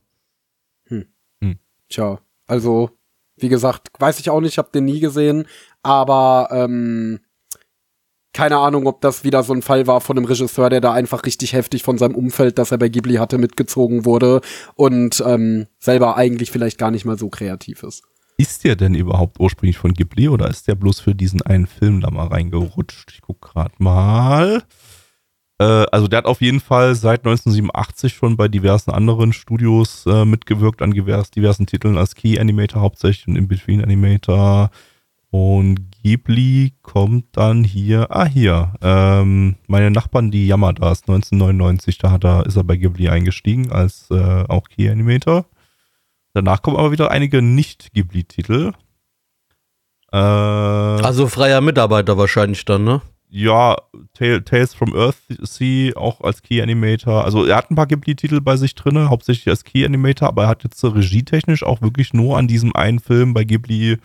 Tja, 1.90 2.18
also, 2.46 2.90
wie 3.36 3.48
gesagt, 3.48 3.88
weiß 3.98 4.20
ich 4.20 4.30
auch 4.30 4.40
nicht, 4.40 4.58
hab 4.58 4.72
den 4.72 4.84
nie 4.84 5.00
gesehen, 5.00 5.46
aber 5.82 6.48
ähm, 6.52 7.20
keine 8.32 8.58
Ahnung, 8.58 8.86
ob 8.86 9.00
das 9.00 9.24
wieder 9.24 9.42
so 9.42 9.52
ein 9.52 9.62
Fall 9.62 9.86
war 9.86 10.00
von 10.00 10.16
einem 10.16 10.26
Regisseur, 10.26 10.70
der 10.70 10.80
da 10.80 10.92
einfach 10.92 11.24
richtig 11.26 11.52
heftig 11.52 11.82
von 11.82 11.98
seinem 11.98 12.14
Umfeld, 12.14 12.58
das 12.58 12.70
er 12.70 12.78
bei 12.78 12.88
Ghibli 12.88 13.14
hatte, 13.14 13.38
mitgezogen 13.38 14.04
wurde 14.04 14.40
und 14.76 15.22
ähm, 15.26 15.66
selber 15.78 16.16
eigentlich 16.16 16.50
vielleicht 16.50 16.78
gar 16.78 16.90
nicht 16.90 17.04
mal 17.04 17.18
so 17.18 17.28
kreativ 17.28 17.82
ist. 17.82 18.04
Ist 18.38 18.64
der 18.64 18.76
denn 18.76 18.94
überhaupt 18.94 19.38
ursprünglich 19.40 19.78
von 19.78 19.92
Ghibli 19.92 20.28
oder 20.28 20.48
ist 20.48 20.68
der 20.68 20.74
bloß 20.74 21.00
für 21.00 21.14
diesen 21.14 21.42
einen 21.42 21.66
Film 21.66 22.00
da 22.00 22.10
mal 22.10 22.28
reingerutscht? 22.28 23.10
Ich 23.12 23.20
guck 23.20 23.40
gerade 23.42 23.74
mal. 23.78 24.62
Äh, 25.60 25.86
also 25.92 26.08
der 26.08 26.18
hat 26.18 26.24
auf 26.24 26.40
jeden 26.40 26.60
Fall 26.60 26.94
seit 26.94 27.20
1987 27.20 28.14
schon 28.14 28.36
bei 28.36 28.48
diversen 28.48 28.90
anderen 28.90 29.34
Studios 29.34 30.06
äh, 30.06 30.24
mitgewirkt 30.24 30.80
an 30.80 30.92
divers, 30.92 31.30
diversen 31.30 31.66
Titeln 31.66 31.98
als 31.98 32.14
Key 32.14 32.38
Animator 32.40 32.80
hauptsächlich 32.80 33.28
und 33.28 33.36
In-Between 33.36 33.82
Animator. 33.82 34.70
Und 35.30 35.92
Ghibli 36.02 36.72
kommt 36.82 37.36
dann 37.36 37.62
hier, 37.62 38.10
ah 38.10 38.24
hier, 38.24 38.72
ähm, 38.80 39.56
meine 39.68 39.90
Nachbarn, 39.90 40.30
die 40.30 40.46
Yamadas 40.48 41.02
1999, 41.02 41.98
da 41.98 42.10
hat 42.10 42.24
er, 42.24 42.46
ist 42.46 42.56
er 42.56 42.64
bei 42.64 42.76
Ghibli 42.76 43.10
eingestiegen 43.10 43.70
als 43.70 44.10
äh, 44.10 44.44
auch 44.48 44.68
Key 44.68 44.88
Animator. 44.88 45.44
Danach 46.32 46.62
kommen 46.62 46.78
aber 46.78 46.90
wieder 46.90 47.10
einige 47.10 47.42
Nicht-Ghibli-Titel. 47.42 48.72
Äh, 50.10 50.16
Also 50.16 51.28
freier 51.28 51.60
Mitarbeiter 51.60 52.16
wahrscheinlich 52.16 52.64
dann, 52.64 52.84
ne? 52.84 53.02
Ja, 53.30 53.76
Tale- 54.12 54.44
Tales 54.44 54.74
from 54.74 54.94
Earthsea 54.94 55.96
auch 55.96 56.20
als 56.20 56.42
Key 56.42 56.60
Animator. 56.60 57.24
Also 57.24 57.44
er 57.46 57.56
hat 57.56 57.70
ein 57.70 57.76
paar 57.76 57.86
Ghibli-Titel 57.86 58.40
bei 58.40 58.56
sich 58.56 58.74
drin, 58.74 59.08
hauptsächlich 59.08 59.48
als 59.48 59.64
Key 59.64 59.84
Animator, 59.84 60.28
aber 60.28 60.44
er 60.44 60.48
hat 60.48 60.64
jetzt 60.64 60.78
so 60.78 60.88
regietechnisch 60.88 61.62
auch 61.62 61.80
wirklich 61.80 62.12
nur 62.12 62.36
an 62.36 62.48
diesem 62.48 62.74
einen 62.74 62.98
Film 62.98 63.32
bei 63.32 63.44
Ghibli 63.44 63.98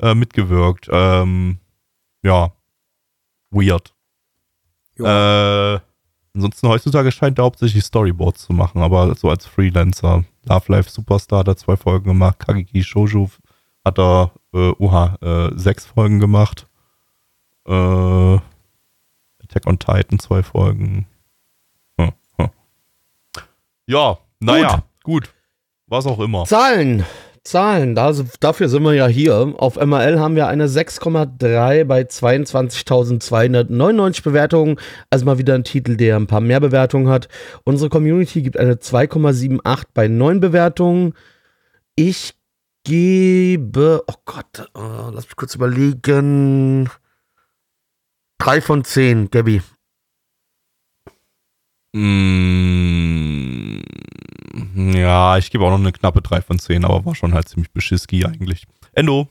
äh, 0.00 0.14
mitgewirkt. 0.14 0.88
Ähm, 0.90 1.58
ja, 2.22 2.52
weird. 3.50 3.94
Äh, 4.98 5.80
ansonsten 6.34 6.68
heutzutage 6.68 7.12
scheint 7.12 7.38
er 7.38 7.44
hauptsächlich 7.44 7.84
Storyboards 7.84 8.46
zu 8.46 8.52
machen, 8.52 8.82
aber 8.82 9.14
so 9.14 9.28
als 9.28 9.46
Freelancer. 9.46 10.24
Love 10.44 10.72
Life 10.72 10.90
Superstar 10.90 11.40
hat 11.40 11.48
er 11.48 11.56
zwei 11.56 11.76
Folgen 11.76 12.06
gemacht, 12.06 12.38
Kageki 12.38 12.82
Shoujo 12.82 13.30
hat 13.84 13.98
er, 13.98 14.32
äh, 14.54 14.72
oha, 14.78 15.16
äh, 15.20 15.58
sechs 15.58 15.86
Folgen 15.86 16.18
gemacht. 16.18 16.66
Äh, 17.66 18.38
Attack 19.50 19.66
on 19.66 19.78
Titan 19.78 20.18
zwei 20.18 20.42
Folgen. 20.42 21.06
Hm, 21.98 22.12
hm. 22.38 22.50
Ja, 23.86 24.18
naja, 24.38 24.84
gut. 25.02 25.30
Was 25.86 26.06
auch 26.06 26.20
immer. 26.20 26.44
Zahlen. 26.44 27.06
Zahlen, 27.42 27.94
da, 27.94 28.12
dafür 28.38 28.68
sind 28.68 28.82
wir 28.82 28.92
ja 28.92 29.06
hier. 29.06 29.54
Auf 29.56 29.76
MRL 29.76 30.20
haben 30.20 30.36
wir 30.36 30.46
eine 30.46 30.66
6,3 30.66 31.84
bei 31.84 32.02
22.299 32.02 34.22
Bewertungen. 34.22 34.76
Also 35.08 35.24
mal 35.24 35.38
wieder 35.38 35.54
ein 35.54 35.64
Titel, 35.64 35.96
der 35.96 36.16
ein 36.16 36.26
paar 36.26 36.42
mehr 36.42 36.60
Bewertungen 36.60 37.08
hat. 37.08 37.28
Unsere 37.64 37.88
Community 37.88 38.42
gibt 38.42 38.58
eine 38.58 38.74
2,78 38.74 39.84
bei 39.94 40.06
9 40.06 40.40
Bewertungen. 40.40 41.14
Ich 41.96 42.34
gebe, 42.84 44.04
oh 44.06 44.14
Gott, 44.26 44.68
äh, 44.76 45.10
lass 45.12 45.24
mich 45.24 45.36
kurz 45.36 45.54
überlegen. 45.54 46.90
3 48.40 48.60
von 48.62 48.84
10, 48.84 49.30
Gabby. 49.30 49.60
Mm, 51.92 53.80
ja, 54.74 55.36
ich 55.36 55.50
gebe 55.50 55.64
auch 55.64 55.70
noch 55.70 55.78
eine 55.78 55.92
knappe 55.92 56.22
3 56.22 56.40
von 56.40 56.58
10, 56.58 56.86
aber 56.86 57.04
war 57.04 57.14
schon 57.14 57.34
halt 57.34 57.48
ziemlich 57.48 57.70
beschiski 57.70 58.24
eigentlich. 58.24 58.66
Endo. 58.92 59.28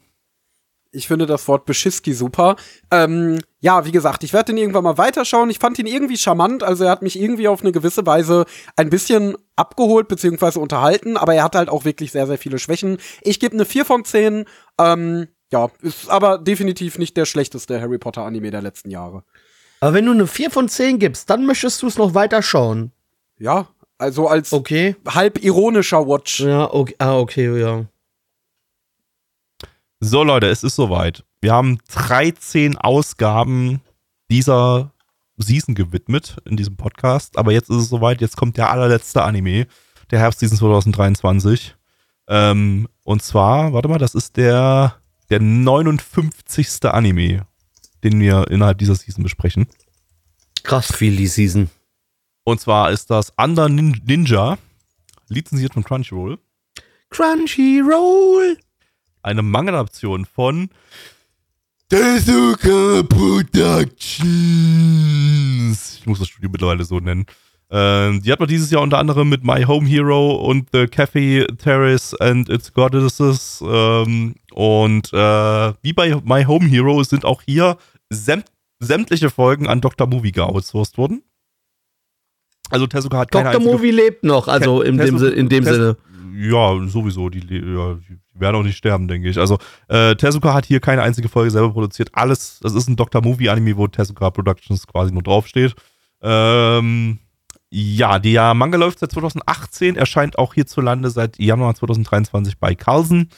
Ich 0.92 1.08
finde 1.08 1.26
das 1.26 1.48
Wort 1.48 1.66
Beschiski 1.66 2.14
super. 2.14 2.56
Ähm, 2.92 3.40
ja, 3.60 3.86
wie 3.86 3.92
gesagt, 3.92 4.24
ich 4.24 4.34
werde 4.34 4.54
den 4.54 4.58
irgendwann 4.58 4.84
mal 4.84 4.98
weiterschauen. 4.98 5.50
Ich 5.50 5.60
fand 5.60 5.78
ihn 5.80 5.86
irgendwie 5.88 6.18
charmant, 6.18 6.64
also 6.64 6.84
er 6.84 6.92
hat 6.92 7.02
mich 7.02 7.20
irgendwie 7.20 7.48
auf 7.48 7.62
eine 7.62 7.72
gewisse 7.72 8.06
Weise 8.06 8.46
ein 8.76 8.90
bisschen 8.92 9.38
abgeholt 9.56 10.08
bzw. 10.08 10.60
unterhalten, 10.60 11.18
aber 11.18 11.34
er 11.34 11.44
hat 11.44 11.56
halt 11.56 11.70
auch 11.70 11.86
wirklich 11.86 12.12
sehr, 12.12 12.28
sehr 12.28 12.38
viele 12.38 12.60
Schwächen. 12.60 12.98
Ich 13.22 13.40
gebe 13.40 13.56
eine 13.56 13.66
4 13.66 13.86
von 13.86 14.06
10. 14.06 14.46
Ähm, 14.80 15.28
ja, 15.52 15.70
ist 15.82 16.10
aber 16.10 16.38
definitiv 16.38 16.98
nicht 16.98 17.18
der 17.18 17.26
schlechteste 17.26 17.82
Harry 17.82 17.98
Potter 17.98 18.24
Anime 18.24 18.52
der 18.52 18.62
letzten 18.62 18.90
Jahre. 18.90 19.24
Aber 19.82 19.94
wenn 19.94 20.06
du 20.06 20.12
eine 20.12 20.28
4 20.28 20.52
von 20.52 20.68
10 20.70 21.00
gibst, 21.00 21.30
dann 21.30 21.46
möchtest 21.46 21.82
du 21.82 21.88
es 21.88 21.98
noch 21.98 22.14
weiter 22.14 22.42
schauen. 22.42 22.92
Ja, 23.38 23.68
also 23.98 24.28
als 24.28 24.52
Okay. 24.54 24.96
halb 25.08 25.44
ironischer 25.44 26.06
Watch. 26.08 26.42
Ja, 26.42 26.72
okay, 26.74 26.96
ah, 27.00 27.18
okay, 27.18 27.60
ja. 27.60 27.86
So, 30.02 30.24
Leute, 30.24 30.48
es 30.48 30.64
ist 30.64 30.76
soweit. 30.76 31.24
Wir 31.42 31.54
haben 31.54 31.80
13 31.94 32.78
Ausgaben 32.78 33.82
dieser 34.30 34.92
Season 35.38 35.76
gewidmet 35.76 36.38
in 36.46 36.58
diesem 36.58 36.76
Podcast. 36.78 37.38
Aber 37.38 37.52
jetzt 37.52 37.70
ist 37.70 37.78
es 37.78 37.90
soweit. 37.90 38.22
Jetzt 38.22 38.38
kommt 38.38 38.58
der 38.58 38.70
allerletzte 38.70 39.24
Anime 39.24 39.68
der 40.12 40.20
Herbstseason 40.20 40.58
2023. 40.58 41.76
Ähm, 42.28 42.88
und 43.04 43.24
zwar, 43.24 43.74
warte 43.74 43.88
mal, 43.88 43.98
das 43.98 44.16
ist 44.16 44.38
der, 44.38 44.96
der 45.30 45.40
59. 45.40 46.86
Anime, 46.86 47.46
den 48.04 48.20
wir 48.20 48.50
innerhalb 48.50 48.78
dieser 48.78 48.96
Season 48.96 49.24
besprechen. 49.24 49.68
Krass 50.64 50.94
viel 50.94 51.16
die 51.16 51.28
Season. 51.28 51.70
Und 52.44 52.60
zwar 52.60 52.92
ist 52.92 53.12
das 53.12 53.32
Under 53.38 53.70
Nin 53.70 54.02
Ninja, 54.06 54.58
lizenziert 55.28 55.74
von 55.74 55.84
Crunchyroll. 55.84 56.40
Crunchyroll. 57.10 58.58
eine 59.22 59.42
Manga-Adaption 59.42 60.26
von 60.26 60.70
Tezuka 61.90 63.04
Productions. 63.04 65.98
Ich 66.00 66.06
muss 66.06 66.20
das 66.20 66.28
Studio 66.28 66.50
mittlerweile 66.50 66.84
so 66.84 67.00
nennen. 67.00 67.26
Ähm, 67.72 68.22
die 68.24 68.32
hat 68.32 68.40
man 68.40 68.50
dieses 68.50 68.72
Jahr 68.72 68.82
unter 68.82 68.98
anderem 68.98 69.30
mit 69.30 69.44
My 69.44 69.64
Home 69.64 69.88
Hero 69.88 70.36
und 70.36 70.70
The 70.74 70.88
Cafe 70.88 71.46
Terrace 71.58 72.14
and 72.20 72.50
Its 72.50 72.74
Goddesses. 72.74 73.64
Ähm, 73.66 74.36
und 74.54 75.14
äh, 75.14 75.74
wie 75.84 75.94
bei 75.94 76.16
My 76.24 76.44
Home 76.46 76.68
Hero 76.68 77.04
sind 77.04 77.26
auch 77.26 77.42
hier 77.44 77.78
sämt 78.10 78.46
sämtliche 78.80 79.30
Folgen 79.30 79.68
an 79.68 79.82
Dr. 79.82 80.08
Movie 80.08 80.32
geoutsourced 80.32 80.98
worden. 80.98 81.22
Also 82.70 82.88
Tezuka 82.88 83.18
hat 83.20 83.32
keine 83.32 83.52
Dr. 83.52 83.62
Movie 83.74 83.92
lebt 83.92 84.24
noch, 84.24 84.48
also 84.48 84.82
in 84.82 84.98
dem, 84.98 85.18
in 85.34 85.50
dem 85.50 85.64
Tes- 85.64 85.74
Sinne. 85.76 85.98
Ja, 86.36 86.80
sowieso. 86.88 87.30
Die, 87.30 87.40
ja, 87.40 87.96
die 87.96 88.18
werden 88.40 88.56
auch 88.56 88.64
nicht 88.64 88.78
sterben, 88.78 89.08
denke 89.10 89.28
ich. 89.28 89.38
Also, 89.38 89.58
äh, 89.90 90.16
Tezuka 90.16 90.54
hat 90.54 90.66
hier 90.66 90.80
keine 90.80 91.02
einzige 91.02 91.28
Folge 91.28 91.52
selber 91.52 91.72
produziert. 91.74 92.10
Alles, 92.14 92.60
das 92.62 92.74
ist 92.74 92.88
ein 92.88 92.96
Dr. 92.96 93.22
Movie-Anime, 93.22 93.76
wo 93.76 93.88
Tezuka 93.88 94.30
Productions 94.30 94.88
quasi 94.88 95.12
nur 95.12 95.24
draufsteht. 95.24 95.76
Ähm, 96.22 97.20
ja, 97.72 98.20
der 98.20 98.54
Manga 98.54 98.78
läuft 98.78 99.00
seit 99.00 99.12
2018, 99.12 99.96
erscheint 99.96 100.38
auch 100.38 100.54
hierzulande 100.54 101.10
seit 101.10 101.38
Januar 101.40 101.76
2023 101.76 102.58
bei 102.58 102.74
Carlsen. 102.76 103.30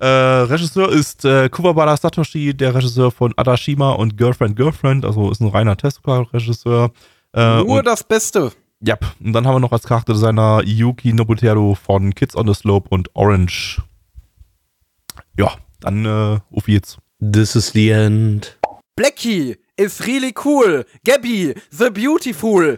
Äh, 0.00 0.06
Regisseur 0.06 0.90
ist 0.90 1.24
äh, 1.24 1.48
Kuwabara 1.48 1.96
Satoshi, 1.96 2.54
der 2.54 2.74
Regisseur 2.74 3.10
von 3.10 3.34
Adashima 3.36 3.90
und 3.92 4.16
Girlfriend 4.16 4.56
Girlfriend, 4.56 5.04
also 5.04 5.30
ist 5.30 5.40
ein 5.40 5.48
reiner 5.48 5.76
Tezuka-Regisseur. 5.76 6.90
Äh, 7.34 7.56
Nur 7.58 7.78
und- 7.78 7.86
das 7.86 8.04
Beste. 8.04 8.52
ja, 8.80 8.96
und 9.20 9.32
dann 9.32 9.46
haben 9.46 9.56
wir 9.56 9.60
noch 9.60 9.72
als 9.72 9.84
Charakterdesigner 9.84 10.62
Yuki 10.64 11.12
Nobutero 11.12 11.74
von 11.74 12.14
Kids 12.14 12.36
on 12.36 12.46
the 12.46 12.54
Slope 12.54 12.88
und 12.90 13.10
Orange. 13.14 13.82
Ja, 15.36 15.52
dann 15.80 16.04
äh, 16.04 16.38
auf 16.56 16.68
jetzt. 16.68 16.98
This 17.20 17.56
is 17.56 17.72
the 17.72 17.90
end. 17.90 18.56
Blackie 18.96 19.56
is 19.78 20.06
really 20.06 20.32
cool. 20.44 20.84
Gabby, 21.04 21.54
the 21.70 21.90
beautiful. 21.90 22.76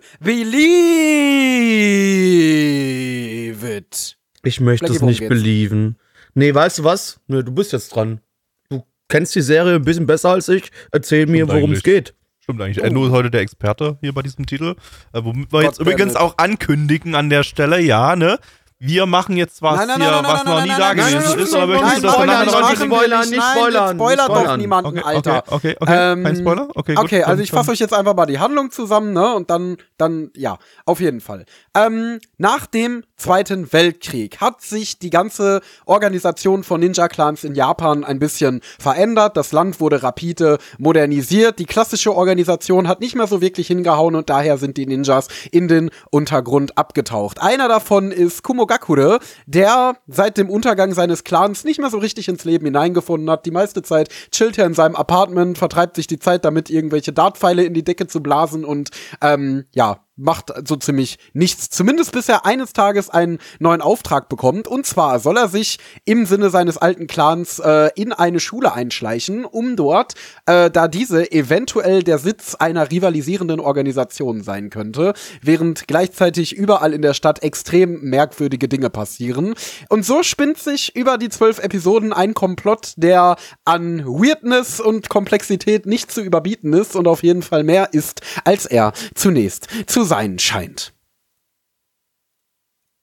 Believe 3.11 3.65
it. 3.65 4.17
Ich 4.43 4.61
möchte 4.61 4.87
Blackie, 4.87 4.97
es 4.97 5.03
nicht 5.03 5.19
geht's? 5.21 5.29
believen. 5.31 5.97
Nee, 6.35 6.55
weißt 6.55 6.79
du 6.79 6.85
was? 6.85 7.21
Nee, 7.27 7.43
du 7.43 7.53
bist 7.53 7.73
jetzt 7.73 7.89
dran. 7.95 8.21
Du 8.69 8.85
kennst 9.09 9.35
die 9.35 9.41
Serie 9.43 9.75
ein 9.75 9.83
bisschen 9.85 10.07
besser 10.07 10.31
als 10.31 10.49
ich. 10.49 10.71
Erzähl 10.93 11.27
mir, 11.27 11.45
Stimmt 11.45 11.53
worum 11.53 11.73
es 11.73 11.83
geht. 11.83 12.15
Stimmt 12.41 12.63
eigentlich. 12.63 12.83
Endo 12.85 13.05
ist 13.07 13.13
heute 13.13 13.31
der 13.31 13.41
Experte 13.43 13.99
hier 14.01 14.13
bei 14.13 14.23
diesem 14.23 14.47
Titel. 14.47 14.77
Äh, 15.13 15.25
womit 15.25 15.53
wir 15.53 15.61
Gott 15.61 15.65
jetzt 15.65 15.81
übrigens 15.81 16.13
it. 16.13 16.19
auch 16.19 16.39
ankündigen 16.39 17.15
an 17.15 17.29
der 17.31 17.43
Stelle, 17.43 17.81
ja, 17.81 18.17
ne? 18.17 18.39
Wir 18.83 19.05
machen 19.05 19.37
jetzt 19.37 19.61
was 19.61 19.77
Nein, 19.77 19.89
nein, 19.89 20.01
hier, 20.01 20.11
nein, 20.11 20.23
nein, 20.23 20.33
was 20.33 20.45
nein, 20.45 20.47
noch 20.47 20.55
nein, 20.55 20.63
nie 20.65 20.71
nein, 20.71 20.81
da 20.81 20.95
nein, 20.95 20.97
gewesen 20.97 21.39
ist? 21.39 21.53
nein, 21.53 21.69
möchtest 21.69 21.99
du 21.99 22.07
das 22.07 22.17
noch 22.17 22.27
nein, 22.27 22.47
nicht 22.47 22.83
spoilern, 22.83 23.29
nicht 23.29 23.43
spoilern, 23.43 23.95
spoilern, 23.95 23.95
spoiler 23.95 24.29
nicht 24.29 24.47
doch 24.49 24.57
niemanden, 24.57 24.99
Okay, 24.99 25.03
Alter. 25.05 25.45
okay, 25.49 25.55
okay, 25.55 25.77
okay. 25.81 26.13
Ähm, 26.13 26.25
Kein 26.25 26.37
Spoiler? 26.37 26.69
Okay, 26.75 26.95
gut. 26.95 27.05
Okay, 27.05 27.23
also 27.23 27.43
ich 27.43 27.51
fasse 27.51 27.71
euch 27.73 27.79
jetzt 27.79 27.93
einfach 27.93 28.17
mal 28.17 28.25
die 28.25 28.39
Handlung 28.39 28.71
zusammen, 28.71 29.13
ne? 29.13 29.35
Und 29.35 29.51
dann, 29.51 29.77
dann, 29.99 30.31
ja, 30.35 30.57
auf 30.87 31.01
jeden 31.01 31.21
Fall. 31.21 31.45
Ähm, 31.77 32.21
nach 32.39 32.65
dem 32.65 33.05
Zweiten 33.17 33.71
Weltkrieg 33.71 34.41
hat 34.41 34.63
sich 34.63 34.99
die 34.99 35.11
ganze 35.11 35.61
Organisation 35.85 36.65
von 36.65 36.81
Ninja-Clans 36.81 37.45
in 37.45 37.55
Japan 37.55 38.03
ein 38.03 38.19
bisschen 38.19 38.63
verändert. 38.79 39.37
Das 39.37 39.53
Land 39.53 39.79
wurde 39.79 40.03
rapide 40.03 40.57
modernisiert. 40.79 41.59
Die 41.59 41.67
klassische 41.67 42.17
Organisation 42.17 42.89
hat 42.89 43.01
nicht 43.01 43.15
mehr 43.15 43.27
so 43.27 43.43
wirklich 43.43 43.67
hingehauen 43.67 44.15
und 44.15 44.31
daher 44.31 44.57
sind 44.57 44.79
die 44.79 44.87
Ninjas 44.87 45.29
in 45.53 45.69
den 45.69 45.91
Untergrund 46.11 46.79
abgetaucht. 46.79 47.43
Einer 47.43 47.69
davon 47.69 48.11
ist 48.11 48.43
Kumogakure, 48.71 49.19
der 49.47 49.97
seit 50.07 50.39
dem 50.39 50.49
Untergang 50.49 50.95
seines 50.95 51.25
Clans 51.25 51.65
nicht 51.65 51.81
mehr 51.81 51.91
so 51.91 51.99
richtig 51.99 52.29
ins 52.29 52.45
Leben 52.45 52.67
hineingefunden 52.67 53.29
hat. 53.31 53.47
Die 53.47 53.51
meiste 53.51 53.83
Zeit 53.83 54.09
chillt 54.31 54.59
er 54.59 54.67
in 54.67 54.75
seinem 54.75 54.95
Apartment, 54.95 55.59
vertreibt 55.59 55.97
sich 55.97 56.07
die 56.07 56.19
Zeit 56.19 56.45
damit, 56.45 56.71
irgendwelche 56.71 57.13
Dartpfeile 57.13 57.65
in 57.65 57.75
die 57.75 57.85
Decke 57.85 58.07
zu 58.07 58.23
blasen 58.23 58.65
und 58.65 58.91
ähm, 59.21 59.65
ja, 59.73 60.05
macht 60.21 60.53
so 60.67 60.77
ziemlich 60.77 61.19
nichts. 61.33 61.71
Zumindest 61.71 62.13
bis 62.13 62.29
er 62.29 62.47
eines 62.47 62.73
Tages 62.73 63.11
einen 63.11 63.39
neuen 63.59 63.81
Auftrag 63.81 64.29
bekommt. 64.29 64.69
Und 64.69 64.87
zwar 64.87 65.19
soll 65.19 65.37
er 65.37 65.49
sich 65.49 65.79
im 66.05 66.27
Sinne 66.27 66.51
seines 66.51 66.77
alten 66.77 67.07
Clans 67.07 67.59
äh, 67.59 67.91
in 67.95 68.13
eine 68.13 68.41
Schule 68.41 68.73
einschleichen, 68.73 69.45
um 69.45 69.77
dort, 69.77 70.15
äh, 70.47 70.71
da 70.71 70.89
diese 70.89 71.31
eventuell 71.33 72.03
der 72.03 72.19
Sitz 72.19 72.55
einer 72.55 72.91
rivalisierenden 72.91 73.61
Organisation 73.61 74.43
sein 74.43 74.71
könnte, 74.71 75.15
während 75.43 75.89
gleichzeitig 75.89 76.55
überall 76.55 76.93
in 76.93 77.03
der 77.03 77.15
Stadt 77.15 77.43
extrem 77.43 78.01
merkwürdige 78.03 78.69
Dinge 78.69 78.91
passieren. 78.91 79.55
Und 79.89 80.05
so 80.05 80.23
spinnt 80.23 80.59
sich 80.59 80.95
über 80.95 81.19
die 81.19 81.29
zwölf 81.29 81.59
Episoden 81.59 82.13
ein 82.13 82.35
Komplott, 82.35 82.95
der 82.97 83.37
an 83.65 84.05
Weirdness 84.05 84.81
und 84.81 85.09
Komplexität 85.09 85.87
nicht 85.87 86.11
zu 86.13 86.21
überbieten 86.21 86.73
ist 86.73 86.97
und 86.97 87.09
auf 87.09 87.23
jeden 87.23 87.43
Fall 87.43 87.65
mehr 87.65 87.93
ist, 87.93 88.21
als 88.45 88.67
er 88.67 88.93
zunächst 89.15 89.69
zu 89.87 90.05
sein 90.11 90.39
scheint. 90.39 90.93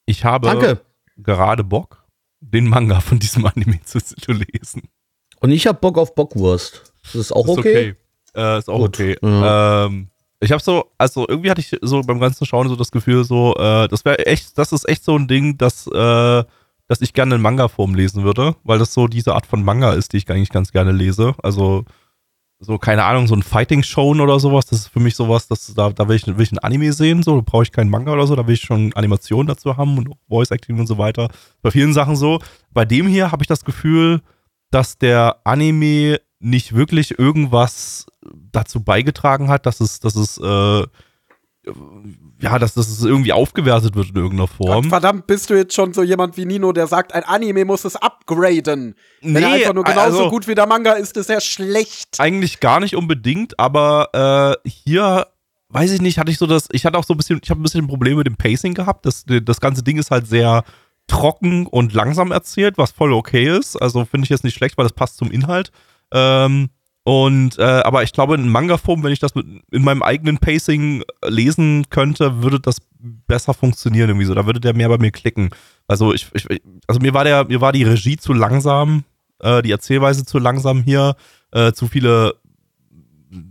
Ich 0.05 0.23
habe 0.23 0.47
Danke. 0.47 0.81
gerade 1.17 1.63
Bock, 1.63 2.05
den 2.39 2.67
Manga 2.67 2.99
von 2.99 3.19
diesem 3.19 3.45
Anime 3.45 3.81
zu, 3.83 3.99
zu 3.99 4.31
lesen. 4.31 4.89
Und 5.39 5.51
ich 5.51 5.67
hab 5.67 5.81
Bock 5.81 5.97
auf 5.97 6.15
Bockwurst. 6.15 6.93
Das 7.03 7.15
ist 7.15 7.31
auch 7.31 7.47
Ist 7.47 7.57
okay. 7.57 7.95
Äh, 8.35 8.59
ist 8.59 8.69
auch 8.69 8.79
Gut, 8.79 8.95
okay. 8.95 9.17
ja. 9.21 9.85
Ähm, 9.85 10.09
ich 10.39 10.51
habe 10.51 10.61
so, 10.61 10.91
also 10.97 11.25
irgendwie 11.27 11.49
hatte 11.49 11.61
ich 11.61 11.75
so 11.81 12.01
beim 12.01 12.19
ganzen 12.19 12.45
Schauen 12.45 12.69
so 12.69 12.75
das 12.75 12.91
Gefühl, 12.91 13.23
so, 13.23 13.55
äh, 13.55 13.87
das 13.87 14.05
wäre 14.05 14.25
echt, 14.27 14.57
das 14.57 14.71
ist 14.71 14.87
echt 14.87 15.03
so 15.03 15.17
ein 15.17 15.27
Ding, 15.27 15.57
dass, 15.57 15.87
äh, 15.87 16.43
dass 16.87 17.01
ich 17.01 17.13
gerne 17.13 17.35
in 17.35 17.41
Manga-Form 17.41 17.95
lesen 17.95 18.23
würde, 18.23 18.55
weil 18.63 18.77
das 18.77 18.93
so 18.93 19.07
diese 19.07 19.33
Art 19.33 19.47
von 19.47 19.63
Manga 19.63 19.93
ist, 19.93 20.13
die 20.13 20.17
ich 20.17 20.29
eigentlich 20.29 20.51
ganz 20.51 20.71
gerne 20.71 20.91
lese. 20.91 21.33
Also 21.41 21.85
so, 22.59 22.77
keine 22.77 23.03
Ahnung, 23.03 23.27
so 23.27 23.35
ein 23.35 23.43
Fighting-Shown 23.43 24.19
oder 24.19 24.39
sowas, 24.39 24.65
das 24.65 24.79
ist 24.79 24.87
für 24.87 24.99
mich 24.99 25.15
sowas, 25.15 25.47
das, 25.47 25.73
da, 25.75 25.91
da 25.91 26.07
will, 26.07 26.15
ich, 26.15 26.25
will 26.25 26.41
ich 26.41 26.51
ein 26.51 26.59
Anime 26.59 26.91
sehen, 26.91 27.21
so, 27.21 27.35
da 27.35 27.41
brauche 27.45 27.63
ich 27.63 27.71
keinen 27.71 27.89
Manga 27.89 28.13
oder 28.13 28.25
so, 28.25 28.35
da 28.35 28.47
will 28.47 28.55
ich 28.55 28.61
schon 28.61 28.93
Animationen 28.93 29.47
dazu 29.47 29.77
haben 29.77 29.97
und 29.97 30.09
Voice-Acting 30.27 30.79
und 30.79 30.87
so 30.87 30.97
weiter. 30.97 31.29
Bei 31.61 31.69
vielen 31.69 31.93
Sachen 31.93 32.15
so. 32.15 32.39
Bei 32.71 32.83
dem 32.85 33.07
hier 33.07 33.31
habe 33.31 33.43
ich 33.43 33.47
das 33.47 33.63
Gefühl, 33.63 34.21
dass 34.71 34.97
der 34.97 35.37
Anime 35.43 36.19
nicht 36.39 36.73
wirklich 36.73 37.17
irgendwas 37.17 38.07
dazu 38.51 38.83
beigetragen 38.83 39.49
hat, 39.49 39.65
dass 39.65 39.79
es, 39.79 39.99
dass 39.99 40.15
es, 40.15 40.37
äh, 40.37 40.83
ja, 42.39 42.59
dass, 42.59 42.75
es 42.77 43.03
irgendwie 43.03 43.33
aufgewertet 43.33 43.95
wird 43.95 44.09
in 44.09 44.15
irgendeiner 44.15 44.47
Form. 44.47 44.89
Verdammt, 44.89 45.27
bist 45.27 45.49
du 45.49 45.55
jetzt 45.55 45.73
schon 45.73 45.93
so 45.93 46.03
jemand 46.03 46.37
wie 46.37 46.45
Nino, 46.45 46.71
der 46.71 46.87
sagt, 46.87 47.13
ein 47.13 47.23
Anime 47.23 47.65
muss 47.65 47.85
es 47.85 47.95
upgraden. 47.95 48.95
Wenn 49.21 49.35
er 49.35 49.49
Nee, 49.49 49.55
einfach 49.55 49.73
nur 49.73 49.83
genauso 49.83 50.17
also- 50.19 50.29
gut 50.29 50.47
wie 50.47 50.55
der 50.55 50.67
Manga 50.67 50.93
ist, 50.93 51.17
ist 51.17 51.29
er 51.29 51.41
schlecht. 51.41 52.19
Eigentlich 52.19 52.59
gar 52.59 52.79
nicht 52.79 52.95
unbedingt, 52.95 53.59
aber 53.59 54.57
äh, 54.63 54.69
hier 54.69 55.27
weiß 55.69 55.91
ich 55.91 56.01
nicht, 56.01 56.17
hatte 56.17 56.31
ich 56.31 56.37
so 56.37 56.47
das, 56.47 56.67
ich 56.71 56.85
hatte 56.85 56.97
auch 56.97 57.03
so 57.03 57.13
ein 57.13 57.17
bisschen, 57.17 57.39
ich 57.43 57.49
habe 57.49 57.59
ein 57.59 57.63
bisschen 57.63 57.87
Probleme 57.87 58.17
mit 58.17 58.27
dem 58.27 58.37
Pacing 58.37 58.73
gehabt. 58.73 59.05
Das, 59.05 59.25
das 59.25 59.59
ganze 59.59 59.83
Ding 59.83 59.97
ist 59.97 60.11
halt 60.11 60.27
sehr 60.27 60.63
trocken 61.07 61.67
und 61.67 61.93
langsam 61.93 62.31
erzählt, 62.31 62.77
was 62.77 62.91
voll 62.91 63.13
okay 63.13 63.57
ist. 63.57 63.75
Also 63.75 64.05
finde 64.05 64.25
ich 64.25 64.29
jetzt 64.29 64.43
nicht 64.43 64.55
schlecht, 64.55 64.77
weil 64.77 64.85
das 64.85 64.93
passt 64.93 65.17
zum 65.17 65.31
Inhalt. 65.31 65.71
Ähm, 66.11 66.69
und 67.07 67.57
äh, 67.57 67.63
aber 67.63 68.03
ich 68.03 68.11
glaube, 68.11 68.35
in 68.35 68.49
Manga-Form, 68.49 69.01
wenn 69.01 69.13
ich 69.13 69.19
das 69.19 69.33
mit, 69.33 69.45
in 69.71 69.81
meinem 69.81 70.03
eigenen 70.03 70.39
Pacing 70.39 71.03
lesen 71.25 71.85
könnte, 71.89 72.43
würde 72.43 72.59
das 72.59 72.79
besser 72.99 73.53
funktionieren 73.53 74.09
irgendwie 74.09 74.25
so. 74.25 74.33
Da 74.33 74.45
würde 74.45 74.59
der 74.59 74.75
mehr 74.75 74.89
bei 74.89 74.97
mir 74.97 75.11
klicken. 75.11 75.51
Also 75.87 76.13
ich, 76.13 76.27
ich 76.33 76.61
also 76.85 76.99
mir 76.99 77.13
war 77.13 77.23
der, 77.23 77.45
mir 77.45 77.61
war 77.61 77.71
die 77.71 77.85
Regie 77.85 78.17
zu 78.17 78.33
langsam, 78.33 79.05
äh, 79.39 79.61
die 79.61 79.71
Erzählweise 79.71 80.25
zu 80.25 80.37
langsam 80.37 80.83
hier, 80.83 81.15
äh, 81.53 81.71
zu 81.71 81.87
viele, 81.87 82.35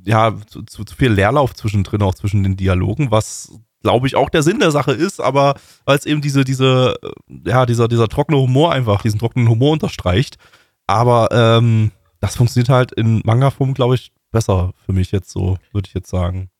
ja, 0.04 0.34
zu, 0.48 0.62
zu, 0.64 0.84
zu 0.84 0.94
viel 0.94 1.12
Leerlauf 1.12 1.54
zwischendrin, 1.54 2.02
auch 2.02 2.14
zwischen 2.14 2.42
den 2.42 2.58
Dialogen, 2.58 3.10
was 3.10 3.58
glaube 3.80 4.06
ich 4.06 4.16
auch 4.16 4.28
der 4.28 4.42
Sinn 4.42 4.58
der 4.58 4.70
Sache 4.70 4.92
ist, 4.92 5.18
aber 5.18 5.54
weil 5.86 5.96
es 5.96 6.04
eben 6.04 6.20
diese, 6.20 6.44
diese, 6.44 6.98
äh, 7.02 7.48
ja, 7.48 7.64
dieser, 7.64 7.88
dieser 7.88 8.08
trockene 8.08 8.36
Humor 8.36 8.72
einfach, 8.72 9.00
diesen 9.00 9.18
trockenen 9.18 9.48
Humor 9.48 9.72
unterstreicht. 9.72 10.36
Aber 10.86 11.30
ähm, 11.32 11.90
das 12.26 12.36
funktioniert 12.36 12.68
halt 12.68 12.92
in 12.92 13.22
Manga-Form, 13.24 13.74
glaube 13.74 13.94
ich, 13.94 14.12
besser 14.30 14.72
für 14.84 14.92
mich 14.92 15.12
jetzt 15.12 15.30
so, 15.30 15.56
würde 15.72 15.88
ich 15.88 15.94
jetzt 15.94 16.10
sagen. 16.10 16.50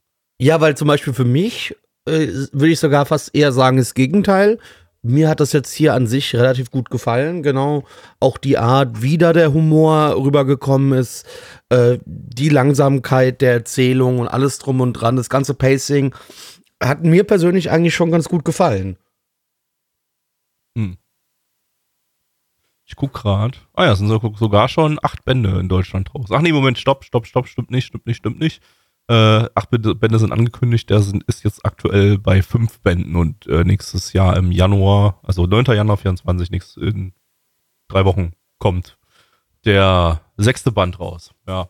Ja, 0.40 0.60
weil 0.60 0.76
zum 0.76 0.88
Beispiel 0.88 1.12
für 1.12 1.24
mich 1.24 1.74
äh, 2.06 2.28
würde 2.52 2.68
ich 2.68 2.80
sogar 2.80 3.06
fast 3.06 3.34
eher 3.34 3.52
sagen, 3.52 3.76
das 3.76 3.94
Gegenteil. 3.94 4.58
Mir 5.02 5.28
hat 5.28 5.40
das 5.40 5.52
jetzt 5.52 5.72
hier 5.72 5.94
an 5.94 6.06
sich 6.06 6.34
relativ 6.34 6.70
gut 6.70 6.90
gefallen. 6.90 7.42
Genau. 7.42 7.84
Auch 8.20 8.38
die 8.38 8.58
Art, 8.58 9.02
wie 9.02 9.18
da 9.18 9.32
der 9.32 9.52
Humor 9.52 10.16
rübergekommen 10.16 10.98
ist, 10.98 11.26
äh, 11.68 11.98
die 12.04 12.48
Langsamkeit 12.48 13.40
der 13.40 13.52
Erzählung 13.52 14.18
und 14.18 14.28
alles 14.28 14.58
drum 14.58 14.80
und 14.80 14.94
dran, 14.94 15.16
das 15.16 15.28
ganze 15.28 15.54
Pacing 15.54 16.14
hat 16.82 17.02
mir 17.02 17.24
persönlich 17.24 17.70
eigentlich 17.70 17.94
schon 17.94 18.10
ganz 18.10 18.28
gut 18.28 18.44
gefallen. 18.44 18.98
Ich 22.86 22.94
guck 22.94 23.12
gerade. 23.12 23.58
Ah 23.74 23.84
ja, 23.84 23.92
es 23.92 23.98
sind 23.98 24.08
so, 24.08 24.20
sogar 24.36 24.68
schon 24.68 24.98
acht 25.02 25.24
Bände 25.24 25.58
in 25.58 25.68
Deutschland 25.68 26.08
draus. 26.12 26.30
Ach 26.30 26.40
nee, 26.40 26.52
Moment, 26.52 26.78
stopp, 26.78 27.04
stopp, 27.04 27.26
stopp, 27.26 27.48
stimmt 27.48 27.70
nicht, 27.70 27.86
stimmt 27.86 28.06
nicht, 28.06 28.18
stimmt 28.18 28.38
nicht. 28.38 28.62
Äh, 29.08 29.48
acht 29.54 29.70
Bände, 29.70 29.94
Bände 29.96 30.20
sind 30.20 30.32
angekündigt, 30.32 30.88
der 30.88 31.00
sind, 31.00 31.24
ist 31.24 31.42
jetzt 31.42 31.66
aktuell 31.66 32.16
bei 32.18 32.42
fünf 32.42 32.80
Bänden 32.80 33.16
und 33.16 33.46
äh, 33.48 33.64
nächstes 33.64 34.12
Jahr 34.12 34.36
im 34.36 34.52
Januar, 34.52 35.20
also 35.24 35.46
9. 35.46 35.64
Januar 35.66 35.96
24, 35.96 36.50
nächstes, 36.50 36.76
in 36.76 37.12
drei 37.88 38.04
Wochen 38.04 38.32
kommt 38.58 38.98
der 39.64 40.20
sechste 40.36 40.70
Band 40.70 41.00
raus. 41.00 41.32
Ja. 41.46 41.68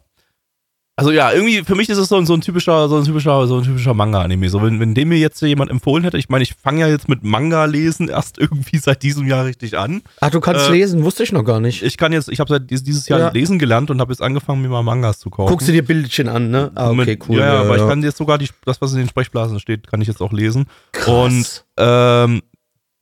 Also 0.99 1.11
ja, 1.13 1.31
irgendwie 1.31 1.63
für 1.63 1.75
mich 1.75 1.91
ist 1.91 1.99
es 1.99 2.09
so 2.09 2.17
ein, 2.17 2.25
so 2.25 2.33
ein 2.33 2.41
typischer, 2.41 2.89
so 2.89 2.97
ein 2.97 3.05
typischer, 3.05 3.47
so 3.47 3.59
ein 3.59 3.65
typischer 3.65 3.93
Manga-Anime. 3.93 4.49
So, 4.49 4.63
wenn, 4.63 4.81
wenn 4.81 4.95
dem 4.95 5.11
mir 5.11 5.19
jetzt 5.19 5.43
jemand 5.43 5.71
empfohlen 5.71 6.05
hätte, 6.05 6.17
ich 6.17 6.31
meine, 6.31 6.43
ich 6.43 6.55
fange 6.55 6.81
ja 6.81 6.89
jetzt 6.89 7.07
mit 7.07 7.23
Manga-Lesen 7.23 8.09
erst 8.09 8.39
irgendwie 8.41 8.79
seit 8.79 9.03
diesem 9.03 9.27
Jahr 9.27 9.45
richtig 9.45 9.77
an. 9.77 10.01
Ach, 10.23 10.31
du 10.31 10.41
kannst 10.41 10.71
Äh, 10.71 10.73
lesen, 10.73 11.05
wusste 11.05 11.23
ich 11.23 11.33
noch 11.33 11.45
gar 11.45 11.61
nicht. 11.61 11.83
Ich 11.83 11.99
kann 11.99 12.15
jetzt, 12.15 12.31
ich 12.31 12.41
habe 12.41 12.49
seit 12.49 12.71
dies- 12.71 12.83
dieses 12.83 13.09
Jahr 13.09 13.19
Ja. 13.21 13.29
lesen 13.29 13.59
gelernt 13.59 13.91
und 13.91 14.01
habe 14.01 14.11
jetzt 14.11 14.23
angefangen, 14.23 14.63
mir 14.63 14.69
mal 14.69 14.83
Mangas 14.83 15.19
zu 15.19 15.29
kaufen. 15.29 15.51
Guckst 15.51 15.69
du 15.69 15.73
dir 15.73 15.85
Bildchen 15.85 16.29
an, 16.31 16.51
ne? 16.51 16.71
Ah, 16.75 16.89
okay, 16.89 16.97
Mit- 17.05 17.29
cool. 17.29 17.41
Ja, 17.41 17.47
ja, 17.55 17.61
aber 17.61 17.77
ich 17.77 17.87
kann 17.87 18.03
jetzt 18.03 18.17
sogar 18.17 18.39
die, 18.39 18.49
das, 18.65 18.81
was 18.81 18.93
in 18.93 18.99
den 19.01 19.09
Sprechblasen 19.11 19.61
steht, 19.61 19.87
kann 19.87 20.01
ich 20.01 20.09
jetzt 20.09 20.23
auch 20.23 20.33
lesen. 20.33 20.65
Und 21.07 21.67
ähm, 21.77 22.41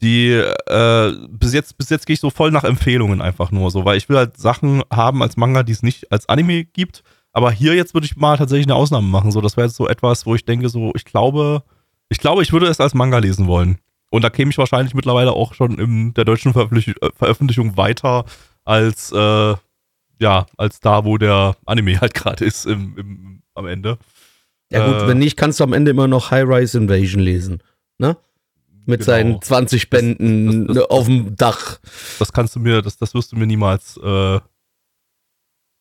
die 0.03 0.31
äh, 0.33 1.13
bis 1.31 1.53
jetzt 1.55 1.79
bis 1.79 1.91
jetzt 1.91 2.07
gehe 2.07 2.15
ich 2.15 2.21
so 2.21 2.31
voll 2.31 2.51
nach 2.51 2.65
Empfehlungen 2.65 3.23
einfach 3.23 3.53
nur 3.53 3.71
so, 3.71 3.85
weil 3.85 3.97
ich 3.97 4.09
will 4.09 4.17
halt 4.17 4.37
Sachen 4.37 4.83
haben 4.93 5.23
als 5.23 5.37
Manga, 5.37 5.63
die 5.63 5.73
es 5.73 5.85
nicht 5.85 6.11
als 6.11 6.29
Anime 6.29 6.65
gibt. 6.65 7.05
Aber 7.35 7.51
hier 7.51 7.75
jetzt 7.75 7.93
würde 7.95 8.07
ich 8.07 8.17
mal 8.17 8.39
tatsächlich 8.39 8.67
eine 8.67 8.77
Ausnahme 8.77 9.07
machen. 9.09 9.31
So, 9.33 9.41
das 9.43 9.57
wäre 9.57 9.67
jetzt 9.67 9.77
so 9.77 9.89
etwas, 9.89 10.25
wo 10.25 10.35
ich 10.35 10.45
denke, 10.45 10.69
so, 10.71 10.93
ich 10.95 11.05
glaube, 11.05 11.63
ich 12.09 12.19
glaube, 12.19 12.43
ich 12.43 12.53
würde 12.53 12.67
es 12.69 12.81
als 12.81 12.95
Manga 12.95 13.19
lesen 13.19 13.47
wollen. 13.47 13.79
Und 14.11 14.23
da 14.23 14.31
käme 14.31 14.51
ich 14.53 14.59
wahrscheinlich 14.59 14.95
mittlerweile 14.95 15.33
auch 15.33 15.53
schon 15.55 15.79
in 15.79 16.15
der 16.15 16.25
deutschen 16.25 16.53
Veröffentlich 16.53 16.89
äh, 17.03 17.11
Veröffentlichung 17.17 17.77
weiter 17.77 18.25
als 18.65 19.11
äh, 19.13 19.55
ja, 20.21 20.47
als 20.57 20.79
da, 20.81 21.05
wo 21.05 21.19
der 21.19 21.57
Anime 21.67 22.01
halt 22.01 22.15
gerade 22.15 22.45
ist 22.45 22.67
im, 22.67 22.97
im, 22.97 23.43
am 23.55 23.67
Ende. 23.67 23.99
Ja 24.71 24.87
gut, 24.87 25.03
Äh, 25.03 25.09
wenn 25.09 25.19
nicht, 25.19 25.37
kannst 25.37 25.59
du 25.59 25.65
am 25.65 25.73
Ende 25.73 25.91
immer 25.91 26.07
noch 26.07 26.31
High-Rise 26.31 26.79
Invasion 26.79 27.21
lesen. 27.21 27.63
Ne? 27.99 28.17
Mit 28.87 29.01
Genau. 29.01 29.07
seinen 29.07 29.43
20 29.43 29.91
Bänden 29.91 30.67
das- 30.69 30.77
das- 30.77 30.91
auf 30.91 31.07
dem 31.07 31.35
Dach. 31.37 31.81
Das 32.21 32.33
kannst 32.33 32.55
du 32.55 32.61
mir, 32.61 32.81
das, 32.83 32.97
das 32.97 33.13
wirst 33.15 33.33
du 33.33 33.37
mir 33.37 33.47
niemals, 33.47 33.97
äh, 33.97 34.39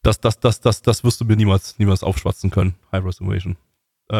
das, 0.03 0.19
das, 0.19 0.39
das, 0.39 0.61
das, 0.61 0.81
das 0.81 1.03
wirst 1.03 1.19
du 1.21 1.25
mir 1.25 1.35
niemals, 1.35 1.75
niemals 1.79 2.03
aufschwatzen 2.03 2.49
können. 2.51 2.75
High 2.91 3.03
Reservation. 3.03 3.57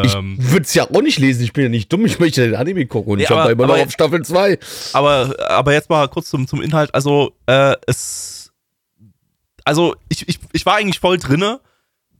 Ich 0.04 0.16
Ähm, 0.16 0.38
würde 0.40 0.64
es 0.64 0.74
ja 0.74 0.90
auch 0.90 1.02
nicht 1.02 1.20
lesen, 1.20 1.44
ich 1.44 1.54
bin 1.54 1.64
ja 1.66 1.70
nicht 1.70 1.92
dumm, 1.94 2.06
ich 2.06 2.18
möchte 2.18 2.42
den 2.42 2.56
Anime 2.56 2.86
gucken 2.88 3.12
und 3.12 3.18
Nee, 3.18 3.26
ich 3.26 3.30
habe 3.30 3.42
aber- 3.42 3.52
immer 3.52 3.68
noch 3.68 3.78
auf 3.78 3.92
Staffel 3.92 4.24
2. 4.26 4.58
aber, 4.94 5.36
aber 5.50 5.74
jetzt 5.74 5.90
mal 5.90 6.08
kurz 6.08 6.30
zum, 6.30 6.48
zum 6.48 6.62
Inhalt. 6.62 6.96
Also, 6.96 7.34
äh, 7.46 7.76
es, 7.86 8.52
also 9.66 9.96
ich, 10.10 10.28
ich, 10.28 10.40
ich 10.52 10.66
war 10.66 10.76
eigentlich 10.76 11.00
voll 11.00 11.18
drinne. 11.18 11.60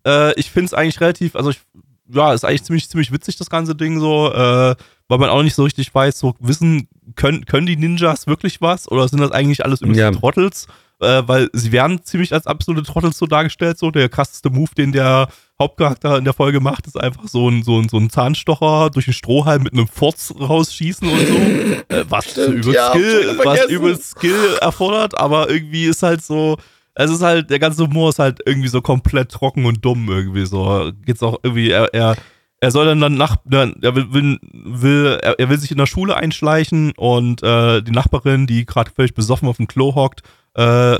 Äh, 0.06 0.38
ich 0.40 0.52
finde 0.52 0.66
es 0.68 0.74
eigentlich 0.74 1.00
relativ, 1.02 1.36
also 1.36 1.50
ich, 1.52 1.62
ja, 2.10 2.34
ist 2.34 2.44
eigentlich 2.44 2.64
ziemlich, 2.64 2.90
ziemlich 2.90 3.12
witzig, 3.12 3.38
das 3.38 3.50
ganze 3.50 3.76
Ding 3.76 4.00
so, 4.00 4.32
äh, 4.32 4.76
weil 5.08 5.18
man 5.18 5.30
auch 5.30 5.42
nicht 5.42 5.56
so 5.56 5.64
richtig 5.64 5.94
weiß, 5.96 6.20
so 6.20 6.36
wissen, 6.40 6.88
können, 7.16 7.46
können 7.46 7.66
die 7.66 7.78
Ninjas 7.78 8.28
wirklich 8.28 8.62
was 8.62 8.92
oder 8.92 9.08
sind 9.08 9.20
das 9.22 9.32
eigentlich 9.32 9.64
alles 9.66 9.82
übelst 9.82 10.00
Ja. 10.00 10.12
Trottels? 10.12 10.68
Äh, 11.04 11.28
weil 11.28 11.50
sie 11.54 11.72
werden 11.72 12.04
ziemlich 12.04 12.34
als 12.34 12.48
absolute 12.48 12.84
Trottels 12.84 13.18
so 13.18 13.26
dargestellt, 13.26 13.78
so 13.78 13.92
der 13.92 14.10
krasseste 14.10 14.50
Move, 14.50 14.72
den 14.78 14.92
der 14.92 15.28
Hauptcharakter 15.60 16.18
in 16.18 16.24
der 16.24 16.34
Folge 16.34 16.60
macht, 16.60 16.88
ist 16.88 17.00
einfach 17.00 17.28
so 17.28 17.50
ein, 17.50 17.64
so 17.64 17.80
ein, 17.80 17.88
so 17.88 17.98
ein 17.98 18.10
Zahnstocher 18.10 18.90
durch 18.90 19.06
den 19.06 19.14
Strohhalm 19.14 19.64
mit 19.64 19.74
einem 19.74 19.88
Furz 19.88 20.34
rausschießen 20.40 21.08
und 21.08 21.28
so. 21.28 21.96
äh, 21.96 22.06
was 22.10 22.32
Stimmt, 22.32 22.56
übelst 22.56 22.74
ja, 22.74 22.90
Skill, 22.90 23.40
was 23.44 23.66
übelst 23.66 24.10
Skill 24.12 24.58
erfordert, 24.62 25.18
aber 25.18 25.50
irgendwie 25.50 25.86
ist 25.86 26.04
halt 26.04 26.24
so, 26.24 26.58
es 26.96 27.12
ist 27.12 27.22
halt, 27.22 27.50
der 27.50 27.60
ganze 27.60 27.84
Humor 27.84 28.10
ist 28.10 28.20
halt 28.20 28.40
irgendwie 28.46 28.68
so 28.68 28.82
komplett 28.82 29.32
trocken 29.32 29.66
und 29.66 29.84
dumm 29.84 30.10
irgendwie 30.10 30.46
so. 30.46 30.92
Geht's 31.06 31.24
auch 31.24 31.40
irgendwie, 31.42 31.72
er, 31.72 31.94
er, 31.94 32.16
er 32.60 32.72
soll 32.72 32.86
dann, 32.86 33.02
dann 33.02 33.16
nach, 33.16 33.38
er 33.50 33.96
will, 33.96 34.14
will, 34.14 34.40
will 34.52 35.20
er, 35.22 35.40
er 35.40 35.50
will 35.50 35.58
sich 35.58 35.72
in 35.72 35.78
der 35.78 35.86
Schule 35.86 36.16
einschleichen 36.16 36.94
und 36.96 37.42
äh, 37.44 37.82
die 37.82 37.92
Nachbarin, 37.92 38.48
die 38.48 38.66
gerade 38.66 38.92
völlig 38.92 39.14
besoffen 39.14 39.48
auf 39.48 39.58
dem 39.58 39.68
Klo 39.68 39.96
hockt 39.96 40.22
äh, 40.56 41.00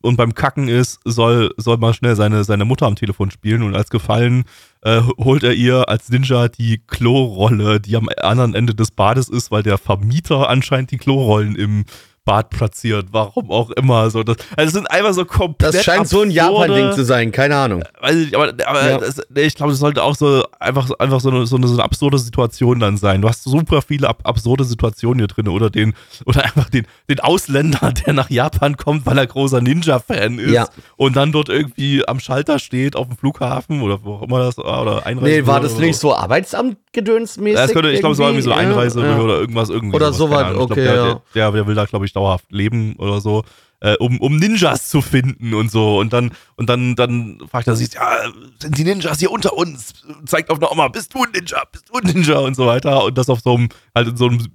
und 0.00 0.16
beim 0.16 0.34
Kacken 0.34 0.68
ist, 0.68 1.00
soll, 1.04 1.52
soll 1.56 1.76
mal 1.76 1.92
schnell 1.92 2.16
seine, 2.16 2.44
seine 2.44 2.64
Mutter 2.64 2.86
am 2.86 2.96
Telefon 2.96 3.30
spielen 3.30 3.62
und 3.62 3.76
als 3.76 3.90
Gefallen 3.90 4.44
äh, 4.82 5.02
holt 5.18 5.42
er 5.42 5.52
ihr 5.52 5.88
als 5.88 6.08
Ninja 6.08 6.48
die 6.48 6.80
Klorolle, 6.86 7.80
die 7.80 7.96
am 7.96 8.08
anderen 8.22 8.54
Ende 8.54 8.74
des 8.74 8.90
Bades 8.90 9.28
ist, 9.28 9.50
weil 9.50 9.62
der 9.62 9.78
Vermieter 9.78 10.48
anscheinend 10.48 10.90
die 10.90 10.98
Klorollen 10.98 11.56
im 11.56 11.84
Bad 12.26 12.50
platziert. 12.50 13.06
Warum 13.12 13.50
auch 13.50 13.70
immer. 13.70 14.10
So, 14.10 14.22
das, 14.22 14.36
also 14.56 14.66
es 14.66 14.72
sind 14.74 14.90
einfach 14.90 15.14
so 15.14 15.24
komplett. 15.24 15.72
Das 15.74 15.84
scheint 15.84 16.06
so 16.08 16.20
ein 16.22 16.28
absurde- 16.28 16.34
Japan-Ding 16.34 16.92
zu 16.92 17.04
sein, 17.04 17.32
keine 17.32 17.56
Ahnung. 17.56 17.84
Weiß 18.00 18.16
ich 18.16 18.36
aber, 18.36 18.52
aber 18.66 18.90
Ja. 18.90 18.98
das, 18.98 19.22
ich 19.34 19.54
glaube, 19.54 19.72
das 19.72 19.78
sollte 19.80 20.02
auch 20.02 20.14
so 20.16 20.44
einfach, 20.60 20.90
einfach 20.98 21.20
so, 21.20 21.30
eine, 21.30 21.46
so, 21.46 21.56
eine, 21.56 21.68
so 21.68 21.74
eine 21.74 21.84
absurde 21.84 22.18
Situation 22.18 22.80
dann 22.80 22.96
sein. 22.98 23.22
Du 23.22 23.28
hast 23.28 23.44
super 23.44 23.80
viele 23.80 24.08
ab, 24.08 24.18
absurde 24.24 24.64
Situationen 24.64 25.20
hier 25.20 25.28
drin 25.28 25.48
oder 25.48 25.70
den 25.70 25.94
oder 26.26 26.44
einfach 26.44 26.68
den, 26.68 26.86
den 27.08 27.20
Ausländer, 27.20 27.92
der 28.06 28.12
nach 28.12 28.28
Japan 28.28 28.76
kommt, 28.76 29.06
weil 29.06 29.16
er 29.18 29.26
großer 29.26 29.60
Ninja-Fan 29.60 30.38
ist 30.40 30.50
Ja. 30.52 30.66
und 30.96 31.14
dann 31.16 31.30
dort 31.32 31.48
irgendwie 31.48 32.06
am 32.08 32.18
Schalter 32.18 32.58
steht 32.58 32.96
auf 32.96 33.06
dem 33.06 33.16
Flughafen 33.16 33.82
oder 33.82 34.00
wo 34.02 34.14
auch 34.14 34.22
immer 34.22 34.40
das 34.40 34.58
war 34.58 34.82
oder 34.82 35.06
Einreise. 35.06 35.26
Nee, 35.42 35.46
war 35.46 35.60
das 35.60 35.78
nicht 35.78 35.96
so 35.96 36.12
Arbeitsamt-gedönsmäßig? 36.14 37.58
Ja, 37.58 37.66
könnte, 37.68 37.90
ich 37.92 38.00
glaube, 38.00 38.14
es 38.14 38.18
war 38.18 38.26
irgendwie 38.28 38.42
so 38.42 38.52
Einreise 38.52 39.00
ja. 39.00 39.18
oder 39.18 39.38
irgendwas 39.38 39.68
irgendwie. 39.68 39.94
Oder 39.96 40.12
sowas, 40.12 40.54
okay, 40.56 40.56
glaub, 40.56 40.74
der, 40.74 41.20
der, 41.34 41.52
der 41.52 41.66
will 41.66 41.74
da, 41.74 41.84
glaube 41.84 42.04
ich, 42.06 42.12
dauerhaft 42.16 42.50
leben 42.50 42.96
oder 42.96 43.20
so. 43.20 43.44
Äh, 43.80 43.96
um, 43.98 44.18
um 44.20 44.36
Ninjas 44.38 44.88
zu 44.88 45.02
finden 45.02 45.52
und 45.52 45.70
so. 45.70 45.98
Und 45.98 46.14
dann, 46.14 46.32
und 46.56 46.70
dann, 46.70 46.96
dann 46.96 47.38
fragt 47.50 47.68
er 47.68 47.76
sich, 47.76 47.92
ja, 47.92 48.20
sind 48.58 48.78
die 48.78 48.84
Ninjas 48.84 49.18
hier 49.18 49.30
unter 49.30 49.52
uns? 49.52 49.92
Zeigt 50.24 50.48
auf 50.48 50.58
eine 50.58 50.70
Oma, 50.70 50.88
bist 50.88 51.12
du 51.12 51.22
ein 51.22 51.30
Ninja? 51.32 51.62
Bist 51.70 51.90
du 51.90 51.98
ein 51.98 52.06
Ninja? 52.06 52.38
Und 52.38 52.56
so 52.56 52.66
weiter. 52.66 53.04
Und 53.04 53.18
das 53.18 53.28
auf 53.28 53.40
so 53.40 53.54
einem, 53.54 53.68
halt 53.94 54.08
in 54.08 54.16
so 54.16 54.28
einem, 54.28 54.46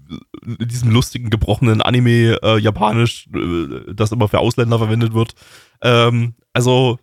in 0.43 0.67
diesem 0.67 0.89
lustigen, 0.89 1.29
gebrochenen 1.29 1.83
Anime, 1.83 2.39
äh, 2.41 2.57
japanisch, 2.57 3.27
äh, 3.35 3.93
das 3.93 4.11
immer 4.11 4.27
für 4.27 4.39
Ausländer 4.39 4.79
verwendet 4.79 5.13
wird. 5.13 5.35
Ähm, 5.83 6.33
also, 6.53 6.97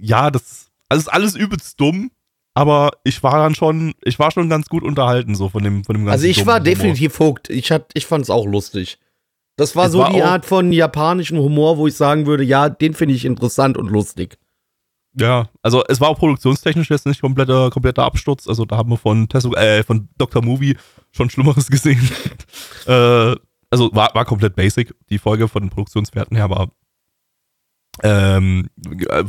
ja, 0.00 0.30
das, 0.30 0.70
also 0.88 1.00
ist 1.00 1.08
alles 1.08 1.34
übelst 1.34 1.80
dumm. 1.80 2.12
Aber 2.54 2.90
ich 3.04 3.22
war 3.22 3.38
dann 3.38 3.54
schon, 3.54 3.94
ich 4.02 4.18
war 4.18 4.30
schon 4.30 4.48
ganz 4.48 4.68
gut 4.68 4.82
unterhalten, 4.82 5.34
so 5.34 5.48
von 5.48 5.62
dem, 5.62 5.84
von 5.84 5.94
dem 5.94 6.04
ganzen 6.04 6.12
Also 6.12 6.26
ich 6.26 6.44
war 6.46 6.58
definitiv 6.58 7.18
hooked. 7.18 7.50
Ich, 7.50 7.70
hat, 7.70 7.90
ich 7.94 8.06
fand 8.06 8.24
es 8.24 8.30
auch 8.30 8.46
lustig. 8.46 8.98
Das 9.58 9.74
war 9.74 9.86
Es 9.86 9.92
so 9.92 9.98
war 9.98 10.12
die 10.12 10.22
Art 10.22 10.46
von 10.46 10.70
japanischen 10.72 11.36
Humor, 11.36 11.78
wo 11.78 11.88
ich 11.88 11.96
sagen 11.96 12.26
würde, 12.26 12.44
ja, 12.44 12.68
den 12.68 12.94
finde 12.94 13.16
ich 13.16 13.24
interessant 13.24 13.76
und 13.76 13.90
lustig. 13.90 14.38
Ja, 15.14 15.48
also 15.62 15.82
es 15.88 16.00
war 16.00 16.10
auch 16.10 16.18
produktionstechnisch 16.18 16.90
jetzt 16.90 17.06
nicht 17.06 17.20
kompletter, 17.20 17.68
kompletter 17.70 18.04
Absturz. 18.04 18.46
Also 18.46 18.64
da 18.64 18.76
haben 18.76 18.90
wir 18.90 18.96
von 18.96 19.28
Tesso, 19.28 19.52
äh, 19.54 19.82
von 19.82 20.08
Dr. 20.16 20.44
Movie 20.44 20.76
schon 21.10 21.28
Schlimmeres 21.28 21.66
gesehen. 21.70 22.08
äh, 22.86 23.34
also 23.68 23.92
war, 23.92 24.14
war 24.14 24.24
komplett 24.24 24.54
basic, 24.54 24.94
die 25.10 25.18
Folge 25.18 25.48
von 25.48 25.64
den 25.64 25.70
Produktionswerten 25.70 26.36
her, 26.36 26.44
aber 26.44 26.70
ähm, 28.04 28.68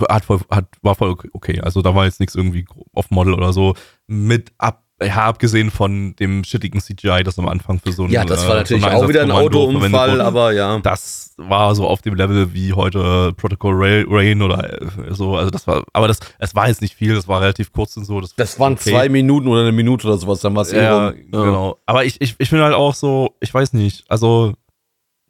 hat 0.09 0.25
voll, 0.25 0.41
hat, 0.51 0.67
war 0.83 0.93
voll 0.93 1.15
okay. 1.33 1.59
Also 1.59 1.81
da 1.81 1.95
war 1.95 2.05
jetzt 2.05 2.19
nichts 2.19 2.35
irgendwie 2.35 2.67
off-Model 2.93 3.33
oder 3.33 3.51
so. 3.51 3.73
Mit 4.05 4.51
ab, 4.59 4.83
ja, 5.01 5.15
abgesehen 5.25 5.71
von 5.71 6.15
dem 6.17 6.43
shittigen 6.43 6.81
CGI, 6.81 7.23
das 7.23 7.39
am 7.39 7.47
Anfang 7.47 7.79
für 7.79 7.91
so 7.91 8.03
ein 8.03 8.09
Ja, 8.09 8.25
das 8.25 8.45
war 8.47 8.55
äh, 8.55 8.59
natürlich 8.59 8.83
so 8.83 8.89
auch 8.89 9.07
wieder 9.07 9.21
ein 9.21 9.31
Autounfall, 9.31 10.19
aber 10.21 10.51
ja. 10.51 10.79
das 10.79 11.33
war 11.37 11.73
so 11.75 11.87
auf 11.87 12.01
dem 12.01 12.15
Level 12.15 12.53
wie 12.53 12.73
heute 12.73 13.33
Protocol 13.37 13.73
Rail, 13.75 14.05
Rain 14.09 14.41
oder 14.41 14.81
äh, 14.81 15.13
so. 15.13 15.37
Also 15.37 15.51
das 15.51 15.65
war, 15.67 15.83
aber 15.93 16.07
das, 16.07 16.19
es 16.39 16.53
war 16.55 16.67
jetzt 16.67 16.81
nicht 16.81 16.95
viel, 16.95 17.15
das 17.15 17.27
war 17.27 17.41
relativ 17.41 17.71
kurz 17.71 17.95
und 17.97 18.05
so. 18.05 18.19
Das, 18.19 18.35
Das 18.35 18.59
waren 18.59 18.73
okay. 18.73 18.91
zwei 18.91 19.09
Minuten 19.09 19.47
oder 19.47 19.61
eine 19.61 19.71
Minute 19.71 20.07
oder 20.07 20.17
sowas, 20.17 20.41
dann 20.41 20.55
war 20.55 20.63
es 20.63 20.71
Ja, 20.71 21.09
eh 21.09 21.09
rum. 21.09 21.15
genau. 21.31 21.77
Aber 21.85 22.03
ich, 22.05 22.19
ich, 22.19 22.35
ich 22.37 22.49
finde 22.49 22.65
halt 22.65 22.75
auch 22.75 22.93
so, 22.93 23.35
ich 23.39 23.53
weiß 23.53 23.73
nicht, 23.73 24.03
also 24.09 24.53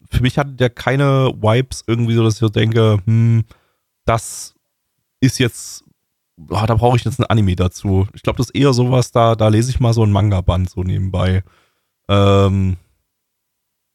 für 0.09 0.21
mich 0.21 0.37
hatte 0.37 0.51
der 0.51 0.69
keine 0.71 1.31
Vibes 1.39 1.83
irgendwie 1.85 2.15
so, 2.15 2.23
dass 2.23 2.33
ich 2.35 2.39
so 2.39 2.49
denke, 2.49 2.97
hm, 3.05 3.43
das 4.05 4.55
ist 5.19 5.37
jetzt, 5.37 5.83
ah, 6.49 6.65
da 6.65 6.75
brauche 6.75 6.97
ich 6.97 7.03
jetzt 7.03 7.19
ein 7.19 7.25
Anime 7.25 7.55
dazu. 7.55 8.07
Ich 8.13 8.23
glaube, 8.23 8.37
das 8.37 8.47
ist 8.47 8.55
eher 8.55 8.73
sowas, 8.73 9.11
da, 9.11 9.35
da 9.35 9.47
lese 9.47 9.71
ich 9.71 9.79
mal 9.79 9.93
so 9.93 10.03
ein 10.03 10.11
Manga-Band 10.11 10.69
so 10.69 10.83
nebenbei. 10.83 11.43
Ähm, 12.07 12.77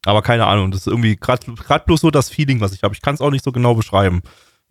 aber 0.05 0.21
keine 0.21 0.45
Ahnung, 0.45 0.71
das 0.71 0.81
ist 0.81 0.87
irgendwie 0.87 1.15
gerade 1.15 1.83
bloß 1.85 2.01
so 2.01 2.11
das 2.11 2.29
Feeling, 2.29 2.61
was 2.61 2.73
ich 2.73 2.83
habe. 2.83 2.93
Ich 2.93 3.01
kann 3.01 3.15
es 3.15 3.21
auch 3.21 3.31
nicht 3.31 3.43
so 3.43 3.51
genau 3.51 3.73
beschreiben. 3.73 4.21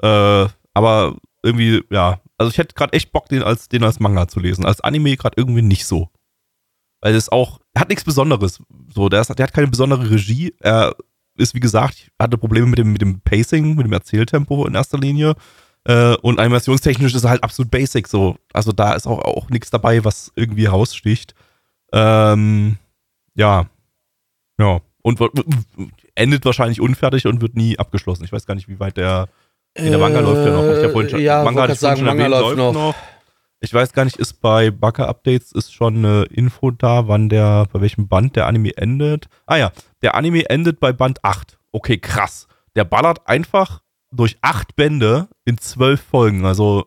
Äh, 0.00 0.46
aber 0.74 1.16
irgendwie, 1.42 1.82
ja, 1.90 2.20
also 2.38 2.50
ich 2.50 2.58
hätte 2.58 2.74
gerade 2.74 2.92
echt 2.92 3.12
Bock, 3.12 3.28
den 3.28 3.42
als, 3.42 3.68
den 3.68 3.84
als 3.84 4.00
Manga 4.00 4.28
zu 4.28 4.40
lesen. 4.40 4.64
Als 4.64 4.80
Anime 4.80 5.16
gerade 5.16 5.34
irgendwie 5.36 5.62
nicht 5.62 5.86
so. 5.86 6.08
Weil 7.00 7.14
es 7.14 7.28
auch, 7.28 7.60
hat 7.76 7.88
nichts 7.88 8.04
Besonderes. 8.04 8.62
So, 8.94 9.08
der, 9.08 9.20
ist, 9.20 9.28
der 9.28 9.46
hat 9.46 9.52
keine 9.52 9.68
besondere 9.68 10.10
Regie. 10.10 10.54
Er 10.60 10.94
ist, 11.36 11.54
wie 11.54 11.60
gesagt, 11.60 12.10
hatte 12.18 12.38
Probleme 12.38 12.66
mit 12.66 12.78
dem, 12.78 12.92
mit 12.92 13.02
dem 13.02 13.20
Pacing, 13.20 13.74
mit 13.74 13.86
dem 13.86 13.92
Erzähltempo 13.92 14.66
in 14.66 14.74
erster 14.74 14.98
Linie. 14.98 15.34
Äh, 15.86 16.16
und 16.16 16.40
animationstechnisch 16.40 17.14
ist 17.14 17.24
er 17.24 17.30
halt 17.30 17.44
absolut 17.44 17.70
basic 17.70 18.08
so. 18.08 18.36
Also 18.52 18.72
da 18.72 18.94
ist 18.94 19.06
auch, 19.06 19.18
auch 19.18 19.50
nichts 19.50 19.70
dabei, 19.70 20.04
was 20.04 20.32
irgendwie 20.34 20.66
raussticht. 20.66 21.34
Ähm, 21.92 22.78
ja. 23.34 23.66
Ja. 24.58 24.80
Und 25.02 25.20
endet 26.14 26.44
wahrscheinlich 26.44 26.80
unfertig 26.80 27.26
und 27.26 27.42
wird 27.42 27.56
nie 27.56 27.78
abgeschlossen. 27.78 28.24
Ich 28.24 28.32
weiß 28.32 28.46
gar 28.46 28.54
nicht, 28.54 28.68
wie 28.68 28.80
weit 28.80 28.96
der. 28.96 29.28
Nee, 29.76 29.90
der 29.90 29.98
Manga 29.98 30.20
läuft 30.20 30.46
ja 30.46 30.52
noch. 30.52 30.84
Ich 30.84 30.90
vorhin 30.90 31.10
schon, 31.10 31.20
Äh, 31.20 31.24
ja, 31.24 31.44
Manga 31.44 31.68
ich 31.68 31.78
sagen, 31.78 31.98
schon 31.98 32.06
Manga 32.06 32.24
erwähnt, 32.24 32.56
läuft 32.56 32.74
noch. 32.74 32.94
Ich 33.60 33.72
weiß 33.72 33.92
gar 33.92 34.04
nicht, 34.04 34.16
ist 34.16 34.40
bei 34.40 34.70
Baka 34.70 35.06
Updates 35.06 35.52
ist 35.52 35.72
schon 35.72 35.96
eine 35.96 36.24
Info 36.24 36.70
da, 36.70 37.08
wann 37.08 37.28
der, 37.28 37.66
bei 37.72 37.80
welchem 37.80 38.08
Band 38.08 38.36
der 38.36 38.46
Anime 38.46 38.76
endet. 38.76 39.28
Ah 39.46 39.56
ja, 39.56 39.72
der 40.02 40.14
Anime 40.14 40.48
endet 40.50 40.80
bei 40.80 40.92
Band 40.92 41.24
8. 41.24 41.58
Okay, 41.72 41.98
krass. 41.98 42.46
Der 42.76 42.84
ballert 42.84 43.26
einfach 43.26 43.80
durch 44.14 44.38
acht 44.40 44.76
Bände 44.76 45.28
in 45.44 45.58
zwölf 45.58 46.00
Folgen. 46.00 46.44
Also 46.44 46.86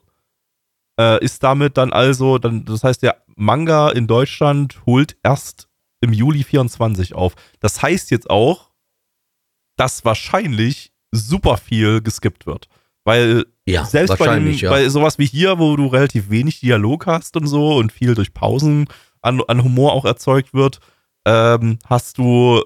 äh, 1.00 1.24
ist 1.24 1.44
damit 1.44 1.78
dann 1.78 1.94
also, 1.94 2.38
dann, 2.38 2.66
das 2.66 2.84
heißt, 2.84 3.04
der 3.04 3.24
Manga 3.36 3.90
in 3.90 4.08
Deutschland 4.08 4.82
holt 4.86 5.18
erst 5.24 5.68
im 6.02 6.14
Juli 6.14 6.44
24 6.44 7.14
auf. 7.14 7.36
Das 7.60 7.82
heißt 7.82 8.12
jetzt 8.12 8.30
auch, 8.30 8.72
dass 9.76 10.06
wahrscheinlich 10.06 10.92
super 11.12 11.58
viel 11.58 12.02
geskippt 12.02 12.46
wird. 12.46 12.68
Weil 13.04 13.46
Ja, 13.66 13.86
selbst 13.86 14.18
bei, 14.18 14.40
dem, 14.40 14.52
ja. 14.52 14.70
bei 14.70 14.90
sowas 14.90 15.18
wie 15.18 15.26
hier, 15.26 15.60
wo 15.60 15.76
du 15.76 15.88
relativ 15.88 16.30
wenig 16.30 16.60
Dialog 16.60 17.06
hast 17.06 17.38
und 17.38 17.48
so 17.48 17.78
und 17.78 17.92
viel 17.92 18.16
durch 18.16 18.34
Pausen 18.34 18.88
an, 19.22 19.42
an 19.48 19.64
Humor 19.64 19.94
auch 19.94 20.06
erzeugt 20.06 20.54
wird, 20.54 20.80
ähm, 21.26 21.80
hast 21.86 22.18
du, 22.18 22.64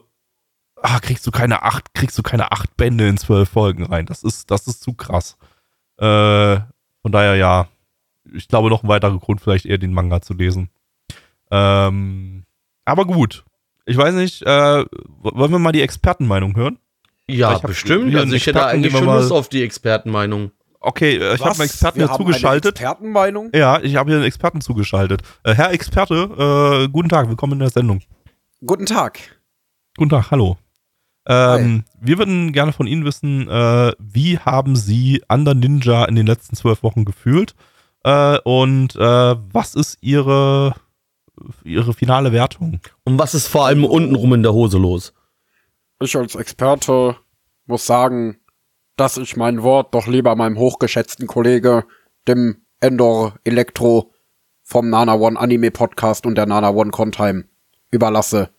ah, 0.82 1.00
kriegst 1.00 1.26
du 1.28 1.32
keine 1.32 1.64
acht, 1.64 1.94
kriegst 1.94 2.18
du 2.18 2.24
keine 2.24 2.52
acht 2.52 2.76
Bände 2.78 3.08
in 3.08 3.18
zwölf 3.18 3.50
Folgen 3.50 3.86
rein. 3.86 4.06
Das 4.06 4.24
ist, 4.24 4.52
das 4.52 4.68
ist 4.68 4.82
zu 4.82 4.94
krass. 4.94 5.38
Äh, 5.98 6.60
von 7.02 7.12
daher 7.12 7.36
ja, 7.36 7.68
ich 8.34 8.48
glaube 8.48 8.70
noch 8.70 8.84
ein 8.84 8.90
weiterer 8.90 9.18
Grund, 9.18 9.42
vielleicht 9.42 9.66
eher 9.66 9.78
den 9.78 9.94
Manga 9.94 10.22
zu 10.22 10.34
lesen. 10.34 10.70
Ähm, 11.52 12.46
aber 12.86 13.06
gut. 13.06 13.44
Ich 13.86 13.98
weiß 13.98 14.14
nicht, 14.16 14.44
äh, 14.44 14.86
wollen 15.18 15.52
wir 15.52 15.60
mal 15.60 15.72
die 15.72 15.82
Expertenmeinung 15.82 16.56
hören? 16.56 16.78
Ja, 17.28 17.58
bestimmt. 17.60 18.16
Also 18.16 18.34
ich 18.36 18.46
hätte 18.46 18.66
eigentlich 18.66 18.94
schon 18.94 19.06
mal- 19.06 19.20
Lust 19.20 19.32
auf 19.32 19.50
die 19.50 19.64
Expertenmeinung. 19.64 20.52
Okay, 20.80 21.18
äh, 21.18 21.36
ich 21.36 21.42
habe 21.42 21.52
einen 21.52 21.62
Experten 21.62 22.00
Wir 22.00 22.06
hier 22.08 22.14
haben 22.14 22.18
zugeschaltet. 22.26 22.80
Eine 22.80 22.88
Expertenmeinung? 22.90 23.50
Ja, 23.54 23.80
ich 23.82 23.96
habe 23.96 24.10
hier 24.10 24.18
einen 24.18 24.26
Experten 24.26 24.62
zugeschaltet. 24.62 25.22
Äh, 25.44 25.54
Herr 25.54 25.72
Experte, 25.72 26.86
äh, 26.86 26.90
guten 26.90 27.10
Tag, 27.10 27.28
willkommen 27.30 27.54
in 27.54 27.60
der 27.60 27.70
Sendung. 27.70 28.02
Guten 28.66 28.86
Tag. 28.86 29.20
Guten 29.98 30.10
Tag, 30.10 30.32
hallo. 30.32 30.58
Ähm, 31.28 31.84
wir 32.00 32.18
würden 32.18 32.52
gerne 32.52 32.74
von 32.74 32.88
Ihnen 32.88 33.06
wissen, 33.06 33.48
äh, 33.48 33.94
wie 34.00 34.40
haben 34.40 34.76
Sie 34.76 35.22
Under 35.30 35.54
Ninja 35.54 36.06
in 36.06 36.16
den 36.16 36.26
letzten 36.26 36.56
zwölf 36.56 36.82
Wochen 36.84 37.06
gefühlt? 37.06 37.54
Äh, 38.04 38.40
und 38.40 38.96
äh, 38.96 39.00
was 39.54 39.76
ist 39.76 40.00
Ihre, 40.02 40.74
Ihre 41.64 41.94
finale 41.94 42.32
Wertung? 42.32 42.80
Und 43.04 43.20
was 43.20 43.36
ist 43.36 43.48
vor 43.48 43.68
allem 43.68 43.86
untenrum 43.86 44.34
in 44.34 44.44
der 44.44 44.54
Hose 44.54 44.80
los? 44.80 45.14
Ich 46.00 46.16
als 46.16 46.36
Experte 46.36 47.16
muss 47.68 47.86
sagen, 47.86 48.38
dass 48.96 49.18
ich 49.18 49.38
mein 49.38 49.62
Wort 49.62 49.94
doch 49.94 50.08
lieber 50.08 50.36
meinem 50.36 50.58
hochgeschätzten 50.58 51.28
Kollege, 51.28 51.86
dem 52.28 52.58
Endor 52.80 53.36
Elektro, 53.44 54.12
vom 54.64 54.90
Nana 54.90 55.16
One 55.16 55.38
Anime 55.40 55.70
Podcast 55.70 56.26
und 56.26 56.36
der 56.36 56.46
Nana 56.46 56.70
One 56.70 56.92
Contime 56.92 57.44
überlasse, 57.92 58.50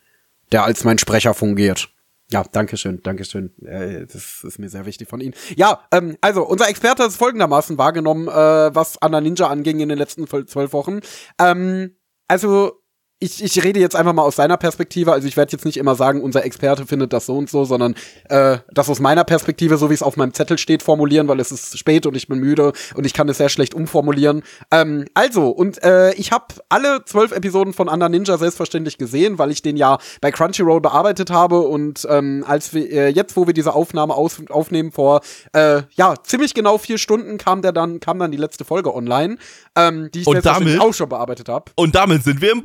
der 0.53 0.65
als 0.65 0.85
mein 0.85 0.99
Sprecher 0.99 1.33
fungiert. 1.33 1.89
Ja, 2.33 2.45
danke 2.51 2.79
schön, 2.79 3.03
danke 3.03 3.27
schön. 3.27 3.53
Äh, 3.63 4.07
das 4.07 4.43
ist 4.43 4.59
mir 4.59 4.71
sehr 4.71 4.87
wichtig 4.87 5.07
von 5.07 5.21
Ihnen. 5.21 5.35
Ja, 5.55 5.83
ähm, 5.93 6.17
also 6.23 6.47
unser 6.47 6.67
Experte 6.67 7.03
hat 7.03 7.11
es 7.11 7.17
folgendermaßen 7.17 7.77
wahrgenommen, 7.77 8.27
äh, 8.27 8.75
was 8.75 9.01
Anna 9.03 9.21
Ninja 9.21 9.49
anging 9.49 9.81
in 9.81 9.91
den 9.91 9.99
letzten 9.99 10.27
zwölf 10.27 10.73
Wochen. 10.73 11.01
Ähm, 11.39 11.95
also 12.29 12.82
ich, 13.23 13.43
ich 13.43 13.63
rede 13.63 13.79
jetzt 13.79 13.95
einfach 13.95 14.13
mal 14.13 14.23
aus 14.23 14.37
seiner 14.37 14.57
Perspektive. 14.57 15.13
Also 15.13 15.29
ich 15.29 15.37
werde 15.37 15.53
jetzt 15.53 15.65
nicht 15.65 15.77
immer 15.77 15.95
sagen, 15.95 16.21
unser 16.21 16.45
Experte 16.45 16.87
findet 16.87 17.13
das 17.13 17.27
so 17.27 17.37
und 17.37 17.49
so, 17.49 17.65
sondern 17.65 17.95
äh, 18.29 18.59
das 18.73 18.91
aus 18.91 18.99
meiner 18.99 19.25
Perspektive, 19.25 19.77
so 19.77 19.91
wie 19.91 19.95
es 19.95 20.03
auf 20.03 20.17
meinem 20.17 20.35
Zettel 20.35 20.59
steht, 20.59 20.83
formulieren, 20.83 21.29
weil 21.29 21.39
es 21.41 21.53
ist 21.53 21.79
spät 21.79 22.05
und 22.07 22.17
ich 22.17 22.27
bin 22.27 22.39
müde 22.39 22.73
und 22.95 23.07
ich 23.07 23.15
kann 23.15 23.29
es 23.29 23.39
sehr 23.39 23.49
schlecht 23.49 23.75
umformulieren. 23.75 24.43
Ähm, 24.71 25.07
also, 25.15 25.49
und 25.51 25.83
äh, 25.85 26.13
ich 26.15 26.33
habe 26.33 26.47
alle 26.69 27.05
zwölf 27.05 27.33
Episoden 27.33 27.73
von 27.73 27.89
Under 27.89 28.09
Ninja 28.09 28.37
selbstverständlich 28.39 28.99
gesehen, 28.99 29.39
weil 29.39 29.51
ich 29.51 29.63
den 29.63 29.77
ja 29.77 29.99
bei 30.21 30.33
Crunchyroll 30.33 30.81
bearbeitet 30.81 31.31
habe 31.31 31.61
und 31.61 32.07
ähm, 32.11 32.45
als 32.47 32.75
wir 32.75 32.91
äh, 32.91 33.09
jetzt, 33.09 33.37
wo 33.37 33.47
wir 33.47 33.55
diese 33.55 33.75
Aufnahme 33.75 34.15
aus, 34.15 34.41
aufnehmen, 34.51 34.91
vor 34.91 35.21
äh, 35.53 35.83
ja 35.95 36.15
ziemlich 36.25 36.55
genau 36.55 36.79
vier 36.79 36.99
Stunden 36.99 37.39
kam 37.39 37.63
der 37.63 37.73
dann 37.73 38.01
kam 38.01 38.19
dann 38.19 38.33
die 38.33 38.37
letzte 38.39 38.65
Folge 38.65 38.95
online, 38.95 39.37
ähm, 39.77 40.11
die 40.13 40.21
ich 40.23 40.27
Und 40.27 40.35
selbstverständlich 40.35 40.79
damit- 40.79 40.91
auch 40.91 40.95
schon 40.95 41.09
bearbeitet 41.09 41.49
habe. 41.49 41.71
Und 41.77 41.95
damit 41.95 42.25
sind 42.25 42.41
wir 42.41 42.51
im 42.51 42.63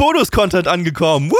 Bonus-Content 0.48 0.68
angekommen. 0.68 1.32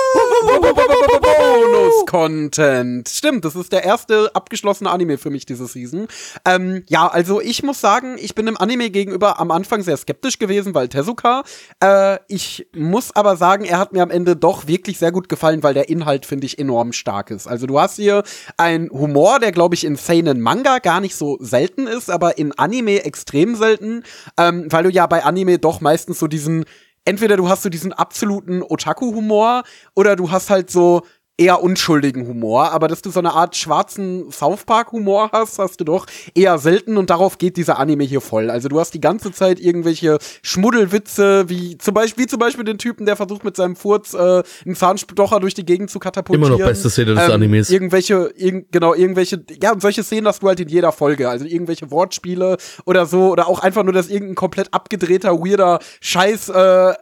Bonus-Content. 1.22 3.10
Stimmt, 3.10 3.46
das 3.46 3.56
ist 3.56 3.72
der 3.72 3.84
erste 3.84 4.36
abgeschlossene 4.36 4.90
Anime 4.90 5.18
für 5.18 5.30
mich 5.30 5.46
diese 5.46 5.66
Season. 5.66 6.08
Ähm, 6.46 6.84
ja, 6.88 7.08
also 7.08 7.40
ich 7.42 7.64
muss 7.64 7.80
sagen, 7.80 8.18
ich 8.20 8.36
bin 8.36 8.46
dem 8.46 8.58
Anime 8.58 8.90
gegenüber 8.90 9.40
am 9.40 9.52
Anfang 9.52 9.82
sehr 9.82 9.96
skeptisch 9.98 10.40
gewesen, 10.40 10.76
weil 10.76 10.90
Tezuka. 10.90 11.44
Äh, 11.82 12.18
ich 12.28 12.68
muss 12.76 13.16
aber 13.16 13.38
sagen, 13.38 13.64
er 13.64 13.80
hat 13.80 13.94
mir 13.94 14.04
am 14.04 14.12
Ende 14.12 14.36
doch 14.36 14.68
wirklich 14.68 15.00
sehr 15.00 15.14
gut 15.14 15.30
gefallen, 15.30 15.64
weil 15.64 15.74
der 15.74 15.88
Inhalt, 15.90 16.26
finde 16.26 16.46
ich, 16.46 16.60
enorm 16.60 16.92
stark 16.92 17.32
ist. 17.32 17.48
Also 17.48 17.66
du 17.66 17.80
hast 17.80 17.96
hier 17.96 18.24
einen 18.58 18.90
Humor, 18.90 19.40
der, 19.40 19.54
glaube 19.54 19.76
ich, 19.76 19.86
in 19.86 19.96
seinen 19.96 20.42
Manga 20.42 20.80
gar 20.80 21.00
nicht 21.00 21.16
so 21.16 21.38
selten 21.40 21.88
ist, 21.88 22.10
aber 22.10 22.38
in 22.38 22.52
Anime 22.58 23.06
extrem 23.06 23.56
selten, 23.56 24.04
ähm, 24.38 24.68
weil 24.70 24.84
du 24.84 24.90
ja 24.90 25.08
bei 25.08 25.24
Anime 25.24 25.60
doch 25.60 25.80
meistens 25.82 26.20
so 26.20 26.28
diesen 26.28 26.66
entweder 27.08 27.38
du 27.38 27.48
hast 27.48 27.64
so 27.64 27.70
diesen 27.70 27.94
absoluten 27.94 28.62
Otaku-Humor 28.62 29.64
oder 29.96 30.18
du 30.18 30.30
hast 30.30 30.50
halt 30.50 30.70
so 30.70 31.04
eher 31.38 31.62
unschuldigen 31.62 32.28
Humor, 32.28 32.72
aber 32.72 32.88
dass 32.88 33.04
du 33.04 33.12
so 33.12 33.20
eine 33.20 33.34
Art 33.34 33.56
schwarzen 33.56 34.32
South 34.32 34.64
Park-Humor 34.66 35.30
hast, 35.32 35.60
hast 35.60 35.80
du 35.80 35.84
doch 35.84 36.08
eher 36.34 36.58
selten 36.58 36.98
und 36.98 37.12
darauf 37.12 37.38
geht 37.38 37.58
dieser 37.58 37.78
Anime 37.78 38.04
hier 38.04 38.22
voll. 38.22 38.50
Also 38.50 38.70
du 38.70 38.80
hast 38.80 38.94
die 38.94 39.02
ganze 39.02 39.32
Zeit 39.32 39.60
irgendwelche 39.60 40.18
Schmuddelwitze, 40.42 41.48
wie 41.48 41.78
zum 41.78 41.94
Beispiel, 41.94 42.24
wie 42.24 42.28
zum 42.28 42.40
Beispiel 42.40 42.66
den 42.66 42.80
Typen, 42.80 43.06
der 43.06 43.16
versucht 43.16 43.44
mit 43.44 43.56
seinem 43.56 43.76
Furz 43.76 44.16
äh, 44.16 44.44
einen 44.66 44.76
Zahnstocher 44.76 45.40
durch 45.40 45.54
die 45.54 45.66
Gegend 45.66 45.92
zu 45.92 46.00
katapultieren. 46.00 46.54
Immer 46.54 46.60
noch 46.60 46.68
beste 46.68 46.90
Szene 46.90 47.14
des 47.14 47.26
ähm, 47.26 47.32
Animes. 47.32 47.70
Irgendwelche, 47.70 48.32
irg 48.36 48.66
genau, 48.72 48.96
irgendwelche, 48.96 49.44
ja, 49.62 49.74
und 49.74 49.82
solche 49.82 50.04
Szenen 50.04 50.28
hast 50.28 50.42
du 50.42 50.48
halt 50.48 50.60
in 50.60 50.70
jeder 50.70 50.92
Folge. 50.92 51.30
Also 51.30 51.46
irgendwelche 51.46 51.92
Wortspiele 51.92 52.58
oder 52.86 53.06
so, 53.06 53.32
oder 53.32 53.48
auch 53.48 53.60
einfach 53.60 53.84
nur, 53.84 53.94
dass 53.94 54.10
irgendein 54.10 54.36
komplett 54.36 54.74
abgedrehter, 54.74 55.40
weirder 55.40 55.80
Scheiß 56.02 56.50
äh, 56.50 56.94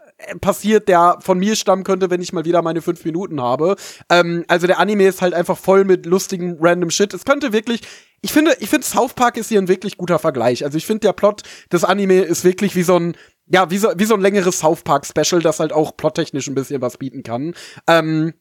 passiert, 0.41 0.87
der 0.87 1.17
von 1.21 1.39
mir 1.39 1.55
stammen 1.55 1.83
könnte, 1.83 2.09
wenn 2.09 2.21
ich 2.21 2.33
mal 2.33 2.45
wieder 2.45 2.61
meine 2.61 2.81
fünf 2.81 3.03
Minuten 3.05 3.41
habe. 3.41 3.75
Ähm, 4.09 4.45
also 4.47 4.67
der 4.67 4.79
Anime 4.79 5.07
ist 5.07 5.21
halt 5.21 5.33
einfach 5.33 5.57
voll 5.57 5.85
mit 5.85 6.05
lustigen 6.05 6.57
random 6.59 6.89
Shit. 6.89 7.13
Es 7.13 7.25
könnte 7.25 7.53
wirklich, 7.53 7.81
ich 8.21 8.33
finde, 8.33 8.55
ich 8.59 8.69
finde 8.69 8.85
South 8.85 9.13
Park 9.13 9.37
ist 9.37 9.49
hier 9.49 9.61
ein 9.61 9.67
wirklich 9.67 9.97
guter 9.97 10.19
Vergleich. 10.19 10.63
Also 10.63 10.77
ich 10.77 10.85
finde 10.85 11.01
der 11.01 11.13
Plot 11.13 11.43
des 11.71 11.83
Anime 11.83 12.21
ist 12.21 12.43
wirklich 12.43 12.75
wie 12.75 12.83
so 12.83 12.97
ein 12.97 13.15
ja, 13.47 13.69
wie 13.69 13.77
so, 13.77 13.89
wie 13.95 14.05
so 14.05 14.15
ein 14.15 14.21
längeres 14.21 14.59
South 14.59 14.81
Park 14.81 15.05
Special, 15.05 15.39
das 15.39 15.59
halt 15.59 15.71
auch 15.71 15.95
plottechnisch 15.95 16.47
ein 16.47 16.55
bisschen 16.55 16.81
was 16.81 16.97
bieten 16.97 17.21
kann. 17.21 17.53
Ähm, 17.85 18.33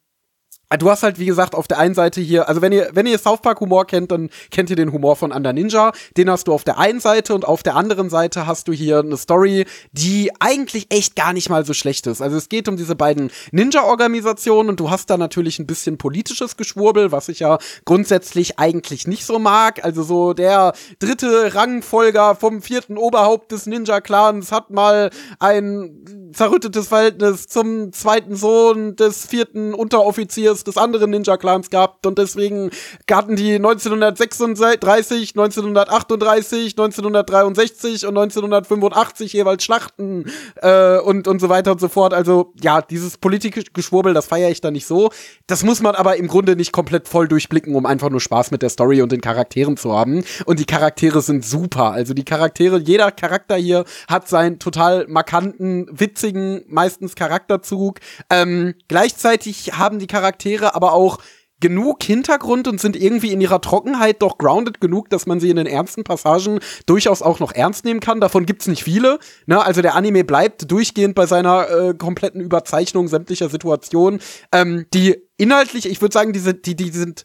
Du 0.78 0.91
hast 0.91 1.03
halt, 1.03 1.19
wie 1.19 1.27
gesagt, 1.27 1.55
auf 1.55 1.69
der 1.69 1.78
einen 1.78 1.95
Seite 1.95 2.20
hier, 2.20 2.49
also 2.49 2.61
wenn 2.61 2.73
ihr, 2.73 2.91
wenn 2.95 3.07
ihr 3.07 3.19
South 3.19 3.43
Park 3.43 3.61
Humor 3.61 3.86
kennt, 3.86 4.11
dann 4.11 4.31
kennt 4.51 4.70
ihr 4.70 4.77
den 4.77 4.93
Humor 4.93 5.15
von 5.15 5.31
Under 5.31 5.53
Ninja. 5.53 5.93
Den 6.16 6.31
hast 6.31 6.49
du 6.49 6.53
auf 6.53 6.65
der 6.65 6.78
einen 6.78 7.01
Seite 7.01 7.35
und 7.35 7.45
auf 7.45 7.62
der 7.62 7.77
anderen 7.77 8.11
Seite 8.11 8.47
hast 8.47 8.66
du 8.66 8.73
hier 8.73 9.01
eine 9.01 9.16
Story, 9.16 9.66
die 9.93 10.32
eigentlich 10.41 10.86
echt 10.91 11.16
gar 11.16 11.32
nicht 11.32 11.49
mal 11.49 11.65
so 11.65 11.74
schlecht 11.74 12.07
ist. 12.07 12.20
Also 12.20 12.36
es 12.36 12.49
geht 12.49 12.66
um 12.69 12.77
diese 12.77 12.97
beiden 12.97 13.31
Ninja-Organisationen 13.53 14.70
und 14.70 14.81
du 14.81 14.91
hast 14.91 15.11
da 15.11 15.16
natürlich 15.16 15.59
ein 15.59 15.66
bisschen 15.66 15.99
politisches 15.99 16.57
Geschwurbel, 16.57 17.12
was 17.12 17.28
ich 17.28 17.41
ja 17.41 17.59
grundsätzlich 17.85 18.59
eigentlich 18.59 19.07
nicht 19.07 19.27
so 19.27 19.39
mag. 19.39 19.85
Also 19.85 20.03
so 20.03 20.32
der 20.32 20.73
dritte 20.99 21.55
Rangfolger 21.55 22.35
vom 22.35 22.62
vierten 22.62 22.97
Oberhaupt 22.97 23.53
des 23.53 23.66
Ninja-Clans 23.66 24.51
hat 24.51 24.70
mal 24.70 25.11
ein 25.39 26.31
zerrüttetes 26.32 26.89
Verhältnis 26.89 27.47
zum 27.47 27.93
zweiten 27.93 28.35
Sohn 28.35 28.97
des 28.97 29.27
vierten 29.27 29.74
Unteroffiziers 29.74 30.54
des 30.63 30.77
anderen 30.77 31.11
Ninja-Clans 31.11 31.71
gehabt 31.71 32.07
und 32.07 32.19
deswegen 32.19 32.71
hatten 33.11 33.35
die 33.35 33.55
1936, 33.55 35.31
1938, 35.31 36.73
1963 36.79 38.07
und 38.07 38.17
1985 38.19 39.33
jeweils 39.33 39.65
Schlachten 39.65 40.31
äh, 40.57 40.99
und, 40.99 41.27
und 41.27 41.41
so 41.41 41.49
weiter 41.49 41.73
und 41.73 41.81
so 41.81 41.89
fort. 41.89 42.15
Also 42.15 42.53
ja, 42.63 42.83
dieses 42.83 43.19
politische 43.19 43.65
Geschwurbel, 43.73 44.15
das 44.15 44.27
feiere 44.27 44.51
ich 44.51 44.61
da 44.61 44.71
nicht 44.71 44.87
so. 44.87 45.11
Das 45.47 45.65
muss 45.65 45.81
man 45.81 45.95
aber 45.95 46.17
im 46.17 46.29
Grunde 46.29 46.57
nicht 46.57 46.73
komplett 46.73 47.09
voll 47.09 47.29
durchblicken, 47.29 47.75
um 47.75 47.87
einfach 47.87 48.11
nur 48.11 48.21
Spaß 48.21 48.51
mit 48.51 48.63
der 48.63 48.69
Story 48.69 49.03
und 49.03 49.11
den 49.11 49.21
Charakteren 49.21 49.77
zu 49.77 49.93
haben. 49.93 50.25
Und 50.45 50.61
die 50.61 50.65
Charaktere 50.65 51.23
sind 51.23 51.45
super. 51.45 51.93
Also 51.93 52.15
die 52.15 52.25
Charaktere, 52.25 52.79
jeder 52.79 53.11
Charakter 53.11 53.57
hier 53.57 53.85
hat 54.09 54.29
seinen 54.29 54.59
total 54.59 55.07
markanten, 55.09 55.89
witzigen, 55.91 56.63
meistens 56.69 57.15
Charakterzug. 57.15 58.01
Ähm, 58.31 58.75
gleichzeitig 58.89 59.79
haben 59.79 59.99
die 59.99 60.07
Charaktere 60.07 60.44
aber 60.75 60.93
auch 60.93 61.19
genug 61.61 62.03
Hintergrund 62.03 62.69
und 62.69 62.81
sind 62.81 62.95
irgendwie 62.95 63.33
in 63.33 63.41
ihrer 63.41 63.61
Trockenheit 63.61 64.21
doch 64.21 64.37
grounded 64.39 64.83
genug, 64.83 65.09
dass 65.09 65.25
man 65.25 65.41
sie 65.41 65.49
in 65.49 65.57
den 65.57 65.66
ernsten 65.66 66.05
Passagen 66.05 66.59
durchaus 66.85 67.23
auch 67.23 67.41
noch 67.41 67.53
ernst 67.53 67.85
nehmen 67.85 68.01
kann. 68.01 68.21
Davon 68.21 68.45
gibt's 68.45 68.66
nicht 68.66 68.85
viele. 68.85 69.19
Ne? 69.47 69.65
Also 69.65 69.81
der 69.81 69.95
Anime 69.95 70.25
bleibt 70.25 70.71
durchgehend 70.71 71.15
bei 71.15 71.27
seiner 71.27 71.71
äh, 71.71 71.95
kompletten 71.95 72.43
Überzeichnung 72.43 73.09
sämtlicher 73.09 73.49
Situationen, 73.49 74.21
ähm, 74.53 74.85
die 74.93 75.16
inhaltlich, 75.39 75.87
ich 75.87 76.03
würde 76.03 76.12
sagen, 76.12 76.35
diese, 76.35 76.53
die, 76.53 76.77
die 76.77 76.91
sind 76.91 77.25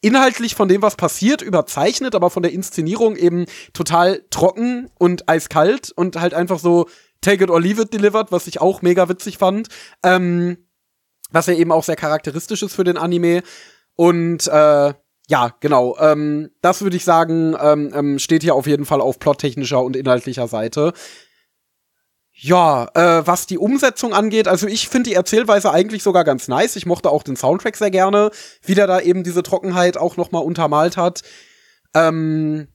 inhaltlich 0.00 0.54
von 0.54 0.68
dem, 0.68 0.82
was 0.82 0.96
passiert, 0.96 1.40
überzeichnet, 1.40 2.14
aber 2.14 2.30
von 2.30 2.42
der 2.42 2.52
Inszenierung 2.52 3.16
eben 3.16 3.46
total 3.72 4.22
trocken 4.30 4.90
und 4.98 5.28
eiskalt 5.28 5.92
und 5.92 6.20
halt 6.20 6.34
einfach 6.34 6.58
so 6.58 6.88
take 7.20 7.42
it 7.42 7.50
or 7.50 7.60
leave 7.60 7.82
it 7.82 7.92
delivered, 7.94 8.30
was 8.30 8.46
ich 8.46 8.60
auch 8.60 8.82
mega 8.82 9.08
witzig 9.08 9.38
fand. 9.38 9.68
Ähm, 10.02 10.58
was 11.30 11.46
ja 11.46 11.54
eben 11.54 11.72
auch 11.72 11.84
sehr 11.84 11.96
charakteristisch 11.96 12.62
ist 12.62 12.74
für 12.74 12.84
den 12.84 12.96
Anime. 12.96 13.42
Und 13.96 14.46
äh, 14.46 14.94
ja, 15.30 15.54
genau. 15.60 15.96
Ähm, 16.00 16.50
das 16.62 16.82
würde 16.82 16.96
ich 16.96 17.04
sagen, 17.04 17.54
ähm, 17.60 17.92
ähm, 17.94 18.18
steht 18.18 18.42
hier 18.42 18.54
auf 18.54 18.66
jeden 18.66 18.86
Fall 18.86 19.00
auf 19.00 19.18
plottechnischer 19.18 19.82
und 19.82 19.94
inhaltlicher 19.94 20.48
Seite. 20.48 20.94
Ja, 22.40 22.88
äh, 22.94 23.26
was 23.26 23.46
die 23.46 23.58
Umsetzung 23.58 24.14
angeht, 24.14 24.46
also 24.46 24.68
ich 24.68 24.88
finde 24.88 25.10
die 25.10 25.16
Erzählweise 25.16 25.72
eigentlich 25.72 26.04
sogar 26.04 26.22
ganz 26.22 26.46
nice. 26.46 26.76
Ich 26.76 26.86
mochte 26.86 27.10
auch 27.10 27.24
den 27.24 27.34
Soundtrack 27.36 27.76
sehr 27.76 27.90
gerne, 27.90 28.30
wie 28.62 28.76
der 28.76 28.86
da 28.86 29.00
eben 29.00 29.24
diese 29.24 29.42
Trockenheit 29.42 29.96
auch 29.96 30.16
noch 30.16 30.30
mal 30.30 30.38
untermalt 30.38 30.96
hat. 30.96 31.22
Ähm, 31.94 32.68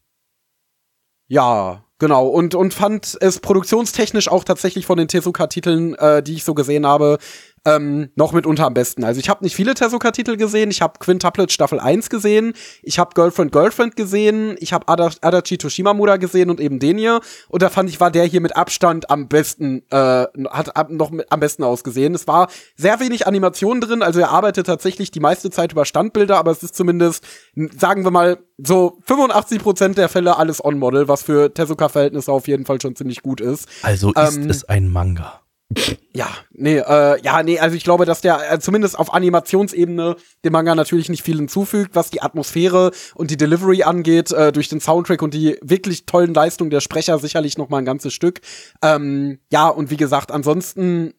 ja, 1.27 1.85
genau. 1.97 2.27
Und, 2.27 2.55
und 2.55 2.73
fand 2.73 3.17
es 3.21 3.39
produktionstechnisch 3.39 4.27
auch 4.27 4.43
tatsächlich 4.43 4.85
von 4.85 4.97
den 4.97 5.07
Tezuka-Titeln, 5.07 5.95
äh, 5.95 6.21
die 6.21 6.33
ich 6.33 6.43
so 6.43 6.53
gesehen 6.53 6.85
habe, 6.85 7.17
ähm, 7.65 8.09
noch 8.15 8.33
mitunter 8.33 8.65
am 8.65 8.73
besten. 8.73 9.03
Also 9.03 9.19
ich 9.19 9.29
habe 9.29 9.43
nicht 9.43 9.55
viele 9.55 9.73
Tezuka-Titel 9.73 10.35
gesehen. 10.35 10.69
Ich 10.69 10.81
habe 10.81 10.99
Quintuplet 10.99 11.51
Staffel 11.51 11.79
1 11.79 12.09
gesehen. 12.09 12.53
Ich 12.81 12.99
habe 12.99 13.11
Girlfriend 13.15 13.51
Girlfriend 13.51 13.95
gesehen. 13.95 14.55
Ich 14.59 14.73
habe 14.73 14.87
Ada 14.87 15.11
Adachi 15.21 15.57
Toshimamura 15.57 16.17
gesehen 16.17 16.49
und 16.49 16.59
eben 16.59 16.79
den 16.79 16.97
hier. 16.97 17.21
Und 17.47 17.61
da 17.61 17.69
fand 17.69 17.89
ich, 17.89 17.99
war 17.99 18.11
der 18.11 18.25
hier 18.25 18.41
mit 18.41 18.55
Abstand 18.55 19.09
am 19.09 19.27
besten, 19.27 19.83
äh, 19.91 20.25
hat 20.49 20.75
ab, 20.75 20.89
noch 20.89 21.11
mit, 21.11 21.31
am 21.31 21.39
besten 21.39 21.63
ausgesehen. 21.63 22.15
Es 22.15 22.27
war 22.27 22.49
sehr 22.75 22.99
wenig 22.99 23.27
Animation 23.27 23.79
drin. 23.79 24.01
Also 24.01 24.19
er 24.19 24.31
arbeitet 24.31 24.65
tatsächlich 24.67 25.11
die 25.11 25.19
meiste 25.21 25.49
Zeit 25.49 25.71
über 25.71 25.85
Standbilder, 25.85 26.37
aber 26.37 26.51
es 26.51 26.63
ist 26.63 26.75
zumindest, 26.75 27.23
sagen 27.77 28.03
wir 28.03 28.11
mal, 28.11 28.39
so 28.57 28.97
85% 29.07 29.93
der 29.95 30.09
Fälle 30.09 30.37
alles 30.37 30.63
On-Model, 30.63 31.07
was 31.07 31.23
für 31.23 31.53
Tezuka-Verhältnisse 31.53 32.31
auf 32.31 32.47
jeden 32.47 32.65
Fall 32.65 32.81
schon 32.81 32.95
ziemlich 32.95 33.21
gut 33.21 33.41
ist. 33.41 33.67
Also 33.81 34.11
ist 34.11 34.37
Ähm, 34.37 34.49
es 34.49 34.63
ein 34.65 34.89
Manga. 34.89 35.42
Ja, 36.15 36.27
nee, 36.51 36.77
äh, 36.77 37.21
ja, 37.23 37.41
nee, 37.41 37.59
also 37.59 37.75
ich 37.75 37.83
glaube, 37.83 38.05
dass 38.05 38.21
der 38.21 38.51
äh, 38.51 38.59
zumindest 38.59 38.97
auf 38.99 39.13
Animationsebene 39.13 40.15
dem 40.45 40.53
Manga 40.53 40.75
natürlich 40.75 41.09
nicht 41.09 41.23
viel 41.23 41.37
hinzufügt, 41.37 41.95
was 41.95 42.11
die 42.11 42.21
Atmosphäre 42.21 42.91
und 43.15 43.31
die 43.31 43.37
Delivery 43.37 43.83
angeht, 43.83 44.31
äh, 44.31 44.51
durch 44.51 44.69
den 44.69 44.79
Soundtrack 44.79 45.21
und 45.21 45.33
die 45.33 45.57
wirklich 45.61 46.05
tollen 46.05 46.33
Leistungen 46.33 46.69
der 46.69 46.81
Sprecher 46.81 47.17
sicherlich 47.17 47.57
noch 47.57 47.69
mal 47.69 47.79
ein 47.79 47.85
ganzes 47.85 48.13
Stück. 48.13 48.41
Ähm, 48.83 49.39
ja, 49.51 49.67
und 49.67 49.89
wie 49.89 49.97
gesagt, 49.97 50.31
ansonsten 50.31 51.13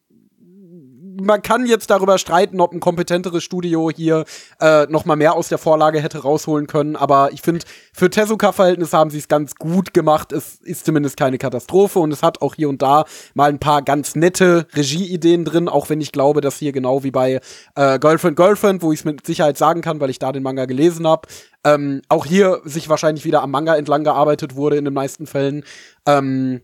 man 1.21 1.41
kann 1.41 1.65
jetzt 1.65 1.89
darüber 1.89 2.17
streiten, 2.17 2.59
ob 2.59 2.73
ein 2.73 2.79
kompetenteres 2.79 3.43
Studio 3.43 3.89
hier 3.89 4.25
äh, 4.59 4.85
noch 4.87 5.05
mal 5.05 5.15
mehr 5.15 5.33
aus 5.35 5.49
der 5.49 5.57
Vorlage 5.57 6.01
hätte 6.01 6.19
rausholen 6.19 6.67
können. 6.67 6.95
Aber 6.95 7.31
ich 7.33 7.41
finde, 7.41 7.65
für 7.93 8.09
Tezuka-Verhältnisse 8.09 8.97
haben 8.97 9.09
sie 9.09 9.19
es 9.19 9.27
ganz 9.27 9.55
gut 9.55 9.93
gemacht. 9.93 10.31
Es 10.31 10.55
ist 10.55 10.85
zumindest 10.85 11.17
keine 11.17 11.37
Katastrophe 11.37 11.99
und 11.99 12.11
es 12.11 12.23
hat 12.23 12.41
auch 12.41 12.55
hier 12.55 12.69
und 12.69 12.81
da 12.81 13.05
mal 13.33 13.49
ein 13.49 13.59
paar 13.59 13.81
ganz 13.81 14.15
nette 14.15 14.67
Regieideen 14.75 15.45
drin, 15.45 15.69
auch 15.69 15.89
wenn 15.89 16.01
ich 16.01 16.11
glaube, 16.11 16.41
dass 16.41 16.57
hier 16.57 16.71
genau 16.71 17.03
wie 17.03 17.11
bei 17.11 17.39
äh, 17.75 17.99
Girlfriend 17.99 18.37
Girlfriend, 18.37 18.81
wo 18.81 18.91
ich 18.91 18.99
es 18.99 19.05
mit 19.05 19.25
Sicherheit 19.25 19.57
sagen 19.57 19.81
kann, 19.81 19.99
weil 19.99 20.09
ich 20.09 20.19
da 20.19 20.31
den 20.31 20.43
Manga 20.43 20.65
gelesen 20.65 21.07
habe, 21.07 21.27
ähm, 21.63 22.01
auch 22.09 22.25
hier 22.25 22.61
sich 22.65 22.89
wahrscheinlich 22.89 23.25
wieder 23.25 23.41
am 23.41 23.51
Manga 23.51 23.75
entlang 23.75 24.03
gearbeitet 24.03 24.55
wurde 24.55 24.77
in 24.77 24.85
den 24.85 24.93
meisten 24.93 25.25
Fällen. 25.27 25.63
Ähm, 26.05 26.61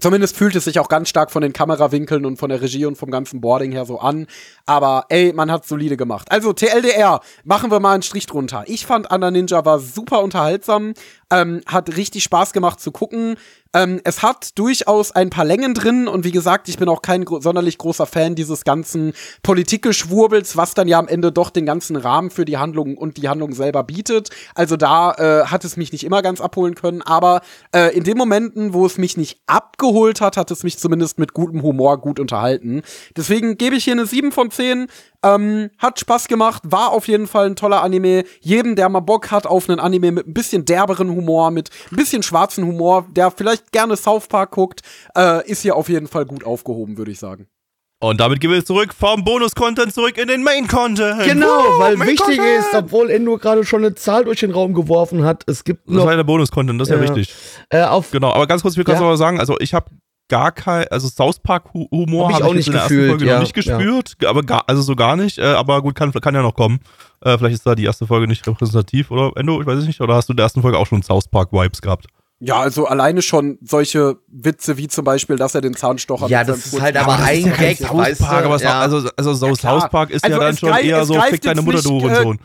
Zumindest 0.00 0.36
fühlt 0.36 0.56
es 0.56 0.64
sich 0.64 0.78
auch 0.78 0.88
ganz 0.88 1.08
stark 1.08 1.30
von 1.30 1.42
den 1.42 1.52
Kamerawinkeln 1.52 2.24
und 2.24 2.36
von 2.36 2.48
der 2.48 2.62
Regie 2.62 2.86
und 2.86 2.96
vom 2.96 3.10
ganzen 3.10 3.40
Boarding 3.40 3.72
her 3.72 3.84
so 3.84 3.98
an. 3.98 4.26
Aber 4.66 5.06
ey, 5.08 5.32
man 5.32 5.50
hat 5.50 5.66
solide 5.66 5.96
gemacht. 5.96 6.30
Also 6.30 6.52
TLDR, 6.52 7.20
machen 7.44 7.70
wir 7.70 7.80
mal 7.80 7.94
einen 7.94 8.02
Strich 8.02 8.26
drunter. 8.26 8.64
Ich 8.66 8.86
fand 8.86 9.10
Anna 9.10 9.30
Ninja 9.30 9.64
war 9.64 9.78
super 9.78 10.22
unterhaltsam, 10.22 10.94
ähm, 11.30 11.62
hat 11.66 11.96
richtig 11.96 12.24
Spaß 12.24 12.52
gemacht 12.52 12.80
zu 12.80 12.92
gucken. 12.92 13.36
Ähm, 13.72 14.00
es 14.02 14.22
hat 14.22 14.58
durchaus 14.58 15.12
ein 15.12 15.30
paar 15.30 15.44
Längen 15.44 15.74
drin 15.74 16.08
und 16.08 16.24
wie 16.24 16.32
gesagt, 16.32 16.68
ich 16.68 16.76
bin 16.76 16.88
auch 16.88 17.02
kein 17.02 17.24
gro 17.24 17.40
sonderlich 17.40 17.78
großer 17.78 18.06
Fan 18.06 18.34
dieses 18.34 18.64
ganzen 18.64 19.12
Politikgeschwurbels, 19.42 20.56
was 20.56 20.74
dann 20.74 20.88
ja 20.88 20.98
am 20.98 21.06
Ende 21.06 21.30
doch 21.30 21.50
den 21.50 21.66
ganzen 21.66 21.94
Rahmen 21.94 22.30
für 22.30 22.44
die 22.44 22.58
Handlung 22.58 22.96
und 22.96 23.16
die 23.16 23.28
Handlung 23.28 23.52
selber 23.52 23.84
bietet. 23.84 24.30
Also 24.54 24.76
da 24.76 25.12
äh, 25.12 25.46
hat 25.46 25.64
es 25.64 25.76
mich 25.76 25.92
nicht 25.92 26.02
immer 26.02 26.20
ganz 26.22 26.40
abholen 26.40 26.74
können, 26.74 27.02
aber 27.02 27.42
äh, 27.72 27.96
in 27.96 28.02
den 28.02 28.18
Momenten, 28.18 28.74
wo 28.74 28.86
es 28.86 28.98
mich 28.98 29.16
nicht 29.16 29.40
abgeholt 29.46 30.20
hat, 30.20 30.36
hat 30.36 30.50
es 30.50 30.64
mich 30.64 30.78
zumindest 30.78 31.20
mit 31.20 31.32
gutem 31.32 31.62
Humor 31.62 32.00
gut 32.00 32.18
unterhalten. 32.18 32.82
Deswegen 33.16 33.56
gebe 33.56 33.76
ich 33.76 33.84
hier 33.84 33.92
eine 33.92 34.06
7 34.06 34.32
von 34.32 34.50
10. 34.50 34.88
Ähm, 35.22 35.70
hat 35.78 36.00
Spaß 36.00 36.28
gemacht, 36.28 36.62
war 36.64 36.92
auf 36.92 37.06
jeden 37.06 37.26
Fall 37.26 37.46
ein 37.46 37.56
toller 37.56 37.82
Anime. 37.82 38.24
Jedem, 38.40 38.74
der 38.74 38.88
mal 38.88 39.00
Bock 39.00 39.30
hat 39.30 39.46
auf 39.46 39.68
einen 39.68 39.78
Anime 39.78 40.12
mit 40.12 40.26
ein 40.26 40.32
bisschen 40.32 40.64
derberen 40.64 41.10
Humor, 41.10 41.50
mit 41.50 41.68
ein 41.92 41.96
bisschen 41.96 42.22
schwarzen 42.22 42.64
Humor, 42.66 43.06
der 43.10 43.30
vielleicht 43.30 43.70
gerne 43.72 43.96
South 43.96 44.28
Park 44.28 44.52
guckt, 44.52 44.80
äh, 45.16 45.46
ist 45.46 45.60
hier 45.62 45.76
auf 45.76 45.88
jeden 45.90 46.06
Fall 46.06 46.24
gut 46.24 46.44
aufgehoben, 46.44 46.96
würde 46.96 47.10
ich 47.10 47.18
sagen. 47.18 47.48
Und 48.02 48.18
damit 48.18 48.40
gehen 48.40 48.50
wir 48.50 48.64
zurück 48.64 48.94
vom 48.98 49.22
Bonus-Content 49.24 49.92
zurück 49.92 50.16
in 50.16 50.26
den 50.28 50.42
Main-Content. 50.42 51.22
Genau, 51.24 51.46
Woo, 51.46 51.78
weil 51.80 51.98
Main 51.98 52.08
wichtig 52.08 52.38
Content. 52.38 52.58
ist, 52.60 52.74
obwohl 52.74 53.10
Endo 53.10 53.36
gerade 53.36 53.62
schon 53.66 53.84
eine 53.84 53.94
Zahl 53.94 54.24
durch 54.24 54.40
den 54.40 54.52
Raum 54.52 54.72
geworfen 54.72 55.22
hat, 55.24 55.44
es 55.46 55.64
gibt 55.64 55.86
Das 55.86 55.96
noch 55.96 56.04
war 56.04 56.12
ja 56.12 56.16
der 56.16 56.24
Bonus-Content, 56.24 56.80
das 56.80 56.88
ist 56.88 56.94
ja, 56.94 56.98
Ja. 56.98 57.14
wichtig. 57.14 57.34
äh, 57.68 57.82
auf 57.82 58.10
Genau, 58.10 58.32
aber 58.32 58.46
ganz 58.46 58.62
kurz, 58.62 58.72
ich 58.72 58.78
will 58.78 58.84
gerade 58.84 58.96
Ja. 58.96 59.02
noch 59.02 59.08
mal 59.10 59.16
sagen, 59.18 59.38
also 59.38 59.58
ich 59.60 59.74
habe 59.74 59.90
gar 60.30 60.50
kein, 60.52 60.86
also 60.88 61.08
South 61.08 61.40
Park 61.40 61.74
Hu- 61.74 61.86
Humor 61.90 62.24
Hab 62.28 62.30
ich 62.30 62.36
habe 62.36 62.44
auch 62.46 62.50
ich, 62.52 62.56
nicht 62.56 62.66
in 62.68 62.72
der 62.72 62.80
ersten 62.82 62.94
gefühlt, 62.94 63.10
Folge 63.10 63.26
ja, 63.26 63.34
noch 63.34 63.40
nicht 63.42 63.52
gespürt, 63.54 64.16
aber 64.24 64.42
gar, 64.42 64.64
also 64.66 64.80
so 64.80 64.96
gar 64.96 65.16
nicht, 65.16 65.36
äh, 65.36 65.42
aber 65.44 65.82
gut, 65.82 65.94
kann, 65.94 66.10
kann 66.12 66.34
ja 66.34 66.40
noch 66.40 66.54
kommen. 66.54 66.80
Äh, 67.22 67.36
vielleicht 67.36 67.54
ist 67.56 67.66
da 67.66 67.74
die 67.74 67.84
erste 67.84 68.06
Folge 68.06 68.26
nicht 68.26 68.46
repräsentativ 68.46 69.10
oder 69.10 69.32
Endo, 69.36 69.60
ich 69.60 69.66
weiß 69.66 69.80
es 69.80 69.86
nicht, 69.86 70.00
oder 70.00 70.14
hast 70.14 70.30
du 70.30 70.32
in 70.32 70.38
der 70.38 70.44
ersten 70.44 70.62
Folge 70.62 70.78
auch 70.78 70.86
schon 70.86 71.02
South 71.02 71.28
Park 71.28 71.52
Vibes 71.52 71.82
gehabt? 71.82 72.06
Ja, 72.42 72.58
also 72.58 72.86
alleine 72.86 73.20
schon 73.20 73.58
solche 73.60 74.16
Witze 74.28 74.78
wie 74.78 74.88
zum 74.88 75.04
Beispiel, 75.04 75.36
dass 75.36 75.54
er 75.54 75.60
den 75.60 75.74
Zahnstocher 75.74 76.26
Ja, 76.28 76.42
das 76.42 76.64
ist 76.72 76.80
halt 76.80 76.94
Ja, 76.94 77.02
aber 77.02 77.18
ein 77.22 77.44
ja 77.44 77.52
Gag, 77.54 77.76
South 77.76 77.98
weißt 77.98 78.20
Park, 78.22 78.44
du, 78.44 78.46
aber 78.48 78.62
ja. 78.62 78.80
also, 78.80 79.10
also 79.14 79.34
so 79.34 79.52
klar. 79.52 79.80
South 79.80 79.90
Park 79.90 80.08
ist 80.08 80.24
Also 80.24 80.38
ja 80.38 80.42
dann 80.46 80.56
schon 80.56 80.74
eher 80.78 81.04
so, 81.04 81.20
fick 81.20 81.42
deine 81.42 81.60
Mutter, 81.60 81.76
nicht, 81.76 81.86
du 81.86 81.98
äh, 81.98 82.02
Hurensohn. 82.02 82.38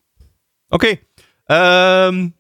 Okay. 0.71 1.01
Ähm, 1.49 2.33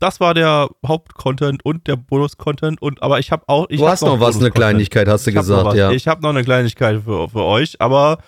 das 0.00 0.18
war 0.18 0.34
der 0.34 0.68
Hauptcontent 0.86 1.64
und 1.64 1.86
der 1.86 1.96
Bonus-Content. 1.96 2.82
Und 2.82 3.02
aber 3.02 3.18
ich 3.20 3.30
habe 3.30 3.44
auch. 3.46 3.66
Ich 3.68 3.78
Du 3.78 3.84
hab 3.86 3.92
hast 3.92 4.02
noch 4.02 4.18
was, 4.18 4.36
eine. 4.38 4.50
Kleinigkeit, 4.50 5.06
hast 5.06 5.26
du 5.26 5.30
noch 5.30 5.40
gesagt, 5.42 5.74
ja. 5.74 5.90
Ich 5.92 6.08
habe 6.08 6.22
noch 6.22 6.30
eine 6.30 6.42
Kleinigkeit 6.42 7.02
für, 7.04 7.28
für 7.28 7.44
euch, 7.44 7.80
aber 7.80 8.18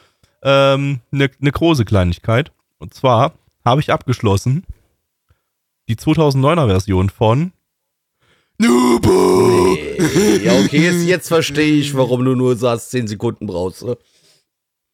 ähm, 0.43 1.01
eine, 1.11 1.31
eine 1.41 1.51
große 1.51 1.85
Kleinigkeit. 1.85 2.53
Und 2.79 2.95
zwar 2.95 3.33
habe 3.65 3.81
ich 3.81 3.93
abgeschlossen 3.93 4.65
die 5.89 5.97
2009er 5.97 6.67
Version 6.69 7.11
von 7.11 7.53
Nubo. 8.59 9.77
Ja, 10.45 10.53
okay, 10.61 10.83
jetzt, 10.85 11.07
jetzt 11.07 11.29
verstehe 11.29 11.75
ich, 11.75 11.97
warum 11.97 12.25
du 12.25 12.35
nur 12.35 12.57
sagst, 12.57 12.91
10 12.91 13.09
Sekunden 13.09 13.47
brauchst. 13.47 13.83
ne? 13.83 13.97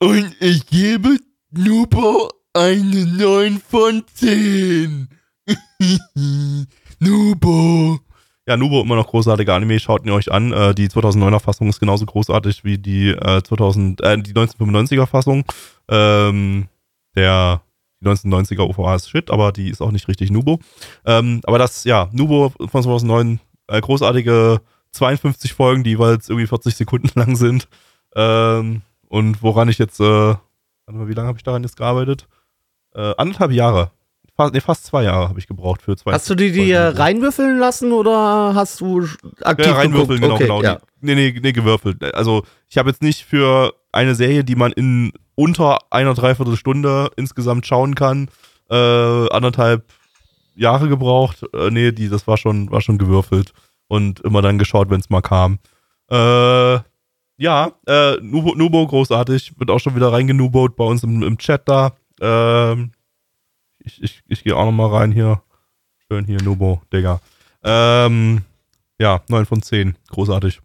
Und 0.01 0.35
ich 0.41 0.67
gebe 0.67 1.17
Nubo 1.51 2.31
eine 2.53 3.05
9 3.07 3.61
von 3.69 4.05
10. 4.15 5.09
Nubo. 6.99 7.99
Ja, 8.47 8.57
Nubo 8.57 8.81
immer 8.81 8.97
noch 8.97 9.09
großartiger 9.09 9.55
Anime, 9.55 9.79
schaut 9.79 10.05
ihn 10.05 10.11
euch 10.11 10.33
an. 10.33 10.53
Äh, 10.53 10.75
die 10.75 10.89
2009er 10.89 11.41
Fassung 11.41 11.69
ist 11.69 11.81
genauso 11.81 12.07
großartig 12.07 12.65
wie 12.65 12.79
die, 12.79 13.11
äh, 13.11 13.43
2000, 13.43 14.01
äh, 14.01 14.19
die 14.19 14.33
1995er 14.33 15.07
Fassung. 15.07 15.45
Ähm, 15.89 16.69
der 17.15 17.63
die 18.01 18.07
1990er 18.07 18.61
OVA 18.61 18.95
ist 18.95 19.11
shit, 19.11 19.31
aber 19.31 19.53
die 19.53 19.71
ist 19.71 19.81
auch 19.81 19.91
nicht 19.91 20.09
richtig 20.09 20.31
Nubo. 20.31 20.61
Ähm, 21.05 21.41
aber 21.45 21.59
das, 21.59 21.85
ja, 21.85 22.09
Nubo 22.13 22.53
von 22.59 22.83
2009, 22.83 23.41
äh, 23.67 23.81
großartige 23.81 24.61
52 24.93 25.53
Folgen, 25.53 25.85
die 25.85 25.91
jeweils 25.91 26.29
irgendwie 26.29 26.47
40 26.47 26.77
Sekunden 26.77 27.11
lang 27.19 27.37
sind. 27.37 27.69
Ähm, 28.15 28.83
und 29.09 29.43
woran 29.43 29.69
ich 29.69 29.79
jetzt, 29.79 30.01
äh, 30.01 30.05
warte 30.05 30.39
mal, 30.87 31.09
wie 31.09 31.15
lange 31.15 31.29
habe 31.29 31.39
ich 31.39 31.45
daran 31.45 31.63
jetzt 31.63 31.77
gearbeitet? 31.77 32.29
Äh, 32.95 33.15
anderthalb 33.17 33.53
Jahre. 33.53 33.91
Fast, 34.39 34.55
nee, 34.55 34.61
fast 34.61 34.85
zwei 34.85 35.03
Jahre 35.03 35.29
habe 35.29 35.41
ich 35.41 35.49
gebraucht 35.49 35.83
für 35.83 35.97
zwei. 35.97 36.13
Hast 36.13 36.31
du 36.31 36.37
die 36.37 36.53
dir 36.53 36.95
reinwürfeln 36.97 37.59
lassen 37.59 37.91
oder 37.91 38.55
hast 38.55 38.81
du 38.81 39.05
aktiv 39.43 39.67
Ja, 39.67 39.73
reinwürfeln, 39.73 40.21
genau, 40.21 40.39
geguckt? 40.39 40.41
genau. 40.43 40.59
Okay, 40.59 40.65
ja. 40.67 40.75
Die, 41.03 41.07
nee, 41.07 41.15
nee, 41.17 41.41
nee, 41.43 41.51
gewürfelt. 41.51 42.15
Also, 42.15 42.45
ich 42.69 42.79
habe 42.79 42.89
jetzt 42.89 43.03
nicht 43.03 43.25
für 43.25 43.75
eine 43.91 44.15
Serie, 44.15 44.45
die 44.45 44.55
man 44.55 44.71
in 44.71 45.11
unter 45.35 45.79
einer 45.91 46.15
Dreiviertelstunde 46.15 47.11
insgesamt 47.17 47.67
schauen 47.67 47.97
kann, 47.97 48.29
äh, 48.71 48.77
anderthalb 49.31 49.87
Jahre 50.55 50.89
gebraucht. 50.89 51.43
Äh, 51.53 51.71
nee, 51.71 51.91
die, 51.91 52.09
das 52.09 52.29
war 52.29 52.37
schon, 52.37 52.71
war 52.71 52.81
schon 52.81 52.99
gewürfelt 52.99 53.53
und 53.89 54.21
immer 54.21 54.41
dann 54.41 54.59
geschaut, 54.59 54.89
wenn 54.89 55.01
es 55.01 55.11
mal 55.11 55.21
kam. 55.21 55.59
Äh, 56.13 56.79
ja, 57.41 57.73
äh, 57.89 58.17
Nubo, 58.21 58.55
Nubo, 58.55 58.87
großartig, 58.87 59.59
wird 59.59 59.71
auch 59.71 59.81
schon 59.81 59.97
wieder 59.97 60.13
reingenubot 60.13 60.77
bei 60.77 60.85
uns 60.85 61.03
im, 61.03 61.25
im 61.25 61.39
Chat 61.39 61.69
da. 61.69 61.97
Ähm, 62.21 62.93
ich 63.89 64.03
ich, 64.03 64.23
ich 64.29 64.45
gehe 64.45 64.57
auch 64.57 64.65
noch 64.65 64.73
mal 64.73 64.89
rein 64.89 65.13
hier. 65.13 65.43
Schön 66.07 66.25
hier, 66.25 66.43
Nubo, 66.43 66.81
Digga. 66.93 67.21
Ähm, 67.65 68.43
ja, 68.99 69.21
9 69.29 69.47
von 69.47 69.63
10. 69.63 69.97
Großartig. 70.11 70.61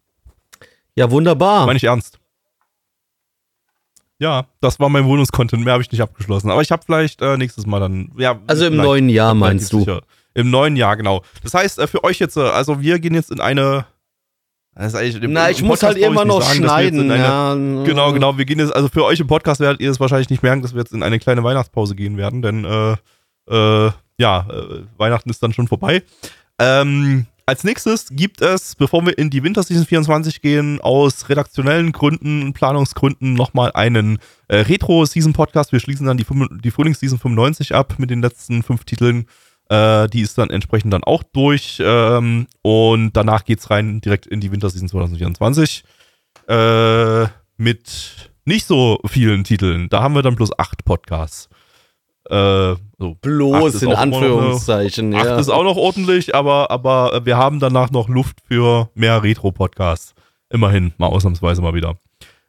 Ja, 0.95 1.09
wunderbar. 1.11 1.65
Meine 1.65 1.77
ich 1.77 1.83
ernst. 1.85 2.19
Ja, 4.19 4.45
das 4.61 4.79
war 4.79 4.89
mein 4.89 5.03
Bonus-Content. 5.05 5.63
Mehr 5.63 5.73
habe 5.73 5.83
ich 5.83 5.91
nicht 5.91 6.01
abgeschlossen. 6.01 6.49
Aber 6.49 6.61
ich 6.61 6.71
habe 6.71 6.83
vielleicht 6.85 7.21
äh, 7.21 7.35
nächstes 7.37 7.65
Mal 7.65 7.79
dann. 7.79 8.11
Ja, 8.17 8.39
Also 8.47 8.65
im 8.67 8.77
neuen 8.77 9.09
Jahr 9.09 9.33
meinst 9.33 9.73
du? 9.73 9.79
Sicher. 9.79 10.01
Im 10.33 10.49
neuen 10.49 10.75
Jahr, 10.75 10.95
genau. 10.97 11.23
Das 11.43 11.53
heißt, 11.53 11.79
äh, 11.79 11.87
für 11.87 12.03
euch 12.03 12.19
jetzt, 12.19 12.37
äh, 12.37 12.41
also 12.41 12.81
wir 12.81 12.99
gehen 12.99 13.13
jetzt 13.15 13.31
in 13.31 13.39
eine. 13.39 13.85
Das 14.75 14.87
ist 14.87 14.95
eigentlich 14.95 15.19
Na, 15.29 15.49
ich 15.51 15.61
muss 15.61 15.79
Podcast 15.81 15.95
halt 15.95 16.05
immer 16.11 16.25
noch 16.25 16.41
sagen, 16.41 16.57
schneiden. 16.63 17.11
eine- 17.11 17.23
ja. 17.23 17.53
Genau, 17.53 18.11
genau. 18.11 18.37
Wir 18.37 18.45
gehen 18.45 18.59
jetzt, 18.59 18.75
also 18.75 18.87
für 18.89 19.05
euch 19.05 19.19
im 19.19 19.27
Podcast 19.27 19.59
werdet 19.59 19.81
ihr 19.81 19.91
es 19.91 19.99
wahrscheinlich 19.99 20.29
nicht 20.31 20.41
merken, 20.41 20.61
dass 20.63 20.73
wir 20.73 20.79
jetzt 20.81 20.93
in 20.93 21.03
eine 21.03 21.19
kleine 21.19 21.43
Weihnachtspause 21.43 21.95
gehen 21.95 22.17
werden, 22.17 22.41
denn 22.41 22.65
äh, 22.65 22.93
äh, 23.49 23.91
ja, 24.17 24.47
äh, 24.49 24.81
Weihnachten 24.97 25.29
ist 25.29 25.43
dann 25.43 25.53
schon 25.53 25.67
vorbei. 25.67 26.01
Ähm, 26.59 27.27
als 27.45 27.63
nächstes 27.65 28.07
gibt 28.11 28.41
es, 28.41 28.73
bevor 28.75 29.05
wir 29.05 29.17
in 29.17 29.29
die 29.29 29.43
Winterseason 29.43 29.85
24 29.85 30.41
gehen, 30.41 30.79
aus 30.81 31.27
redaktionellen 31.29 31.91
Gründen 31.91 32.41
und 32.41 32.53
Planungsgründen 32.53 33.33
nochmal 33.33 33.71
einen 33.73 34.17
äh, 34.47 34.57
Retro-Season-Podcast. 34.57 35.71
Wir 35.73 35.81
schließen 35.81 36.05
dann 36.05 36.17
die, 36.17 36.25
die 36.63 36.71
Frühlingsseason 36.71 37.19
95 37.19 37.75
ab 37.75 37.95
mit 37.97 38.09
den 38.09 38.21
letzten 38.21 38.63
fünf 38.63 38.85
Titeln. 38.85 39.25
Äh, 39.69 40.07
die 40.09 40.21
ist 40.21 40.37
dann 40.37 40.49
entsprechend 40.49 40.93
dann 40.93 41.03
auch 41.03 41.23
durch. 41.23 41.81
Ähm, 41.83 42.47
und 42.61 43.13
danach 43.13 43.45
geht's 43.45 43.69
rein 43.69 44.01
direkt 44.01 44.25
in 44.27 44.41
die 44.41 44.51
Winterseason 44.51 44.89
2024. 44.89 45.83
Äh, 46.47 47.25
mit 47.57 48.31
nicht 48.45 48.65
so 48.65 48.99
vielen 49.05 49.43
Titeln. 49.43 49.89
Da 49.89 50.01
haben 50.01 50.15
wir 50.15 50.21
dann 50.21 50.35
bloß 50.35 50.57
acht 50.59 50.83
Podcasts. 50.85 51.49
Äh, 52.29 52.75
so. 52.97 53.15
Bloß 53.21 53.81
in 53.81 53.89
immer 53.89 53.93
noch 53.93 54.01
Anführungszeichen. 54.01 55.13
Acht 55.13 55.25
ja. 55.25 55.37
ist 55.37 55.49
auch 55.49 55.63
noch 55.63 55.77
ordentlich, 55.77 56.35
aber, 56.35 56.71
aber 56.71 57.25
wir 57.25 57.37
haben 57.37 57.59
danach 57.59 57.91
noch 57.91 58.07
Luft 58.07 58.37
für 58.47 58.89
mehr 58.95 59.23
Retro-Podcasts. 59.23 60.13
Immerhin, 60.49 60.93
mal 60.97 61.07
ausnahmsweise 61.07 61.61
mal 61.61 61.73
wieder. 61.73 61.97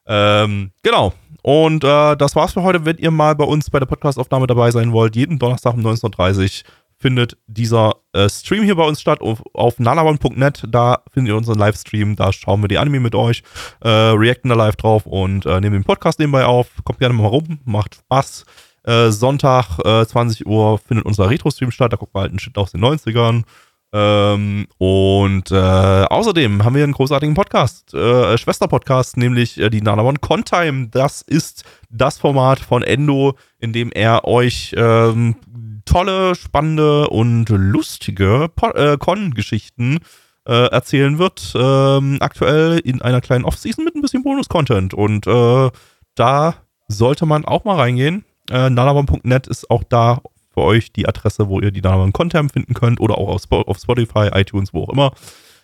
Ähm, 0.06 0.70
genau. 0.82 1.12
Und 1.42 1.84
äh, 1.84 2.16
das 2.16 2.36
war's 2.36 2.52
für 2.52 2.62
heute. 2.62 2.84
Wenn 2.84 2.98
ihr 2.98 3.10
mal 3.10 3.34
bei 3.34 3.44
uns 3.44 3.68
bei 3.68 3.78
der 3.78 3.86
Podcastaufnahme 3.86 4.46
dabei 4.46 4.70
sein 4.70 4.92
wollt, 4.92 5.16
jeden 5.16 5.38
Donnerstag 5.38 5.74
um 5.74 5.80
19.30 5.80 6.62
Uhr 6.62 6.70
findet 7.04 7.36
dieser 7.46 7.96
äh, 8.14 8.30
Stream 8.30 8.64
hier 8.64 8.76
bei 8.76 8.86
uns 8.86 8.98
statt 8.98 9.20
auf, 9.20 9.42
auf 9.52 9.78
nanawan.net. 9.78 10.64
Da 10.68 11.02
findet 11.12 11.32
ihr 11.32 11.36
unseren 11.36 11.58
Livestream. 11.58 12.16
Da 12.16 12.32
schauen 12.32 12.62
wir 12.62 12.68
die 12.68 12.78
Anime 12.78 12.98
mit 12.98 13.14
euch, 13.14 13.42
äh, 13.82 13.90
reacten 13.90 14.48
da 14.48 14.54
live 14.54 14.76
drauf 14.76 15.04
und 15.04 15.44
äh, 15.44 15.60
nehmen 15.60 15.74
den 15.74 15.84
Podcast 15.84 16.18
nebenbei 16.18 16.46
auf. 16.46 16.68
Kommt 16.82 17.00
gerne 17.00 17.12
mal 17.12 17.26
rum, 17.26 17.58
macht 17.66 17.96
Spaß. 17.96 18.46
Äh, 18.84 19.10
Sonntag, 19.10 19.78
äh, 19.84 20.06
20 20.06 20.46
Uhr, 20.46 20.78
findet 20.78 21.04
unser 21.04 21.28
Retro-Stream 21.28 21.70
statt. 21.70 21.92
Da 21.92 21.98
gucken 21.98 22.14
wir 22.14 22.22
halt 22.22 22.30
einen 22.30 22.38
Shit 22.38 22.56
aus 22.56 22.72
den 22.72 22.82
90ern. 22.82 23.42
Ähm, 23.92 24.66
und 24.78 25.50
äh, 25.50 25.54
außerdem 25.54 26.64
haben 26.64 26.74
wir 26.74 26.84
einen 26.84 26.94
großartigen 26.94 27.34
Podcast, 27.34 27.92
äh, 27.92 28.38
Schwester-Podcast, 28.38 29.18
nämlich 29.18 29.60
äh, 29.60 29.68
die 29.68 29.82
Nanamon 29.82 30.22
Contime. 30.22 30.88
Das 30.88 31.20
ist 31.20 31.64
das 31.90 32.16
Format 32.16 32.60
von 32.60 32.82
Endo, 32.82 33.36
in 33.58 33.74
dem 33.74 33.92
er 33.92 34.24
euch 34.24 34.74
ähm, 34.76 35.36
tolle, 35.84 36.34
spannende 36.34 37.08
und 37.08 37.48
lustige 37.48 38.50
äh, 38.74 38.96
Con-Geschichten 38.96 39.98
äh, 40.46 40.68
erzählen 40.68 41.18
wird. 41.18 41.52
Ähm, 41.56 42.18
aktuell 42.20 42.78
in 42.78 43.02
einer 43.02 43.20
kleinen 43.20 43.44
Off-Season 43.44 43.84
mit 43.84 43.94
ein 43.94 44.02
bisschen 44.02 44.22
Bonus-Content. 44.22 44.94
Und 44.94 45.26
äh, 45.26 45.70
da 46.14 46.54
sollte 46.88 47.26
man 47.26 47.44
auch 47.44 47.64
mal 47.64 47.76
reingehen. 47.76 48.24
Äh, 48.50 48.70
nanamon.net 48.70 49.46
ist 49.46 49.70
auch 49.70 49.84
da 49.84 50.20
für 50.52 50.60
euch 50.60 50.92
die 50.92 51.08
Adresse, 51.08 51.48
wo 51.48 51.60
ihr 51.60 51.70
die 51.70 51.80
Nanamon 51.80 52.12
Content 52.12 52.52
finden 52.52 52.74
könnt 52.74 53.00
oder 53.00 53.18
auch 53.18 53.28
auf, 53.28 53.42
Spo 53.42 53.62
auf 53.62 53.78
Spotify, 53.78 54.28
iTunes, 54.32 54.72
wo 54.72 54.84
auch 54.84 54.90
immer. 54.90 55.12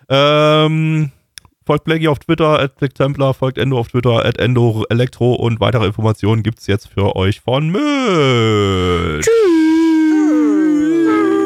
Ähm, 0.08 1.12
folgt 1.64 1.84
Blackie 1.84 2.08
auf 2.08 2.18
Twitter, 2.18 2.58
at 2.58 2.76
BlackTemplar, 2.76 3.34
folgt 3.34 3.58
Endo 3.58 3.78
auf 3.78 3.88
Twitter, 3.88 4.24
at 4.24 4.38
Endo 4.38 4.84
Elektro 4.90 5.34
und 5.34 5.60
weitere 5.60 5.86
Informationen 5.86 6.42
gibt's 6.42 6.66
jetzt 6.66 6.88
für 6.88 7.14
euch 7.14 7.40
von 7.40 7.70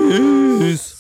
Mitch. 0.08 0.94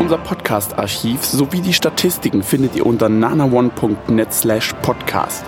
Unser 0.00 0.18
Podcast-Archiv 0.18 1.24
sowie 1.24 1.60
die 1.60 1.72
Statistiken 1.72 2.42
findet 2.42 2.74
ihr 2.74 2.84
unter 2.84 3.08
nanaone.net 3.08 4.32
slash 4.32 4.74
podcast. 4.82 5.44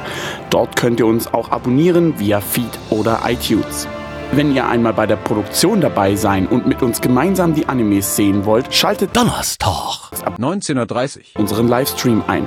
Dort 0.50 0.76
könnt 0.76 1.00
ihr 1.00 1.06
uns 1.06 1.32
auch 1.32 1.50
abonnieren 1.50 2.18
via 2.18 2.40
Feed 2.40 2.70
oder 2.90 3.20
iTunes. 3.26 3.88
Wenn 4.32 4.54
ihr 4.54 4.66
einmal 4.66 4.94
bei 4.94 5.06
der 5.06 5.16
Produktion 5.16 5.80
dabei 5.80 6.16
sein 6.16 6.46
und 6.46 6.66
mit 6.66 6.82
uns 6.82 7.00
gemeinsam 7.00 7.54
die 7.54 7.68
Animes 7.68 8.16
sehen 8.16 8.46
wollt, 8.46 8.72
schaltet 8.72 9.14
Donnerstag. 9.16 10.12
ab 10.24 10.38
19.30 10.38 11.38
unseren 11.38 11.68
Livestream 11.68 12.22
ein. 12.26 12.46